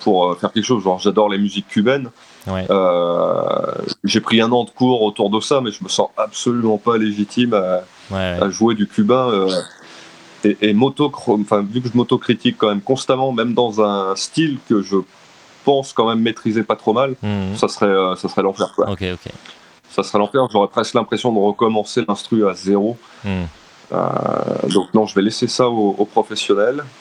pour 0.00 0.38
faire 0.38 0.52
quelque 0.52 0.64
chose. 0.64 0.84
Genre, 0.84 0.98
j'adore 1.00 1.28
les 1.30 1.38
musiques 1.38 1.66
cubaines. 1.68 2.10
Ouais. 2.46 2.66
Euh, 2.70 3.72
j'ai 4.04 4.20
pris 4.20 4.40
un 4.40 4.52
an 4.52 4.64
de 4.64 4.70
cours 4.70 5.02
autour 5.02 5.30
de 5.30 5.40
ça, 5.40 5.60
mais 5.60 5.70
je 5.72 5.82
me 5.82 5.88
sens 5.88 6.08
absolument 6.16 6.78
pas 6.78 6.96
légitime 6.98 7.54
à, 7.54 7.80
Ouais, 8.10 8.38
à 8.40 8.48
jouer 8.50 8.74
du 8.74 8.86
cubain. 8.86 9.28
euh, 9.30 9.50
et, 10.44 10.56
et 10.60 10.72
moto, 10.74 11.10
enfin, 11.26 11.62
vu 11.68 11.80
que 11.80 11.88
je 11.88 11.96
m'autocritique 11.96 12.56
quand 12.58 12.68
même 12.68 12.80
constamment, 12.82 13.32
même 13.32 13.52
dans 13.54 13.80
un 13.80 14.14
style 14.14 14.58
que 14.68 14.80
je 14.82 14.96
pense 15.64 15.92
quand 15.92 16.06
même 16.08 16.20
maîtriser 16.20 16.62
pas 16.62 16.76
trop 16.76 16.92
mal, 16.92 17.16
Hmm. 17.22 17.56
ça 17.56 17.66
serait, 17.66 17.86
euh, 17.86 18.14
ça 18.14 18.28
serait 18.28 18.42
l'enfer. 18.42 18.72
Quoi. 18.76 18.86
Ça 19.90 20.02
serait 20.04 20.18
l'enfer. 20.18 20.46
J'aurais 20.52 20.68
presque 20.68 20.94
l'impression 20.94 21.32
de 21.32 21.38
recommencer 21.40 22.04
l'instru 22.06 22.46
à 22.48 22.54
zéro. 22.54 22.96
Euh, 23.24 23.98
donc 24.72 24.92
non, 24.94 25.06
je 25.06 25.14
vais 25.14 25.22
laisser 25.22 25.48
ça 25.48 25.68
aux, 25.68 25.96
aux 25.98 26.04
professionnels. 26.04 26.84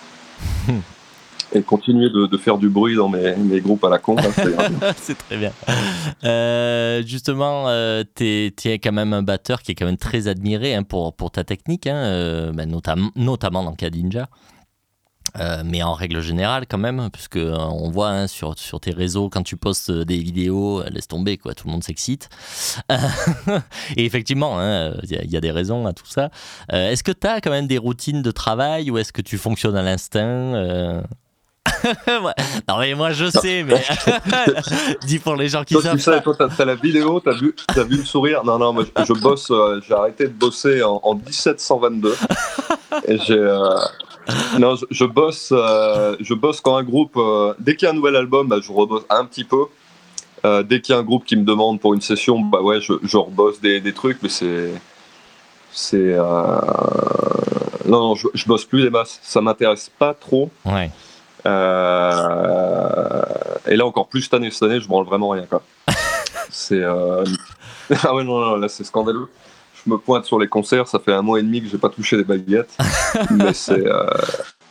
Et 1.55 1.61
continuer 1.61 2.09
de, 2.09 2.37
faire 2.37 2.57
du 2.57 2.67
bruit 2.67 2.95
dans 2.95 3.07
mes, 3.07 3.61
groupes 3.61 3.85
à 3.85 3.89
la 3.89 3.97
con. 3.97 4.17
là, 4.17 4.23
c'est- 4.97 5.17
très 5.17 5.37
bien. 5.37 5.53
Euh, 6.25 7.01
justement, 7.05 7.69
euh, 7.69 8.03
tu 8.13 8.51
es, 8.65 8.79
quand 8.79 8.91
même 8.91 9.13
un 9.13 9.23
batteur 9.23 9.61
qui 9.61 9.71
est 9.71 9.75
quand 9.75 9.85
même 9.85 9.95
très 9.95 10.27
admiré 10.27 10.75
hein, 10.75 10.83
pour, 10.83 11.15
pour 11.15 11.31
ta 11.31 11.45
technique, 11.45 11.87
hein, 11.87 11.95
euh, 11.95 12.51
bah, 12.51 12.65
notam- 12.65 13.11
notamment 13.15 13.63
dans 13.63 13.73
Kadinja. 13.73 14.27
Euh, 15.39 15.63
mais 15.65 15.81
en 15.81 15.93
règle 15.93 16.21
générale 16.21 16.65
quand 16.69 16.77
même, 16.77 17.09
puisque 17.11 17.39
on 17.39 17.89
voit 17.89 18.09
hein, 18.09 18.27
sur, 18.27 18.59
sur 18.59 18.79
tes 18.79 18.91
réseaux 18.91 19.29
quand 19.29 19.41
tu 19.41 19.55
postes 19.57 19.91
des 19.91 20.17
vidéos, 20.17 20.83
laisse 20.83 21.07
tomber 21.07 21.37
quoi, 21.37 21.53
tout 21.53 21.67
le 21.67 21.71
monde 21.71 21.83
s'excite. 21.83 22.29
Et 23.97 24.05
effectivement, 24.05 24.59
hein, 24.59 24.93
il 25.03 25.11
y, 25.11 25.31
y 25.31 25.37
a 25.37 25.41
des 25.41 25.51
raisons 25.51 25.87
à 25.87 25.93
tout 25.93 26.05
ça. 26.05 26.31
Est-ce 26.69 27.03
que 27.03 27.13
tu 27.13 27.27
as 27.27 27.39
quand 27.39 27.49
même 27.49 27.67
des 27.67 27.77
routines 27.77 28.21
de 28.21 28.31
travail 28.31 28.91
ou 28.91 28.97
est-ce 28.97 29.13
que 29.13 29.21
tu 29.21 29.37
fonctionnes 29.37 29.77
à 29.77 29.81
l'instinct. 29.81 31.01
Non 32.67 32.77
mais 32.79 32.93
moi 32.95 33.11
je 33.11 33.29
sais, 33.29 33.63
mais 33.63 33.83
dis 35.05 35.19
pour 35.19 35.35
les 35.35 35.49
gens 35.49 35.63
qui 35.63 35.73
Toi, 35.73 35.83
savent 35.83 35.95
tu 35.95 36.01
sais, 36.01 36.21
toi, 36.21 36.35
t'as, 36.37 36.65
la 36.65 36.75
vidéo, 36.75 37.19
t'as 37.19 37.33
vu, 37.33 37.55
t'as 37.73 37.83
vu 37.83 37.97
le 37.97 38.05
sourire. 38.05 38.43
Non, 38.43 38.57
non, 38.57 38.73
moi, 38.73 38.83
je, 38.85 39.03
je 39.05 39.13
bosse, 39.13 39.51
euh, 39.51 39.79
j'ai 39.87 39.93
arrêté 39.93 40.25
de 40.27 40.33
bosser 40.33 40.83
en, 40.83 40.99
en 41.03 41.15
1722. 41.15 42.15
Et 43.07 43.17
j'ai, 43.19 43.37
euh, 43.37 43.77
non, 44.59 44.75
je, 44.75 44.85
je 44.89 45.05
bosse, 45.05 45.49
euh, 45.51 46.15
je 46.19 46.33
bosse 46.33 46.61
quand 46.61 46.75
un 46.75 46.83
groupe, 46.83 47.19
dès 47.59 47.75
qu'il 47.75 47.85
y 47.85 47.89
a 47.89 47.91
un 47.91 47.95
nouvel 47.95 48.15
album, 48.15 48.47
bah, 48.47 48.57
je 48.61 48.71
rebosse 48.71 49.03
un 49.09 49.25
petit 49.25 49.43
peu. 49.43 49.65
Dès 50.63 50.79
qu'il 50.79 50.93
y 50.93 50.95
a 50.95 51.01
un 51.01 51.03
groupe 51.03 51.25
qui 51.25 51.35
me 51.37 51.43
demande 51.43 51.79
pour 51.79 51.95
une 51.95 52.01
session, 52.01 52.39
bah 52.39 52.61
ouais, 52.61 52.79
je, 52.79 52.93
je 53.01 53.17
rebosse 53.17 53.59
des, 53.61 53.79
des 53.81 53.93
trucs, 53.93 54.21
mais 54.21 54.29
c'est, 54.29 54.71
c'est, 55.71 56.15
non, 57.87 58.09
non, 58.09 58.15
je, 58.15 58.27
je 58.33 58.45
bosse 58.45 58.63
plus 58.65 58.83
des 58.83 58.91
masses. 58.91 59.19
Ça 59.23 59.41
m'intéresse 59.41 59.89
pas 59.97 60.13
trop. 60.13 60.49
Ouais. 60.63 60.91
Euh, 61.45 63.21
et 63.67 63.75
là 63.75 63.85
encore 63.85 64.07
plus 64.07 64.23
cette 64.23 64.33
année, 64.33 64.51
cette 64.51 64.63
année, 64.63 64.79
je 64.79 64.87
branle 64.87 65.05
vraiment 65.05 65.29
rien 65.29 65.45
quoi. 65.45 65.61
c'est 66.49 66.81
euh, 66.81 67.23
ah 68.03 68.15
ouais 68.15 68.23
non, 68.23 68.39
non 68.39 68.55
là 68.55 68.67
c'est 68.67 68.83
scandaleux. 68.83 69.27
Je 69.85 69.91
me 69.91 69.97
pointe 69.97 70.25
sur 70.25 70.39
les 70.39 70.47
concerts, 70.47 70.87
ça 70.87 70.99
fait 70.99 71.13
un 71.13 71.21
mois 71.21 71.39
et 71.39 71.43
demi 71.43 71.61
que 71.61 71.67
j'ai 71.67 71.77
pas 71.77 71.89
touché 71.89 72.17
des 72.17 72.23
baguettes, 72.23 72.75
mais 73.31 73.53
c'est 73.53 73.85
euh, 73.85 74.07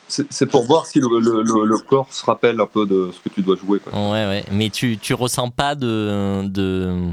c'est 0.08 0.26
c'est 0.32 0.46
pour 0.46 0.64
voir 0.64 0.86
si 0.86 0.98
le, 0.98 1.06
le, 1.20 1.42
le, 1.42 1.64
le 1.64 1.78
corps 1.78 2.08
se 2.10 2.24
rappelle 2.24 2.60
un 2.60 2.66
peu 2.66 2.84
de 2.84 3.10
ce 3.12 3.20
que 3.20 3.32
tu 3.32 3.42
dois 3.42 3.56
jouer. 3.56 3.78
Quoi. 3.78 3.92
Ouais, 3.92 4.26
ouais. 4.26 4.44
Mais 4.50 4.70
tu, 4.70 4.98
tu 4.98 5.14
ressens 5.14 5.50
pas 5.50 5.76
de, 5.76 6.42
de. 6.48 7.12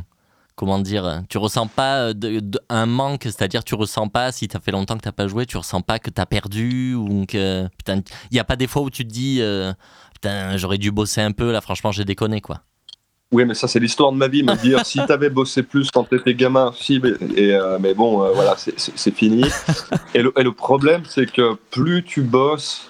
Comment 0.62 0.78
dire 0.78 1.24
Tu 1.28 1.39
ressens 1.39 1.66
pas 1.66 2.14
de- 2.14 2.39
un 2.70 2.86
manque, 2.86 3.24
c'est-à-dire 3.24 3.64
tu 3.64 3.74
ressens 3.74 4.09
pas, 4.09 4.32
si 4.32 4.47
t'as 4.47 4.59
fait 4.59 4.70
longtemps 4.70 4.95
que 4.95 5.01
t'as 5.01 5.12
pas 5.12 5.28
joué, 5.28 5.47
tu 5.47 5.57
ressens 5.57 5.82
pas 5.82 5.97
que 5.97 6.12
t'as 6.12 6.28
perdu 6.28 6.93
ou 6.93 7.26
que. 7.28 7.68
Putain, 7.80 8.01
il 8.30 8.38
y 8.38 8.39
a 8.39 8.43
pas 8.43 8.55
des 8.55 8.68
fois 8.68 8.84
où 8.84 8.91
tu 8.91 9.03
te 9.03 9.12
dis. 9.12 9.39
euh, 9.41 9.74
Putain, 10.14 10.57
j'aurais 10.57 10.78
dû 10.78 10.91
bosser 10.91 11.22
un 11.22 11.32
peu, 11.32 11.51
là, 11.51 11.62
franchement, 11.62 11.91
j'ai 11.91 12.05
déconné, 12.05 12.41
quoi. 12.41 12.62
Oui, 13.32 13.43
mais 13.45 13.55
ça 13.55 13.68
c'est 13.68 13.80
l'histoire 13.80 14.12
de 14.12 14.18
ma 14.18 14.28
vie, 14.28 14.43
me 14.43 14.53
dire 14.62 14.86
si 14.86 14.99
t'avais 15.07 15.32
bossé 15.32 15.64
plus 15.64 15.89
quand 15.89 16.03
t'étais 16.03 16.36
gamin, 16.36 16.72
si, 16.78 16.99
mais, 17.01 17.14
euh, 17.39 17.80
mais 17.80 17.95
bon, 17.95 18.24
euh, 18.24 18.30
voilà, 18.36 18.55
c'est 18.55 19.16
fini. 19.16 19.43
Et 20.14 20.22
le, 20.22 20.32
et 20.38 20.43
le 20.43 20.51
problème, 20.51 21.01
c'est 21.07 21.26
que 21.26 21.55
plus 21.72 22.03
tu 22.03 22.22
bosses, 22.22 22.88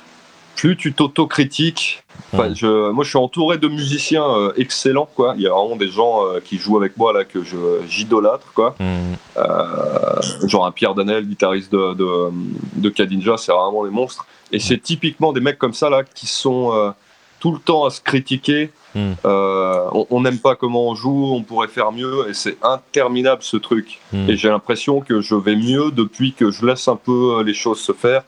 plus 0.61 0.77
tu 0.77 0.93
t'autocritiques. 0.93 2.03
Enfin, 2.31 2.53
je, 2.53 2.91
moi, 2.91 3.03
je 3.03 3.09
suis 3.09 3.17
entouré 3.17 3.57
de 3.57 3.67
musiciens 3.67 4.29
euh, 4.29 4.53
excellents, 4.57 5.09
quoi. 5.15 5.33
Il 5.35 5.41
y 5.41 5.47
a 5.47 5.49
vraiment 5.49 5.75
des 5.75 5.87
gens 5.87 6.23
euh, 6.23 6.39
qui 6.39 6.59
jouent 6.59 6.77
avec 6.77 6.97
moi 6.97 7.13
là 7.13 7.23
que 7.23 7.39
j'idolâtre, 7.87 8.53
quoi. 8.53 8.75
Hmm. 8.79 9.15
Euh, 9.37 10.47
genre 10.47 10.67
un 10.67 10.71
Pierre 10.71 10.93
Danel, 10.93 11.25
guitariste 11.25 11.71
de, 11.71 11.95
de, 11.95 12.29
de 12.75 12.89
Kadinja, 12.89 13.37
c'est 13.37 13.51
vraiment 13.51 13.85
des 13.85 13.89
monstres. 13.89 14.27
Et 14.51 14.59
c'est 14.59 14.77
typiquement 14.77 15.33
des 15.33 15.41
mecs 15.41 15.57
comme 15.57 15.73
ça 15.73 15.89
là 15.89 16.03
qui 16.03 16.27
sont 16.27 16.93
tout 17.39 17.53
le 17.53 17.59
temps 17.59 17.85
à 17.85 17.89
se 17.89 17.99
critiquer. 17.99 18.69
Mm. 18.93 19.13
On- 19.23 20.21
n'aime 20.21 20.37
pas 20.37 20.55
comment 20.55 20.89
on 20.89 20.93
joue, 20.93 21.31
on 21.33 21.41
pourrait 21.41 21.69
faire 21.69 21.91
mieux, 21.91 22.29
et 22.29 22.35
c'est 22.35 22.57
interminable 22.61 23.41
ce 23.41 23.57
truc. 23.57 23.99
Hmm. 24.13 24.29
Et 24.29 24.37
j'ai 24.37 24.49
l'impression 24.49 24.99
que 24.99 25.21
je 25.21 25.33
vais 25.33 25.55
mieux 25.55 25.89
depuis 25.89 26.33
que 26.33 26.51
je 26.51 26.67
laisse 26.67 26.87
un 26.87 26.97
peu 26.97 27.41
les 27.41 27.55
choses 27.55 27.79
se 27.79 27.93
faire. 27.93 28.23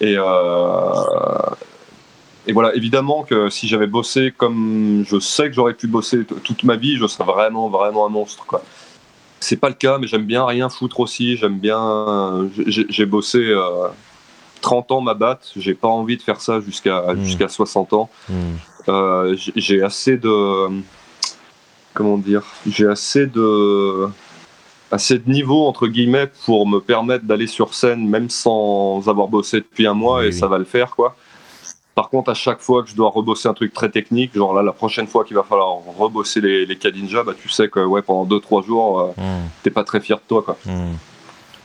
Hmm. 0.00 0.04
Et, 0.04 0.14
euh, 0.16 0.92
et 2.46 2.52
voilà, 2.52 2.74
évidemment 2.74 3.24
que 3.24 3.50
si 3.50 3.66
j'avais 3.66 3.86
bossé 3.88 4.32
comme 4.36 5.04
je 5.06 5.18
sais 5.18 5.48
que 5.48 5.52
j'aurais 5.54 5.74
pu 5.74 5.88
bosser 5.88 6.24
toute 6.24 6.62
ma 6.62 6.76
vie, 6.76 6.96
je 6.96 7.06
serais 7.06 7.24
vraiment, 7.24 7.68
vraiment 7.68 8.06
un 8.06 8.10
monstre. 8.10 8.46
Quoi. 8.46 8.62
c'est 9.40 9.56
pas 9.56 9.68
le 9.68 9.74
cas, 9.74 9.98
mais 9.98 10.06
j'aime 10.06 10.24
bien 10.24 10.44
rien 10.46 10.68
foutre 10.68 11.00
aussi. 11.00 11.36
J'aime 11.36 11.58
bien. 11.58 12.48
J'ai 12.66 13.06
bossé 13.06 13.38
euh, 13.38 13.88
30 14.60 14.92
ans 14.92 15.00
ma 15.00 15.14
batte. 15.14 15.52
J'ai 15.56 15.74
pas 15.74 15.88
envie 15.88 16.16
de 16.16 16.22
faire 16.22 16.40
ça 16.40 16.60
jusqu'à 16.60 17.14
Mm. 17.14 17.22
jusqu'à 17.24 17.48
60 17.48 17.92
ans. 17.92 18.10
Hmm. 18.28 18.54
Euh, 18.88 19.36
j'ai 19.56 19.82
assez 19.82 20.16
de. 20.16 20.68
Comment 21.94 22.18
dire 22.18 22.42
J'ai 22.68 22.86
assez 22.86 23.26
de. 23.26 24.08
Assez 24.92 25.18
de 25.18 25.28
niveau, 25.30 25.66
entre 25.66 25.88
guillemets, 25.88 26.28
pour 26.44 26.66
me 26.66 26.78
permettre 26.78 27.24
d'aller 27.24 27.46
sur 27.48 27.74
scène, 27.74 28.08
même 28.08 28.30
sans 28.30 29.08
avoir 29.08 29.26
bossé 29.28 29.58
depuis 29.58 29.86
un 29.86 29.94
mois, 29.94 30.18
Oui, 30.20 30.24
et 30.26 30.28
oui. 30.28 30.32
ça 30.32 30.46
va 30.46 30.58
le 30.58 30.64
faire, 30.64 30.94
quoi. 30.94 31.16
Par 31.96 32.08
contre, 32.10 32.30
à 32.30 32.34
chaque 32.34 32.60
fois 32.60 32.82
que 32.82 32.90
je 32.90 32.94
dois 32.94 33.08
rebosser 33.08 33.48
un 33.48 33.54
truc 33.54 33.72
très 33.72 33.88
technique, 33.88 34.34
genre 34.34 34.52
là, 34.54 34.62
la 34.62 34.72
prochaine 34.72 35.06
fois 35.06 35.24
qu'il 35.24 35.34
va 35.34 35.42
falloir 35.42 35.76
rebosser 35.98 36.40
les, 36.42 36.66
les 36.66 36.76
Kadinja, 36.76 37.22
bah, 37.24 37.32
tu 37.36 37.48
sais 37.48 37.68
que 37.68 37.80
ouais, 37.80 38.02
pendant 38.02 38.26
2-3 38.26 38.64
jours, 38.64 39.00
euh, 39.00 39.06
Hmm. 39.16 39.48
t'es 39.62 39.70
pas 39.70 39.82
très 39.82 40.00
fier 40.00 40.18
de 40.18 40.22
toi. 40.28 40.42
Quoi. 40.42 40.56
Hmm. 40.66 40.92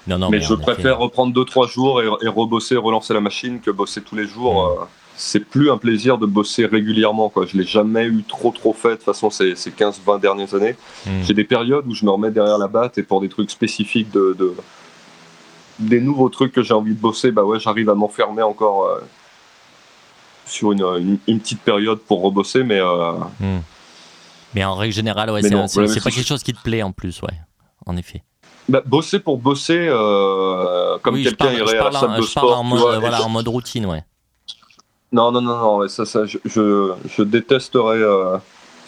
Non, 0.07 0.17
non, 0.17 0.30
mais, 0.30 0.38
mais 0.38 0.43
je 0.43 0.53
effet. 0.53 0.63
préfère 0.63 0.97
reprendre 0.99 1.34
2-3 1.34 1.67
jours 1.69 2.01
et, 2.01 2.05
et 2.24 2.28
rebosser, 2.30 2.76
relancer 2.78 3.13
la 3.13 3.19
machine 3.22 3.59
que 3.59 3.69
bosser 3.72 4.01
tous 4.01 4.15
les 4.15 4.26
jours. 4.26 4.53
Mm. 4.53 4.82
euh, 4.82 4.86
c'est 5.18 5.39
plus 5.41 5.70
un 5.72 5.78
plaisir 5.78 6.18
de 6.18 6.26
bosser 6.26 6.66
régulièrement. 6.66 7.30
Quoi. 7.30 7.45
Je 7.45 7.57
l'ai 7.57 7.64
jamais 7.66 8.05
eu 8.05 8.24
trop 8.28 8.51
trop 8.51 8.74
fait 8.74 8.89
de 8.91 8.95
toute 8.95 9.03
façon 9.03 9.30
ces, 9.30 9.55
ces 9.55 9.70
15-20 9.72 10.20
dernières 10.20 10.53
années. 10.55 10.76
Hmm. 11.05 11.22
J'ai 11.24 11.34
des 11.34 11.43
périodes 11.43 11.86
où 11.88 11.93
je 11.93 12.05
me 12.05 12.09
remets 12.12 12.32
derrière 12.32 12.57
la 12.57 12.68
batte 12.68 12.97
et 12.97 13.03
pour 13.03 13.22
des 13.22 13.30
trucs 13.30 13.51
spécifiques 13.51 14.09
de, 14.12 14.36
de- 14.38 14.55
des 15.80 16.01
nouveaux 16.01 16.30
trucs 16.30 16.51
que 16.53 16.62
j'ai 16.64 16.74
envie 16.74 16.93
de 16.93 16.99
bosser, 16.99 17.32
bah 17.32 17.43
ouais, 17.43 17.59
j'arrive 17.59 17.89
à 17.89 17.95
m'enfermer 17.95 18.41
encore 18.43 18.86
euh, 18.86 18.99
sur 20.45 20.72
une, 20.72 20.82
une- 20.82 21.20
une 21.28 21.39
petite 21.39 21.62
période 21.62 21.99
pour 21.99 22.22
rebosser, 22.22 22.64
mais 22.64 22.80
euh, 22.80 23.12
Hmm. 23.39 23.59
Mais 24.53 24.66
en 24.66 24.76
règle 24.76 24.93
générale, 24.93 25.30
ouais, 25.32 25.41
c'est 25.41 25.55
ouais, 25.55 25.99
pas 26.03 26.12
quelque 26.12 26.28
chose 26.28 26.43
qui 26.43 26.51
te 26.51 26.62
plaît 26.62 26.84
en 26.84 26.91
plus, 26.91 27.22
ouais. 27.22 27.34
En 27.86 27.95
effet. 27.95 28.22
bah, 28.68 28.82
bosser 28.86 29.20
pour 29.20 29.38
bosser, 29.38 29.88
euh, 29.89 30.97
comme 31.01 31.16
oui, 31.16 31.24
quelqu'un 31.24 31.51
irait 31.53 31.78
à 31.78 31.86
la 31.89 31.91
salle 31.99 32.18
de 32.18 32.22
je 32.22 32.34
parle 32.34 32.47
sport. 32.47 32.59
en 32.59 32.64
mode, 32.64 32.80
vois, 32.80 32.99
voilà, 32.99 33.24
en 33.24 33.30
mode 33.30 33.47
routine, 33.47 33.86
ouais. 33.86 34.03
Non, 35.12 35.32
non, 35.32 35.41
non, 35.41 35.57
non, 35.57 35.88
ça, 35.89 36.05
ça, 36.05 36.26
je, 36.26 36.38
je, 36.45 36.93
je 37.05 37.24
détesterais 37.24 37.97
euh, 37.97 38.38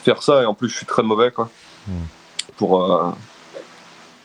faire 0.03 0.23
ça 0.23 0.41
et 0.41 0.45
en 0.45 0.53
plus 0.53 0.69
je 0.69 0.77
suis 0.77 0.85
très 0.85 1.03
mauvais 1.03 1.31
quoi. 1.31 1.49
Hmm. 1.87 2.05
Pour, 2.55 2.83
euh, 2.83 3.11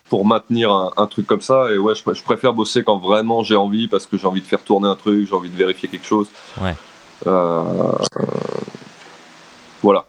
pour 0.08 0.24
maintenir 0.24 0.72
un, 0.72 0.92
un 0.96 1.06
truc 1.08 1.26
comme 1.26 1.40
ça. 1.40 1.72
Et 1.72 1.78
ouais, 1.78 1.94
je, 1.96 2.02
je 2.12 2.22
préfère 2.22 2.52
bosser 2.52 2.84
quand 2.84 2.98
vraiment 2.98 3.42
j'ai 3.42 3.56
envie 3.56 3.88
parce 3.88 4.06
que 4.06 4.16
j'ai 4.16 4.26
envie 4.26 4.40
de 4.40 4.46
faire 4.46 4.62
tourner 4.62 4.86
un 4.88 4.94
truc, 4.94 5.26
j'ai 5.28 5.34
envie 5.34 5.50
de 5.50 5.56
vérifier 5.56 5.88
quelque 5.88 6.06
chose. 6.06 6.28
Ouais. 6.60 6.76
Euh, 7.26 7.92
voilà. 9.82 10.04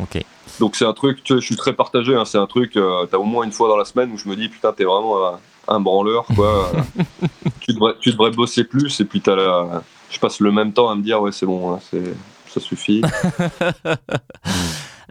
Ok. 0.00 0.24
Donc 0.60 0.76
c'est 0.76 0.86
un 0.86 0.94
truc, 0.94 1.22
tu 1.22 1.34
sais, 1.34 1.40
je 1.40 1.44
suis 1.44 1.56
très 1.56 1.74
partagé, 1.74 2.14
hein, 2.14 2.24
c'est 2.24 2.38
un 2.38 2.46
truc, 2.46 2.72
t'as 2.72 3.18
au 3.18 3.24
moins 3.24 3.44
une 3.44 3.52
fois 3.52 3.68
dans 3.68 3.76
la 3.76 3.84
semaine 3.84 4.12
où 4.12 4.16
je 4.18 4.28
me 4.28 4.36
dis 4.36 4.48
putain 4.48 4.72
t'es 4.72 4.84
vraiment 4.84 5.26
un, 5.26 5.38
un 5.68 5.80
branleur 5.80 6.24
quoi. 6.34 6.70
tu, 7.60 7.74
devrais, 7.74 7.94
tu 8.00 8.12
devrais 8.12 8.30
bosser 8.30 8.64
plus 8.64 9.00
et 9.00 9.04
puis 9.04 9.20
t'as 9.20 9.34
la... 9.36 9.82
je 10.14 10.20
passe 10.20 10.40
le 10.40 10.52
même 10.52 10.72
temps 10.72 10.88
à 10.88 10.94
me 10.94 11.02
dire 11.02 11.20
ouais 11.20 11.32
c'est 11.32 11.46
bon, 11.46 11.78
c'est... 11.90 12.02
ça 12.48 12.60
suffit. 12.60 13.02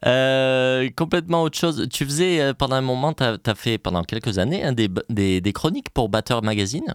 Euh, 0.06 0.90
complètement 0.98 1.44
autre 1.44 1.58
chose. 1.58 1.88
Tu 1.90 2.04
faisais 2.04 2.42
euh, 2.42 2.54
pendant 2.54 2.76
un 2.76 2.82
moment, 2.82 3.14
tu 3.14 3.24
as, 3.24 3.56
fait 3.56 3.78
pendant 3.78 4.04
quelques 4.04 4.38
années 4.38 4.62
hein, 4.62 4.74
des, 4.74 4.90
des, 5.08 5.40
des 5.40 5.54
chroniques 5.54 5.92
pour 5.92 6.10
Batteur 6.10 6.44
Magazine. 6.44 6.94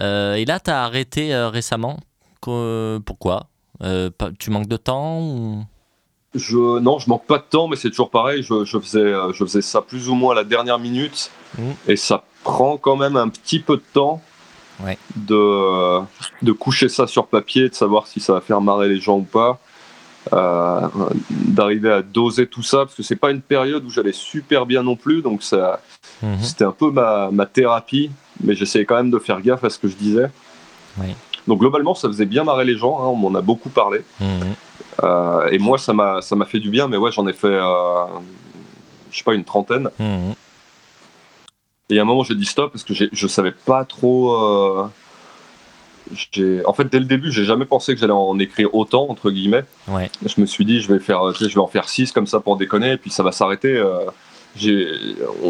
Euh, 0.00 0.34
et 0.34 0.44
là, 0.44 0.58
tu 0.58 0.68
as 0.68 0.82
arrêté 0.82 1.32
récemment. 1.32 2.00
Pourquoi? 2.40 3.46
Tu 4.40 4.50
manques 4.50 4.66
de 4.66 4.76
temps 4.76 5.20
ou... 5.20 5.64
Je, 6.34 6.80
non, 6.80 6.98
je 6.98 7.08
manque 7.08 7.26
pas 7.26 7.38
de 7.38 7.44
temps, 7.48 7.68
mais 7.68 7.76
c'est 7.76 7.90
toujours 7.90 8.10
pareil. 8.10 8.42
Je, 8.42 8.64
je 8.64 8.78
faisais, 8.80 9.12
je 9.32 9.44
faisais 9.44 9.62
ça 9.62 9.80
plus 9.80 10.08
ou 10.08 10.16
moins 10.16 10.32
à 10.32 10.36
la 10.36 10.44
dernière 10.44 10.80
minute, 10.80 11.30
Mhm. 11.58 11.74
et 11.88 11.96
ça 11.96 12.24
prend 12.44 12.76
quand 12.78 12.96
même 12.96 13.16
un 13.16 13.28
petit 13.28 13.60
peu 13.60 13.76
de 13.76 13.82
temps 13.92 14.20
Ouais. 14.84 14.98
de, 15.16 16.00
de 16.42 16.52
coucher 16.52 16.88
ça 16.88 17.06
sur 17.06 17.26
papier, 17.26 17.68
de 17.68 17.74
savoir 17.74 18.06
si 18.06 18.20
ça 18.20 18.32
va 18.34 18.40
faire 18.40 18.60
marrer 18.60 18.88
les 18.88 19.00
gens 19.00 19.18
ou 19.18 19.22
pas, 19.24 19.58
euh, 20.32 20.80
d'arriver 21.30 21.90
à 21.92 22.02
doser 22.02 22.46
tout 22.46 22.62
ça, 22.62 22.78
parce 22.78 22.94
que 22.94 23.02
c'est 23.02 23.16
pas 23.16 23.30
une 23.30 23.40
période 23.42 23.84
où 23.84 23.90
j'allais 23.90 24.12
super 24.12 24.66
bien 24.66 24.82
non 24.82 24.96
plus, 24.96 25.22
donc 25.22 25.42
ça, 25.42 25.80
Mhm. 26.22 26.38
c'était 26.42 26.64
un 26.64 26.72
peu 26.72 26.90
ma, 26.90 27.30
ma 27.30 27.46
thérapie, 27.46 28.10
mais 28.42 28.54
j'essayais 28.54 28.84
quand 28.84 28.96
même 28.96 29.10
de 29.10 29.18
faire 29.18 29.40
gaffe 29.40 29.64
à 29.64 29.70
ce 29.70 29.78
que 29.78 29.88
je 29.88 29.96
disais. 29.96 30.30
Oui. 30.98 31.14
Donc 31.48 31.58
globalement, 31.60 31.94
ça 31.94 32.08
faisait 32.08 32.26
bien 32.26 32.44
marrer 32.44 32.64
les 32.64 32.76
gens, 32.76 32.98
hein, 33.00 33.06
on 33.06 33.16
m'en 33.16 33.34
a 33.38 33.40
beaucoup 33.42 33.70
parlé. 33.70 34.02
Mhm. 34.20 34.54
Euh, 35.02 35.48
et 35.50 35.58
moi, 35.58 35.78
ça 35.78 35.92
m'a, 35.94 36.20
ça 36.20 36.36
m'a 36.36 36.44
fait 36.44 36.60
du 36.60 36.68
bien, 36.70 36.86
mais 36.88 36.96
ouais, 36.98 37.10
j'en 37.12 37.26
ai 37.26 37.32
fait, 37.32 37.46
euh, 37.48 38.04
je 39.10 39.18
sais 39.18 39.24
pas, 39.24 39.34
une 39.34 39.44
trentaine. 39.44 39.88
Mhm. 39.98 40.34
Et 41.90 41.98
à 41.98 42.02
un 42.02 42.04
moment, 42.04 42.22
j'ai 42.22 42.34
dit 42.34 42.44
stop 42.44 42.72
parce 42.72 42.84
que 42.84 42.94
je 42.94 43.26
savais 43.26 43.52
pas 43.52 43.84
trop. 43.84 44.32
euh, 44.34 44.84
en 46.64 46.72
fait, 46.72 46.84
dès 46.90 46.98
le 46.98 47.04
début, 47.04 47.30
j'ai 47.32 47.44
jamais 47.44 47.64
pensé 47.64 47.94
que 47.94 48.00
j'allais 48.00 48.12
en 48.12 48.38
écrire 48.38 48.74
autant, 48.74 49.06
entre 49.08 49.30
guillemets. 49.30 49.64
Ouais. 49.88 50.10
Je 50.24 50.40
me 50.40 50.46
suis 50.46 50.64
dit, 50.64 50.80
je 50.80 50.92
vais, 50.92 50.98
faire, 51.00 51.32
je 51.32 51.46
vais 51.46 51.58
en 51.58 51.66
faire 51.66 51.88
6 51.88 52.12
comme 52.12 52.26
ça 52.26 52.40
pour 52.40 52.56
déconner, 52.56 52.92
et 52.92 52.96
puis 52.96 53.10
ça 53.10 53.22
va 53.22 53.32
s'arrêter. 53.32 53.76
euh, 53.76 54.06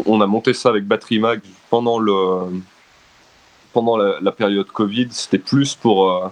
on, 0.06 0.20
a 0.20 0.26
monté 0.26 0.52
ça 0.52 0.68
avec 0.68 0.86
Battery 0.86 1.18
Mag 1.18 1.40
pendant, 1.70 1.98
le, 1.98 2.60
pendant 3.72 3.96
la, 3.96 4.16
la 4.20 4.32
période 4.32 4.66
Covid. 4.66 5.08
C'était 5.10 5.38
plus 5.38 5.74
pour 5.74 6.10
euh, 6.10 6.28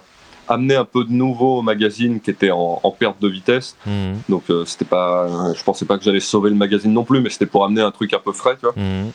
amener 0.47 0.75
un 0.75 0.85
peu 0.85 1.03
de 1.03 1.11
nouveau 1.11 1.59
au 1.59 1.61
magazine 1.63 2.19
qui 2.21 2.29
était 2.29 2.51
en, 2.51 2.79
en 2.83 2.91
perte 2.91 3.19
de 3.21 3.27
vitesse. 3.27 3.75
Mhm. 3.87 4.21
Donc 4.29 4.43
c'était 4.65 4.85
pas, 4.85 5.53
je 5.55 5.63
pensais 5.63 5.85
pas 5.85 5.97
que 5.97 6.03
j'allais 6.03 6.19
sauver 6.19 6.49
le 6.51 6.55
magazine 6.55 6.93
non 6.93 7.03
plus, 7.03 7.21
mais 7.21 7.29
c'était 7.29 7.47
pour 7.47 7.65
amener 7.65 7.81
un 7.81 7.91
truc 7.91 8.13
un 8.13 8.19
peu 8.19 8.33
frais, 8.33 8.55
tu 8.55 8.65
vois. 8.67 8.73
Mhm. 8.75 9.11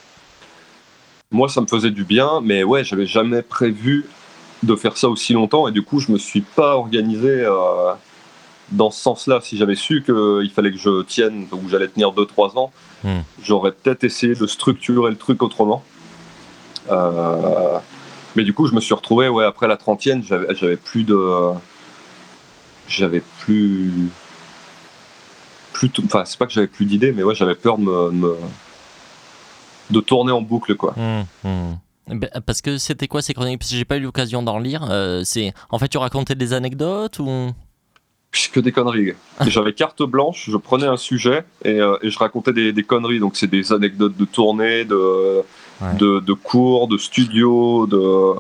Moi, 1.35 1.49
ça 1.49 1.61
me 1.61 1.67
faisait 1.67 1.91
du 1.91 2.05
bien, 2.05 2.41
mais 2.45 2.63
ouais, 2.63 2.85
j'avais 2.85 3.07
jamais 3.07 3.43
prévu 3.43 4.07
de 4.63 4.77
faire 4.77 4.97
ça 4.97 5.09
aussi 5.09 5.33
longtemps, 5.33 5.67
et 5.67 5.73
du 5.73 5.83
coup, 5.83 5.99
je 5.99 6.13
me 6.13 6.17
suis 6.17 6.43
pas 6.43 6.77
organisé 6.77 7.29
euh, 7.45 7.93
dans 8.71 8.93
ce 8.93 9.03
sens-là. 9.03 9.41
Si 9.43 9.57
j'avais 9.57 9.75
su 9.75 10.05
qu'il 10.07 10.51
fallait 10.55 10.71
que 10.71 10.79
je 10.79 11.03
tienne, 11.03 11.49
ou 11.51 11.57
que 11.59 11.69
j'allais 11.69 11.89
tenir 11.89 12.13
2-3 12.13 12.57
ans, 12.57 12.73
Hmm. 13.03 13.21
j'aurais 13.43 13.73
peut-être 13.73 14.05
essayé 14.05 14.35
de 14.35 14.47
structurer 14.47 15.11
le 15.11 15.17
truc 15.19 15.43
autrement. 15.43 15.83
Euh, 16.91 17.79
mais 18.37 18.45
du 18.45 18.55
coup, 18.55 18.67
je 18.67 18.75
me 18.75 18.81
suis 18.81 18.95
retrouvé, 18.95 19.29
ouais, 19.29 19.45
après 19.45 19.67
la 19.69 19.77
trentième, 19.77 20.23
j'avais 20.23 20.77
plus 20.79 21.03
de, 21.05 21.19
j'avais 22.89 23.23
plus, 23.41 23.91
plus, 25.75 25.91
enfin, 26.07 26.25
c'est 26.25 26.39
pas 26.39 26.47
que 26.47 26.53
j'avais 26.53 26.67
plus 26.69 26.87
d'idées, 26.87 27.13
mais 27.13 27.23
ouais, 27.25 27.35
j'avais 27.35 27.55
peur 27.57 27.77
de 27.77 27.83
me, 27.83 28.07
de 28.11 28.17
me- 28.17 28.37
de 29.91 30.01
tourner 30.01 30.33
en 30.33 30.41
boucle, 30.43 30.75
quoi. 30.77 30.95
Mhm. 30.97 31.25
Mhm. 31.45 32.19
Ben, 32.21 32.31
Parce 32.45 32.61
que 32.61 32.77
c'était 32.79 33.09
quoi 33.09 33.23
ces 33.23 33.33
chroniques? 33.35 33.59
Parce 33.61 33.71
que 33.71 33.77
j'ai 33.77 33.85
pas 33.85 33.97
eu 33.97 34.01
l'occasion 34.01 34.43
d'en 34.43 34.59
lire. 34.59 34.87
Euh, 34.91 35.23
c'est 35.25 35.55
en 35.71 35.79
fait 35.79 35.89
tu 35.89 35.99
racontais 35.99 36.35
des 36.35 36.53
anecdotes 36.53 37.19
ou? 37.19 37.51
Que 38.53 38.59
des 38.61 38.73
conneries. 38.73 39.13
J'avais 39.47 39.73
carte 39.73 40.03
blanche, 40.03 40.49
je 40.51 40.57
prenais 40.57 40.87
un 40.87 40.97
sujet 40.97 41.45
et, 41.65 41.81
euh, 41.81 41.97
et 42.03 42.11
je 42.11 42.19
racontais 42.19 42.53
des, 42.53 42.73
des 42.73 42.83
conneries. 42.83 43.21
Donc 43.21 43.37
c'est 43.37 43.47
des 43.47 43.73
anecdotes 43.73 44.17
de 44.17 44.25
tournée, 44.25 44.85
de, 44.85 45.43
Ouais. 45.81 45.95
de, 45.99 46.21
de 46.21 46.33
cours, 46.35 46.87
de 46.87 46.97
studio, 46.99 47.87
de 47.89 48.35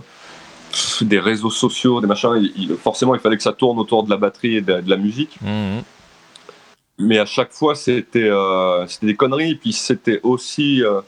pff, 0.71 1.03
des 1.03 1.19
réseaux 1.19 1.51
sociaux, 1.51 2.01
des 2.01 2.07
machins. 2.07 2.31
Il- 2.37 2.53
il- 2.57 2.77
forcément, 2.77 3.15
il 3.15 3.21
fallait 3.21 3.37
que 3.37 3.43
ça 3.43 3.53
tourne 3.53 3.79
autour 3.79 4.05
de 4.05 4.11
la 4.11 4.17
batterie 4.17 4.57
et 4.57 4.61
de, 4.61 4.81
de 4.81 4.89
la 4.91 4.97
musique. 4.97 5.37
Mhm. 5.43 5.83
Mais 6.99 7.19
à 7.19 7.27
chaque 7.27 7.53
fois, 7.53 7.75
c'était 7.75 8.29
euh, 8.31 8.87
des 9.03 9.15
conneries. 9.17 9.51
Et 9.53 9.55
puis 9.57 9.73
c'était 9.73 10.21
aussi 10.23 10.83
euh, 10.85 11.01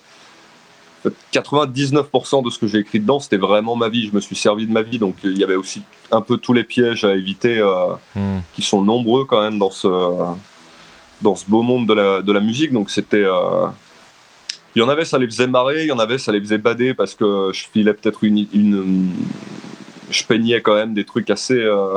99% 1.32 2.44
de 2.44 2.50
ce 2.50 2.58
que 2.58 2.66
j'ai 2.66 2.78
écrit 2.78 3.00
dedans, 3.00 3.20
c'était 3.20 3.36
vraiment 3.36 3.76
ma 3.76 3.88
vie. 3.88 4.06
Je 4.08 4.14
me 4.14 4.20
suis 4.20 4.36
servi 4.36 4.66
de 4.66 4.72
ma 4.72 4.82
vie. 4.82 4.98
Donc 4.98 5.16
il 5.24 5.36
y 5.38 5.44
avait 5.44 5.56
aussi 5.56 5.82
un 6.10 6.20
peu 6.20 6.36
tous 6.36 6.52
les 6.52 6.64
pièges 6.64 7.04
à 7.04 7.14
éviter. 7.14 7.58
euh, 7.58 7.94
Mhm. 8.14 8.42
qui 8.54 8.62
sont 8.62 8.82
nombreux 8.82 9.24
quand 9.24 9.40
même 9.42 9.58
dans 9.58 9.70
ce, 9.70 9.88
dans 11.22 11.34
ce 11.34 11.44
beau 11.48 11.62
monde 11.62 11.86
de 11.86 11.94
la, 11.94 12.22
de 12.22 12.32
la 12.32 12.40
musique. 12.40 12.72
Donc 12.72 12.90
c'était. 12.90 13.24
euh, 13.24 13.66
Il 14.74 14.80
y 14.80 14.82
en 14.82 14.88
avait, 14.90 15.04
ça 15.06 15.18
les 15.18 15.26
faisait 15.26 15.46
marrer, 15.46 15.82
il 15.84 15.88
y 15.88 15.92
en 15.92 15.98
avait, 15.98 16.18
ça 16.18 16.32
les 16.32 16.40
faisait 16.40 16.58
bader 16.58 16.92
parce 16.94 17.14
que 17.14 17.50
je 17.54 17.64
filais 17.72 17.94
peut-être 17.94 18.24
une, 18.24 18.46
une. 18.52 19.10
Je 20.10 20.22
peignais 20.24 20.60
quand 20.60 20.74
même 20.74 20.92
des 20.94 21.04
trucs 21.04 21.30
assez, 21.30 21.54
euh, 21.58 21.96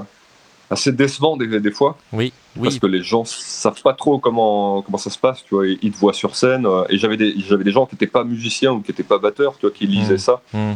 assez 0.69 0.91
décevants 0.91 1.35
des, 1.37 1.59
des 1.59 1.71
fois. 1.71 1.97
Oui, 2.13 2.31
Parce 2.61 2.75
oui. 2.75 2.79
que 2.79 2.87
les 2.87 3.01
gens 3.03 3.23
savent 3.25 3.81
pas 3.81 3.93
trop 3.93 4.19
comment, 4.19 4.81
comment 4.83 4.97
ça 4.97 5.09
se 5.09 5.17
passe, 5.17 5.43
tu 5.43 5.55
vois. 5.55 5.67
Ils, 5.67 5.79
ils 5.81 5.91
te 5.91 5.97
voient 5.97 6.13
sur 6.13 6.35
scène. 6.35 6.65
euh, 6.65 6.83
et 6.89 6.97
j'avais 6.97 7.17
des, 7.17 7.33
j'avais 7.39 7.63
des 7.63 7.71
gens 7.71 7.85
qui 7.85 7.95
n'étaient 7.95 8.07
pas 8.07 8.23
musiciens 8.23 8.71
ou 8.73 8.81
qui 8.81 8.91
n'étaient 8.91 9.03
pas 9.03 9.17
batteurs, 9.19 9.53
tu 9.57 9.61
vois, 9.67 9.71
qui 9.75 9.87
lisaient 9.87 10.13
Mm. 10.15 10.17
ça 10.19 10.41
Mhm. 10.53 10.75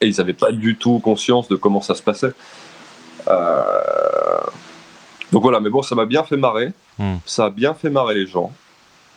et 0.00 0.06
ils 0.08 0.16
n'avaient 0.16 0.32
pas 0.32 0.52
du 0.52 0.76
tout 0.76 0.98
conscience 0.98 1.48
de 1.48 1.56
comment 1.56 1.80
ça 1.82 1.94
se 1.94 2.02
passait. 2.02 2.32
Euh, 3.28 4.40
Donc 5.32 5.42
voilà, 5.42 5.58
mais 5.60 5.70
bon, 5.70 5.82
ça 5.82 5.94
m'a 5.94 6.04
bien 6.06 6.22
fait 6.24 6.36
marrer. 6.36 6.72
Hmm. 6.98 7.16
Ça 7.26 7.46
a 7.46 7.50
bien 7.50 7.74
fait 7.74 7.90
marrer 7.90 8.14
les 8.14 8.26
gens. 8.26 8.52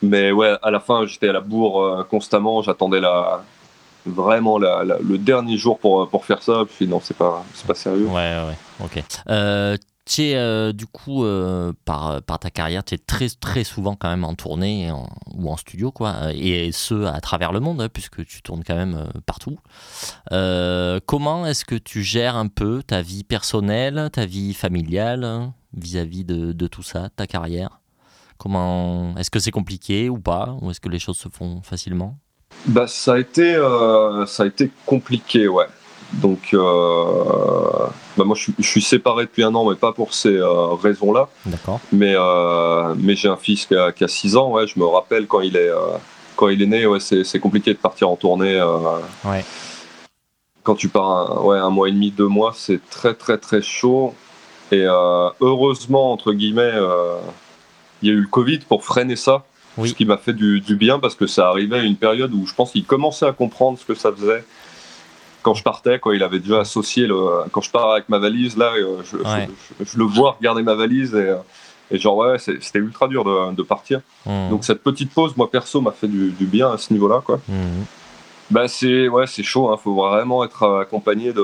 Mais 0.02 0.32
ouais, 0.32 0.56
à 0.64 0.72
la 0.72 0.80
fin, 0.80 1.06
j'étais 1.06 1.30
à 1.30 1.34
la 1.34 1.42
bourre 1.42 1.84
euh, 1.84 2.04
constamment. 2.04 2.62
J'attendais 2.64 3.00
la... 3.00 3.44
vraiment 4.06 4.58
la- 4.58 4.84
la- 4.84 4.98
le 5.00 5.18
dernier 5.18 5.58
jour 5.58 5.78
pour, 5.78 6.08
pour 6.10 6.26
faire 6.26 6.42
ça. 6.42 6.64
Puis 6.76 6.88
non, 6.88 7.00
c'est 7.04 7.16
pas, 7.18 7.44
c'est 7.54 7.68
pas 7.68 7.76
sérieux. 7.76 8.06
Ouais, 8.08 8.14
ouais, 8.14 8.44
ouais. 8.48 8.86
ok. 8.86 9.04
Euh, 9.30 9.78
tu 10.08 10.24
es 10.24 10.36
euh, 10.36 10.72
du 10.72 10.86
coup, 10.86 11.24
euh, 11.24 11.74
par, 11.86 12.22
par 12.24 12.40
ta 12.40 12.50
carrière, 12.50 12.84
tu 12.84 12.96
es 12.96 12.98
très, 12.98 13.28
très 13.30 13.64
souvent 13.64 13.96
quand 13.96 14.10
même 14.10 14.24
en 14.24 14.36
tournée 14.36 14.92
ou 15.36 15.50
en 15.50 15.58
studio, 15.58 15.92
quoi, 15.92 16.34
et 16.34 16.72
ce, 16.72 17.06
à 17.06 17.20
travers 17.20 17.52
le 17.52 17.60
monde, 17.60 17.82
hein, 17.82 17.90
puisque 17.92 18.26
tu 18.26 18.42
tournes 18.42 18.64
quand 18.66 18.76
même 18.76 18.96
euh, 18.96 19.20
partout. 19.26 19.60
comment 21.06 21.46
est-ce 21.46 21.66
que 21.66 21.76
tu 21.76 22.04
gères 22.04 22.36
un 22.36 22.48
peu 22.48 22.82
ta 22.84 23.02
vie 23.02 23.24
personnelle, 23.24 24.10
ta 24.12 24.26
vie 24.26 24.54
familiale, 24.54 25.24
hein, 25.24 25.54
vis-à-vis 25.74 26.24
de, 26.24 26.54
de, 26.54 26.68
tout 26.68 26.84
ça, 26.84 27.10
ta 27.16 27.28
carrière? 27.28 27.82
Comment 28.38 29.16
Est-ce 29.18 29.32
que 29.32 29.40
c'est 29.40 29.52
compliqué 29.52 30.10
ou 30.10 30.20
pas? 30.20 30.58
Ou 30.62 30.72
est-ce 30.72 30.80
que 30.80 30.90
les 30.90 31.00
choses 31.00 31.18
se 31.18 31.28
font 31.28 31.62
facilement? 31.64 32.18
Bah, 32.68 32.88
ça, 32.88 33.14
a 33.14 33.20
été, 33.20 33.56
ça 34.28 34.44
a 34.44 34.46
été 34.46 34.72
compliqué, 34.86 35.48
ouais. 35.48 35.66
Donc, 36.14 36.54
euh, 36.54 37.88
bah 38.18 38.24
moi, 38.24 38.36
je 38.36 38.52
suis, 38.62 38.82
séparé 38.82 39.26
depuis 39.26 39.44
un 39.44 39.54
an, 39.56 39.70
mais 39.70 39.76
pas 39.76 39.92
pour 39.92 40.14
ces 40.14 40.36
euh, 40.36 40.74
raisons-là. 40.74 41.28
Mais, 41.92 42.14
euh, 42.16 42.94
mais 42.98 43.16
j'ai 43.16 43.28
un 43.28 43.38
fils 43.38 43.66
qui 43.66 43.76
a, 43.76 43.92
qui 43.92 44.04
a 44.04 44.08
6 44.08 44.38
ans. 44.38 44.52
Ouais, 44.52 44.68
je 44.68 44.80
me 44.80 44.86
rappelle 44.86 45.28
quand 45.28 45.42
il 45.42 45.58
est, 45.58 45.70
quand 46.36 46.50
il 46.50 46.62
est 46.62 46.68
né, 46.68 46.86
ouais, 46.86 47.00
c'est 47.00 47.40
compliqué 47.40 47.74
de 47.74 47.80
partir 47.80 48.10
en 48.10 48.16
tournée. 48.16 48.62
ouais. 49.26 49.44
Quand 50.64 50.76
tu 50.76 50.90
pars 50.90 51.10
un, 51.10 51.42
ouais, 51.44 51.58
un 51.58 51.70
mois 51.70 51.88
et 51.88 51.92
demi, 51.92 52.12
deux 52.12 52.28
mois, 52.28 52.54
c'est 52.56 52.82
très, 52.90 53.14
très, 53.14 53.38
très 53.38 53.62
chaud. 53.62 54.14
Et 54.72 54.84
heureusement, 54.84 56.12
entre 56.12 56.34
guillemets, 56.34 56.74
il 58.02 58.10
y 58.10 58.12
a 58.12 58.14
eu 58.16 58.22
le 58.22 58.28
Covid 58.28 58.60
pour 58.60 58.84
freiner 58.84 59.16
ça. 59.16 59.46
Ce 59.78 59.94
qui 59.94 60.06
m'a 60.06 60.18
fait 60.18 60.34
du, 60.34 60.60
du, 60.60 60.76
bien 60.76 60.98
parce 60.98 61.14
que 61.14 61.28
ça 61.28 61.50
arrivait 61.50 61.78
à 61.78 61.84
une 61.84 61.98
période 61.98 62.34
où 62.34 62.48
je 62.48 62.54
pense 62.56 62.72
qu'il 62.72 62.84
commençait 62.84 63.28
à 63.28 63.32
comprendre 63.32 63.78
ce 63.78 63.86
que 63.86 63.94
ça 63.94 64.12
faisait 64.12 64.44
quand 65.48 65.54
je 65.54 65.64
partais, 65.64 65.98
quoi, 65.98 66.14
il 66.14 66.24
avait 66.24 66.40
déjà 66.40 66.60
associé 66.60 67.08
le. 67.08 67.16
Quand 67.54 67.62
je 67.62 67.72
pars 67.72 67.94
avec 67.94 68.10
ma 68.10 68.20
valise, 68.20 68.58
là, 68.58 68.74
euh, 68.76 69.02
je, 69.10 69.98
le 69.98 70.04
vois 70.04 70.32
regarder 70.34 70.62
ma 70.62 70.76
valise 70.76 71.16
et, 71.16 71.20
euh, 71.20 71.38
et 71.90 71.98
genre, 71.98 72.18
ouais, 72.18 72.38
c'était 72.38 72.80
ultra 72.80 73.08
dur 73.08 73.24
de, 73.54 73.64
partir. 73.64 74.02
Mmh. 74.26 74.50
Donc, 74.50 74.66
cette 74.66 74.84
petite 74.84 75.10
pause, 75.14 75.38
moi, 75.38 75.50
perso, 75.50 75.80
m'a 75.80 75.94
fait 75.94 76.10
du, 76.10 76.34
bien 76.42 76.74
à 76.74 76.78
ce 76.78 76.92
niveau-là, 76.92 77.22
quoi. 77.24 77.40
Mmh. 77.48 77.86
Bah, 78.52 78.68
c'est 78.68 79.08
ouais, 79.08 79.26
chaud, 79.26 79.70
il 79.70 79.74
hein. 79.74 79.78
faut 79.82 79.96
vraiment 79.96 80.44
être 80.44 80.82
accompagné 80.82 81.32
de, 81.32 81.42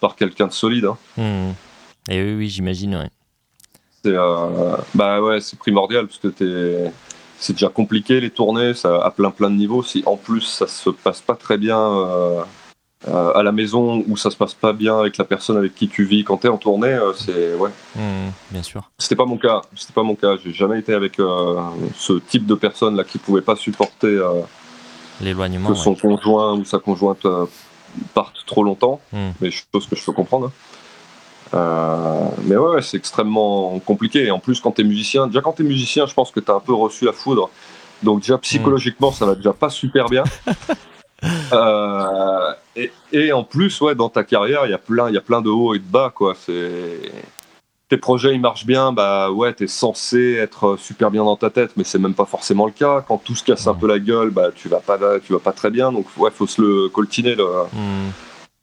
par 0.00 0.16
quelqu'un 0.16 0.48
de 0.48 0.52
solide. 0.52 0.86
Hein. 0.86 0.96
Mmh. 1.16 2.10
Et 2.10 2.20
oui, 2.20 2.34
oui 2.34 2.48
j'imagine, 2.48 2.96
ouais. 2.96 3.10
C'est 4.02 4.10
euh, 4.12 4.76
bah, 4.92 5.22
ouais, 5.22 5.38
primordial 5.56 6.08
parce 6.08 6.18
que 6.18 6.28
t'es 6.28 6.90
c'est 7.38 7.52
déjà 7.52 7.68
compliqué 7.68 8.20
les 8.20 8.30
tournées, 8.30 8.74
ça 8.74 9.04
à 9.04 9.10
plein 9.10 9.30
plein 9.30 9.50
de 9.50 9.56
niveaux. 9.56 9.82
Si 9.82 10.02
en 10.06 10.16
plus 10.16 10.42
ça 10.42 10.66
se 10.66 10.90
passe 10.90 11.20
pas 11.20 11.34
très 11.34 11.58
bien 11.58 11.78
euh, 11.78 12.42
euh, 13.08 13.32
à 13.34 13.42
la 13.42 13.52
maison 13.52 14.04
ou 14.08 14.16
ça 14.16 14.30
se 14.30 14.36
passe 14.36 14.54
pas 14.54 14.72
bien 14.72 14.98
avec 14.98 15.16
la 15.18 15.24
personne 15.24 15.56
avec 15.56 15.74
qui 15.74 15.88
tu 15.88 16.04
vis 16.04 16.24
quand 16.24 16.38
tu 16.38 16.46
es 16.46 16.50
en 16.50 16.56
tournée, 16.56 16.88
euh, 16.88 17.12
c'est 17.12 17.54
ouais. 17.54 17.70
Mmh, 17.94 18.30
bien 18.50 18.62
sûr. 18.62 18.90
C'était 18.98 19.16
pas 19.16 19.26
mon 19.26 19.36
cas. 19.36 19.62
C'était 19.74 19.92
pas 19.92 20.02
mon 20.02 20.14
cas. 20.14 20.36
J'ai 20.42 20.52
jamais 20.52 20.78
été 20.78 20.94
avec 20.94 21.16
ce 21.16 22.12
type 22.28 22.46
de 22.46 22.54
personne 22.54 22.96
là 22.96 23.04
qui 23.04 23.18
pouvait 23.18 23.42
pas 23.42 23.56
supporter 23.56 24.18
l'éloignement 25.20 25.70
que 25.70 25.74
son 25.74 25.94
conjoint 25.94 26.54
ou 26.54 26.64
sa 26.64 26.78
conjointe 26.78 27.26
parte 28.14 28.44
trop 28.46 28.62
longtemps. 28.62 29.00
Mmh. 29.12 29.28
Mais 29.40 29.50
chose 29.50 29.86
que 29.86 29.96
je 29.96 30.04
peux 30.04 30.12
comprendre. 30.12 30.50
Euh, 31.54 32.28
mais 32.44 32.56
ouais, 32.56 32.82
c'est 32.82 32.96
extrêmement 32.96 33.78
compliqué. 33.80 34.26
Et 34.26 34.30
en 34.30 34.38
plus, 34.38 34.60
quand 34.60 34.72
tu 34.72 34.82
es 34.82 34.84
musicien, 34.84 35.26
déjà 35.26 35.40
quand 35.40 35.58
musicien, 35.60 36.06
je 36.06 36.14
pense 36.14 36.30
que 36.30 36.40
tu 36.40 36.50
as 36.50 36.54
un 36.54 36.60
peu 36.60 36.74
reçu 36.74 37.04
la 37.04 37.12
foudre. 37.12 37.50
Donc 38.02 38.20
déjà 38.20 38.38
psychologiquement, 38.38 39.12
ça 39.12 39.26
va 39.26 39.34
déjà 39.34 39.52
pas 39.52 39.70
super 39.70 40.08
bien. 40.08 40.24
Euh, 41.52 42.52
et, 43.10 43.32
en 43.32 43.42
plus, 43.42 43.80
ouais, 43.80 43.94
dans 43.94 44.10
ta 44.10 44.22
carrière, 44.22 44.66
il 44.66 44.70
y 44.70 44.74
a 44.74 44.78
plein, 44.78 45.08
il 45.08 45.14
y 45.14 45.16
a 45.16 45.22
plein 45.22 45.40
de 45.40 45.48
hauts 45.48 45.74
et 45.74 45.78
de 45.78 45.84
bas, 45.84 46.12
quoi. 46.14 46.34
Tes 47.88 47.96
projets 47.96 48.34
ils 48.34 48.40
marchent 48.40 48.66
bien, 48.66 48.92
bah 48.92 49.30
ouais, 49.30 49.52
t'es 49.54 49.66
censé 49.66 50.34
être 50.34 50.76
super 50.76 51.10
bien 51.10 51.24
dans 51.24 51.36
ta 51.36 51.48
tête, 51.48 51.70
mais 51.76 51.84
c'est 51.84 51.98
même 51.98 52.14
pas 52.14 52.26
forcément 52.26 52.66
le 52.66 52.72
cas. 52.72 53.02
Quand 53.08 53.16
tout 53.16 53.34
se 53.34 53.42
casse 53.42 53.66
un 53.66 53.74
peu 53.74 53.88
la 53.88 53.98
gueule, 53.98 54.30
bah 54.30 54.50
tu 54.54 54.68
vas 54.68 54.80
pas, 54.80 54.98
tu 55.20 55.32
vas 55.32 55.38
pas 55.38 55.52
très 55.52 55.70
bien. 55.70 55.90
Donc 55.90 56.06
ouais, 56.18 56.30
faut 56.30 56.46
se 56.46 56.60
le 56.60 56.90
coltiner. 56.90 57.34
Le, 57.34 57.46
hmm 57.72 58.10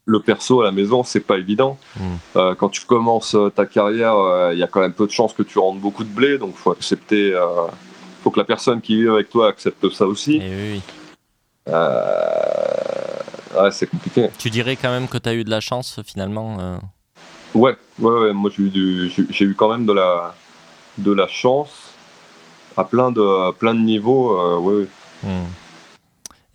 le 0.06 0.20
perso 0.20 0.60
à 0.60 0.64
la 0.64 0.72
maison, 0.72 1.02
c'est 1.02 1.20
pas 1.20 1.38
évident. 1.38 1.78
Hmm. 1.96 2.16
Euh, 2.36 2.54
quand 2.54 2.68
tu 2.68 2.84
commences 2.84 3.34
euh, 3.34 3.50
ta 3.50 3.66
carrière, 3.66 4.16
euh, 4.16 4.52
il 4.52 4.58
y 4.58 4.62
a 4.62 4.66
quand 4.66 4.80
même 4.80 4.92
peu 4.92 5.06
de 5.06 5.12
chances 5.12 5.32
que 5.32 5.42
tu 5.42 5.58
rentres 5.58 5.80
beaucoup 5.80 6.04
de 6.04 6.10
blé, 6.10 6.38
donc 6.38 6.56
faut 6.56 6.72
accepter. 6.72 7.34
Euh, 7.34 7.66
faut 8.22 8.30
que 8.30 8.38
la 8.38 8.44
personne 8.44 8.80
qui 8.80 9.02
vit 9.02 9.08
avec 9.08 9.30
toi 9.30 9.48
accepte 9.48 9.88
ça 9.90 10.06
aussi. 10.06 10.40
Eh 10.42 10.80
ouais, 11.66 11.72
c'est 13.70 13.86
compliqué. 13.86 14.28
Tu 14.38 14.50
dirais 14.50 14.76
quand 14.76 14.90
même 14.90 15.08
que 15.08 15.18
tu 15.18 15.28
as 15.28 15.34
eu 15.34 15.44
de 15.44 15.50
la 15.50 15.60
chance 15.60 16.00
finalement 16.04 16.80
ouais, 17.54 17.76
ouais, 17.98 18.20
ouais, 18.20 18.32
moi 18.32 18.50
j'ai 18.54 18.64
eu, 18.64 19.12
j'ai 19.30 19.44
eu 19.44 19.54
quand 19.54 19.70
même 19.70 19.86
de 19.86 19.92
la, 19.92 20.34
de 20.98 21.12
la 21.12 21.28
chance 21.28 21.92
à 22.76 22.84
plein 22.84 23.12
de, 23.12 23.52
plein 23.52 23.74
de 23.74 23.80
niveaux. 23.80 24.58
ouais. 24.60 24.86
Hmm. 25.22 25.44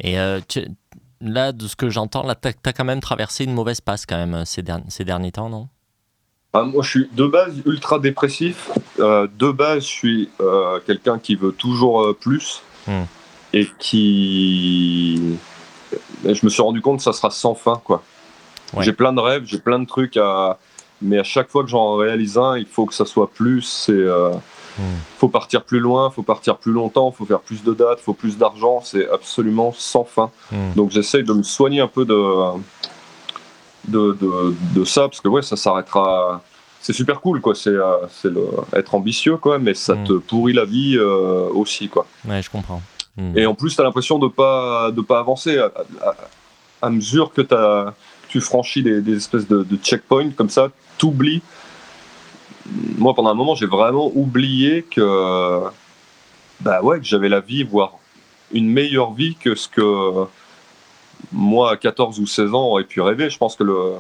Et 0.02 0.18
tu, 0.48 0.66
là, 1.22 1.52
de 1.52 1.68
ce 1.68 1.76
que 1.76 1.90
j'entends, 1.90 2.24
là, 2.24 2.36
tu 2.36 2.48
as, 2.48 2.74
quand 2.74 2.86
même 2.86 3.02
traversé 3.02 3.44
une 3.44 3.54
mauvaise 3.54 3.82
passe 3.82 4.06
quand 4.06 4.18
même 4.18 4.46
ces, 4.46 4.64
ces 4.88 5.04
derniers 5.04 5.32
temps, 5.32 5.50
non? 5.50 5.68
Ah, 6.54 6.64
Moi, 6.64 6.82
je 6.84 6.90
suis 6.90 7.10
de 7.14 7.28
base 7.28 7.62
ultra 7.66 8.00
dépressif. 8.00 8.72
Euh, 9.00 9.28
de 9.38 9.52
base, 9.52 9.84
je 9.84 9.88
suis 9.88 10.30
euh, 10.42 10.80
quelqu'un 10.86 11.20
qui 11.20 11.36
veut 11.36 11.52
toujours 11.52 12.02
euh, 12.02 12.18
plus 12.20 12.64
hmm. 12.88 13.04
et 13.54 13.68
qui. 13.78 15.38
je 16.26 16.46
me 16.46 16.50
suis 16.50 16.62
rendu 16.62 16.82
compte 16.82 16.98
que 16.98 17.04
ça 17.04 17.14
sera 17.14 17.30
sans 17.30 17.54
fin, 17.54 17.80
quoi. 17.84 18.04
J'ai 18.82 18.94
plein 18.94 19.14
de 19.14 19.20
rêves, 19.20 19.44
j'ai 19.46 19.60
plein 19.60 19.80
de 19.80 19.86
trucs 19.86 20.18
à. 20.18 20.58
Mais 21.02 21.18
à 21.18 21.24
chaque 21.24 21.50
fois 21.50 21.64
que 21.64 21.70
j'en 21.70 21.96
réalise 21.96 22.38
un, 22.38 22.58
il 22.58 22.66
faut 22.66 22.86
que 22.86 22.94
ça 22.94 23.06
soit 23.06 23.32
plus. 23.32 23.90
C'est 24.80 25.20
faut 25.20 25.28
partir 25.28 25.64
plus 25.64 25.80
loin, 25.80 26.10
faut 26.10 26.24
partir 26.24 26.58
plus 26.58 26.72
longtemps, 26.72 27.12
faut 27.12 27.26
faire 27.26 27.42
plus 27.42 27.64
de 27.64 27.74
dates, 27.74 28.00
faut 28.00 28.14
plus 28.14 28.38
d'argent. 28.38 28.82
C'est 28.84 29.10
absolument 29.10 29.74
sans 29.76 30.04
fin. 30.04 30.32
Hmm. 30.52 30.74
Donc 30.76 30.92
j'essaye 30.92 31.24
de 31.24 31.34
me 31.34 31.44
soigner 31.44 31.82
un 31.82 31.88
peu 31.88 32.06
de, 32.06 32.54
de, 33.88 34.16
de, 34.76 34.84
ça 34.86 35.02
parce 35.02 35.22
que 35.22 35.28
ouais, 35.28 35.42
ça 35.42 35.56
s'arrêtera. 35.56 36.42
C'est 36.82 36.94
super 36.94 37.20
cool, 37.20 37.42
quoi. 37.42 37.56
C'est 37.56 37.72
euh, 37.72 37.98
être 38.74 38.96
ambitieux, 38.96 39.38
quoi, 39.38 39.60
mais 39.60 39.74
ça 39.74 39.96
hmm. 39.96 40.04
te 40.06 40.14
pourrit 40.14 40.54
la 40.54 40.66
vie 40.66 40.96
euh, 40.98 41.50
aussi, 41.54 41.90
quoi. 41.90 42.06
Ouais, 42.28 42.42
je 42.42 42.50
comprends. 42.50 42.82
Hmm. 43.18 43.38
Et 43.38 43.46
en 43.46 43.54
plus, 43.54 43.76
tu 43.76 43.82
as 43.82 43.84
l'impression 43.84 44.18
de 44.18 44.28
pas 44.28 44.92
de 44.92 45.02
pas 45.02 45.20
avancer 45.20 45.60
à, 46.82 46.90
mesure 46.90 47.34
que 47.34 47.42
as, 47.54 47.94
tu 48.30 48.40
franchis 48.40 48.82
des, 48.82 49.02
des 49.02 49.18
espèces 49.18 49.48
de, 49.48 49.64
de 49.64 49.76
checkpoints 49.76 50.32
comme 50.32 50.50
ça, 50.50 50.70
t'oublies 50.98 51.42
moi, 52.98 53.14
pendant 53.14 53.30
un 53.30 53.36
moment, 53.36 53.56
j'ai 53.56 53.66
vraiment 53.66 54.12
oublié 54.14 54.84
que, 54.84 55.64
bah 56.62 56.82
ouais, 56.82 57.00
que 57.00 57.06
j'avais 57.06 57.30
la 57.30 57.40
vie, 57.40 57.64
voire 57.64 57.94
une 58.52 58.68
meilleure 58.70 59.14
vie 59.14 59.36
que 59.36 59.56
ce 59.56 59.68
que 59.68 60.28
moi, 61.32 61.72
à 61.72 61.78
14 61.78 62.20
ou 62.20 62.28
16 62.28 62.54
ans, 62.54 62.68
aurait 62.68 62.84
pu 62.84 63.02
rêver. 63.02 63.30
Je 63.30 63.38
pense 63.38 63.56
que 63.56 63.64
le, 63.64 63.94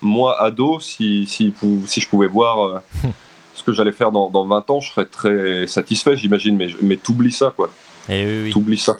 moi, 0.00 0.40
ado, 0.42 0.80
si, 0.80 1.26
si, 1.26 1.52
si 1.86 2.00
je 2.00 2.08
pouvais 2.08 2.26
voir 2.26 2.62
euh, 2.62 2.78
ce 3.54 3.62
que 3.62 3.72
j'allais 3.72 3.92
faire 3.92 4.12
dans, 4.12 4.30
dans, 4.30 4.46
20 4.46 4.70
ans, 4.70 4.80
je 4.80 4.90
serais 4.90 5.06
très 5.06 5.66
satisfait, 5.66 6.16
j'imagine, 6.16 6.56
mais, 6.56 6.68
mais 6.82 6.96
t'oublies 6.96 7.32
ça, 7.32 7.52
quoi. 7.54 7.70
Et 8.08 8.20
eh 8.20 8.26
oui, 8.26 8.42
oui. 8.44 8.52
T'oublies 8.52 8.78
ça. 8.78 8.96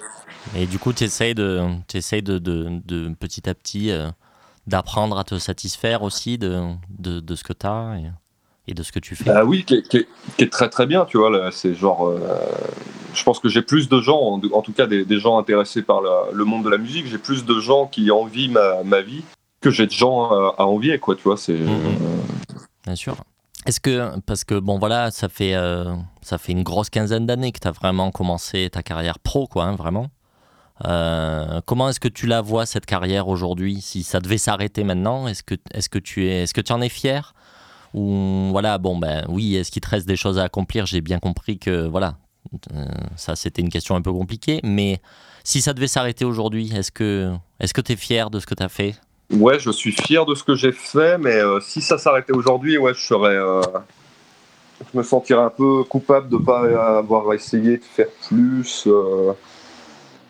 Et 0.56 0.66
du 0.66 0.78
coup, 0.78 0.92
tu 0.92 1.04
essayes, 1.04 1.34
de, 1.34 1.62
de, 1.92 2.38
de, 2.38 2.80
de, 2.84 3.14
petit 3.14 3.48
à 3.48 3.54
petit 3.54 3.90
euh, 3.90 4.08
d'apprendre 4.66 5.18
à 5.18 5.24
te 5.24 5.38
satisfaire 5.38 6.02
aussi 6.02 6.38
de, 6.38 6.60
de, 6.90 7.20
de 7.20 7.34
ce 7.34 7.44
que 7.44 7.52
tu 7.52 7.66
as. 7.66 7.98
Et 7.98 8.10
et 8.68 8.74
de 8.74 8.82
ce 8.82 8.92
que 8.92 8.98
tu 8.98 9.14
fais. 9.14 9.30
Ah 9.30 9.44
oui, 9.44 9.64
qui 9.64 9.84
est, 10.38 10.52
très 10.52 10.68
très 10.68 10.86
bien, 10.86 11.04
tu 11.04 11.18
vois. 11.18 11.50
C'est 11.52 11.74
genre, 11.74 12.08
euh, 12.08 12.18
je 13.14 13.22
pense 13.22 13.38
que 13.38 13.48
j'ai 13.48 13.62
plus 13.62 13.88
de 13.88 14.00
gens, 14.00 14.40
en, 14.52 14.62
tout 14.62 14.72
cas 14.72 14.86
des, 14.86 15.20
gens 15.20 15.38
intéressés 15.38 15.82
par 15.82 16.00
le 16.32 16.44
monde 16.44 16.64
de 16.64 16.70
la 16.70 16.78
musique, 16.78 17.06
j'ai 17.06 17.18
plus 17.18 17.44
de 17.44 17.60
gens 17.60 17.86
qui 17.86 18.10
envient 18.10 18.48
ma, 18.48 18.82
ma 18.84 19.02
vie 19.02 19.22
que 19.60 19.70
j'ai 19.70 19.86
de 19.86 19.92
gens 19.92 20.30
à, 20.30 20.64
envier, 20.64 20.98
quoi, 20.98 21.14
tu 21.14 21.22
vois. 21.22 21.36
C'est. 21.36 21.54
Mhm. 21.54 21.68
Euh, 21.68 22.56
bien 22.84 22.96
sûr. 22.96 23.16
Est-ce 23.66 23.80
que, 23.80 24.18
parce 24.20 24.44
que 24.44 24.60
bon 24.60 24.78
voilà, 24.78 25.10
ça 25.10 25.28
fait, 25.28 25.54
euh, 25.54 25.92
ça 26.22 26.38
fait 26.38 26.52
une 26.52 26.62
grosse 26.62 26.88
quinzaine 26.88 27.26
d'années 27.26 27.50
que 27.50 27.58
tu 27.58 27.66
as 27.66 27.72
vraiment 27.72 28.12
commencé 28.12 28.68
ta 28.70 28.82
carrière 28.82 29.18
pro, 29.18 29.48
quoi, 29.48 29.64
hein, 29.64 29.74
vraiment. 29.74 30.08
comment 31.66 31.88
est-ce 31.88 31.98
que 31.98 32.06
tu 32.08 32.26
la 32.26 32.42
vois 32.42 32.64
cette 32.64 32.86
carrière 32.86 33.26
aujourd'hui 33.26 33.80
Si 33.80 34.04
ça 34.04 34.20
devait 34.20 34.38
s'arrêter 34.38 34.84
maintenant, 34.84 35.26
est-ce 35.26 35.42
que, 35.42 35.56
est-ce 35.72 35.88
que 35.88 35.98
tu 35.98 36.28
es, 36.28 36.42
est-ce 36.44 36.54
que 36.54 36.60
tu 36.60 36.72
en 36.72 36.80
es 36.80 36.88
fier? 36.88 37.34
Ou 37.94 38.48
voilà, 38.50 38.78
bon, 38.78 38.98
ben 38.98 39.24
oui, 39.28 39.56
est-ce 39.56 39.70
qu'il 39.70 39.82
te 39.82 39.88
reste 39.88 40.06
des 40.06 40.16
choses 40.16 40.38
à 40.38 40.44
accomplir? 40.44 40.86
J'ai 40.86 41.00
bien 41.00 41.18
compris 41.18 41.58
que 41.58 41.86
voilà, 41.86 42.16
euh, 42.74 42.84
ça 43.16 43.36
c'était 43.36 43.62
une 43.62 43.68
question 43.68 43.96
un 43.96 44.02
peu 44.02 44.12
compliquée, 44.12 44.60
mais 44.62 45.00
si 45.44 45.60
ça 45.60 45.72
devait 45.72 45.86
s'arrêter 45.86 46.24
aujourd'hui, 46.24 46.72
est-ce 46.74 46.90
que 46.90 47.32
est-ce 47.60 47.74
que 47.74 47.80
tu 47.80 47.92
es 47.92 47.96
fier 47.96 48.30
de 48.30 48.40
ce 48.40 48.46
que 48.46 48.54
tu 48.54 48.62
as 48.62 48.68
fait? 48.68 48.94
Ouais, 49.30 49.58
je 49.58 49.70
suis 49.70 49.92
fier 49.92 50.24
de 50.24 50.34
ce 50.34 50.44
que 50.44 50.54
j'ai 50.54 50.72
fait, 50.72 51.18
mais 51.18 51.34
euh, 51.34 51.60
si 51.60 51.80
ça 51.80 51.98
s'arrêtait 51.98 52.32
aujourd'hui, 52.32 52.78
ouais, 52.78 52.94
je 52.94 53.00
serais. 53.00 53.36
Euh, 53.36 53.62
je 54.92 54.98
me 54.98 55.02
sentirais 55.02 55.42
un 55.42 55.50
peu 55.50 55.84
coupable 55.84 56.28
de 56.28 56.36
ne 56.36 56.42
pas 56.42 56.98
avoir 56.98 57.32
essayé 57.32 57.78
de 57.78 57.84
faire 57.84 58.08
plus. 58.28 58.86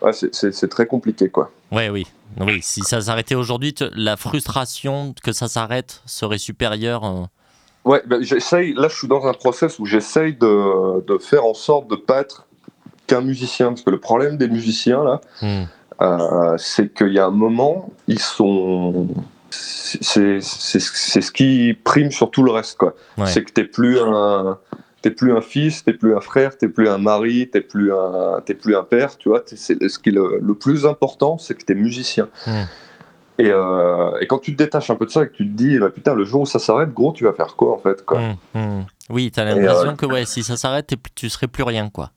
Ouais, 0.01 0.13
c'est 0.13 0.69
très 0.69 0.85
compliqué, 0.85 1.29
quoi. 1.29 1.51
Ouais, 1.71 1.89
oui. 1.89 2.07
Oui, 2.39 2.59
si 2.61 2.81
ça 2.81 3.01
s'arrêtait 3.01 3.35
aujourd'hui, 3.35 3.73
la 3.93 4.15
frustration 4.15 5.13
que 5.21 5.31
ça 5.31 5.47
s'arrête 5.47 6.01
serait 6.05 6.37
supérieure 6.37 7.29
Ouais, 7.87 8.01
bah, 8.05 8.17
j'essaye. 8.21 8.73
Là, 8.73 8.87
je 8.89 8.95
suis 8.97 9.07
dans 9.07 9.25
un 9.25 9.33
process 9.33 9.79
où 9.79 9.85
j'essaye 9.85 10.33
de, 10.35 11.01
de 11.05 11.17
faire 11.17 11.45
en 11.45 11.53
sorte 11.53 11.89
de 11.89 11.95
pas 11.95 12.19
être 12.21 12.45
qu'un 13.07 13.21
musicien, 13.21 13.69
parce 13.69 13.81
que 13.83 13.89
le 13.89 13.99
problème 13.99 14.35
des 14.37 14.49
musiciens 14.49 15.03
là, 15.03 15.21
Hmm. 15.41 15.63
euh, 16.01 16.55
c'est 16.57 16.93
qu'il 16.93 17.13
y 17.13 17.19
a 17.19 17.25
un 17.25 17.31
moment, 17.31 17.89
ils 18.07 18.19
sont, 18.19 19.07
c'est 19.49 20.41
ce 20.41 21.31
qui 21.31 21.77
prime 21.85 22.11
sur 22.11 22.29
tout 22.29 22.43
le 22.43 22.51
reste 22.51 22.77
quoi. 22.77 22.93
Ouais. 23.17 23.27
C'est 23.27 23.43
que 23.43 23.51
t'es 23.53 23.63
plus 23.63 23.97
un, 24.01 24.57
t'es 25.01 25.11
plus 25.11 25.31
un 25.31 25.41
fils, 25.41 25.85
t'es 25.85 25.93
plus 25.93 26.15
un 26.17 26.19
frère, 26.19 26.57
t'es 26.57 26.67
plus 26.67 26.89
un 26.89 26.97
mari, 26.97 27.49
t'es 27.49 27.61
plus 27.61 27.93
un, 27.93 28.41
plus 28.59 28.75
un 28.75 28.83
père, 28.83 29.15
tu 29.17 29.29
vois. 29.29 29.43
C'est 29.45 29.87
ce 29.87 29.99
qui 29.99 30.09
est 30.09 30.11
le, 30.11 30.39
le 30.41 30.53
plus 30.53 30.85
important, 30.85 31.37
c'est 31.37 31.55
que 31.55 31.63
t'es 31.63 31.75
musicien. 31.75 32.27
Hmm. 32.45 32.65
Et, 33.39 33.49
euh, 33.51 34.17
et 34.19 34.25
quand 34.27 34.39
tu 34.39 34.53
te 34.53 34.57
détaches 34.57 34.89
un 34.89 34.95
peu 34.95 35.05
de 35.05 35.11
ça 35.11 35.23
et 35.23 35.27
que 35.27 35.33
tu 35.33 35.43
te 35.45 35.55
dis, 35.55 35.77
bah, 35.77 35.89
putain, 35.89 36.15
le 36.15 36.25
jour 36.25 36.41
où 36.41 36.45
ça 36.45 36.57
s'arrête, 36.59 36.91
gros, 36.93 37.11
tu 37.13 37.23
vas 37.23 37.33
faire 37.33 37.55
quoi 37.55 37.73
en 37.73 37.77
fait 37.77 38.03
quoi 38.05 38.19
Hmm, 38.19 38.35
hmm. 38.57 38.85
Oui, 39.11 39.31
t'as 39.31 39.43
Et, 39.43 39.59
l'impression 39.59 39.89
euh, 39.91 39.95
que 39.95 40.05
ouais, 40.07 40.25
si 40.25 40.43
ça 40.43 40.57
s'arrête, 40.57 40.93
tu 41.15 41.29
serais 41.29 41.47
plus 41.47 41.63
rien, 41.63 41.89
quoi. 41.89 42.11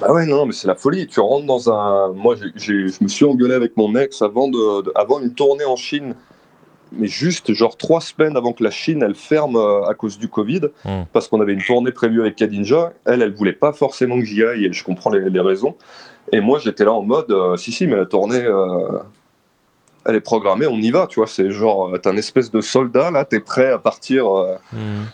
Bah 0.00 0.12
ouais, 0.12 0.26
non, 0.26 0.44
mais 0.46 0.52
c'est 0.52 0.66
la 0.68 0.74
folie. 0.74 1.06
Tu 1.06 1.20
rentres 1.20 1.46
dans 1.46 1.70
un. 1.72 2.08
Moi, 2.12 2.34
je 2.56 3.02
me 3.02 3.08
suis 3.08 3.24
engueulé 3.24 3.54
avec 3.54 3.76
mon 3.76 3.94
ex 3.96 4.20
avant, 4.20 4.48
de, 4.48 4.82
de- 4.82 4.92
avant 4.94 5.18
une 5.20 5.32
tournée 5.32 5.64
en 5.64 5.76
Chine, 5.76 6.14
mais 6.92 7.06
juste 7.06 7.54
genre 7.54 7.76
trois 7.78 8.00
semaines 8.02 8.36
avant 8.36 8.52
que 8.52 8.62
la 8.62 8.70
Chine 8.70 9.02
elle 9.02 9.14
ferme 9.14 9.56
euh, 9.56 9.84
à 9.86 9.94
cause 9.94 10.18
du 10.18 10.28
Covid, 10.28 10.62
Mm. 10.84 11.02
parce 11.12 11.28
qu'on 11.28 11.40
avait 11.40 11.54
une 11.54 11.62
tournée 11.62 11.92
prévue 11.92 12.20
avec 12.20 12.36
Kadinja. 12.36 12.92
Elle, 13.06 13.22
elle 13.22 13.32
voulait 13.32 13.52
pas 13.54 13.72
forcément 13.72 14.18
que 14.18 14.24
j'y 14.26 14.44
aille, 14.44 14.66
et 14.66 14.72
je 14.72 14.84
comprends 14.84 15.08
les, 15.10 15.30
les 15.30 15.40
raisons. 15.40 15.74
Et 16.32 16.40
moi, 16.40 16.58
j'étais 16.58 16.84
là 16.84 16.92
en 16.92 17.02
mode, 17.02 17.30
euh, 17.30 17.56
si, 17.56 17.72
si, 17.72 17.86
mais 17.86 17.96
la 17.96 18.06
tournée. 18.06 18.42
euh, 18.44 18.98
Elle 20.06 20.16
est 20.16 20.20
programmée, 20.20 20.66
on 20.66 20.76
y 20.78 20.90
va, 20.90 21.06
tu 21.06 21.20
vois. 21.20 21.26
C'est 21.26 21.50
genre, 21.50 21.88
euh, 21.94 21.98
t'es 21.98 22.08
un 22.08 22.16
espèce 22.16 22.50
de 22.50 22.60
soldat, 22.60 23.10
là, 23.10 23.24
t'es 23.24 23.40
prêt 23.40 23.70
à 23.70 23.78
partir. 23.78 24.26
euh, 24.36 24.56
Hmm, 24.72 25.04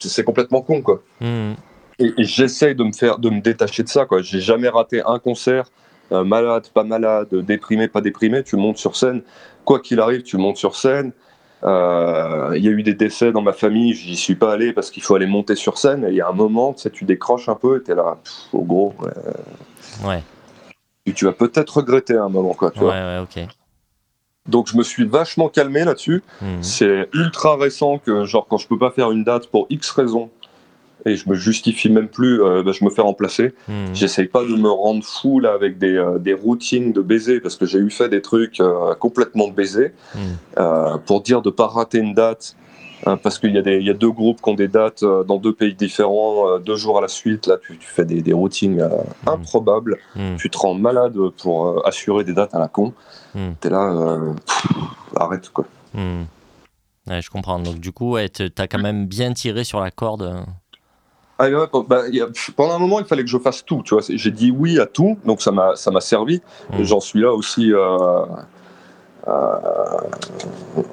c'est 0.00 0.24
complètement 0.24 0.62
con, 0.62 0.82
quoi. 0.82 1.02
hmm. 1.20 1.52
Et, 1.98 2.12
et 2.18 2.24
j'essaye 2.24 2.74
de 2.74 2.84
me 2.84 2.92
faire, 2.92 3.18
de 3.18 3.30
me 3.30 3.40
détacher 3.40 3.82
de 3.82 3.88
ça. 3.88 4.06
Quoi. 4.06 4.22
J'ai 4.22 4.40
jamais 4.40 4.68
raté 4.68 5.02
un 5.04 5.18
concert, 5.18 5.70
euh, 6.12 6.22
malade, 6.22 6.68
pas 6.72 6.84
malade, 6.84 7.34
déprimé, 7.34 7.88
pas 7.88 8.00
déprimé. 8.00 8.44
Tu 8.44 8.56
montes 8.56 8.78
sur 8.78 8.94
scène, 8.94 9.22
quoi 9.64 9.80
qu'il 9.80 9.98
arrive, 10.00 10.22
tu 10.22 10.36
montes 10.36 10.58
sur 10.58 10.76
scène. 10.76 11.12
Euh, 11.64 12.52
Il 12.54 12.64
y 12.64 12.68
a 12.68 12.70
eu 12.70 12.84
des 12.84 12.94
décès 12.94 13.32
dans 13.32 13.42
ma 13.42 13.52
famille, 13.52 13.92
j'y 13.94 14.14
suis 14.14 14.36
pas 14.36 14.52
allé 14.52 14.72
parce 14.72 14.90
qu'il 14.92 15.02
faut 15.02 15.16
aller 15.16 15.26
monter 15.26 15.56
sur 15.56 15.76
scène. 15.76 16.04
Et 16.04 16.10
il 16.10 16.14
y 16.14 16.20
a 16.20 16.28
un 16.28 16.32
moment, 16.32 16.72
tu 16.72 16.82
sais, 16.82 16.90
tu 16.90 17.04
décroches 17.04 17.48
un 17.48 17.56
peu, 17.56 17.78
et 17.78 17.82
t'es 17.82 17.96
là, 17.96 18.18
au 18.52 18.62
gros, 18.62 18.94
ouais. 19.00 19.10
Ouais, 20.06 20.22
tu 21.16 21.24
vas 21.24 21.32
peut-être 21.32 21.78
regretter 21.78 22.16
à 22.16 22.22
un 22.24 22.28
moment, 22.28 22.54
quoi. 22.54 22.70
Tu 22.70 22.78
ouais, 22.78 22.84
vois. 22.84 22.94
ouais, 22.94 23.18
ok. 23.18 23.48
Donc 24.48 24.68
je 24.68 24.76
me 24.76 24.82
suis 24.82 25.04
vachement 25.04 25.48
calmé 25.48 25.84
là-dessus. 25.84 26.22
Hmm. 26.40 26.62
C'est 26.62 27.08
ultra 27.12 27.56
récent 27.56 27.98
que, 27.98 28.24
genre, 28.24 28.46
quand 28.48 28.58
je 28.58 28.66
peux 28.66 28.78
pas 28.78 28.90
faire 28.90 29.10
une 29.12 29.22
date 29.24 29.46
pour 29.46 29.66
X 29.70 29.90
raisons, 29.90 30.30
et 31.06 31.14
je 31.14 31.28
me 31.28 31.36
justifie 31.36 31.90
même 31.90 32.08
plus, 32.08 32.42
euh, 32.42 32.62
bah, 32.64 32.72
je 32.72 32.84
me 32.84 32.90
fais 32.90 33.02
remplacer. 33.02 33.54
Hmm. 33.68 33.94
J'essaye 33.94 34.26
pas 34.26 34.42
de 34.42 34.56
me 34.56 34.68
rendre 34.68 35.04
fou 35.04 35.38
là 35.38 35.52
avec 35.52 35.78
des, 35.78 35.94
euh, 35.96 36.18
des 36.18 36.34
routines 36.34 36.92
de 36.92 37.00
baiser 37.00 37.40
parce 37.40 37.54
que 37.56 37.66
j'ai 37.66 37.78
eu 37.78 37.90
fait 37.90 38.08
des 38.08 38.20
trucs 38.20 38.58
euh, 38.60 38.94
complètement 38.96 39.48
Hmm. 39.48 40.18
euh, 40.58 40.98
pour 41.06 41.22
dire 41.22 41.40
de 41.40 41.50
pas 41.50 41.66
rater 41.68 41.98
une 41.98 42.14
date 42.14 42.56
hein, 43.06 43.16
parce 43.16 43.38
qu'il 43.38 43.54
y, 43.54 43.84
y 43.84 43.90
a 43.90 43.94
deux 43.94 44.10
groupes 44.10 44.40
qui 44.42 44.50
ont 44.50 44.54
des 44.54 44.68
dates 44.68 45.04
dans 45.04 45.36
deux 45.36 45.52
pays 45.54 45.74
différents, 45.74 46.58
deux 46.58 46.76
jours 46.76 46.98
à 46.98 47.00
la 47.00 47.08
suite. 47.08 47.46
Là, 47.46 47.56
tu, 47.64 47.78
tu 47.78 47.86
fais 47.86 48.04
des, 48.04 48.20
des 48.20 48.32
routines 48.32 48.80
euh, 48.80 48.88
improbables. 49.26 49.98
Hmm. 50.16 50.36
Tu 50.36 50.50
te 50.50 50.58
rends 50.58 50.74
malade 50.74 51.16
pour 51.40 51.66
euh, 51.66 51.82
assurer 51.84 52.24
des 52.24 52.32
dates 52.32 52.54
à 52.54 52.58
la 52.58 52.68
con. 52.68 52.92
Hmm. 53.34 53.52
T'es 53.60 53.70
là, 53.70 53.90
euh, 53.92 54.32
pff, 54.34 54.66
arrête 55.16 55.48
quoi. 55.50 55.64
Hmm. 55.94 56.22
Ouais, 57.06 57.22
je 57.22 57.30
comprends. 57.30 57.58
Donc, 57.58 57.78
du 57.80 57.92
coup, 57.92 58.12
ouais, 58.12 58.28
t'as 58.28 58.66
quand 58.66 58.78
même 58.80 59.06
bien 59.06 59.32
tiré 59.32 59.64
sur 59.64 59.80
la 59.80 59.90
corde. 59.90 60.22
euh. 60.22 60.40
Ah, 61.38 61.48
ouais, 61.48 61.66
bah, 61.88 62.02
a- 62.06 62.52
pendant 62.56 62.74
un 62.74 62.78
moment, 62.78 62.98
il 63.00 63.06
fallait 63.06 63.22
que 63.22 63.30
je 63.30 63.38
fasse 63.38 63.64
tout. 63.64 63.82
Tu 63.84 63.94
vois, 63.94 64.02
j'ai 64.08 64.30
dit 64.30 64.50
oui 64.50 64.78
à 64.80 64.86
tout, 64.86 65.18
donc 65.24 65.40
ça 65.40 65.52
m'a 65.52 65.76
ça 65.76 65.90
m'a 65.90 66.00
servi. 66.00 66.42
Mm. 66.72 66.82
J'en 66.82 67.00
suis 67.00 67.20
là 67.20 67.32
aussi 67.32 67.72
euh, 67.72 68.24
euh, 69.28 69.56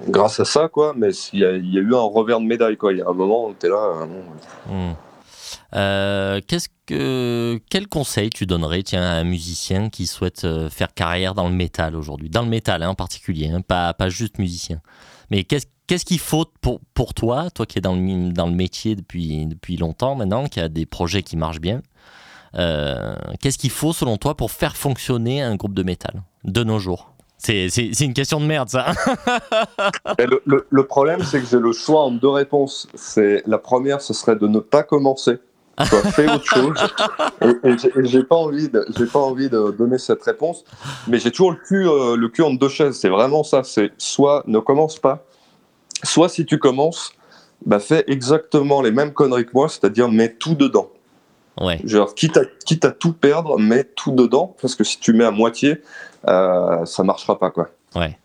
grâce 0.07 0.39
à 0.39 0.45
ça, 0.45 0.67
quoi. 0.69 0.93
Mais 0.95 1.09
il 1.33 1.39
y, 1.39 1.45
a, 1.45 1.51
il 1.53 1.73
y 1.73 1.77
a 1.77 1.81
eu 1.81 1.95
un 1.95 1.99
revers 2.01 2.39
de 2.39 2.45
médaille, 2.45 2.77
quoi. 2.77 2.91
Il 2.93 2.99
y 2.99 3.01
a 3.01 3.07
un 3.09 3.13
moment, 3.13 3.47
où 3.47 3.53
t'es 3.53 3.69
là. 3.69 3.75
euh, 4.01 4.05
bon, 4.05 4.23
Hmm. 4.67 4.93
Euh, 5.75 6.39
qu'est-ce 6.47 6.69
que 6.85 7.59
quel 7.69 7.87
conseil 7.87 8.29
tu 8.29 8.45
donnerais 8.45 8.83
tiens 8.83 9.03
à 9.03 9.13
un 9.15 9.23
musicien 9.23 9.89
qui 9.89 10.07
souhaite 10.07 10.43
euh, 10.45 10.69
faire 10.69 10.93
carrière 10.93 11.33
dans 11.33 11.47
le 11.49 11.53
métal 11.55 11.95
aujourd'hui? 11.95 12.29
Dans 12.29 12.41
le 12.43 12.49
métal 12.49 12.83
hein, 12.83 12.89
en 12.89 12.95
particulier 12.95 13.49
hein, 13.49 13.61
pas 13.61 13.93
pas 13.93 14.09
juste 14.09 14.37
musicien 14.39 14.81
mais 15.31 15.43
qu'est-ce 15.43 15.65
qu'est-ce 15.87 16.05
qu'il 16.05 16.19
faut 16.19 16.45
pour 16.61 16.79
pour 16.93 17.13
toi 17.13 17.49
toi 17.51 17.65
qui 17.65 17.77
es 17.79 17.81
dans 17.81 17.95
le 17.95 18.31
dans 18.31 18.47
le 18.47 18.53
métier 18.53 18.95
depuis 18.95 19.45
depuis 19.45 19.77
longtemps 19.77 20.15
maintenant 20.15 20.45
qui 20.47 20.59
a 20.59 20.69
des 20.69 20.85
projets 20.85 21.23
qui 21.23 21.37
marchent 21.37 21.61
bien 21.61 21.81
euh, 22.55 23.15
qu'est-ce 23.41 23.57
qu'il 23.57 23.69
faut 23.71 23.91
selon 23.93 24.17
toi 24.17 24.35
pour 24.37 24.51
faire 24.51 24.77
fonctionner 24.77 25.41
un 25.41 25.55
groupe 25.55 25.73
de 25.73 25.83
métal 25.83 26.23
de 26.45 26.63
nos 26.63 26.79
jours? 26.79 27.11
C'est 27.37 27.67
une 28.01 28.13
question 28.13 28.39
de 28.39 28.45
merde 28.45 28.69
ça 28.69 28.93
le, 30.19 30.41
le- 30.45 30.65
le 30.69 30.87
problème, 30.87 31.21
c'est 31.23 31.39
que 31.41 31.45
j'ai 31.45 31.59
le 31.59 31.73
choix 31.73 32.03
entre 32.03 32.19
deux 32.19 32.29
réponses. 32.29 32.87
La 33.45 33.57
première, 33.57 34.01
ce 34.01 34.13
serait 34.13 34.35
de 34.35 34.47
ne 34.47 34.59
pas 34.59 34.83
commencer. 34.83 35.37
Fais 36.11 36.31
autre 36.31 36.45
chose. 36.45 36.73
Et, 37.41 37.69
et 37.69 37.77
j'ai- 37.77 37.91
et 37.99 38.05
j'ai 38.05 38.23
pas 38.23 38.35
envie 38.35 38.69
de, 38.69 38.85
j'ai 38.97 39.05
pas 39.07 39.19
envie 39.19 39.49
de 39.49 39.71
donner 39.71 39.97
cette 39.97 40.23
réponse. 40.23 40.63
Mais 41.07 41.19
j'ai 41.19 41.31
toujours 41.31 41.51
le 41.51 41.57
cul, 41.57 41.87
euh, 41.87 42.15
le 42.15 42.29
cul 42.29 42.43
entre 42.43 42.59
deux 42.59 42.69
chaises. 42.69 42.97
C'est 42.97 43.09
vraiment 43.09 43.43
ça. 43.43 43.63
C'est 43.63 43.91
soit 43.97 44.43
ne 44.47 44.59
commence 44.59 44.99
pas, 44.99 45.25
soit 46.03 46.29
si 46.29 46.45
tu 46.45 46.59
commences, 46.59 47.11
bah 47.65 47.79
fais 47.79 48.03
exactement 48.07 48.81
les 48.81 48.91
mêmes 48.91 49.11
conneries 49.13 49.45
que 49.45 49.51
moi, 49.53 49.67
c'est-à-dire 49.69 50.09
mets 50.09 50.33
tout 50.33 50.55
dedans. 50.55 50.89
ouais 51.59 51.79
Genre, 51.83 52.13
quitte 52.15 52.37
à, 52.37 52.41
quitte 52.65 52.85
à 52.85 52.91
tout 52.91 53.13
perdre, 53.13 53.57
mets 53.59 53.83
tout 53.83 54.11
dedans, 54.11 54.55
parce 54.61 54.75
que 54.75 54.83
si 54.83 54.99
tu 54.99 55.13
mets 55.13 55.25
à 55.25 55.31
moitié, 55.31 55.81
euh, 56.27 56.85
ça 56.85 57.03
marchera 57.03 57.37
pas, 57.39 57.49
quoi. 57.51 57.69
ouais 57.95 58.17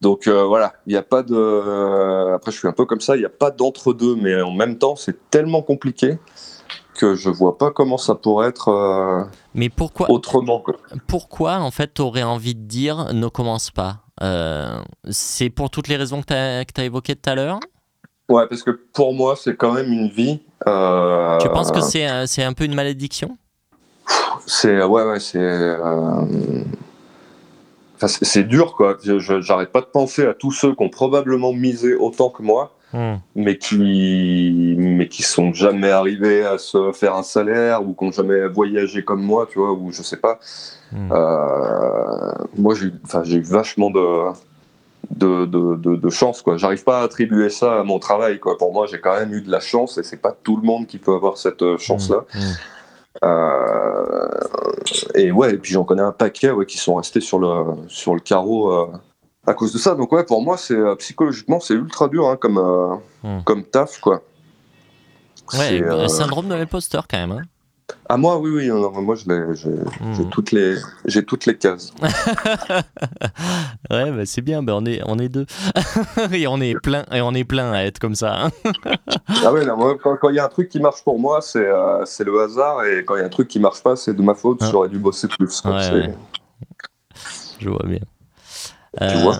Donc 0.00 0.26
euh, 0.26 0.44
voilà, 0.44 0.74
il 0.86 0.90
n'y 0.90 0.96
a 0.96 1.02
pas 1.02 1.22
de. 1.22 1.34
euh, 1.34 2.34
après, 2.34 2.52
je 2.52 2.58
suis 2.58 2.68
un 2.68 2.72
peu 2.72 2.84
comme 2.84 3.00
ça, 3.00 3.16
il 3.16 3.20
n'y 3.20 3.24
a 3.24 3.30
pas 3.30 3.50
d'entre-deux, 3.50 4.14
mais 4.16 4.40
en 4.42 4.52
même 4.52 4.78
temps, 4.78 4.94
c'est 4.96 5.30
tellement 5.30 5.62
compliqué 5.62 6.18
que 6.94 7.14
je 7.14 7.30
vois 7.30 7.58
pas 7.58 7.70
comment 7.70 7.98
ça 7.98 8.14
pourrait 8.14 8.48
être 8.48 8.68
euh, 8.68 9.24
mais 9.54 9.68
pourquoi 9.68 10.10
autrement. 10.10 10.60
Quoi. 10.60 10.76
pourquoi 11.06 11.56
en 11.58 11.70
fait 11.70 11.92
tu 11.94 12.02
aurais 12.02 12.22
envie 12.22 12.54
de 12.54 12.62
dire 12.62 13.12
ne 13.12 13.28
commence 13.28 13.70
pas? 13.70 13.98
Euh, 14.22 14.80
C'est 15.10 15.50
pour 15.50 15.70
toutes 15.70 15.88
les 15.88 15.96
raisons 15.96 16.22
que 16.22 16.26
tu 16.26 16.80
as, 16.80 16.84
évoquées 16.84 17.16
tout 17.16 17.28
à 17.30 17.34
l'heure? 17.34 17.60
Ouais, 18.28 18.46
parce 18.48 18.62
que 18.62 18.70
pour 18.70 19.14
moi, 19.14 19.36
c'est 19.36 19.56
quand 19.56 19.72
même 19.72 19.92
une 19.92 20.08
vie. 20.08 20.40
Tu 20.64 21.48
penses 21.48 21.70
que 21.70 21.80
c'est 21.80 22.06
un, 22.06 22.26
c'est 22.26 22.42
un 22.42 22.52
peu 22.52 22.64
une 22.64 22.74
malédiction? 22.74 23.36
C'est 24.46 24.82
ouais, 24.82 25.04
ouais, 25.04 25.20
c'est. 25.20 25.76
Euh, 28.02 28.06
enfin, 28.06 28.06
c'est 28.22 28.44
dur, 28.44 28.74
quoi. 28.74 28.96
J'arrête 29.40 29.72
pas 29.72 29.80
de 29.80 29.86
penser 29.86 30.26
à 30.26 30.34
tous 30.34 30.52
ceux 30.52 30.74
qui 30.74 30.82
ont 30.82 30.88
probablement 30.90 31.52
misé 31.52 31.94
autant 31.94 32.30
que 32.30 32.42
moi. 32.42 32.72
mais 33.34 33.58
qui 33.58 34.74
mais 34.78 35.08
qui 35.08 35.22
sont 35.22 35.52
jamais 35.52 35.90
arrivés 35.90 36.46
à 36.46 36.56
se 36.56 36.92
faire 36.92 37.14
un 37.16 37.22
salaire 37.24 37.82
ou 37.86 37.92
qui 37.94 38.04
ont 38.04 38.12
jamais 38.12 38.46
voyagé 38.46 39.04
comme 39.04 39.22
moi 39.22 39.46
tu 39.50 39.58
vois 39.58 39.72
ou 39.72 39.90
je 39.92 40.02
sais 40.02 40.16
pas 40.18 40.38
Hmm. 40.92 41.10
Euh, 41.12 42.32
moi 42.56 42.74
j'ai 42.76 42.92
enfin 43.04 43.24
eu 43.24 43.42
vachement 43.42 43.90
de 43.90 44.30
de, 45.10 45.46
de, 45.46 45.74
de, 45.76 45.96
de 45.96 46.10
chance 46.10 46.42
quoi 46.42 46.56
j'arrive 46.56 46.84
pas 46.84 47.00
à 47.00 47.02
attribuer 47.02 47.50
ça 47.50 47.80
à 47.80 47.82
mon 47.82 47.98
travail 47.98 48.38
quoi 48.38 48.56
pour 48.56 48.72
moi 48.72 48.86
j'ai 48.86 49.00
quand 49.00 49.18
même 49.18 49.32
eu 49.34 49.42
de 49.42 49.50
la 49.50 49.60
chance 49.60 49.98
et 49.98 50.04
c'est 50.04 50.16
pas 50.22 50.32
tout 50.44 50.56
le 50.56 50.62
monde 50.62 50.86
qui 50.86 50.98
peut 50.98 51.12
avoir 51.14 51.38
cette 51.38 51.76
chance 51.78 52.08
là 52.08 52.24
Hmm. 52.32 52.38
euh, 52.38 52.50
et 55.14 55.30
ouais, 55.32 55.54
et 55.54 55.58
puis 55.58 55.72
j'en 55.72 55.84
connais 55.84 56.02
un 56.02 56.12
paquet 56.12 56.50
ouais, 56.50 56.66
qui 56.66 56.78
sont 56.78 56.94
restés 56.96 57.20
sur 57.20 57.38
le, 57.38 57.64
sur 57.88 58.14
le 58.14 58.20
carreau 58.20 58.70
euh, 58.72 58.86
à 59.46 59.54
cause 59.54 59.72
de 59.72 59.78
ça. 59.78 59.94
Donc 59.94 60.12
ouais, 60.12 60.24
pour 60.24 60.42
moi, 60.42 60.56
c'est 60.56 60.74
euh, 60.74 60.94
psychologiquement, 60.96 61.60
c'est 61.60 61.74
ultra 61.74 62.08
dur 62.08 62.28
hein, 62.28 62.36
comme, 62.36 62.58
euh, 62.58 62.94
Hmm. 63.22 63.40
comme 63.44 63.64
taf, 63.64 63.98
quoi. 64.00 64.22
Ouais, 65.54 65.80
euh, 65.82 66.06
syndrome 66.08 66.48
de 66.48 66.54
l'imposteur 66.54 67.06
quand 67.08 67.18
même. 67.18 67.32
hein. 67.32 67.42
Ah 68.08 68.16
moi, 68.16 68.38
oui, 68.38 68.50
oui, 68.50 68.68
non, 68.68 68.90
moi, 69.00 69.14
l'ai- 69.26 69.54
j'ai 69.54 69.70
Hmm. 70.24 70.28
toutes 70.30 70.52
les, 70.52 70.76
j'ai 71.04 71.24
toutes 71.24 71.46
les 71.46 71.56
cases. 71.56 71.92
Ouais, 73.90 74.10
bah, 74.10 74.26
c'est 74.26 74.40
bien, 74.42 74.62
bah, 74.64 74.72
on, 74.76 74.84
est, 74.84 75.00
on 75.06 75.18
est 75.18 75.28
deux. 75.28 75.46
et 76.32 76.46
on 76.48 76.60
est 76.60 76.74
plein, 76.80 77.04
et 77.12 77.20
on 77.20 77.32
est 77.34 77.44
plein 77.44 77.72
à 77.72 77.82
être 77.84 77.98
comme 78.00 78.14
ça. 78.16 78.46
hein. 78.46 78.50
ah 79.44 79.52
ouais, 79.52 79.64
non, 79.64 79.76
moi, 79.76 79.96
quand 80.02 80.28
il 80.30 80.34
y 80.36 80.38
a 80.40 80.44
un 80.44 80.48
truc 80.48 80.68
qui 80.68 80.80
marche 80.80 81.02
pour 81.04 81.18
moi, 81.20 81.40
c'est 81.40 81.66
euh, 81.66 82.04
c'est 82.04 82.24
le 82.24 82.40
hasard, 82.40 82.84
et 82.84 83.04
quand 83.04 83.14
il 83.14 83.20
y 83.20 83.22
a 83.22 83.26
un 83.26 83.30
truc 83.30 83.46
qui 83.48 83.60
marche 83.60 83.82
pas, 83.82 83.94
c'est 83.96 84.14
de 84.14 84.22
ma 84.22 84.34
faute. 84.34 84.58
Ah. 84.62 84.68
J'aurais 84.72 84.88
dû 84.88 84.98
bosser 84.98 85.28
plus. 85.28 85.62
Ouais, 85.64 85.70
ouais. 85.92 86.14
Je 87.60 87.68
vois 87.68 87.84
bien. 87.86 88.00
Tu 89.00 89.16
vois 89.18 89.38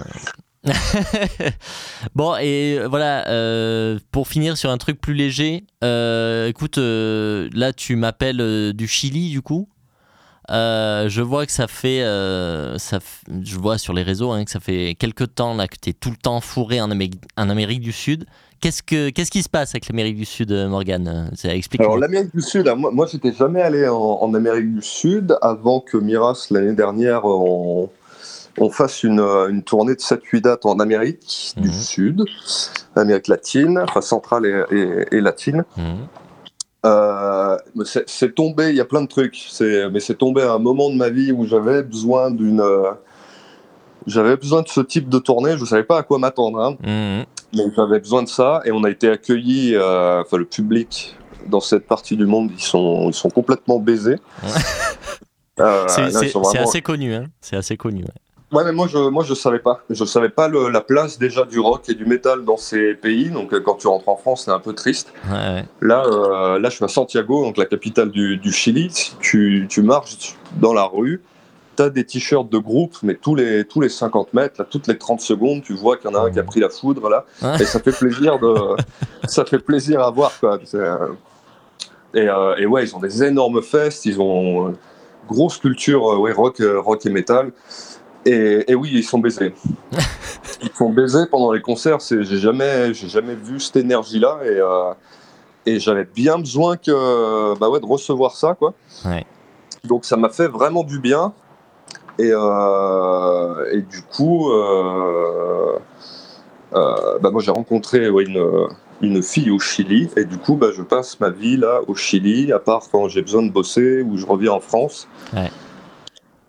bon, 2.14 2.36
et 2.36 2.80
voilà, 2.88 3.28
euh, 3.28 3.98
pour 4.10 4.28
finir 4.28 4.56
sur 4.56 4.70
un 4.70 4.78
truc 4.78 5.00
plus 5.00 5.14
léger, 5.14 5.64
euh, 5.84 6.48
écoute, 6.48 6.78
euh, 6.78 7.48
là 7.52 7.72
tu 7.72 7.96
m'appelles 7.96 8.40
euh, 8.40 8.72
du 8.72 8.88
Chili 8.88 9.30
du 9.30 9.42
coup. 9.42 9.68
Euh, 10.48 11.08
je 11.08 11.22
vois 11.22 11.44
que 11.44 11.50
ça 11.50 11.66
fait, 11.66 12.02
euh, 12.02 12.78
ça, 12.78 13.00
je 13.42 13.56
vois 13.56 13.78
sur 13.78 13.92
les 13.92 14.04
réseaux 14.04 14.30
hein, 14.30 14.44
que 14.44 14.50
ça 14.50 14.60
fait 14.60 14.94
quelques 14.96 15.34
temps 15.34 15.54
là 15.54 15.66
que 15.66 15.74
tu 15.80 15.90
es 15.90 15.92
tout 15.92 16.10
le 16.10 16.16
temps 16.16 16.40
fourré 16.40 16.80
en 16.80 16.90
Amérique, 16.90 17.20
en 17.36 17.46
du 17.46 17.92
Sud. 17.92 18.26
Qu'est-ce 18.60 18.82
que, 18.82 19.10
qu'est-ce 19.10 19.30
qui 19.30 19.42
se 19.42 19.48
passe 19.48 19.70
avec 19.70 19.88
l'Amérique 19.88 20.16
du 20.16 20.24
Sud, 20.24 20.52
euh, 20.52 20.68
Morgan 20.68 21.30
Explique. 21.44 21.80
Alors 21.80 21.98
l'Amérique 21.98 22.34
du 22.34 22.40
Sud, 22.40 22.72
moi, 22.76 22.90
moi 22.92 23.06
j'étais 23.10 23.32
jamais 23.32 23.60
allé 23.60 23.88
en, 23.88 23.96
en 23.96 24.34
Amérique 24.34 24.72
du 24.72 24.82
Sud 24.82 25.36
avant 25.42 25.80
que 25.80 25.96
Miras 25.96 26.46
l'année 26.50 26.74
dernière 26.74 27.24
on, 27.24 27.90
on 28.58 28.70
fasse 28.70 29.02
une, 29.02 29.20
euh, 29.20 29.48
une 29.48 29.62
tournée 29.62 29.94
de 29.94 30.00
7-8 30.00 30.40
dates 30.42 30.66
en 30.66 30.78
Amérique 30.80 31.52
du 31.56 31.68
Mhm. 31.68 31.74
Sud, 31.74 32.24
Amérique 32.94 33.28
latine, 33.28 33.78
enfin 33.86 34.00
centrale 34.00 34.46
et, 34.46 34.74
et- 34.76 35.16
et 35.16 35.20
latine. 35.20 35.64
Mhm. 35.76 36.06
Euh, 36.84 37.56
mais 37.74 37.84
c'est 38.06 38.34
tombé, 38.34 38.70
il 38.70 38.76
y 38.76 38.80
a 38.80 38.84
plein 38.84 39.02
de 39.02 39.08
trucs, 39.08 39.36
mais 39.60 40.00
c'est 40.00 40.14
tombé 40.14 40.42
à 40.42 40.52
un 40.52 40.58
moment 40.58 40.88
de 40.90 40.94
ma 40.94 41.08
vie 41.08 41.32
où 41.32 41.44
j'avais 41.46 41.82
besoin 41.82 42.30
d'une, 42.30 42.60
euh, 42.60 42.92
j'avais 44.06 44.36
besoin 44.36 44.62
de 44.62 44.68
ce 44.68 44.80
type 44.80 45.08
de 45.08 45.18
tournée. 45.18 45.56
Je 45.58 45.64
savais 45.64 45.82
pas 45.84 45.98
à 45.98 46.02
quoi 46.04 46.18
m'attendre. 46.18 46.60
hein. 46.60 46.76
Mhm. 46.82 47.24
Mais 47.54 47.64
j'avais 47.74 47.98
besoin 48.00 48.22
de 48.22 48.28
ça 48.28 48.60
et 48.64 48.70
on 48.72 48.84
a 48.84 48.90
été 48.90 49.08
accueillis, 49.08 49.74
euh, 49.74 50.22
enfin 50.22 50.36
le 50.36 50.44
public 50.44 51.16
dans 51.48 51.60
cette 51.60 51.86
partie 51.86 52.16
du 52.16 52.26
monde, 52.26 52.50
ils 52.56 52.62
sont, 52.62 53.08
ils 53.08 53.14
sont 53.14 53.30
complètement 53.30 53.78
baisés. 53.78 54.16
C'est, 55.56 56.10
vraiment- 56.34 56.50
assez 56.62 56.82
connu. 56.82 57.14
Hein. 57.14 57.24
C'est 57.40 57.56
assez 57.56 57.76
connu. 57.76 58.02
ouais. 58.02 58.08
Ouais, 58.52 58.62
mais 58.64 58.72
moi 58.72 58.86
je, 58.86 58.96
moi 59.08 59.24
je 59.24 59.34
savais 59.34 59.58
pas. 59.58 59.80
Je 59.90 60.04
savais 60.04 60.28
pas 60.28 60.46
le- 60.48 60.68
la 60.70 60.80
place 60.80 61.18
déjà 61.18 61.44
du 61.44 61.58
rock 61.58 61.88
et 61.88 61.94
du 61.94 62.04
métal 62.06 62.44
dans 62.44 62.56
ces 62.56 62.94
pays. 62.94 63.28
Donc 63.30 63.52
euh, 63.52 63.60
quand 63.60 63.74
tu 63.74 63.88
rentres 63.88 64.08
en 64.08 64.16
France, 64.16 64.42
c'est 64.44 64.52
un 64.52 64.60
peu 64.60 64.72
triste. 64.72 65.12
Ouais. 65.30 65.64
Là, 65.80 66.04
euh, 66.06 66.58
là, 66.60 66.68
je 66.68 66.76
suis 66.76 66.84
à 66.84 66.88
Santiago, 66.88 67.42
donc 67.44 67.56
la 67.56 67.66
capitale 67.66 68.10
du, 68.10 68.36
du 68.36 68.52
Chili. 68.52 68.88
Tu, 69.20 69.66
tu 69.68 69.82
marches 69.82 70.36
dans 70.60 70.72
la 70.72 70.84
rue, 70.84 71.22
tu 71.76 71.82
as 71.82 71.90
des 71.90 72.04
t-shirts 72.04 72.48
de 72.48 72.58
groupe, 72.58 72.94
mais 73.02 73.14
tous 73.16 73.34
les, 73.34 73.64
tous 73.64 73.80
les 73.80 73.88
50 73.88 74.32
mètres, 74.32 74.54
là, 74.60 74.64
toutes 74.70 74.86
les 74.86 74.96
30 74.96 75.20
secondes, 75.20 75.62
tu 75.62 75.74
vois 75.74 75.96
qu'il 75.96 76.08
y 76.08 76.14
en 76.14 76.16
a 76.16 76.22
un 76.22 76.30
qui 76.30 76.38
a 76.38 76.44
pris 76.44 76.60
la 76.60 76.68
foudre 76.70 77.08
là, 77.10 77.24
et 77.60 77.64
ça 77.64 77.80
fait 77.80 77.90
plaisir 77.98 78.38
de, 78.38 78.54
ça 79.26 79.44
fait 79.44 79.58
plaisir 79.58 80.00
à 80.02 80.10
voir 80.12 80.32
quoi. 80.38 80.58
Euh, 80.74 81.08
Et, 82.14 82.28
euh, 82.28 82.54
et 82.56 82.64
ouais, 82.66 82.84
ils 82.84 82.94
ont 82.96 83.00
des 83.00 83.24
énormes 83.24 83.60
festes, 83.60 84.06
ils 84.06 84.20
ont 84.20 84.74
grosse 85.28 85.58
culture 85.58 86.04
ouais, 86.20 86.32
rock, 86.32 86.62
rock 86.76 87.04
et 87.04 87.10
métal. 87.10 87.50
Et, 88.26 88.70
et 88.70 88.74
oui, 88.74 88.90
ils 88.92 89.04
sont 89.04 89.18
baisés. 89.18 89.54
Ils 90.62 90.70
sont 90.74 90.90
baisés 90.90 91.26
pendant 91.30 91.52
les 91.52 91.60
concerts. 91.60 91.98
J'ai 92.00 92.38
jamais, 92.38 92.92
j'ai 92.94 93.08
jamais 93.08 93.34
vu 93.34 93.60
cette 93.60 93.76
énergie-là 93.76 94.38
et, 94.42 94.58
euh, 94.58 94.92
et 95.66 95.78
j'avais 95.80 96.04
bien 96.04 96.38
besoin 96.38 96.76
que, 96.76 97.58
bah 97.58 97.68
ouais, 97.68 97.80
de 97.80 97.86
recevoir 97.86 98.34
ça, 98.34 98.54
quoi. 98.54 98.72
Ouais. 99.04 99.26
Donc 99.84 100.04
ça 100.04 100.16
m'a 100.16 100.30
fait 100.30 100.48
vraiment 100.48 100.82
du 100.82 100.98
bien. 100.98 101.32
Et, 102.18 102.30
euh, 102.32 103.70
et 103.72 103.82
du 103.82 104.02
coup, 104.02 104.50
euh, 104.50 105.78
euh, 106.74 107.18
bah 107.20 107.30
moi 107.30 107.42
j'ai 107.42 107.50
rencontré 107.50 108.08
ouais, 108.08 108.24
une, 108.24 108.68
une 109.02 109.22
fille 109.22 109.50
au 109.50 109.58
Chili 109.58 110.08
et 110.16 110.24
du 110.24 110.38
coup, 110.38 110.54
bah, 110.54 110.68
je 110.74 110.82
passe 110.82 111.20
ma 111.20 111.28
vie 111.30 111.58
là 111.58 111.80
au 111.86 111.94
Chili, 111.94 112.52
à 112.52 112.58
part 112.58 112.84
quand 112.90 113.08
j'ai 113.08 113.20
besoin 113.20 113.42
de 113.42 113.50
bosser 113.50 114.02
ou 114.02 114.16
je 114.16 114.26
reviens 114.26 114.52
en 114.52 114.60
France, 114.60 115.06
Ouais. 115.34 115.50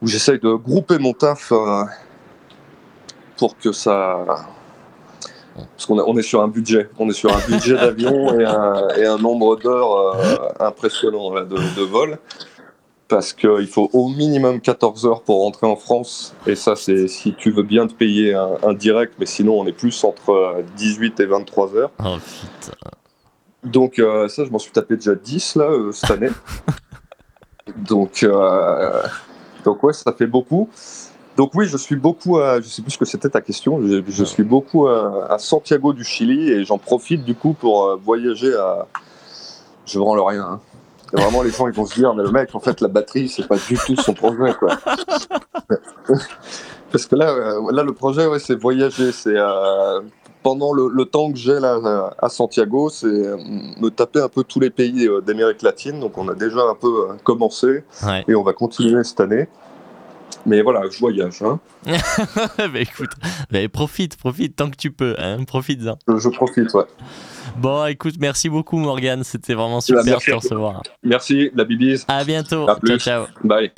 Où 0.02 0.08
j'essaye 0.08 0.40
de 0.40 0.54
grouper 0.54 0.98
mon 1.00 1.14
taf 1.14 1.52
euh, 1.52 1.84
pour 3.38 3.58
que 3.58 3.72
ça. 3.72 4.26
Parce 5.56 5.86
qu'on 5.88 5.98
a- 6.00 6.04
on 6.04 6.16
est 6.18 6.22
sur 6.24 6.42
un 6.42 6.48
budget, 6.48 6.90
on 7.00 7.10
est 7.10 7.14
sur 7.14 7.36
un 7.36 7.40
budget 7.48 7.74
d'avion 7.76 8.40
et 8.40 8.46
un, 8.46 8.88
et 8.96 9.06
un 9.06 9.18
nombre 9.18 9.56
d'heures 9.58 9.98
euh, 10.16 10.50
impressionnant 10.60 11.34
là, 11.34 11.44
de, 11.46 11.56
de 11.56 11.82
vol. 11.84 12.20
Parce 13.08 13.32
qu'il 13.34 13.68
faut 13.68 13.90
au 13.94 14.10
minimum 14.10 14.60
14 14.60 15.06
heures 15.06 15.22
pour 15.24 15.42
rentrer 15.44 15.66
en 15.66 15.78
France. 15.78 16.36
Et 16.46 16.56
ça, 16.56 16.76
c'est 16.76 17.08
si 17.08 17.34
tu 17.36 17.52
veux 17.52 17.64
bien 17.64 17.88
te 17.88 17.94
payer 17.94 18.34
un, 18.36 18.50
un 18.64 18.74
direct, 18.74 19.14
mais 19.18 19.26
sinon, 19.26 19.60
on 19.62 19.66
est 19.66 19.72
plus 19.72 20.04
entre 20.04 20.30
euh, 20.32 20.62
18 20.76 21.20
et 21.22 21.26
23 21.26 21.76
heures. 21.76 21.92
Oh, 22.04 22.18
putain. 22.18 22.78
Donc, 23.64 23.98
euh, 24.00 24.28
ça, 24.28 24.44
je 24.46 24.50
m'en 24.52 24.60
suis 24.60 24.72
tapé 24.74 24.96
déjà 24.98 25.16
10 25.16 25.56
là, 25.56 25.66
euh, 25.72 25.92
cette 25.94 26.12
année. 26.12 26.30
donc, 27.78 28.24
euh, 28.24 29.02
donc, 29.68 29.84
ouais, 29.84 29.92
ça 29.92 30.14
fait 30.14 30.28
beaucoup. 30.28 30.70
Donc, 31.36 31.52
oui, 31.56 31.68
je 31.68 31.76
suis 31.76 31.98
beaucoup 31.98 32.38
à. 32.40 32.62
Je 32.62 32.68
sais 32.68 32.82
plus 32.82 32.92
ce 32.92 32.98
que 32.98 33.04
c'était 33.04 33.28
ta 33.30 33.42
question. 33.42 33.82
Je, 33.86 34.02
je 34.08 34.24
suis 34.24 34.44
beaucoup 34.44 34.88
à, 34.88 35.28
à 35.30 35.38
Santiago 35.40 35.92
du 35.92 36.06
Chili 36.06 36.50
et 36.50 36.64
j'en 36.64 36.78
profite 36.78 37.26
du 37.26 37.36
coup 37.36 37.52
pour 37.52 37.84
euh, 37.86 37.96
voyager 38.02 38.54
à. 38.56 38.88
Je 39.86 40.00
vends 40.00 40.16
le 40.16 40.22
rien. 40.22 40.44
hein. 40.44 40.60
Et 41.14 41.22
Vraiment, 41.22 41.42
les 41.44 41.52
gens 41.52 41.68
ils 41.68 41.74
vont 41.74 41.86
se 41.86 41.96
dire, 41.96 42.14
mais 42.16 42.24
le 42.24 42.32
mec, 42.32 42.56
en 42.56 42.60
fait, 42.62 42.80
la 42.80 42.88
batterie, 42.88 43.28
c'est 43.28 43.46
pas 43.48 43.58
du 43.58 43.78
tout 43.78 43.96
son 43.98 44.14
projet, 44.14 44.54
quoi. 44.58 44.78
Parce 46.92 47.06
que 47.06 47.16
là, 47.16 47.30
euh, 47.32 47.72
là 47.72 47.84
le 47.84 47.94
projet, 47.94 48.26
ouais, 48.26 48.40
c'est 48.40 48.56
voyager. 48.56 49.12
C'est 49.12 49.36
euh, 49.36 50.00
pendant 50.48 50.72
le, 50.72 50.88
le 50.88 51.04
temps 51.04 51.30
que 51.30 51.38
j'ai 51.38 51.60
là 51.60 52.14
à 52.20 52.30
Santiago, 52.30 52.90
c'est 52.90 53.06
euh, 53.06 53.36
me 53.82 53.90
taper 53.90 54.22
un 54.22 54.30
peu 54.30 54.46
tous 54.46 54.62
les 54.62 54.70
pays 54.70 55.06
euh, 55.06 55.20
d'Amérique 55.20 55.62
latine. 55.62 56.00
Donc, 56.00 56.18
on 56.18 56.30
a 56.30 56.36
déjà 56.36 56.62
un 56.62 56.74
peu 56.74 56.88
euh, 57.10 57.16
commencé 57.22 57.84
Ouais. 58.06 58.24
et 58.30 58.34
on 58.34 58.44
va 58.44 58.54
continuer 58.54 59.04
cette 59.04 59.20
année. 59.20 59.50
Mais 60.46 60.62
voilà, 60.62 60.84
je 60.90 61.00
voyage. 61.00 61.42
Hein. 61.42 61.60
bah 62.58 62.80
écoute, 62.80 63.10
bah, 63.52 63.60
profite, 63.68 64.16
profite 64.16 64.56
tant 64.56 64.70
que 64.70 64.78
tu 64.78 64.90
peux, 64.90 65.16
hein, 65.18 65.44
profites-en. 65.46 65.98
Je, 66.08 66.18
je 66.18 66.30
profite, 66.30 66.74
ouais. 66.76 66.86
Bon, 67.58 67.86
écoute, 67.86 68.16
merci 68.18 68.48
beaucoup 68.48 68.78
Morgan, 68.78 69.26
c'était 69.26 69.54
vraiment 69.54 69.82
super 69.82 70.06
de 70.06 70.24
te 70.24 70.32
recevoir. 70.32 70.82
Merci, 71.04 71.52
la 71.56 71.66
bibise. 71.66 72.06
À 72.08 72.24
bientôt, 72.24 72.70
À 72.70 72.78
ciao 72.86 72.98
ciao. 72.98 73.26
Bye. 73.44 73.74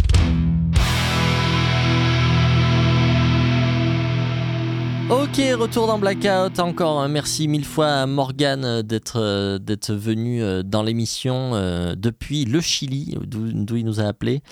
Ok, 5.09 5.41
retour 5.57 5.87
dans 5.87 5.97
Blackout 5.97 6.59
encore. 6.59 7.01
hein. 7.01 7.07
Merci 7.07 7.47
mille 7.47 7.65
fois 7.65 7.87
à 7.87 8.05
Morgan 8.05 8.63
euh, 8.63 8.83
d'être 8.83 9.19
euh, 9.19 9.57
d'être 9.57 9.91
venu 9.91 10.43
euh, 10.43 10.61
dans 10.61 10.83
l'émission 10.83 11.53
depuis 11.97 12.45
le 12.45 12.61
Chili, 12.61 13.17
d'où 13.25 13.75
il 13.75 13.85
nous 13.85 13.99
a 13.99 14.03
appelé. 14.03 14.43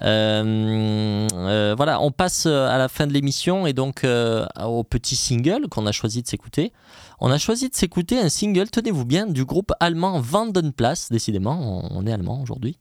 Voilà, 0.00 2.00
on 2.00 2.10
passe 2.10 2.46
à 2.46 2.76
la 2.76 2.88
fin 2.88 3.06
de 3.06 3.12
l'émission 3.12 3.68
et 3.68 3.72
donc 3.72 4.04
au 4.04 4.84
petit 4.84 5.14
single 5.14 5.68
qu'on 5.68 5.86
a 5.86 5.92
choisi 5.92 6.22
de 6.22 6.28
s'écouter. 6.28 6.72
On 7.20 7.30
a 7.30 7.38
choisi 7.38 7.68
de 7.68 7.74
s'écouter 7.74 8.18
un 8.18 8.30
single, 8.30 8.70
tenez-vous 8.70 9.04
bien, 9.04 9.26
du 9.26 9.44
groupe 9.44 9.72
allemand 9.78 10.20
Vandenplatz. 10.20 11.10
Décidément, 11.10 11.84
on, 11.92 11.98
on 11.98 12.06
est 12.06 12.12
allemand 12.12 12.40
aujourd'hui. 12.42 12.78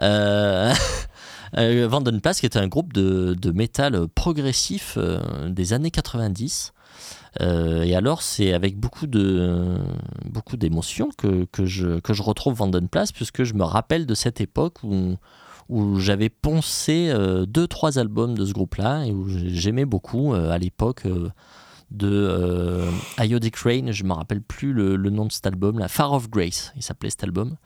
Euh, 1.56 1.88
Vandenplatz, 1.88 2.40
qui 2.40 2.46
est 2.46 2.56
un 2.56 2.68
groupe 2.68 2.92
de, 2.92 3.34
de 3.34 3.50
métal 3.50 4.08
progressif 4.08 4.94
euh, 4.96 5.48
des 5.48 5.72
années 5.72 5.90
90. 5.90 6.72
Euh, 7.40 7.82
et 7.82 7.94
alors, 7.94 8.22
c'est 8.22 8.52
avec 8.52 8.78
beaucoup 8.78 9.06
de 9.06 9.78
beaucoup 10.24 10.56
d'émotion 10.56 11.10
que, 11.16 11.44
que, 11.46 11.64
je, 11.64 12.00
que 12.00 12.12
je 12.12 12.22
retrouve 12.22 12.58
puisque 13.14 13.44
je 13.44 13.54
me 13.54 13.64
rappelle 13.64 14.06
de 14.06 14.14
cette 14.14 14.40
époque 14.40 14.78
où, 14.82 15.16
où 15.68 15.98
j'avais 15.98 16.30
poncé 16.30 17.10
euh, 17.10 17.46
deux, 17.46 17.66
trois 17.66 17.98
albums 17.98 18.36
de 18.36 18.44
ce 18.44 18.52
groupe-là, 18.52 19.04
et 19.06 19.12
où 19.12 19.26
j'aimais 19.28 19.84
beaucoup 19.84 20.34
à 20.34 20.58
l'époque 20.58 21.06
de 21.90 22.84
Iodic 23.18 23.56
Rain, 23.56 23.92
je 23.92 24.04
me 24.04 24.12
rappelle 24.12 24.42
plus 24.42 24.72
le, 24.72 24.96
le 24.96 25.10
nom 25.10 25.26
de 25.26 25.32
cet 25.32 25.46
album, 25.46 25.78
la 25.78 25.88
Far 25.88 26.12
of 26.12 26.28
Grace, 26.28 26.72
il 26.76 26.82
s'appelait 26.82 27.10
cet 27.10 27.24
album, 27.24 27.56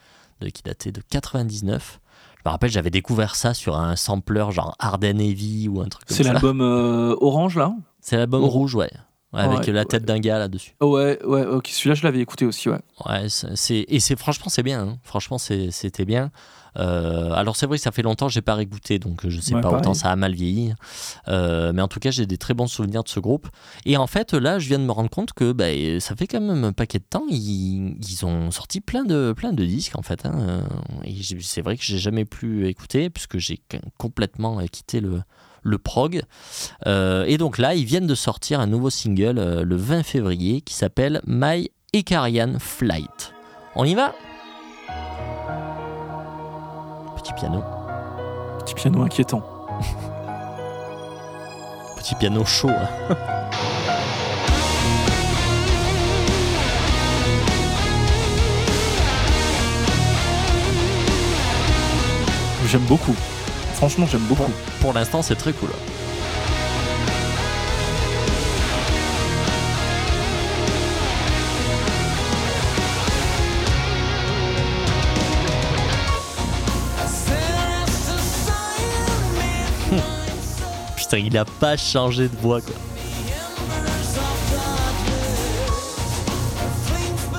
qui 0.52 0.62
datait 0.62 0.92
de 0.92 1.00
99. 1.08 2.00
Je 2.44 2.48
me 2.48 2.52
rappelle, 2.52 2.70
j'avais 2.70 2.90
découvert 2.90 3.36
ça 3.36 3.54
sur 3.54 3.76
un 3.76 3.94
sampler 3.94 4.44
genre 4.50 4.74
Arden 4.80 5.20
Heavy 5.20 5.68
ou 5.68 5.80
un 5.80 5.86
truc 5.86 6.06
comme 6.06 6.16
C'est 6.16 6.24
ça. 6.24 6.32
l'album 6.32 6.60
euh, 6.60 7.14
Orange 7.20 7.56
là 7.56 7.72
C'est 8.00 8.16
l'album 8.16 8.42
rouge, 8.44 8.74
ouais. 8.74 8.90
Ouais, 9.32 9.40
avec 9.40 9.60
Ouais, 9.60 9.72
la 9.72 9.84
tête 9.86 10.04
d'un 10.04 10.18
gars 10.18 10.38
là-dessus. 10.38 10.74
Ouais, 10.82 11.18
ouais, 11.24 11.46
ok. 11.46 11.68
Celui-là, 11.68 11.94
je 11.94 12.02
l'avais 12.02 12.18
écouté 12.18 12.44
aussi, 12.44 12.68
ouais. 12.68 12.80
Ouais, 13.06 13.28
c'est 13.28 13.56
c'est- 13.56 13.84
et 13.88 13.98
c'est 14.00 14.18
franchement 14.18 14.46
c'est 14.48 14.62
bien. 14.62 14.80
hein. 14.82 14.98
Franchement 15.04 15.38
c'est- 15.38 15.70
c'était 15.70 16.04
bien. 16.04 16.30
Euh, 16.78 17.32
alors 17.32 17.56
c'est 17.56 17.66
vrai 17.66 17.76
que 17.76 17.82
ça 17.82 17.92
fait 17.92 18.02
longtemps 18.02 18.26
que 18.28 18.32
j'ai 18.32 18.40
pas 18.42 18.54
réécouté, 18.54 18.98
donc 18.98 19.28
je 19.28 19.40
sais 19.40 19.54
Ouais, 19.54 19.60
pas 19.60 19.68
pareil. 19.68 19.80
autant 19.80 19.94
ça 19.94 20.10
a 20.10 20.16
mal 20.16 20.34
vieilli. 20.34 20.72
Euh, 21.28 21.72
mais 21.74 21.82
en 21.82 21.88
tout 21.88 22.00
cas 22.00 22.10
j'ai 22.10 22.26
des 22.26 22.38
très 22.38 22.54
bons 22.54 22.66
souvenirs 22.66 23.02
de 23.04 23.08
ce 23.08 23.20
groupe. 23.20 23.48
Et 23.84 23.96
en 23.96 24.06
fait 24.06 24.32
là 24.32 24.58
je 24.58 24.68
viens 24.68 24.78
de 24.78 24.84
me 24.84 24.92
rendre 24.92 25.10
compte 25.10 25.32
que 25.32 25.52
bah, 25.52 25.66
ça 26.00 26.16
fait 26.16 26.26
quand 26.26 26.40
même 26.40 26.64
un 26.64 26.72
paquet 26.72 26.98
de 26.98 27.04
temps. 27.08 27.24
Ils, 27.28 27.96
ils 28.00 28.24
ont 28.24 28.50
sorti 28.50 28.80
plein 28.80 29.04
de 29.04 29.32
plein 29.36 29.52
de 29.52 29.64
disques 29.64 29.96
en 29.98 30.02
fait. 30.02 30.24
hein. 30.26 30.32
Euh, 30.38 30.60
Et 31.04 31.16
c'est 31.40 31.60
vrai 31.62 31.76
que 31.76 31.82
j'ai 31.84 31.98
jamais 31.98 32.24
pu 32.24 32.66
écouter 32.68 33.10
puisque 33.10 33.38
j'ai 33.38 33.60
complètement 33.98 34.60
euh, 34.60 34.66
quitté 34.66 35.00
le 35.00 35.22
le 35.64 35.78
prog. 35.78 36.22
Euh, 36.88 37.24
et 37.28 37.38
donc 37.38 37.56
là, 37.58 37.76
ils 37.76 37.84
viennent 37.84 38.08
de 38.08 38.16
sortir 38.16 38.58
un 38.58 38.66
nouveau 38.66 38.90
single 38.90 39.38
euh, 39.38 39.62
le 39.62 39.76
20 39.76 40.02
février 40.02 40.60
qui 40.60 40.74
s'appelle 40.74 41.20
My 41.24 41.70
Icarian 41.92 42.54
Flight. 42.58 43.32
On 43.76 43.84
y 43.84 43.94
va? 43.94 44.12
Petit 47.22 47.34
piano. 47.34 47.62
Petit 48.58 48.74
piano 48.74 49.02
inquiétant. 49.02 49.42
Petit 51.96 52.14
piano 52.16 52.44
chaud. 52.44 52.70
hein. 52.70 53.16
J'aime 62.66 62.82
beaucoup. 62.82 63.14
franchement, 63.74 64.06
j'aime 64.10 64.22
beaucoup. 64.22 64.50
Pour 64.80 64.92
l'instant, 64.94 65.22
c'est 65.22 65.36
très 65.36 65.52
cool. 65.52 65.68
Il 81.18 81.36
a 81.36 81.44
pas 81.44 81.76
changé 81.76 82.28
de 82.28 82.36
voix 82.36 82.60
quoi. 82.60 82.74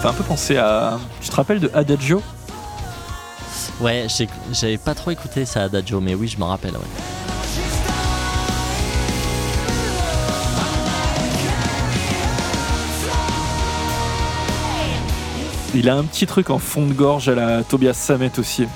fait 0.03 0.09
un 0.09 0.13
peu 0.13 0.23
penser 0.23 0.57
à. 0.57 0.99
Tu 1.21 1.29
te 1.29 1.35
rappelles 1.35 1.61
de 1.61 1.71
Adagio? 1.73 2.21
Ouais, 3.79 4.07
j'avais 4.51 4.77
pas 4.77 4.93
trop 4.95 5.11
écouté 5.11 5.45
ça 5.45 5.63
Adagio, 5.63 6.01
mais 6.01 6.13
oui, 6.13 6.27
je 6.27 6.37
m'en 6.37 6.47
rappelle. 6.47 6.73
Ouais. 6.73 6.79
Il 15.73 15.89
a 15.89 15.95
un 15.95 16.03
petit 16.03 16.27
truc 16.27 16.49
en 16.49 16.59
fond 16.59 16.85
de 16.85 16.93
gorge 16.93 17.29
à 17.29 17.35
la 17.35 17.63
Tobias 17.63 17.93
Samet 17.93 18.37
aussi. 18.37 18.67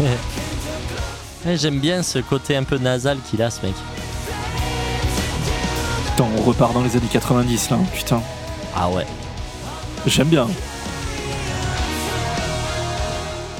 Ouais, 1.44 1.56
J'aime 1.56 1.80
bien 1.80 2.02
ce 2.02 2.20
côté 2.20 2.56
un 2.56 2.62
peu 2.62 2.78
nasal 2.78 3.18
qu'il 3.28 3.42
a, 3.42 3.50
ce 3.50 3.66
mec. 3.66 3.74
Putain, 6.06 6.24
on 6.38 6.42
repart 6.42 6.72
dans 6.72 6.82
les 6.82 6.96
années 6.96 7.08
90 7.10 7.70
là, 7.70 7.76
hein, 7.76 7.84
putain. 7.92 8.22
Ah 8.76 8.88
ouais. 8.88 9.06
J'aime 10.06 10.28
bien. 10.28 10.46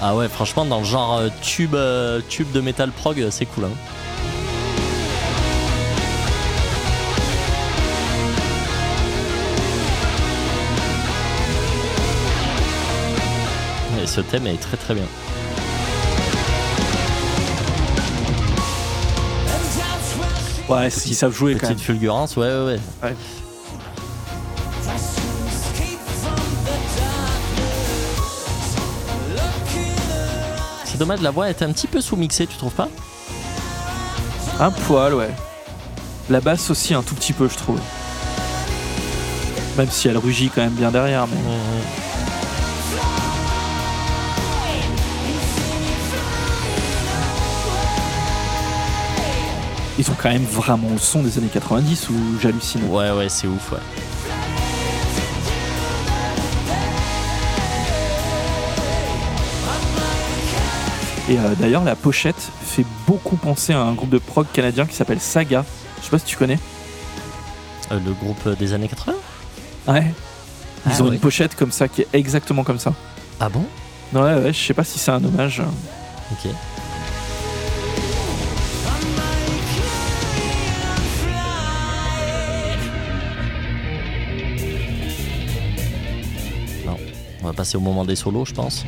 Ah 0.00 0.14
ouais, 0.14 0.28
franchement, 0.28 0.64
dans 0.64 0.78
le 0.78 0.84
genre 0.84 1.18
euh, 1.18 1.28
tube, 1.42 1.74
euh, 1.74 2.20
tube 2.28 2.50
de 2.52 2.60
metal 2.60 2.90
prog, 2.90 3.20
euh, 3.20 3.30
c'est 3.30 3.46
cool. 3.46 3.64
Hein. 3.64 3.70
Et 14.02 14.06
ce 14.06 14.20
thème 14.20 14.46
est 14.46 14.60
très 14.60 14.76
très 14.76 14.94
bien. 14.94 15.06
Ouais, 20.72 20.90
s'ils 20.90 21.14
savent 21.14 21.34
jouer 21.34 21.52
quand 21.52 21.60
Petite 21.60 21.70
même. 21.70 21.78
fulgurance, 21.78 22.36
ouais, 22.36 22.46
ouais, 22.48 22.64
ouais. 22.64 22.80
Ouais. 23.02 23.14
C'est 30.84 30.98
dommage, 30.98 31.20
la 31.22 31.30
voix 31.30 31.48
est 31.48 31.62
un 31.62 31.72
petit 31.72 31.86
peu 31.86 32.00
sous-mixée, 32.00 32.46
tu 32.46 32.56
trouves 32.56 32.72
pas? 32.74 32.88
Un 34.60 34.70
poil, 34.70 35.14
ouais. 35.14 35.30
La 36.30 36.40
basse 36.40 36.70
aussi 36.70 36.94
un 36.94 37.02
tout 37.02 37.14
petit 37.14 37.32
peu, 37.32 37.48
je 37.48 37.56
trouve. 37.56 37.80
Même 39.76 39.90
si 39.90 40.08
elle 40.08 40.18
rugit 40.18 40.50
quand 40.54 40.60
même 40.60 40.74
bien 40.74 40.90
derrière, 40.90 41.26
mais. 41.26 41.36
Ils 50.04 50.10
ont 50.10 50.16
quand 50.20 50.30
même 50.30 50.42
vraiment 50.42 50.88
le 50.90 50.98
son 50.98 51.22
des 51.22 51.38
années 51.38 51.46
90 51.46 52.08
où 52.10 52.14
j'hallucine. 52.40 52.82
Ouais, 52.90 53.12
ouais, 53.12 53.28
c'est 53.28 53.46
ouf, 53.46 53.70
ouais. 53.70 53.78
Et 61.28 61.38
euh, 61.38 61.54
d'ailleurs, 61.58 61.84
la 61.84 61.94
pochette 61.94 62.50
fait 62.64 62.84
beaucoup 63.06 63.36
penser 63.36 63.72
à 63.72 63.80
un 63.80 63.92
groupe 63.92 64.10
de 64.10 64.18
prog 64.18 64.46
canadien 64.52 64.86
qui 64.86 64.94
s'appelle 64.96 65.20
Saga. 65.20 65.64
Je 66.00 66.04
sais 66.04 66.10
pas 66.10 66.18
si 66.18 66.24
tu 66.24 66.36
connais. 66.36 66.58
Euh, 67.92 67.98
le 68.04 68.12
groupe 68.12 68.40
euh, 68.46 68.56
des 68.56 68.72
années 68.72 68.88
80 68.88 69.14
Ouais. 69.88 70.12
Ils 70.86 70.92
Ah 70.98 71.00
ont 71.02 71.06
ouais. 71.08 71.14
une 71.14 71.20
pochette 71.20 71.54
comme 71.54 71.70
ça 71.70 71.86
qui 71.86 72.02
est 72.02 72.08
exactement 72.12 72.64
comme 72.64 72.78
ça. 72.80 72.92
Ah 73.38 73.48
bon? 73.48 73.64
Ouais, 74.12 74.34
ouais, 74.34 74.52
je 74.52 74.58
sais 74.60 74.74
pas 74.74 74.84
si 74.84 74.98
c'est 74.98 75.12
un 75.12 75.22
hommage. 75.24 75.62
Ok. 76.32 76.50
Va 87.52 87.56
passer 87.56 87.76
au 87.76 87.80
moment 87.80 88.04
des 88.04 88.16
solos, 88.16 88.46
je 88.46 88.54
pense. 88.54 88.84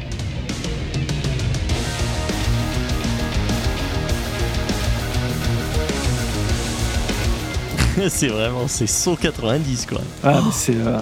c'est 8.09 8.29
vraiment, 8.29 8.67
c'est 8.67 8.87
saut 8.87 9.17
90 9.17 9.87
quoi. 9.87 10.01
Ah, 10.23 10.41
mais 10.45 10.51
c'est. 10.53 10.75
Euh, 10.75 10.99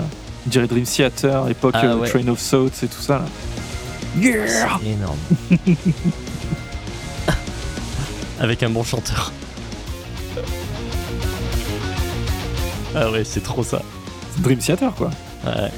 on 0.47 0.51
dirait 0.51 0.66
Dream 0.66 0.84
Theater, 0.84 1.48
époque 1.48 1.74
Ah, 1.76 1.84
euh, 1.86 1.97
ouais. 1.98 2.09
Train 2.09 2.26
of 2.28 2.43
Thoughts 2.43 2.82
et 2.82 2.89
tout 2.89 3.01
ça. 3.01 3.18
Là. 3.20 3.24
Yeah 4.20 4.47
C'est 4.47 4.89
énorme. 4.89 5.18
Avec 8.40 8.62
un 8.62 8.70
bon 8.70 8.82
chanteur. 8.82 9.32
Ah 12.94 13.10
ouais, 13.10 13.24
c'est 13.24 13.43
trop 13.43 13.62
ça. 13.62 13.80
Dream 14.39 14.59
Theater, 14.59 14.93
quoi. 14.94 15.10
Ouais. 15.47 15.70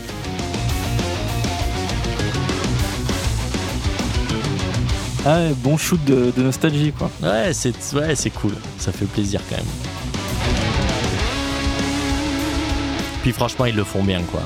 Ah, 5.27 5.39
ouais, 5.39 5.55
bon 5.57 5.79
shoot 5.79 6.05
de, 6.05 6.33
de 6.37 6.43
nostalgie, 6.43 6.93
quoi. 6.93 7.11
Ouais, 7.23 7.53
c'est 7.55 7.75
ouais, 7.95 8.15
c'est 8.15 8.31
cool. 8.31 8.55
Ça 8.79 8.93
fait 8.93 9.07
plaisir 9.07 9.41
quand 9.49 9.57
même. 9.57 9.65
Puis 13.23 13.33
franchement, 13.33 13.65
ils 13.65 13.75
le 13.75 13.85
font 13.85 14.05
bien 14.05 14.21
quoi. 14.31 14.43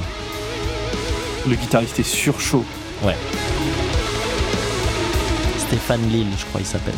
Le 1.48 1.56
guitariste 1.56 1.98
est 1.98 2.04
sur 2.04 2.40
chaud. 2.40 2.64
Stéphane 5.58 6.08
Lille, 6.10 6.28
je 6.38 6.44
crois 6.44 6.60
il 6.60 6.66
s'appelle. 6.66 6.94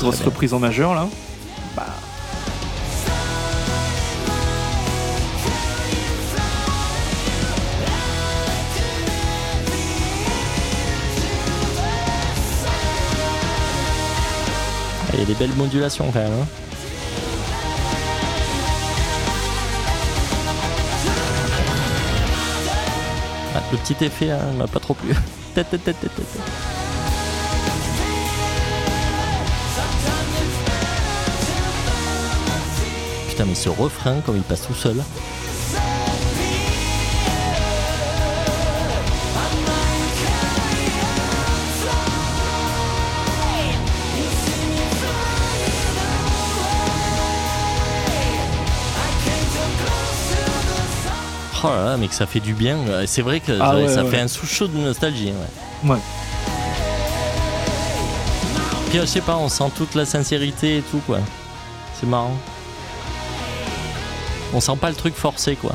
Grosse 0.00 0.22
reprise 0.22 0.54
en 0.54 0.58
majeur, 0.58 0.94
là. 0.94 1.06
Bah. 1.76 1.86
Y 15.22 15.32
a 15.32 15.34
des 15.34 15.34
belles 15.34 15.56
modulations 15.56 16.10
quand 16.12 16.18
même. 16.20 16.32
hein. 16.32 16.46
Ah, 23.54 23.62
le 23.70 23.78
petit 23.78 24.04
effet 24.04 24.30
hein, 24.30 24.38
m'a 24.58 24.66
pas 24.66 24.80
trop 24.80 24.94
plu. 24.94 25.14
Putain 33.28 33.44
mais 33.46 33.54
ce 33.54 33.68
refrain 33.68 34.20
comme 34.24 34.36
il 34.36 34.42
passe 34.42 34.66
tout 34.66 34.74
seul. 34.74 34.96
Oh 51.64 51.68
là 51.68 51.84
là, 51.84 51.96
mais 51.96 52.08
que 52.08 52.14
ça 52.14 52.26
fait 52.26 52.40
du 52.40 52.54
bien. 52.54 52.76
C'est 53.06 53.22
vrai 53.22 53.40
que 53.40 53.52
Ah 53.60 53.76
ouais, 53.76 53.88
ça 53.88 54.02
ouais. 54.04 54.10
fait 54.10 54.20
un 54.20 54.28
sous-chaud 54.28 54.66
de 54.66 54.76
nostalgie. 54.78 55.32
Ouais. 55.84 55.90
Ouais. 55.92 55.98
Puis 58.90 58.98
je 59.00 59.06
sais 59.06 59.20
pas, 59.20 59.36
on 59.36 59.48
sent 59.48 59.70
toute 59.76 59.94
la 59.94 60.04
sincérité 60.04 60.78
et 60.78 60.82
tout 60.82 61.00
quoi. 61.06 61.18
C'est 61.98 62.06
marrant. 62.08 62.36
On 64.52 64.60
sent 64.60 64.76
pas 64.80 64.90
le 64.90 64.96
truc 64.96 65.14
forcé 65.14 65.56
quoi. 65.56 65.72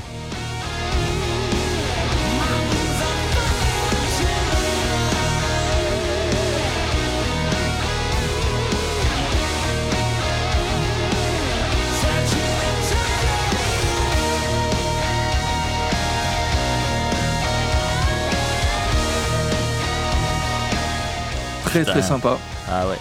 très 21.84 21.92
très 21.92 22.02
sympa. 22.02 22.38
Ah 22.70 22.88
ouais. 22.88 22.96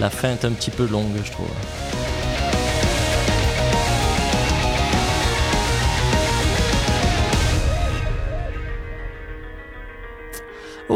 La 0.00 0.10
fin 0.10 0.30
est 0.30 0.44
un 0.44 0.52
petit 0.52 0.70
peu 0.70 0.86
longue, 0.86 1.06
je 1.24 1.32
trouve. 1.32 1.48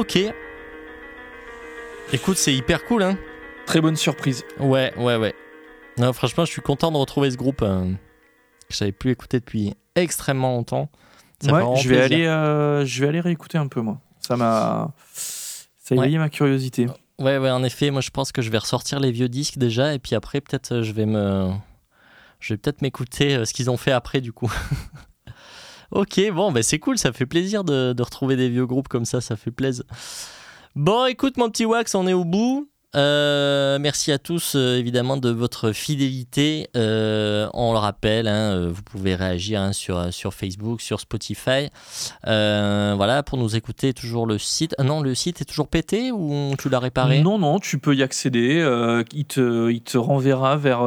Ok. 0.03 0.19
Écoute, 2.12 2.37
c'est 2.37 2.53
hyper 2.53 2.85
cool, 2.87 3.05
hein 3.05 3.16
Très 3.66 3.81
bonne 3.81 3.95
surprise. 3.95 4.45
Ouais, 4.59 4.93
ouais, 4.97 5.15
ouais. 5.15 5.33
Non, 5.97 6.12
franchement, 6.12 6.45
je 6.45 6.51
suis 6.51 6.61
content 6.61 6.91
de 6.91 6.97
retrouver 6.97 7.31
ce 7.31 7.37
groupe 7.37 7.62
euh, 7.62 7.85
que 8.69 8.74
j'avais 8.74 8.91
plus 8.91 9.12
écouté 9.12 9.39
depuis 9.39 9.74
extrêmement 9.95 10.57
longtemps. 10.57 10.91
Ça 11.41 11.53
Ouais, 11.53 11.77
je 11.81 11.89
vais 11.89 11.99
plaisir. 12.09 12.16
aller, 12.16 12.27
euh, 12.27 12.85
je 12.85 13.01
vais 13.01 13.09
aller 13.11 13.20
réécouter 13.20 13.59
un 13.59 13.69
peu 13.69 13.81
moi. 13.81 14.01
Ça 14.19 14.37
m'a, 14.37 14.93
ça 15.15 15.95
a 15.95 15.99
Ouais. 15.99 16.05
éveillé 16.07 16.19
ma 16.19 16.31
curiosité. 16.31 16.89
Ouais, 17.20 17.39
ouais, 17.39 17.51
en 17.53 17.62
effet, 17.62 17.93
moi 17.93 18.01
je 18.01 18.11
pense 18.11 18.33
que 18.33 18.43
je 18.43 18.51
vais 18.51 18.59
ressortir 18.59 18.99
les 18.99 19.12
vieux 19.12 19.29
disques 19.29 19.59
déjà, 19.59 19.95
et 19.95 20.01
puis 20.01 20.16
après, 20.16 20.41
peut-être, 20.41 20.73
euh, 20.73 20.83
je 20.83 20.91
vais 20.91 21.07
me. 21.07 21.49
Je 22.41 22.55
vais 22.55 22.59
peut-être 22.59 22.83
m'écouter 22.83 23.37
euh, 23.37 23.45
ce 23.45 23.53
qu'ils 23.55 23.70
ont 23.70 23.77
fait 23.77 23.93
après, 23.93 24.20
du 24.20 24.33
coup. 24.33 24.51
ok, 25.93 26.31
bon, 26.32 26.52
bah, 26.52 26.62
c'est 26.62 26.78
cool, 26.78 26.98
ça 26.98 27.12
fait 27.12 27.27
plaisir 27.27 27.64
de, 27.64 27.94
retrouver 28.02 28.36
des 28.36 28.48
vieux 28.48 28.66
groupes 28.66 28.89
comme 28.89 29.05
ça, 29.05 29.20
ça 29.20 29.36
fait 29.36 29.51
plaisir. 29.51 29.85
Bon, 30.74 31.06
écoute, 31.06 31.36
mon 31.36 31.51
petit 31.51 31.66
Wax, 31.66 31.94
on 31.94 32.06
est 32.06 32.14
au 32.14 32.24
bout. 32.24 32.69
Euh, 32.94 33.78
merci 33.78 34.12
à 34.12 34.19
tous, 34.19 34.55
euh, 34.55 34.77
évidemment, 34.77 35.16
de 35.16 35.31
votre 35.31 35.73
fidélité. 35.73 36.69
Euh, 36.77 37.48
on 37.55 37.73
le 37.73 37.78
rappelle, 37.78 38.28
hein, 38.28 38.69
vous 38.69 38.82
pouvez 38.82 39.14
réagir 39.14 39.60
hein, 39.62 39.73
sur, 39.73 40.12
sur 40.12 40.35
Facebook, 40.35 40.82
sur 40.82 41.01
Spotify. 41.01 41.70
Voilà, 42.24 43.23
pour 43.23 43.39
nous 43.39 43.56
écouter, 43.56 43.94
toujours 43.94 44.27
le 44.27 44.39
site. 44.39 44.74
Ah 44.78 44.85
non, 44.85 45.01
le 45.01 45.14
site 45.14 45.40
est 45.40 45.47
toujours 45.47 45.69
pété 45.69 46.10
ou 46.12 46.55
tu 46.59 46.69
l'as 46.69 46.81
réparé? 46.81 47.23
Non, 47.23 47.39
non, 47.39 47.59
tu 47.59 47.78
peux 47.78 47.94
y 47.94 48.02
accéder. 48.02 48.60
il, 49.12 49.24
te, 49.24 49.70
il 49.70 49.82
te 49.82 49.97
renverra 49.97 50.56
vers, 50.56 50.82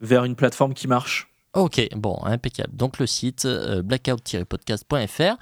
vers 0.00 0.24
une 0.24 0.36
plateforme 0.36 0.74
qui 0.74 0.88
marche. 0.88 1.30
Ok, 1.56 1.88
bon, 1.96 2.18
impeccable. 2.22 2.76
Donc 2.76 2.98
le 2.98 3.06
site 3.06 3.46
euh, 3.46 3.80
blackout-podcast.fr 3.80 5.36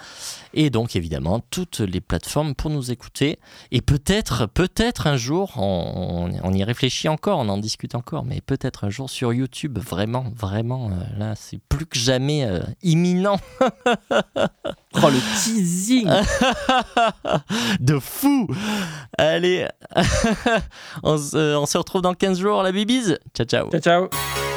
et 0.55 0.71
donc 0.71 0.95
évidemment 0.95 1.41
toutes 1.51 1.81
les 1.81 2.01
plateformes 2.01 2.55
pour 2.55 2.71
nous 2.71 2.93
écouter. 2.93 3.41
Et 3.73 3.81
peut-être, 3.81 4.47
peut-être 4.47 5.09
un 5.09 5.17
jour, 5.17 5.55
on, 5.57 6.53
y 6.53 6.63
réfléchit 6.63 7.09
encore, 7.09 7.41
on 7.41 7.49
en 7.49 7.59
discute 7.59 7.97
encore, 7.97 8.25
mais 8.25 8.41
peut-être 8.41 8.85
un 8.85 8.91
jour 8.91 9.11
sur 9.11 9.33
YouTube, 9.33 9.77
vraiment, 9.77 10.27
vraiment, 10.37 10.89
euh, 10.91 11.19
là 11.19 11.35
c'est 11.35 11.59
plus 11.69 11.85
que 11.85 11.99
jamais 11.99 12.45
euh, 12.45 12.61
imminent 12.85 13.41
Oh, 15.03 15.11
le 15.11 15.19
teasing 15.43 16.09
de 17.81 17.99
fou. 17.99 18.47
Allez, 19.19 19.67
on, 21.03 21.19
se, 21.19 21.57
on 21.57 21.67
se 21.67 21.77
retrouve 21.77 22.03
dans 22.03 22.15
15 22.15 22.39
jours, 22.39 22.63
la 22.63 22.71
bibise. 22.71 23.19
Ciao, 23.35 23.45
ciao. 23.45 23.71
Ciao, 23.71 23.81
ciao 23.81 24.54